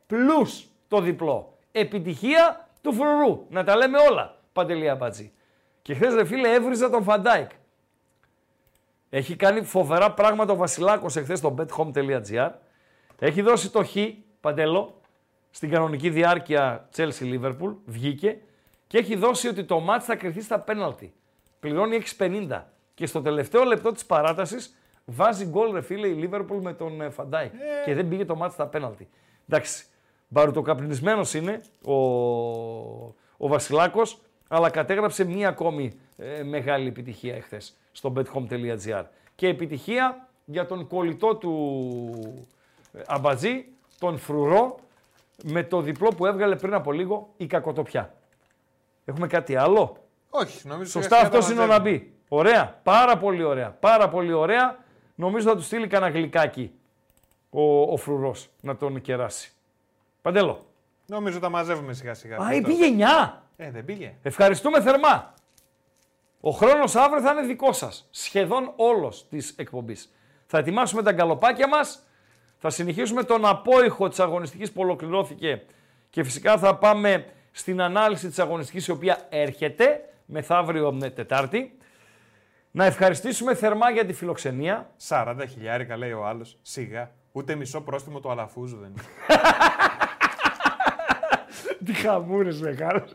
plus 0.08 0.68
το 0.88 1.02
διπλό. 1.02 1.58
Επιτυχία 1.72 2.70
του 2.82 2.94
φρουρού. 2.94 3.46
Να 3.50 3.64
τα 3.64 3.76
λέμε 3.76 3.98
όλα, 4.10 4.38
Παντελή 4.54 4.90
Αμπατζή. 4.90 5.34
Και 5.86 5.94
χθες 5.94 6.14
ρε 6.14 6.26
φίλε 6.26 6.54
έβριζα 6.54 6.90
τον 6.90 7.04
Φαν 7.04 7.22
Ντάικ. 7.22 7.50
Έχει 9.10 9.36
κάνει 9.36 9.64
φοβερά 9.64 10.14
πράγματα 10.14 10.54
ο 10.54 10.56
Βασιλάκος 10.56 11.16
εχθές 11.16 11.40
στο 11.40 11.56
bethome.gr. 11.58 12.50
Έχει 13.20 13.42
δώσει 13.42 13.72
το 13.72 13.84
Χ, 13.84 13.96
Παντέλο, 14.40 15.02
στην 15.50 15.70
κανονική 15.70 16.10
διάρκεια 16.10 16.90
Chelsea-Liverpool, 16.96 17.76
βγήκε 17.86 18.38
και 18.88 18.98
έχει 18.98 19.16
δώσει 19.16 19.48
ότι 19.48 19.64
το 19.64 19.80
ματς 19.80 20.06
θα 20.06 20.16
κριθεί 20.16 20.42
στα 20.42 20.60
πέναλτι. 20.60 21.14
Πληρώνει 21.60 22.02
6,50 22.18 22.62
και 22.94 23.06
στο 23.06 23.22
τελευταίο 23.22 23.64
λεπτό 23.64 23.92
της 23.92 24.06
παράτασης 24.06 24.78
βάζει 25.06 25.46
γκολ 25.46 25.72
ρε 25.72 25.82
φίλε 25.82 26.08
η 26.08 26.30
Liverpool 26.32 26.60
με 26.62 26.74
τον 26.74 27.02
ε, 27.02 27.10
Φαν 27.10 27.29
Ντάικ 27.29 27.54
και 27.86 27.94
δεν 27.94 28.08
πήγε 28.08 28.26
το 28.26 28.36
ματς 28.36 28.54
στα 28.54 28.68
πέναλτι. 28.68 29.10
Εντάξει, 29.50 29.86
μπαρουτοκαπνισμένος 30.28 31.34
είναι 31.34 31.62
ο, 31.86 31.94
ο 33.38 33.48
Βασιλάκος, 33.48 34.25
αλλά 34.48 34.70
κατέγραψε 34.70 35.24
μία 35.24 35.48
ακόμη 35.50 35.92
ε, 36.18 36.44
μεγάλη 36.44 36.88
επιτυχία 36.88 37.36
εχθές 37.36 37.78
στο 37.92 38.14
bethome.gr. 38.16 39.04
Και 39.36 39.48
επιτυχία 39.48 40.28
για 40.46 40.66
τον 40.66 40.88
κολλητό 40.88 41.36
του 41.36 42.48
ε, 42.94 43.02
Αμπατζή, 43.08 43.66
τον 44.00 44.18
Φρουρό, 44.18 44.80
με 45.44 45.64
το 45.64 45.82
διπλό 45.82 46.10
που 46.10 46.26
έβγαλε 46.26 46.56
πριν 46.56 46.74
από 46.74 46.92
λίγο 46.92 47.34
η 47.38 47.46
Κακοτοπιά. 47.46 48.14
Έχουμε 49.06 49.28
κάτι 49.28 49.56
άλλο; 49.56 49.98
Όχι, 50.30 50.68
νομίζω 50.68 50.90
Σωστά, 50.90 51.16
σιγά-σιγά 51.16 51.38
αυτός 51.38 51.46
τα 51.46 51.52
είναι 51.54 51.62
ο 51.62 51.68
μαζεύουμε. 51.68 51.92
Ναμπή. 51.92 52.14
Ωραία, 52.28 52.80
πάρα 52.84 53.18
πολύ 53.18 53.44
ωραία. 53.44 53.70
Πάρα 53.70 54.10
πολύ 54.10 54.34
ωραία. 54.34 54.78
Νομίζω 55.16 55.50
θα 55.50 55.56
του 55.56 55.62
στείλει 55.62 55.88
κανένα 55.88 56.12
γλυκάκι 56.12 56.72
ο, 57.50 57.82
ο 57.82 57.98
Φρουρός 57.98 58.50
να 58.62 58.76
τον 58.76 59.02
κεράσει. 59.02 59.52
Παντέλο. 60.22 60.66
Νομίζω 61.06 61.40
τα 61.40 61.50
μαζεύουμε 61.50 61.94
σιγά 61.94 62.14
σιγά. 62.14 62.38
Α, 62.38 62.54
ή 62.54 62.62
πήγε 62.62 62.86
9. 63.30 63.45
Ε, 63.56 63.72
δεν 63.72 63.86
πήγε. 63.86 64.14
Ευχαριστούμε 64.22 64.82
θερμά. 64.82 65.34
Ο 66.40 66.50
χρόνος 66.50 66.96
αύριο 66.96 67.22
θα 67.22 67.32
είναι 67.32 67.42
δικό 67.42 67.74
σας. 67.74 68.08
Σχεδόν 68.12 68.74
όλος 68.76 69.28
της 69.30 69.54
εκπομπής. 69.58 70.14
Θα 70.46 70.58
ετοιμάσουμε 70.58 71.04
τα 71.04 71.12
γκαλοπάκια 71.12 71.68
μας. 71.68 72.00
Θα 72.58 72.70
συνεχίσουμε 72.70 73.24
τον 73.24 73.46
απόϊχο 73.46 74.08
της 74.08 74.20
αγωνιστικής 74.20 74.72
που 74.72 74.82
ολοκληρώθηκε 74.82 75.64
και 76.10 76.24
φυσικά 76.24 76.58
θα 76.58 76.76
πάμε 76.76 77.26
στην 77.52 77.82
ανάλυση 77.82 78.28
της 78.28 78.40
αγωνιστικής 78.40 78.88
η 78.88 78.92
οποία 78.92 79.26
έρχεται 79.30 80.10
μεθαύριο 80.26 81.00
ε, 81.04 81.10
Τετάρτη. 81.10 81.78
Να 82.72 82.86
ευχαριστήσουμε 82.86 83.56
θερμά 83.56 83.90
για 83.90 84.06
τη 84.06 84.14
φιλοξενία. 84.14 84.90
40 85.08 85.36
χιλιάρικα 85.50 85.98
λέει 85.98 86.12
ο 86.12 86.26
άλλος. 86.26 86.58
Σιγά. 86.62 87.12
Ούτε 87.32 87.56
μισό 87.56 87.82
πρόστιμο 87.82 88.20
του 88.20 88.32
Αλαφούζου 88.32 88.78
δεν 88.78 88.90
είναι. 88.90 89.02
Τι 91.86 91.94
χαμούρες 91.94 92.62
μεγάλος. 92.62 93.12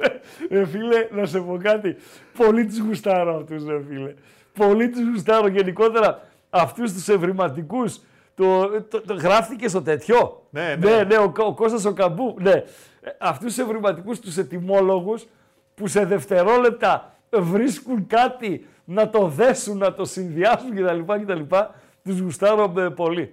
Ρε 0.51 0.67
φίλε, 0.67 1.09
να 1.11 1.27
σε 1.27 1.41
πω 1.41 1.59
κάτι. 1.63 1.97
Πολύ 2.37 2.67
τους 2.67 2.79
γουστάρω 2.79 3.37
αυτούς, 3.37 3.65
ρε 3.65 3.83
φίλε. 3.89 4.15
Πολύ 4.55 4.91
τους 4.91 5.09
γουστάρω 5.09 5.47
γενικότερα 5.47 6.23
αυτούς 6.51 6.93
τους 6.93 7.09
ευρηματικούς. 7.09 8.01
Το, 8.35 8.69
το, 8.83 9.01
το, 9.01 9.15
γράφτηκε 9.15 9.69
στο 9.69 9.83
τέτοιο. 9.83 10.47
Ναι, 10.51 10.77
ναι. 10.79 10.91
ναι, 10.91 11.05
ναι 11.05 11.17
ο, 11.17 11.33
ο 11.37 11.55
Κώστας 11.55 11.85
ο 11.85 11.93
Καμπού. 11.93 12.37
Ναι. 12.41 12.51
Ε, 12.51 13.11
Αυτούς 13.19 13.55
τους 13.55 13.65
ευρηματικούς, 13.65 14.21
τους 14.21 14.37
ετοιμόλογους 14.37 15.27
που 15.75 15.87
σε 15.87 16.05
δευτερόλεπτα 16.05 17.15
βρίσκουν 17.31 18.07
κάτι 18.07 18.67
να 18.85 19.11
το 19.11 19.27
δέσουν, 19.27 19.79
να 19.79 19.95
το 19.95 20.05
συνδυάσουν 20.05 20.75
κτλ. 20.75 21.13
κτλ. 21.23 21.57
Τους 22.05 22.19
γουστάρω 22.19 22.73
ε, 22.77 22.89
πολύ. 22.89 23.33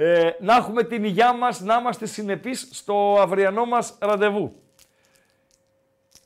Ε, 0.00 0.30
να 0.40 0.56
έχουμε 0.56 0.82
την 0.82 1.04
υγειά 1.04 1.32
μας, 1.32 1.60
να 1.60 1.74
είμαστε 1.76 2.06
συνεπείς 2.06 2.68
στο 2.72 3.16
αυριανό 3.20 3.64
μας 3.64 3.96
ραντεβού. 4.00 4.62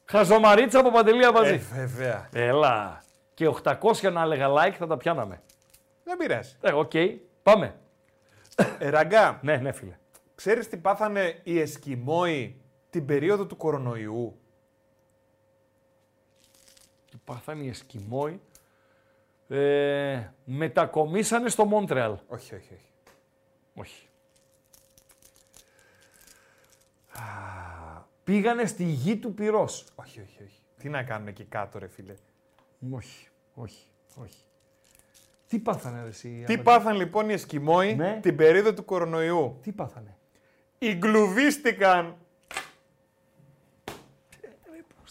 Χαζομαρίτσα 0.04 0.78
από 0.78 0.90
Παντελή 0.90 1.24
Αμπαζή. 1.24 1.54
Ε, 1.54 1.56
βέβαια. 1.56 2.28
Έλα. 2.32 3.02
Και 3.34 3.46
800 3.46 4.12
να 4.12 4.22
έλεγα 4.22 4.48
like 4.50 4.74
θα 4.78 4.86
τα 4.86 4.96
πιάναμε. 4.96 5.42
Δεν 6.04 6.16
πειράζει. 6.16 6.56
Ε, 6.60 6.72
οκ. 6.72 6.92
Πάμε. 7.42 7.74
Ε, 8.78 8.88
Ραγκά, 8.88 9.38
Ναι, 9.42 9.56
ναι, 9.56 9.72
φίλε. 9.72 9.98
ξέρεις 10.34 10.68
τι 10.68 10.76
πάθανε 10.76 11.40
οι 11.42 11.60
Εσκιμόοι 11.60 12.60
την 12.90 13.06
περίοδο 13.06 13.46
του 13.46 13.56
κορονοϊού; 13.56 14.38
Τι 17.10 17.16
πάθανε 17.24 17.62
οι 17.64 17.68
Εσκιμόοι; 17.68 18.40
Ε, 19.48 20.20
μετακομίσανε 20.44 21.48
στο 21.48 21.64
Μόντρεαλ. 21.64 22.12
Όχι, 22.28 22.54
όχι, 22.54 22.74
όχι. 22.74 22.91
Όχι. 23.74 24.08
Α, 27.12 27.20
πήγανε 28.24 28.66
στη 28.66 28.84
γη 28.84 29.16
του 29.16 29.34
πυρός. 29.34 29.84
Όχι, 29.94 30.20
όχι, 30.20 30.42
όχι. 30.42 30.60
Τι 30.78 30.88
να 30.88 31.02
κάνουν 31.02 31.28
εκεί 31.28 31.44
κάτω, 31.44 31.78
ρε 31.78 31.88
φίλε. 31.88 32.14
Όχι, 32.90 33.28
όχι, 33.54 33.86
όχι. 34.14 34.44
Τι 35.46 35.58
πάθανε 35.58 36.02
ρε 36.02 36.08
εσύ. 36.08 36.28
Τι 36.46 36.52
Άμετ; 36.52 36.64
πάθαν 36.64 36.96
λοιπόν 36.96 37.28
οι 37.28 37.32
Εσκιμόοι 37.32 37.94
Ναι. 37.94 38.18
την 38.22 38.36
περίοδο 38.36 38.74
του 38.74 38.84
κορονοϊού; 38.84 39.58
Τι 39.62 39.72
πάθανε; 39.72 40.16
Εγκλουβίστηκαν. 40.78 42.16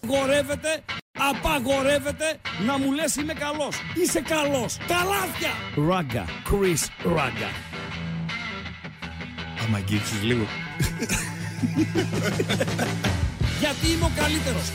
Απαγορεύεται, 0.04 0.84
απαγορεύεται 1.20 2.40
να 2.66 2.78
μου 2.78 2.92
λες 2.92 3.16
είμαι 3.16 3.34
καλός. 3.34 3.82
Είσαι 3.96 4.22
καλός. 4.22 4.78
Καλάθια. 4.78 5.50
Ράγκα. 5.88 6.26
Chris 6.52 7.12
Ράγκα. 7.16 7.71
Άμα 9.66 9.78
αγγίξεις 9.78 10.24
λίγο. 10.24 10.46
Γιατί 13.60 13.88
είμαι 13.92 14.06
ο 14.06 14.12
καλύτερος. 14.16 14.72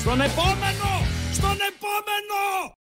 Στον 0.00 0.20
επόμενο! 0.20 1.06
Στον 1.32 1.56
επόμενο! 1.70 2.81